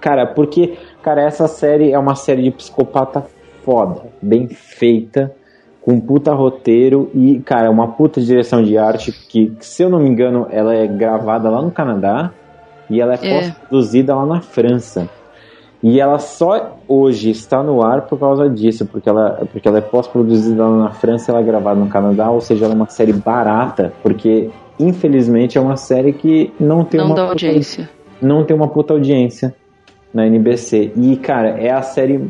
Cara, 0.00 0.26
porque, 0.26 0.74
cara, 1.02 1.22
essa 1.22 1.48
série 1.48 1.92
é 1.92 1.98
uma 1.98 2.14
série 2.14 2.42
de 2.42 2.50
psicopata 2.50 3.24
foda, 3.64 4.02
bem 4.22 4.46
feita, 4.46 5.34
com 5.82 5.92
um 5.94 6.00
puta 6.00 6.32
roteiro 6.32 7.10
e, 7.14 7.40
cara, 7.40 7.70
uma 7.70 7.88
puta 7.88 8.20
direção 8.20 8.62
de 8.62 8.76
arte 8.76 9.12
que, 9.12 9.52
se 9.60 9.82
eu 9.82 9.88
não 9.88 9.98
me 9.98 10.08
engano, 10.08 10.46
ela 10.50 10.74
é 10.74 10.86
gravada 10.86 11.48
lá 11.48 11.62
no 11.62 11.70
Canadá 11.70 12.30
e 12.90 13.00
ela 13.00 13.14
é, 13.14 13.18
É. 13.20 13.34
pós-produzida 13.34 14.14
lá 14.14 14.26
na 14.26 14.40
França. 14.40 15.08
E 15.82 16.00
ela 16.00 16.18
só 16.18 16.76
hoje 16.88 17.30
está 17.30 17.62
no 17.62 17.82
ar 17.82 18.02
por 18.02 18.18
causa 18.18 18.48
disso, 18.48 18.86
porque 18.86 19.08
ela, 19.08 19.46
porque 19.52 19.68
ela 19.68 19.78
é 19.78 19.82
pós-produzida 19.82 20.64
lá 20.66 20.84
na 20.84 20.90
França, 20.90 21.30
ela 21.30 21.40
é 21.40 21.44
gravada 21.44 21.78
no 21.78 21.88
Canadá, 21.88 22.30
ou 22.30 22.40
seja, 22.40 22.64
ela 22.64 22.74
é 22.74 22.76
uma 22.76 22.88
série 22.88 23.12
barata, 23.12 23.92
porque 24.02 24.50
infelizmente 24.78 25.56
é 25.58 25.60
uma 25.60 25.76
série 25.76 26.12
que 26.12 26.52
não 26.58 26.84
tem 26.84 26.98
Não 27.00 27.06
uma 27.06 27.14
dá 27.14 27.22
puta- 27.22 27.32
audiência. 27.32 27.88
não 28.20 28.44
tem 28.44 28.56
uma 28.56 28.68
puta 28.68 28.92
audiência 28.94 29.54
na 30.12 30.26
NBC. 30.26 30.92
E 30.96 31.16
cara, 31.16 31.50
é 31.60 31.70
a 31.70 31.82
série, 31.82 32.20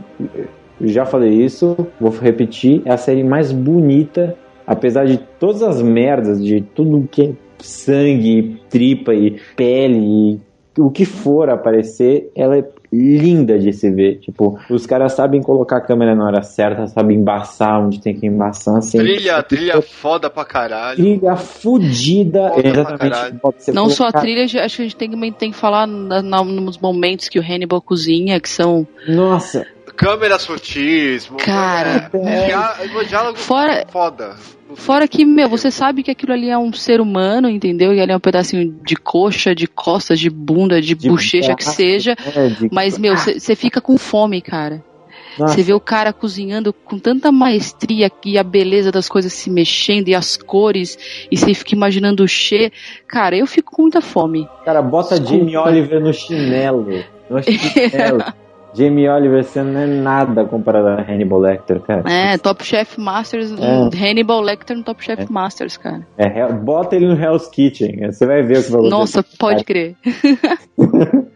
já 0.81 1.05
falei 1.07 1.31
isso, 1.33 1.77
vou 2.01 2.11
repetir, 2.11 2.83
é 2.85 2.93
a 2.93 2.97
série 2.97 3.23
mais 3.25 3.53
bonita, 3.53 4.35
apesar 4.67 5.07
de 5.07 5.19
todas 5.39 5.63
as 5.63 5.81
merdas, 5.81 6.43
de 6.45 6.61
tudo 6.61 7.09
que 7.11 7.23
é 7.23 7.31
sangue, 7.59 8.61
tripa 8.69 9.15
e 9.15 9.39
pele 9.57 9.99
e 9.99 10.41
o 10.79 10.91
que 10.91 11.05
for 11.05 11.49
aparecer, 11.51 12.31
ela 12.35 12.57
é 12.59 12.65
linda 12.93 13.59
de 13.59 13.73
se 13.73 13.91
ver. 13.91 14.19
Tipo, 14.21 14.59
os 14.71 14.87
caras 14.87 15.13
sabem 15.13 15.43
colocar 15.43 15.79
a 15.79 15.81
câmera 15.81 16.15
na 16.15 16.25
hora 16.27 16.43
certa, 16.43 16.87
sabem 16.87 17.19
embaçar 17.19 17.81
onde 17.85 18.01
tem 18.01 18.15
que 18.15 18.27
embaçar. 18.27 18.77
Assim, 18.77 18.99
Trilha, 18.99 19.43
trilha 19.43 19.83
foda 19.83 20.31
pra 20.31 20.45
caralho. 20.45 20.97
Trilha 20.97 21.37
fudida. 21.37 22.51
Foda 22.51 22.61
pra 22.63 22.71
Exatamente. 22.71 23.11
caralho. 23.11 23.39
pode 23.41 23.63
ser 23.65 23.73
Não 23.73 23.89
só 23.89 24.07
a 24.09 24.13
trilha, 24.13 24.45
acho 24.45 24.55
que 24.55 24.59
a 24.61 24.69
gente 24.85 24.97
tem, 24.97 25.11
também 25.11 25.33
tem 25.33 25.51
que 25.51 25.57
falar 25.57 25.87
na- 25.87 26.23
na- 26.23 26.45
nos 26.45 26.79
momentos 26.79 27.29
que 27.29 27.39
o 27.39 27.43
Hannibal 27.43 27.81
cozinha, 27.81 28.41
que 28.41 28.49
são. 28.49 28.87
Nossa, 29.09 29.67
Câmeras 29.97 30.43
sutis, 30.43 31.31
Cara, 31.39 32.11
é, 32.13 32.47
dia- 32.47 33.05
diálogo 33.09 33.39
Fora- 33.39 33.85
foda. 33.89 34.37
Fora 34.75 35.07
que, 35.09 35.25
meu, 35.25 35.49
você 35.49 35.71
sabe 35.71 36.03
que 36.03 36.11
aquilo 36.11 36.33
ali 36.33 36.51
é 36.51 36.59
um 36.59 36.73
ser 36.73 37.01
humano, 37.01 37.49
entendeu? 37.49 37.95
E 37.95 38.01
ali 38.01 38.13
é 38.13 38.17
um 38.17 38.21
pedacinho 38.21 38.75
de 38.85 38.97
coxa, 38.97 39.55
de 39.55 39.67
costas, 39.67 40.19
de 40.19 40.29
bunda, 40.29 40.81
de, 40.83 40.95
De 40.95 41.09
bochecha 41.09 41.55
que 41.55 41.65
seja. 41.65 42.17
é, 42.35 42.49
de- 42.49 42.69
Mas, 42.73 42.99
meu, 42.99 43.17
você 43.17 43.55
fica 43.55 43.81
com 43.81 43.97
fome, 43.97 44.43
cara. 44.43 44.85
Você 45.39 45.63
vê 45.63 45.73
o 45.75 45.81
cara 45.81 46.13
cozinhando 46.15 46.73
com 46.73 46.99
tanta 46.99 47.31
maestria 47.31 48.11
e 48.25 48.39
a 48.39 48.43
beleza 48.43 48.91
das 48.91 49.07
coisas 49.09 49.33
se 49.35 49.51
mexendo 49.51 50.09
e 50.09 50.15
as 50.15 50.37
cores, 50.37 50.99
e 51.31 51.37
você 51.37 51.53
fica 51.55 51.75
imaginando 51.75 52.25
o 52.25 52.29
che. 52.29 52.73
Cara, 53.07 53.37
eu 53.37 53.47
fico 53.47 53.71
com 53.71 53.83
muita 53.83 54.01
fome. 54.01 54.49
Cara, 54.65 54.81
bota 54.83 55.19
Desculpa. 55.21 55.39
Jamie 55.45 55.57
Oliver 55.59 56.01
no 56.01 56.13
chinelo. 56.13 57.05
No 57.31 57.41
chinelo. 57.45 58.25
Jamie 58.77 59.09
Oliver, 59.09 59.43
você 59.45 59.63
não 59.63 59.81
é 59.81 59.87
nada 59.87 60.45
comparado 60.45 60.89
a 60.89 61.03
Hannibal 61.03 61.39
Lecter, 61.41 61.81
cara. 61.81 62.03
É, 62.11 62.37
Top 62.39 62.65
Chef 62.65 62.99
Masters, 63.01 63.53
É. 63.53 63.97
Hannibal 63.97 64.41
Lecter 64.41 64.77
no 64.77 64.83
Top 64.83 65.03
Chef 65.03 65.31
Masters, 65.31 65.77
cara. 65.77 66.07
É, 66.19 66.53
bota 66.53 66.95
ele 66.97 67.07
no 67.07 67.15
Hell's 67.21 67.49
Kitchen, 67.49 68.07
você 68.11 68.27
vai 68.27 68.43
ver 68.43 68.59
o 68.59 68.63
que 68.65 68.71
vai 68.71 68.81
acontecer. 68.81 68.91
Nossa, 68.91 69.25
pode 69.39 69.65
crer. 69.65 69.95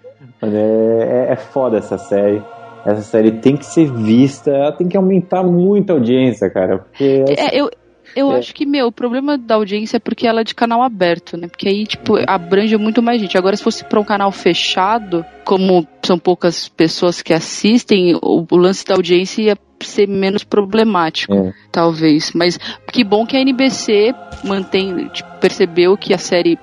É, 0.43 1.27
é, 1.29 1.33
é 1.33 1.37
foda 1.37 1.77
essa 1.79 1.99
série. 1.99 2.43
Essa 2.87 3.03
série 3.03 3.31
tem 3.33 3.57
que 3.59 3.67
ser 3.67 3.93
vista, 3.93 4.51
ela 4.51 4.73
tem 4.73 4.89
que 4.89 4.97
aumentar 4.97 5.43
muito 5.43 5.91
a 5.91 5.95
audiência, 5.95 6.49
cara. 6.49 6.79
Porque 6.79 7.25
É, 7.37 7.61
eu, 7.61 7.69
eu 8.15 8.33
É. 8.33 8.39
acho 8.39 8.55
que, 8.55 8.67
meu, 8.67 8.87
o 8.89 8.93
problema 8.93 9.37
da 9.39 9.55
audiência 9.57 9.97
é 9.97 10.01
porque 10.01 10.27
ela 10.27 10.41
é 10.41 10.45
de 10.45 10.55
canal 10.55 10.83
aberto, 10.83 11.37
né? 11.37 11.49
Porque 11.49 11.69
aí, 11.69 11.87
tipo, 11.87 12.15
abrange 12.27 12.77
muito 12.77 13.03
mais 13.03 13.21
gente. 13.21 13.37
Agora, 13.39 13.57
se 13.57 13.63
fosse 13.63 13.85
pra 13.85 14.01
um 14.01 14.05
canal 14.05 14.31
fechado, 14.33 15.25
como 15.45 15.87
são 16.05 16.19
poucas 16.19 16.69
pessoas 16.69 17.23
que 17.23 17.33
assistem, 17.33 18.15
o, 18.23 18.47
o 18.51 18.57
lance 18.57 18.85
da 18.85 18.95
audiência 18.95 19.43
ia 19.43 19.57
ser 19.87 20.07
menos 20.07 20.45
problemático, 20.45 21.33
É. 21.35 21.53
talvez. 21.71 22.33
Mas 22.35 22.59
que 22.93 23.05
bom 23.05 23.27
que 23.27 23.37
a 23.37 23.41
NBC 23.41 24.15
mantém, 24.45 25.09
tipo, 25.09 25.29
percebeu 25.41 25.97
que 25.97 26.13
a 26.15 26.19
série 26.19 26.59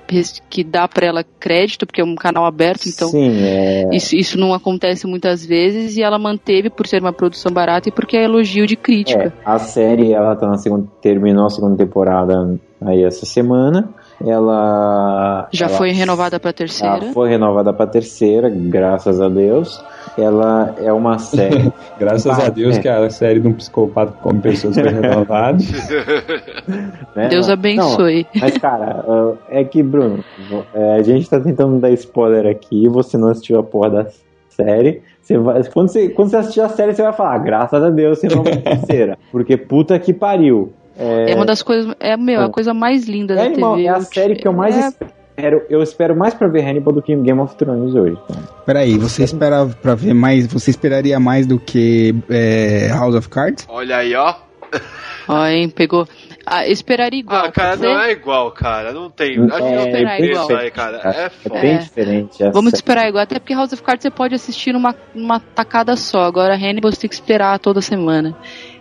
que 0.48 0.64
dá 0.64 0.86
pra 0.86 1.06
ela 1.06 1.24
crédito, 1.38 1.86
porque 1.86 2.00
é 2.00 2.04
um 2.04 2.14
canal 2.14 2.44
aberto, 2.44 2.88
então 2.88 3.08
Sim, 3.08 3.30
é. 3.42 3.88
isso, 3.92 4.14
isso 4.14 4.38
não 4.38 4.54
acontece 4.54 5.06
muitas 5.06 5.44
vezes 5.44 5.96
e 5.96 6.02
ela 6.02 6.18
manteve 6.18 6.70
por 6.70 6.86
ser 6.86 7.00
uma 7.00 7.12
produção 7.12 7.52
barata 7.52 7.88
e 7.88 7.92
porque 7.92 8.16
é 8.16 8.24
elogio 8.24 8.66
de 8.66 8.76
crítica. 8.76 9.24
É, 9.24 9.32
a 9.44 9.58
série 9.58 10.12
ela 10.12 10.36
tá 10.36 10.46
na 10.46 10.58
segunda, 10.58 10.88
terminou 11.00 11.46
a 11.46 11.50
segunda 11.50 11.76
temporada 11.76 12.58
aí 12.80 13.02
essa 13.02 13.26
semana. 13.26 13.88
Ela 14.24 15.48
Já 15.52 15.66
ela- 15.66 15.76
foi 15.76 15.90
renovada 15.92 16.40
pra 16.40 16.52
terceira. 16.52 16.96
Ela 17.04 17.12
foi 17.12 17.28
renovada 17.28 17.72
pra 17.72 17.86
terceira, 17.86 18.50
graças 18.50 19.20
a 19.20 19.28
Deus. 19.28 19.82
Ela 20.16 20.74
é 20.82 20.92
uma 20.92 21.18
série. 21.20 21.72
Graças 21.98 22.26
Ah, 22.38 22.46
a 22.46 22.48
Deus 22.48 22.76
é. 22.76 22.80
que 22.80 22.88
a 22.88 23.08
série 23.10 23.38
de 23.40 23.46
um 23.48 23.52
psicopata 23.52 24.12
como 24.20 24.40
pessoas 24.40 24.74
foi 24.74 24.88
renovada. 24.88 25.58
né? 27.14 27.28
Deus 27.28 27.48
abençoe. 27.48 28.26
não, 28.34 28.40
mas, 28.42 28.58
cara, 28.58 29.04
uh, 29.06 29.38
é 29.48 29.62
que, 29.64 29.82
Bruno, 29.82 30.24
é, 30.74 30.94
a 30.96 31.02
gente 31.02 31.28
tá 31.28 31.38
tentando 31.40 31.78
dar 31.78 31.90
spoiler 31.90 32.46
aqui 32.50 32.88
você 32.88 33.16
não 33.16 33.28
assistiu 33.28 33.58
a 33.58 33.62
porra 33.62 33.90
da 33.90 34.06
série. 34.48 35.02
Você 35.22 35.36
vai, 35.38 35.62
quando, 35.64 35.88
você, 35.88 36.08
quando 36.08 36.30
você 36.30 36.36
assistir 36.38 36.60
a 36.62 36.68
série, 36.68 36.94
você 36.94 37.02
vai 37.02 37.12
falar, 37.12 37.38
graças 37.38 37.82
a 37.82 37.90
Deus, 37.90 38.18
você 38.18 38.28
não 38.34 38.42
vai 38.42 38.56
terceira. 38.62 39.18
Porque 39.30 39.56
puta 39.56 39.98
que 39.98 40.12
pariu. 40.12 40.72
É 40.98 41.34
uma 41.34 41.44
das 41.46 41.62
coisas. 41.62 41.94
É, 42.00 42.16
meu, 42.16 42.40
a 42.40 42.44
É. 42.44 42.48
coisa 42.48 42.74
mais 42.74 43.06
linda 43.06 43.34
É, 43.34 43.36
da 43.36 43.42
animal, 43.44 43.76
TV. 43.76 43.86
é 43.86 43.90
a 43.90 44.00
série 44.00 44.34
que 44.36 44.46
eu 44.48 44.52
mais 44.52 44.76
É, 44.76 44.88
espero, 44.88 45.62
eu 45.70 45.82
espero 45.82 46.16
mais 46.16 46.34
pra 46.34 46.48
ver 46.48 46.64
Hannibal 46.66 46.92
do 46.92 47.00
que 47.02 47.14
Game 47.14 47.38
of 47.40 47.54
Thrones 47.56 47.94
hoje. 47.94 48.18
Então. 48.24 48.42
Peraí, 48.66 48.98
você 48.98 49.22
espera 49.24 49.64
pra 49.80 49.94
ver 49.94 50.12
mais. 50.14 50.46
Você 50.48 50.70
esperaria 50.70 51.20
mais 51.20 51.46
do 51.46 51.58
que 51.58 52.14
é, 52.28 52.88
House 52.92 53.14
of 53.14 53.28
Cards? 53.28 53.64
Olha 53.68 53.96
aí, 53.98 54.14
ó. 54.14 54.34
Ó, 55.30 55.46
hein, 55.46 55.68
pegou. 55.68 56.06
Ah, 56.44 56.66
esperaria 56.66 57.20
igual. 57.20 57.44
Ah, 57.44 57.52
cara, 57.52 57.76
não 57.76 58.00
é 58.00 58.12
igual, 58.12 58.50
cara. 58.52 58.92
Não 58.92 59.10
tem. 59.10 59.36
É, 59.36 59.40
Acho 59.44 59.56
que 59.56 59.74
não 59.76 59.92
tem 59.92 60.06
é 60.08 60.24
igual. 60.24 60.56
aí, 60.56 60.70
cara. 60.70 60.96
É 61.04 61.28
foda. 61.28 61.60
bem 61.60 61.74
É. 61.74 61.78
diferente. 61.78 62.42
essa- 62.42 62.50
Vamos 62.50 62.72
esperar 62.72 63.06
igual, 63.08 63.22
até 63.22 63.38
porque 63.38 63.52
House 63.54 63.72
of 63.74 63.82
Cards 63.82 64.02
você 64.02 64.10
pode 64.10 64.34
assistir 64.34 64.72
numa, 64.72 64.94
numa 65.14 65.38
tacada 65.38 65.94
só. 65.96 66.20
Agora 66.22 66.54
Hannibal 66.54 66.90
você 66.90 67.00
tem 67.02 67.08
que 67.08 67.14
esperar 67.14 67.58
toda 67.58 67.82
semana. 67.82 68.34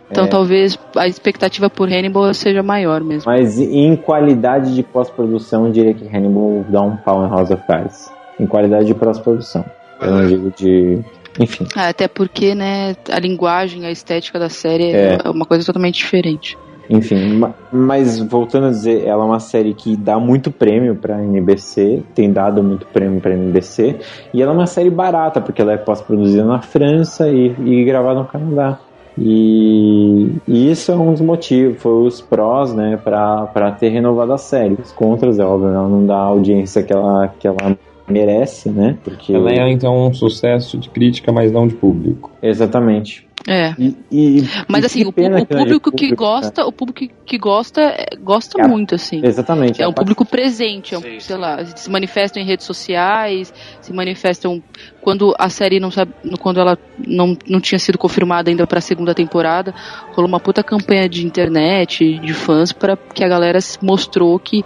Então 0.09 0.23
É. 0.25 0.27
talvez 0.27 0.77
a 0.95 1.07
expectativa 1.07 1.69
por 1.69 1.89
Hannibal 1.91 2.33
seja 2.33 2.63
maior 2.63 3.01
mesmo. 3.01 3.29
Mas 3.29 3.59
em 3.59 3.95
qualidade 3.95 4.73
de 4.73 4.81
pós-produção, 4.83 5.65
eu 5.65 5.71
diria 5.71 5.93
que 5.93 6.05
Hannibal 6.07 6.63
dá 6.69 6.81
um 6.81 6.95
pau 6.95 7.25
em 7.25 7.29
House 7.29 7.51
of 7.51 7.63
Cards. 7.67 8.09
Em 8.39 8.45
qualidade 8.45 8.85
de 8.85 8.93
pós-produção. 8.93 9.65
Eu 10.01 10.11
não 10.11 10.27
digo 10.27 10.53
de. 10.55 10.99
Enfim. 11.39 11.65
Ah, 11.75 11.89
até 11.89 12.07
porque, 12.07 12.55
né, 12.55 12.95
a 13.11 13.19
linguagem, 13.19 13.85
a 13.85 13.91
estética 13.91 14.39
da 14.39 14.49
série 14.49 14.91
É. 14.91 15.17
é 15.23 15.29
uma 15.29 15.45
coisa 15.45 15.65
totalmente 15.65 15.95
diferente. 15.95 16.57
Enfim, 16.89 17.33
ma- 17.33 17.53
mas 17.71 18.17
voltando 18.17 18.67
a 18.67 18.69
dizer, 18.69 19.03
ela 19.05 19.21
é 19.23 19.25
uma 19.27 19.41
série 19.41 19.73
que 19.73 19.97
dá 19.97 20.17
muito 20.17 20.49
prêmio 20.51 20.95
pra 20.95 21.21
NBC, 21.21 22.01
tem 22.15 22.31
dado 22.31 22.63
muito 22.63 22.85
prêmio 22.87 23.19
pra 23.19 23.33
NBC, 23.33 23.97
e 24.33 24.41
ela 24.41 24.53
é 24.53 24.55
uma 24.55 24.65
série 24.67 24.89
barata, 24.89 25.41
porque 25.41 25.61
ela 25.61 25.73
é 25.73 25.77
pós-produzida 25.77 26.45
na 26.45 26.61
França 26.61 27.27
e, 27.29 27.53
e 27.65 27.83
gravada 27.83 28.19
no 28.21 28.25
Canadá. 28.25 28.79
E, 29.19 30.31
e 30.47 30.71
isso 30.71 30.91
é 30.91 30.95
um 30.95 31.11
dos 31.11 31.21
motivos, 31.21 31.81
foi 31.81 32.07
os 32.07 32.21
prós, 32.21 32.73
né, 32.73 32.97
pra 32.97 33.71
ter 33.79 33.89
renovado 33.89 34.33
a 34.33 34.37
série. 34.37 34.75
Os 34.75 34.91
contras, 34.91 35.39
é 35.39 35.45
óbvio, 35.45 35.69
ela 35.69 35.87
não 35.87 36.05
dá 36.05 36.15
a 36.15 36.25
audiência 36.25 36.83
que 36.83 36.93
ela, 36.93 37.27
que 37.27 37.47
ela 37.47 37.77
merece, 38.07 38.69
né, 38.69 38.97
porque... 39.03 39.33
Ela 39.33 39.51
é 39.51 39.69
então 39.71 40.07
um 40.07 40.13
sucesso 40.13 40.77
de 40.77 40.89
crítica, 40.89 41.31
mas 41.31 41.51
não 41.51 41.67
de 41.67 41.75
público. 41.75 42.31
Exatamente. 42.41 43.27
É. 43.49 43.73
E, 43.79 43.95
e- 44.11 44.43
Mas 44.67 44.83
assim, 44.83 44.99
que 44.99 45.05
o, 45.05 45.09
o 45.09 45.13
que 45.13 45.29
não 45.29 45.37
é 45.37 45.45
público 45.45 45.91
que 45.91 46.07
público, 46.07 46.15
gosta, 46.23 46.65
o 46.65 46.71
público 46.71 46.99
que- 46.99 47.11
que 47.25 47.37
gosta, 47.37 47.81
é, 47.81 48.05
gosta 48.21 48.61
É, 48.61 48.67
muito, 48.67 48.95
assim. 48.95 49.21
Exatamente. 49.23 49.81
É 49.81 49.87
um 49.87 49.91
a 49.91 49.93
público 49.93 50.25
presente, 50.25 50.93
é 50.93 50.97
um, 50.97 51.19
sei 51.19 51.37
lá, 51.37 51.63
se 51.65 51.89
manifestam 51.89 52.41
em 52.43 52.45
redes 52.45 52.65
sociais, 52.65 53.53
se 53.79 53.93
manifestam 53.93 54.61
quando 54.99 55.33
a 55.39 55.47
série 55.47 55.79
não 55.79 55.89
sabe, 55.89 56.11
quando 56.41 56.59
ela 56.59 56.77
não, 57.07 57.37
não 57.47 57.61
tinha 57.61 57.79
sido 57.79 57.97
confirmada 57.97 58.49
ainda 58.49 58.67
para 58.67 58.79
a 58.79 58.81
segunda 58.81 59.13
temporada, 59.13 59.73
rolou 60.11 60.27
uma 60.27 60.39
puta 60.41 60.61
campanha 60.61 61.07
de 61.07 61.25
internet, 61.25 62.19
de 62.19 62.33
fãs 62.33 62.73
para 62.73 62.97
que 62.97 63.23
a 63.23 63.27
galera 63.29 63.59
mostrou 63.81 64.37
que 64.39 64.65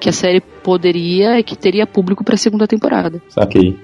que 0.00 0.08
a 0.08 0.12
série 0.12 0.40
poderia 0.40 1.38
e 1.38 1.42
que 1.42 1.56
teria 1.56 1.86
público 1.86 2.24
para 2.24 2.34
a 2.34 2.38
segunda 2.38 2.66
temporada. 2.66 3.20
Saquei. 3.28 3.76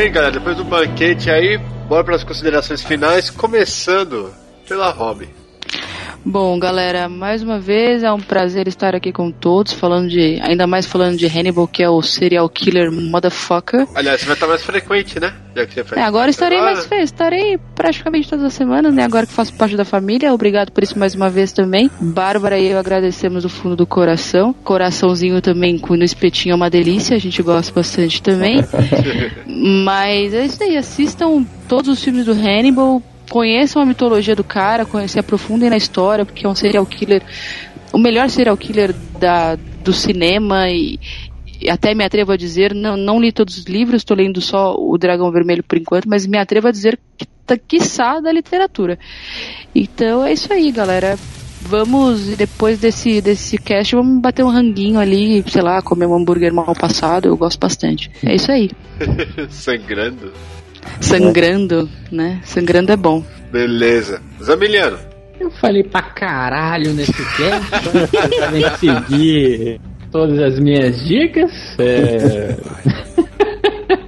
Bem, 0.00 0.10
galera, 0.10 0.32
depois 0.32 0.56
do 0.56 0.64
banquete 0.64 1.30
aí, 1.30 1.58
bora 1.86 2.02
para 2.02 2.16
as 2.16 2.24
considerações 2.24 2.82
finais, 2.82 3.28
começando 3.28 4.32
pela 4.66 4.90
Robin. 4.90 5.28
Bom, 6.24 6.58
galera, 6.58 7.08
mais 7.08 7.42
uma 7.42 7.58
vez 7.58 8.02
é 8.02 8.12
um 8.12 8.20
prazer 8.20 8.68
estar 8.68 8.94
aqui 8.94 9.10
com 9.10 9.30
todos, 9.30 9.72
falando 9.72 10.08
de, 10.08 10.38
ainda 10.42 10.66
mais 10.66 10.84
falando 10.84 11.16
de 11.16 11.26
Hannibal, 11.26 11.66
que 11.66 11.82
é 11.82 11.88
o 11.88 12.02
serial 12.02 12.46
killer 12.48 12.92
motherfucker. 12.92 13.86
Aliás, 13.94 14.20
você 14.20 14.26
vai 14.26 14.34
estar 14.34 14.46
mais 14.46 14.62
frequente, 14.62 15.18
né? 15.18 15.32
Já 15.56 15.66
que 15.66 15.74
você 15.74 15.82
faz 15.84 16.00
É, 16.00 16.04
agora 16.04 16.30
estarei 16.30 16.58
Agora- 16.58 16.74
mais 16.74 16.86
vezes, 16.86 17.04
estarei 17.06 17.58
praticamente 17.74 18.28
todas 18.28 18.44
as 18.44 18.52
semanas, 18.52 18.92
né? 18.92 19.02
Agora 19.02 19.26
que 19.26 19.32
faço 19.32 19.54
parte 19.54 19.76
da 19.76 19.84
família, 19.84 20.32
obrigado 20.34 20.70
por 20.72 20.84
isso 20.84 20.98
mais 20.98 21.14
uma 21.14 21.30
vez 21.30 21.52
também. 21.52 21.90
Bárbara 21.98 22.58
e 22.58 22.66
eu 22.68 22.78
agradecemos 22.78 23.42
do 23.42 23.48
fundo 23.48 23.74
do 23.74 23.86
coração. 23.86 24.52
Coraçãozinho 24.62 25.40
também 25.40 25.78
com 25.78 25.96
no 25.96 26.04
espetinho 26.04 26.52
é 26.52 26.54
uma 26.54 26.68
delícia, 26.68 27.16
a 27.16 27.20
gente 27.20 27.42
gosta 27.42 27.72
bastante 27.72 28.22
também. 28.22 28.62
Mas 29.84 30.34
é 30.34 30.44
isso 30.44 30.62
aí, 30.62 30.76
assistam 30.76 31.44
todos 31.66 31.88
os 31.88 32.02
filmes 32.04 32.26
do 32.26 32.32
Hannibal, 32.32 33.02
conheçam 33.30 33.80
a 33.80 33.86
mitologia 33.86 34.34
do 34.34 34.42
cara, 34.42 34.84
se 35.06 35.18
aprofundem 35.18 35.70
na 35.70 35.76
história, 35.76 36.26
porque 36.26 36.44
é 36.44 36.48
um 36.48 36.54
serial 36.54 36.84
killer, 36.84 37.22
o 37.92 37.98
melhor 37.98 38.28
serial 38.28 38.56
killer 38.56 38.92
da, 39.20 39.56
do 39.84 39.92
cinema 39.92 40.68
e, 40.68 40.98
e 41.60 41.70
até 41.70 41.94
me 41.94 42.04
atrevo 42.04 42.32
a 42.32 42.36
dizer, 42.36 42.74
não, 42.74 42.96
não 42.96 43.20
li 43.20 43.30
todos 43.30 43.56
os 43.56 43.64
livros, 43.66 44.00
estou 44.00 44.16
lendo 44.16 44.40
só 44.40 44.74
o 44.76 44.98
Dragão 44.98 45.30
Vermelho 45.30 45.62
por 45.62 45.78
enquanto, 45.78 46.08
mas 46.08 46.26
me 46.26 46.38
atrevo 46.38 46.66
a 46.66 46.72
dizer 46.72 46.98
que 47.16 47.24
tá, 47.46 47.56
quiçá 47.56 48.18
da 48.18 48.32
literatura. 48.32 48.98
Então 49.72 50.26
é 50.26 50.32
isso 50.32 50.52
aí, 50.52 50.72
galera. 50.72 51.16
Vamos, 51.62 52.36
depois 52.36 52.80
desse, 52.80 53.20
desse 53.20 53.58
cast, 53.58 53.94
vamos 53.94 54.20
bater 54.20 54.42
um 54.42 54.48
ranguinho 54.48 54.98
ali, 54.98 55.44
sei 55.46 55.62
lá, 55.62 55.80
comer 55.82 56.06
um 56.06 56.16
hambúrguer 56.16 56.52
mal 56.52 56.74
passado, 56.74 57.28
eu 57.28 57.36
gosto 57.36 57.60
bastante. 57.60 58.10
É 58.24 58.34
isso 58.34 58.50
aí. 58.50 58.70
Sangrando. 59.50 60.32
Sangrando, 61.00 61.88
né? 62.10 62.40
Sangrando 62.44 62.92
é 62.92 62.96
bom. 62.96 63.22
Beleza. 63.52 64.20
Zamiliano. 64.40 64.98
Eu 65.38 65.50
falei 65.52 65.82
pra 65.82 66.02
caralho 66.02 66.92
nesse 66.92 67.12
cast, 67.12 68.30
devem 68.30 68.70
seguir 68.76 69.80
todas 70.12 70.38
as 70.38 70.58
minhas 70.60 71.02
dicas. 71.06 71.50
É... 71.78 72.56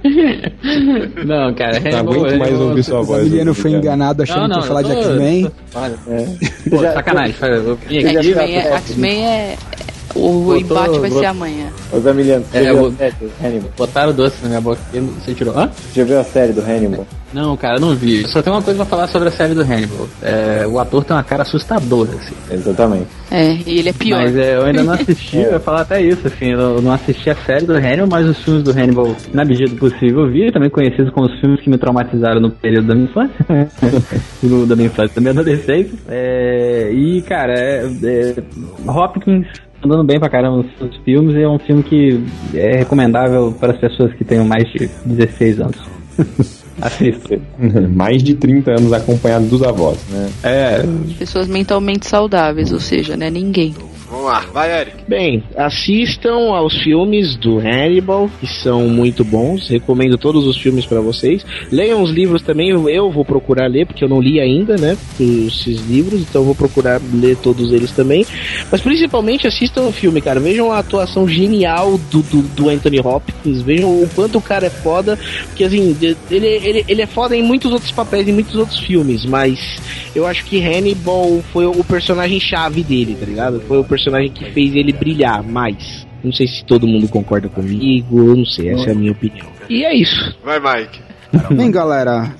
Não, 1.25 1.53
cara, 1.55 1.79
Não 1.79 1.87
Hannibal, 1.99 2.13
aguento 2.13 2.37
mais 2.37 2.49
Hannibal- 2.51 2.67
ouvir 2.69 2.83
sua 2.83 2.99
O 2.99 3.03
voz. 3.03 3.21
Emiliano 3.25 3.53
foi 3.53 3.71
enganado 3.71 4.23
achando 4.23 4.41
Não, 4.41 4.47
não, 4.47 4.55
que 4.55 4.61
ia 4.61 4.67
falar 4.67 4.81
eu 4.81 4.87
de 4.87 4.93
tô- 4.93 4.99
X-Men. 5.01 5.51
Pô, 6.69 6.77
sacanagem. 6.79 7.35
X-Men 7.89 8.55
é, 8.55 8.73
X-Men 8.75 9.25
é. 9.25 9.55
O 10.15 10.43
Botou- 10.43 10.57
embate 10.59 10.99
vai 10.99 11.09
ser 11.11 11.25
amanhã. 11.25 11.67
Ô 11.91 11.99
Zamiliano, 11.99 12.45
você 12.45 12.57
É, 12.57 12.61
viu 12.61 12.75
eu- 12.75 12.85
a 12.87 12.91
série 12.91 13.15
do 13.19 13.31
Hannibal? 13.41 13.69
Botaram 13.77 14.13
doce 14.13 14.35
na 14.43 14.47
minha 14.49 14.61
boca. 14.61 14.79
Você 14.93 15.33
tirou? 15.33 15.57
Hã? 15.57 15.69
Já 15.95 16.03
viu 16.03 16.19
a 16.19 16.23
série 16.23 16.53
do 16.53 16.61
Hannibal? 16.61 17.07
Não, 17.33 17.57
cara, 17.57 17.79
não 17.79 17.95
vi. 17.95 18.27
Só 18.27 18.43
tem 18.43 18.53
uma 18.53 18.61
coisa 18.61 18.77
pra 18.77 18.85
falar 18.85 19.07
sobre 19.07 19.29
a 19.29 19.31
série 19.31 19.55
do 19.55 19.61
Hannibal. 19.63 20.07
É, 20.21 20.67
o 20.67 20.77
ator 20.79 21.03
tem 21.03 21.15
uma 21.17 21.23
cara 21.23 21.41
assustadora, 21.41 22.11
assim. 22.11 22.35
Exatamente. 22.51 23.07
É, 23.31 23.53
e 23.65 23.79
ele 23.79 23.89
é 23.89 23.93
pior. 23.93 24.21
Mas 24.21 24.35
é, 24.37 24.55
eu 24.55 24.65
ainda 24.65 24.83
não 24.83 24.93
assisti, 24.93 25.37
eu 25.37 25.53
ia 25.53 25.59
falar 25.59 25.81
até 25.81 25.99
isso, 25.99 26.27
assim, 26.27 26.51
eu 26.51 26.79
não 26.79 26.91
assisti 26.91 27.31
a 27.31 27.35
série 27.37 27.65
do 27.65 27.73
Hannibal, 27.73 28.07
mas 28.11 28.27
os 28.29 28.37
filmes 28.43 28.61
do 28.63 28.69
Hannibal, 28.71 29.15
na 29.33 29.43
medida 29.43 29.67
do 29.71 29.77
possível, 29.77 30.25
eu 30.27 30.31
vi, 30.31 30.51
também 30.51 30.69
conhecidos 30.69 31.11
como 31.11 31.25
os 31.25 31.39
filmes 31.39 31.59
que 31.61 31.71
me 31.71 31.77
traumatizaram 31.79 32.39
no 32.39 32.51
período 32.51 32.85
da 32.89 32.93
minha 32.93 33.07
infância, 33.09 33.33
no, 34.43 34.67
da 34.67 34.75
minha 34.75 34.87
infância, 34.87 35.15
da 35.15 35.21
minha 35.21 35.31
adolescência. 35.31 35.91
É, 36.07 36.91
e, 36.93 37.19
cara, 37.23 37.53
é, 37.57 37.83
é, 38.03 38.35
Hopkins 38.87 39.47
andando 39.83 40.03
bem 40.03 40.19
pra 40.19 40.29
caramba 40.29 40.65
nos 40.79 40.95
filmes, 40.97 41.35
e 41.35 41.41
é 41.41 41.49
um 41.49 41.59
filme 41.59 41.83
que 41.83 42.23
é 42.53 42.77
recomendável 42.77 43.53
para 43.59 43.73
as 43.73 43.79
pessoas 43.79 44.13
que 44.13 44.23
tenham 44.23 44.45
mais 44.45 44.63
de 44.71 44.89
16 45.05 45.59
anos. 45.59 45.77
Assista. 46.81 47.39
Mais 47.93 48.23
de 48.23 48.33
30 48.33 48.71
anos 48.71 48.93
acompanhado 48.93 49.45
dos 49.45 49.61
avós, 49.61 49.97
né? 50.09 50.29
É. 50.43 50.83
Pessoas 51.19 51.47
mentalmente 51.47 52.07
saudáveis, 52.07 52.71
ou 52.71 52.79
seja, 52.79 53.15
né? 53.15 53.29
Ninguém. 53.29 53.75
Vamos 54.13 54.27
lá, 54.27 54.41
vai, 54.53 54.79
Eric. 54.81 54.97
Bem, 55.07 55.43
assistam 55.57 56.53
aos 56.53 56.77
filmes 56.83 57.35
do 57.35 57.57
Hannibal, 57.57 58.29
que 58.39 58.45
são 58.45 58.87
muito 58.87 59.23
bons. 59.23 59.67
Recomendo 59.67 60.19
todos 60.19 60.45
os 60.45 60.55
filmes 60.55 60.85
pra 60.85 61.01
vocês. 61.01 61.43
Leiam 61.71 61.99
os 61.99 62.11
livros 62.11 62.43
também, 62.43 62.69
eu- 62.69 63.11
vou 63.11 63.25
procurar 63.25 63.65
ler, 63.65 63.87
porque 63.87 64.03
eu 64.03 64.07
não 64.07 64.21
li 64.21 64.39
ainda, 64.39 64.75
né? 64.77 64.95
Esses 65.19 65.81
livros, 65.87 66.21
então 66.21 66.43
vou 66.43 66.53
procurar 66.53 67.01
ler 67.11 67.35
todos 67.37 67.73
eles 67.73 67.89
também. 67.89 68.23
Mas 68.71 68.81
principalmente 68.81 69.47
assistam 69.47 69.81
o 69.87 69.91
filme, 69.91 70.21
cara. 70.21 70.39
Vejam 70.39 70.71
a 70.71 70.77
atuação 70.77 71.27
genial 71.27 71.99
do, 72.11 72.21
do, 72.21 72.41
do 72.55 72.69
Anthony 72.69 72.99
Hopkins. 72.99 73.63
Vejam 73.63 73.89
o 73.89 74.07
quanto 74.13 74.37
o 74.37 74.41
cara 74.41 74.67
é 74.67 74.69
foda. 74.69 75.17
Porque 75.47 75.63
assim, 75.63 75.97
ele, 76.29 76.45
ele, 76.47 76.85
ele 76.87 77.01
é 77.01 77.07
foda 77.07 77.35
em 77.35 77.41
muitos 77.41 77.71
outros 77.71 77.89
papéis, 77.91 78.27
em 78.27 78.31
muitos 78.31 78.53
outros 78.55 78.77
filmes. 78.77 79.25
Mas 79.25 79.81
eu 80.15 80.27
acho 80.27 80.45
que 80.45 80.61
Hannibal 80.63 81.43
foi 81.51 81.65
o 81.65 81.83
personagem 81.83 82.39
chave 82.39 82.83
dele, 82.83 83.17
tá 83.19 83.25
ligado? 83.25 83.59
Foi 83.67 83.79
o 83.79 83.83
personagem 83.83 84.02
que 84.33 84.45
fez 84.51 84.75
ele 84.75 84.93
brilhar 84.93 85.43
mais. 85.43 86.07
Não 86.23 86.31
sei 86.31 86.47
se 86.47 86.63
todo 86.63 86.87
mundo 86.87 87.07
concorda 87.07 87.49
comigo, 87.49 88.17
eu 88.17 88.35
não 88.35 88.45
sei, 88.45 88.69
essa 88.69 88.89
é 88.89 88.91
a 88.93 88.95
minha 88.95 89.11
opinião. 89.11 89.47
E 89.69 89.83
é 89.83 89.93
isso. 89.93 90.35
Vai, 90.43 90.59
Mike. 90.59 90.99
Bem, 91.53 91.69
galera, 91.69 92.33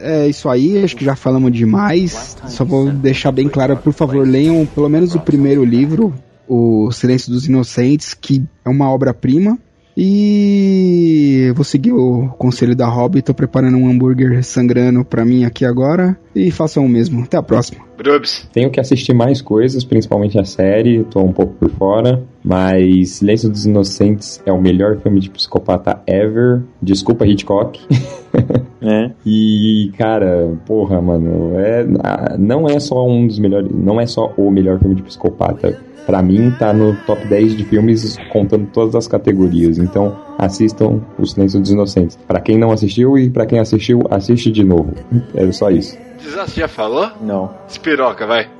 é 0.00 0.28
isso 0.28 0.48
aí. 0.48 0.82
Acho 0.84 0.96
que 0.96 1.04
já 1.04 1.16
falamos 1.16 1.52
demais. 1.52 2.36
Só 2.46 2.64
vou 2.64 2.90
deixar 2.90 3.32
bem 3.32 3.48
claro, 3.48 3.76
por 3.76 3.92
favor, 3.92 4.26
leiam 4.26 4.66
pelo 4.66 4.88
menos 4.88 5.14
o 5.14 5.20
primeiro 5.20 5.64
livro, 5.64 6.12
O 6.46 6.90
Silêncio 6.92 7.32
dos 7.32 7.46
Inocentes, 7.46 8.12
que 8.12 8.42
é 8.64 8.68
uma 8.68 8.90
obra-prima. 8.90 9.58
E 9.96 11.52
vou 11.54 11.64
seguir 11.64 11.92
o 11.92 12.28
conselho 12.38 12.74
da 12.74 12.88
Hobby, 12.88 13.22
tô 13.22 13.34
preparando 13.34 13.76
um 13.76 13.90
hambúrguer 13.90 14.42
sangrando 14.42 15.04
pra 15.04 15.24
mim 15.24 15.44
aqui 15.44 15.64
agora. 15.64 16.16
E 16.34 16.50
façam 16.50 16.84
o 16.84 16.88
mesmo. 16.88 17.22
Até 17.22 17.36
a 17.36 17.42
próxima. 17.42 17.84
Brubs. 17.96 18.48
Tenho 18.52 18.70
que 18.70 18.80
assistir 18.80 19.12
mais 19.12 19.42
coisas, 19.42 19.84
principalmente 19.84 20.38
a 20.38 20.44
série, 20.44 21.04
tô 21.04 21.20
um 21.20 21.32
pouco 21.32 21.54
por 21.54 21.70
fora. 21.70 22.22
Mas 22.42 23.10
Silêncio 23.10 23.50
dos 23.50 23.66
Inocentes 23.66 24.42
é 24.46 24.52
o 24.52 24.60
melhor 24.60 24.98
filme 25.00 25.20
de 25.20 25.30
psicopata 25.30 26.02
ever. 26.06 26.62
Desculpa, 26.80 27.26
Hitchcock. 27.26 27.80
É. 28.84 29.12
E, 29.24 29.92
cara, 29.96 30.58
porra, 30.66 31.00
mano, 31.00 31.56
é, 31.56 31.86
ah, 32.02 32.34
não 32.36 32.66
é 32.66 32.80
só 32.80 33.06
um 33.06 33.28
dos 33.28 33.38
melhores. 33.38 33.70
Não 33.72 34.00
é 34.00 34.06
só 34.06 34.34
o 34.36 34.50
melhor 34.50 34.80
filme 34.80 34.96
de 34.96 35.02
psicopata. 35.02 35.80
Pra 36.06 36.22
mim, 36.22 36.50
tá 36.58 36.72
no 36.72 36.96
top 37.06 37.26
10 37.26 37.56
de 37.56 37.64
filmes 37.64 38.16
contando 38.32 38.66
todas 38.72 38.94
as 38.94 39.06
categorias. 39.06 39.78
Então, 39.78 40.16
assistam 40.38 41.00
O 41.18 41.24
Silêncio 41.26 41.60
dos 41.60 41.70
Inocentes. 41.70 42.16
Pra 42.26 42.40
quem 42.40 42.58
não 42.58 42.72
assistiu 42.72 43.16
e 43.16 43.30
pra 43.30 43.46
quem 43.46 43.58
assistiu, 43.58 44.02
assiste 44.10 44.50
de 44.50 44.64
novo. 44.64 44.94
É 45.34 45.50
só 45.52 45.70
isso. 45.70 45.96
Desastre 46.20 46.60
já 46.60 46.68
falou? 46.68 47.10
Não. 47.20 47.50
Espiroca, 47.68 48.26
vai. 48.26 48.48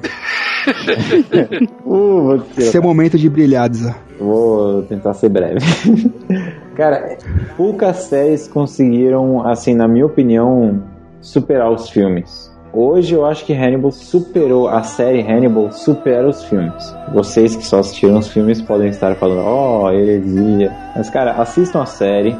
Uh, 1.85 2.23
vou 2.23 2.39
te 2.39 2.62
Seu 2.62 2.81
momento 2.81 3.19
de 3.19 3.28
brilhar, 3.28 3.69
Dza. 3.69 3.97
Vou 4.19 4.82
tentar 4.82 5.12
ser 5.14 5.28
breve. 5.28 5.59
Cara, 6.77 7.19
poucas 7.56 7.97
séries 8.05 8.47
conseguiram, 8.47 9.44
assim, 9.44 9.74
na 9.74 9.89
minha 9.89 10.06
opinião, 10.06 10.85
superar 11.20 11.70
os 11.70 11.90
filmes. 11.90 12.51
Hoje 12.74 13.15
eu 13.15 13.27
acho 13.27 13.44
que 13.44 13.53
Hannibal 13.53 13.90
superou, 13.90 14.66
a 14.66 14.82
série 14.82 15.20
Hannibal 15.20 15.70
supera 15.73 16.27
os 16.27 16.43
filmes. 16.44 16.97
Vocês 17.12 17.55
que 17.55 17.66
só 17.66 17.81
assistiram 17.81 18.19
os 18.19 18.28
filmes 18.28 18.62
podem 18.62 18.89
estar 18.89 19.15
falando, 19.16 19.43
ó, 19.44 19.85
oh, 19.85 19.93
heresia. 19.93 20.73
Mas, 20.97 21.11
cara, 21.11 21.32
assistam 21.32 21.82
a 21.82 21.86
série. 21.86 22.35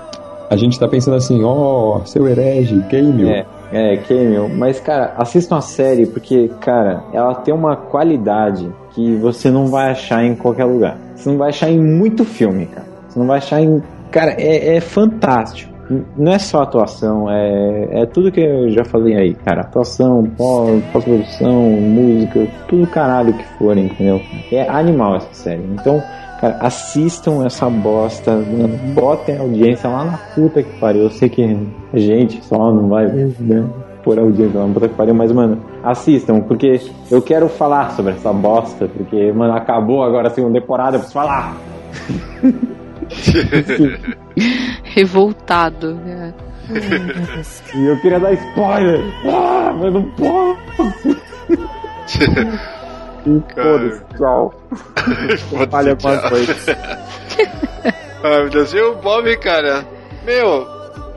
A 0.49 0.57
gente 0.57 0.81
tá 0.81 0.89
pensando 0.89 1.19
assim, 1.19 1.45
ó, 1.45 2.01
seu 2.07 2.27
herege, 2.27 2.83
Camel. 2.91 3.29
É, 3.29 3.47
é, 3.73 3.97
Camel. 3.99 4.49
Mas, 4.49 4.81
cara, 4.81 5.13
assistam 5.19 5.59
a 5.59 5.61
série 5.61 6.07
porque, 6.07 6.51
cara, 6.61 7.05
ela 7.13 7.35
tem 7.35 7.53
uma 7.53 7.77
qualidade 7.77 8.73
que 8.95 9.15
você 9.17 9.51
não 9.51 9.67
vai 9.67 9.91
achar 9.91 10.25
em 10.25 10.35
qualquer 10.35 10.65
lugar. 10.65 10.97
Você 11.15 11.29
não 11.29 11.37
vai 11.37 11.51
achar 11.51 11.71
em 11.71 11.79
muito 11.79 12.25
filme, 12.25 12.67
cara. 12.67 12.87
Você 13.07 13.19
não 13.19 13.27
vai 13.27 13.37
achar 13.37 13.61
em. 13.61 13.83
Cara, 14.11 14.33
é, 14.39 14.77
é 14.77 14.81
fantástico. 14.81 15.72
Não 16.16 16.32
é 16.32 16.39
só 16.39 16.62
atuação, 16.62 17.31
é, 17.31 18.02
é 18.02 18.06
tudo 18.06 18.31
que 18.32 18.40
eu 18.40 18.70
já 18.70 18.85
falei 18.85 19.16
aí, 19.16 19.35
cara. 19.35 19.62
Atuação, 19.62 20.24
pós- 20.36 20.82
pós-produção, 20.93 21.62
música, 21.62 22.47
tudo 22.69 22.86
caralho 22.86 23.32
que 23.35 23.44
for, 23.59 23.77
entendeu? 23.77 24.20
É 24.51 24.69
animal 24.69 25.16
essa 25.16 25.32
série. 25.32 25.62
Então, 25.73 26.02
cara, 26.40 26.56
assistam 26.60 27.44
essa 27.44 27.69
bosta, 27.69 28.39
botem 28.94 29.36
a 29.36 29.40
audiência 29.40 29.89
lá 29.90 30.05
na 30.05 30.19
puta 30.35 30.62
que 30.62 30.78
pariu. 30.78 31.02
Eu 31.02 31.10
sei 31.10 31.28
que 31.28 31.56
a 31.93 31.98
gente 31.98 32.44
só 32.44 32.73
não 32.73 32.89
vai 32.89 33.06
né, 33.06 33.64
por 34.02 34.19
audiência 34.19 34.59
lá 34.60 34.66
na 34.66 34.74
puta 34.74 34.89
que 34.89 34.94
pariu, 34.94 35.14
mas, 35.14 35.31
mano, 35.32 35.59
assistam, 35.85 36.40
porque 36.40 36.81
eu 37.10 37.20
quero 37.23 37.48
falar 37.48 37.90
sobre 37.93 38.12
essa 38.12 38.32
bosta, 38.32 38.89
porque, 38.89 39.31
mano, 39.32 39.55
acabou 39.55 40.02
agora 40.02 40.28
a 40.28 40.31
segunda 40.31 40.60
temporada, 40.60 40.97
eu 40.97 41.01
preciso 41.01 41.14
falar. 41.19 41.56
Revoltado. 44.85 45.95
né? 45.95 46.35
E 47.74 47.87
eu 47.87 48.01
queria 48.01 48.20
dar 48.20 48.33
spoiler. 48.33 49.01
Ah, 49.27 49.73
mas 49.79 49.93
não 49.93 50.05
posso. 50.12 51.16
E 53.24 53.43
Foda-se, 53.55 54.03
tchau. 54.16 54.55
Olha 55.73 55.97
quantas 55.97 56.29
coisas. 56.29 56.66
Ai, 58.24 58.41
meu 58.43 58.51
Deus. 58.51 58.73
E 58.73 58.81
o 58.81 58.95
Bob, 58.97 59.37
cara? 59.39 59.85
Meu, 60.24 60.66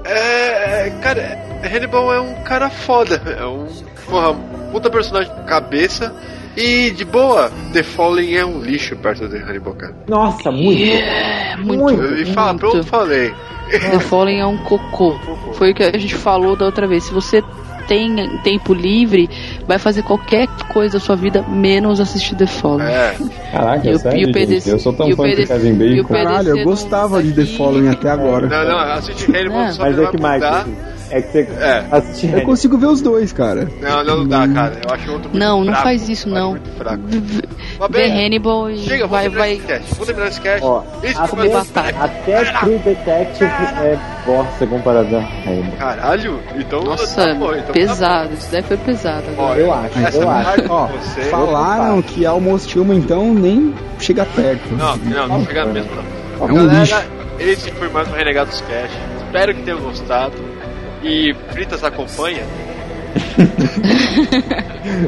é. 0.03 0.91
Cara, 1.01 1.37
Hannibal 1.63 2.13
é 2.13 2.19
um 2.19 2.35
cara 2.43 2.69
foda. 2.69 3.21
É 3.25 3.45
um. 3.45 3.67
Porra, 4.07 4.33
puta 4.71 4.89
personagem 4.89 5.33
de 5.33 5.43
cabeça. 5.43 6.13
E 6.57 6.91
de 6.91 7.03
boa, 7.05 7.51
The 7.73 7.83
Fallen 7.83 8.35
é 8.35 8.45
um 8.45 8.61
lixo 8.61 8.95
perto 8.95 9.27
de 9.27 9.37
Hannibal, 9.37 9.73
cara. 9.73 9.95
Nossa, 10.07 10.51
muito. 10.51 10.81
É, 10.83 11.55
muito. 11.57 12.03
E 12.15 12.25
fala, 12.27 12.53
muito. 12.53 12.59
pronto, 12.71 12.83
falei. 12.85 13.33
The 13.69 13.99
Fallen 13.99 14.39
é 14.39 14.45
um 14.45 14.57
cocô. 14.63 15.15
Foi 15.53 15.71
o 15.71 15.75
que 15.75 15.83
a 15.83 15.97
gente 15.97 16.15
falou 16.15 16.55
da 16.55 16.65
outra 16.65 16.87
vez. 16.87 17.03
Se 17.03 17.13
você 17.13 17.43
tem 17.87 18.15
tempo 18.39 18.73
livre, 18.73 19.29
vai 19.67 19.77
fazer 19.77 20.01
qualquer 20.01 20.47
coisa 20.73 20.97
da 20.97 21.03
sua 21.03 21.15
vida, 21.15 21.43
menos 21.47 21.99
assistir 21.99 22.35
The 22.35 22.47
Fallen. 22.47 22.87
É. 22.87 23.15
Caraca, 23.51 23.87
E 23.87 23.93
o- 23.93 23.99
sério, 23.99 24.17
e 24.19 24.23
o 24.23 24.25
gente? 24.27 24.33
PDC 24.33 24.71
Eu 24.71 24.79
sou 24.79 24.93
tão 24.93 25.11
fã 25.15 25.27
de 25.29 25.45
Kevin 25.45 25.69
e 25.69 25.97
Bacon. 25.97 26.13
Caralho, 26.13 26.57
eu 26.57 26.63
gostava 26.63 27.21
de 27.21 27.31
The 27.33 27.45
Fallen 27.45 27.89
até 27.89 28.09
agora. 28.09 28.47
Não, 28.47 28.67
não, 28.71 28.79
assiste 28.93 29.29
Hannibal 29.29 29.71
só 29.71 29.83
mas 29.83 29.99
é 29.99 30.05
que, 30.07 30.17
mudar. 30.17 30.65
É 31.11 31.21
que 31.21 31.31
você 31.31 31.39
É. 31.59 31.85
assiste 31.91 32.33
Eu 32.33 32.41
consigo 32.41 32.77
ver 32.77 32.87
os 32.87 33.01
dois, 33.01 33.31
cara. 33.31 33.67
Não, 33.81 34.03
não, 34.03 34.17
não 34.17 34.27
dá, 34.27 34.47
cara. 34.47 34.81
Eu 34.87 34.93
acho 34.93 35.11
outro 35.11 35.29
muito 35.29 35.37
Não, 35.37 35.59
não 35.59 35.67
fraco. 35.67 35.83
faz 35.83 36.09
isso, 36.09 36.27
Eu 36.29 36.33
não. 36.33 36.49
Muito 36.51 36.69
fraco. 36.77 37.03
Vê 37.07 37.87
bem, 37.89 38.25
Hannibal 38.25 38.69
e 38.71 38.77
Chega, 38.79 39.05
vai, 39.07 39.29
vamos 39.29 39.43
terminar 39.45 39.67
vai. 39.67 39.79
Vamos 39.91 40.05
terminar 40.07 40.27
esse 40.29 40.41
cast. 40.41 40.65
Ó, 40.65 40.83
Esse 41.03 41.17
até, 41.17 41.27
foi 41.27 41.49
mais- 41.49 41.71
até 42.01 42.43
True 42.59 42.77
Detective 42.79 43.45
é 43.83 43.99
bosta 44.25 44.67
comparado 44.67 45.15
a 45.15 45.19
Hannibal. 45.19 45.77
Caralho, 45.77 46.39
então. 46.55 46.83
Nossa, 46.83 47.27
tá 47.27 47.33
bom, 47.35 47.51
então 47.53 47.65
tá 47.67 47.73
pesado. 47.73 48.33
Isso 48.33 48.51
daí 48.51 48.63
foi 48.63 48.77
pesado. 48.77 49.23
bom. 49.35 49.53
Eu 49.53 49.73
acho, 49.73 49.99
Essa 49.99 50.17
eu 50.17 50.29
acho. 50.29 50.63
Ó, 50.71 50.87
você. 50.87 51.21
Falaram 51.25 52.01
que 52.01 52.25
Almost 52.25 52.77
Human, 52.79 52.97
então, 52.97 53.33
nem 53.33 53.73
chega 53.99 54.25
perto. 54.25 54.73
Não, 54.75 54.95
não, 54.97 55.27
não 55.27 55.45
chega 55.45 55.65
mesmo, 55.65 55.89
não. 55.95 56.47
É 56.47 56.51
um 56.51 56.55
Galera, 56.55 56.79
lixo. 56.81 56.95
esse 57.39 57.71
foi 57.71 57.89
mais 57.89 58.07
um 58.07 58.11
Renegados 58.13 58.61
Cast. 58.61 58.97
Espero 59.25 59.53
que 59.53 59.63
tenham 59.63 59.79
gostado. 59.81 60.33
E 61.05 61.33
Fritas 61.51 61.83
acompanha. 61.83 62.43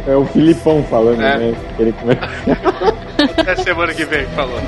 É 0.07 0.15
o 0.15 0.25
Filipão 0.25 0.83
falando, 0.85 1.21
É. 1.21 1.37
né? 1.37 1.55
Ele 1.77 1.91
começa. 1.93 2.21
Até 3.37 3.55
semana 3.57 3.93
que 3.93 4.05
vem, 4.05 4.25
falou. 4.27 4.59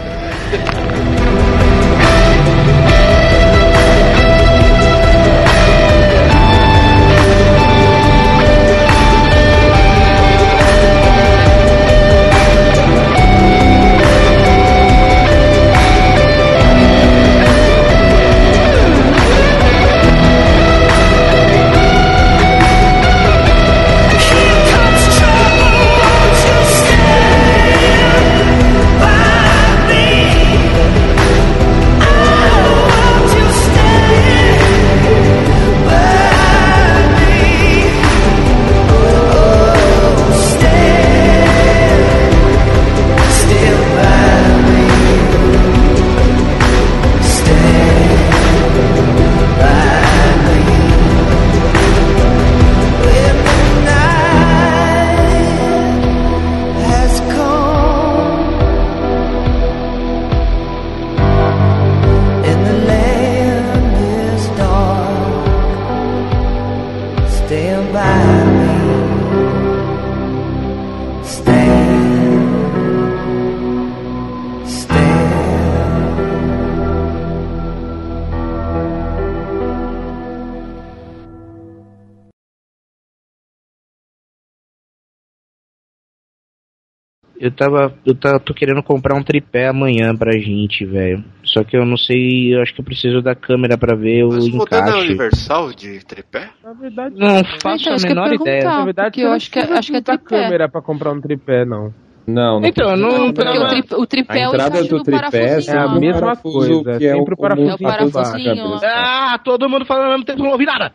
Eu 87.50 87.56
tava. 87.56 87.94
Eu 88.06 88.14
tá, 88.16 88.40
tô 88.40 88.54
querendo 88.54 88.84
comprar 88.84 89.16
um 89.16 89.24
tripé 89.24 89.68
amanhã 89.68 90.16
pra 90.16 90.32
gente, 90.38 90.86
velho. 90.86 91.24
Só 91.44 91.64
que 91.64 91.76
eu 91.76 91.84
não 91.86 91.98
sei. 91.98 92.54
Eu 92.56 92.62
acho 92.62 92.74
que 92.74 92.82
eu 92.82 92.86
preciso 92.86 93.22
da 93.22 93.34
câmera 93.34 93.78
pra 93.78 93.96
ver 93.96 94.24
Mas 94.26 94.46
o 94.46 94.50
o 94.52 94.56
modelo 94.58 94.82
é 94.84 94.90
encaixe. 94.90 95.06
universal 95.08 95.74
de 95.74 96.06
tripé? 96.06 96.50
Na 96.64 96.74
verdade, 96.74 97.16
Não 97.18 97.44
faço 97.60 97.84
Então, 97.90 97.96
a 97.96 98.08
menor 98.08 98.34
ideia. 98.34 98.64
na 98.64 98.86
verdade 98.86 99.22
eu 99.22 99.32
acho 99.32 99.50
que 99.50 99.60
é- 99.60 99.68
não 99.68 99.78
acho 99.78 99.92
que 99.92 99.98
é 99.98 100.02
da 100.02 100.18
tripé. 100.18 100.44
câmera 100.44 100.70
pra 100.70 100.82
comprar 100.82 101.12
um 101.12 101.20
tripé, 101.20 101.66
não. 101.66 101.92
Não, 102.30 102.60
não 102.60 102.68
Então, 102.68 102.96
não- 102.96 103.34
Porque 103.34 103.58
o, 103.58 103.68
tri- 103.68 103.96
o 103.96 104.06
tripé 104.06 104.34
A 104.34 104.44
é 104.44 104.48
o 104.48 104.50
entrada 104.54 104.84
do 104.84 104.88
do 104.90 105.04
tripé 105.04 105.20
parafusinho. 105.20 105.76
É 105.76 105.80
a 105.80 105.88
mesma 105.90 106.20
parafuso 106.20 106.54
coisa, 106.84 106.98
que 107.00 107.06
é 107.06 107.14
sempre 107.14 107.32
o 107.32 107.34
o 107.34 107.38
parafusinho 107.38 107.78
comum 107.78 107.90
É 107.90 108.06
o 108.06 108.12
parafusinho. 108.12 108.80
Ah, 108.84 109.40
todo 109.44 109.70
mundo 109.70 109.86
falando 109.86 110.06
ao 110.06 110.12
mesmo 110.12 110.26
tempo, 110.26 110.44
não 110.44 110.52
ouvi 110.52 110.66
nada. 110.66 110.92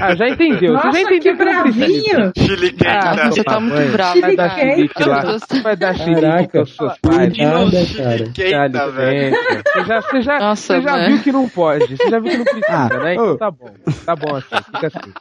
Ah, 0.00 0.14
já 0.14 0.28
entendeu. 0.28 0.72
Nossa, 0.74 0.90
Você 0.92 0.98
já 0.98 1.02
entendeu 1.02 1.36
que 1.36 1.44
não 1.44 1.62
precisa. 1.62 1.86
bravinho! 1.86 2.32
Chiliquenta. 2.38 2.98
Ah, 3.10 3.30
Você 3.30 3.44
tá 3.44 3.60
muito 3.60 3.92
bravo, 3.92 4.20
Vai 4.20 4.36
dar 4.36 4.48
cara. 4.56 4.70
chilique 4.74 5.04
lá. 5.04 5.22
Vai 5.62 5.76
dar 5.76 5.94
chilique 5.94 6.48
com 6.52 6.64
seus 6.66 6.98
pais. 6.98 7.38
nada, 7.38 7.70
cara. 7.96 8.16
Chiliquenta, 8.18 8.90
velho. 8.90 9.36
Você 9.72 9.84
já, 9.84 10.00
você 10.00 10.22
já, 10.22 10.38
Nossa, 10.38 10.74
você 10.74 10.80
já 10.82 11.06
viu 11.08 11.18
que 11.22 11.32
não 11.32 11.48
pode. 11.48 11.96
Você 11.96 12.08
já 12.10 12.18
viu 12.20 12.30
que 12.30 12.38
não 12.38 12.44
precisa, 12.44 12.66
Ah, 12.70 12.88
né? 12.88 13.16
ô. 13.18 13.24
Então 13.34 13.36
tá 13.38 13.50
bom. 13.50 13.70
Tá 14.06 14.16
bom 14.16 14.36
assim. 14.36 14.64
Fica 14.72 14.86
assim. 14.86 15.12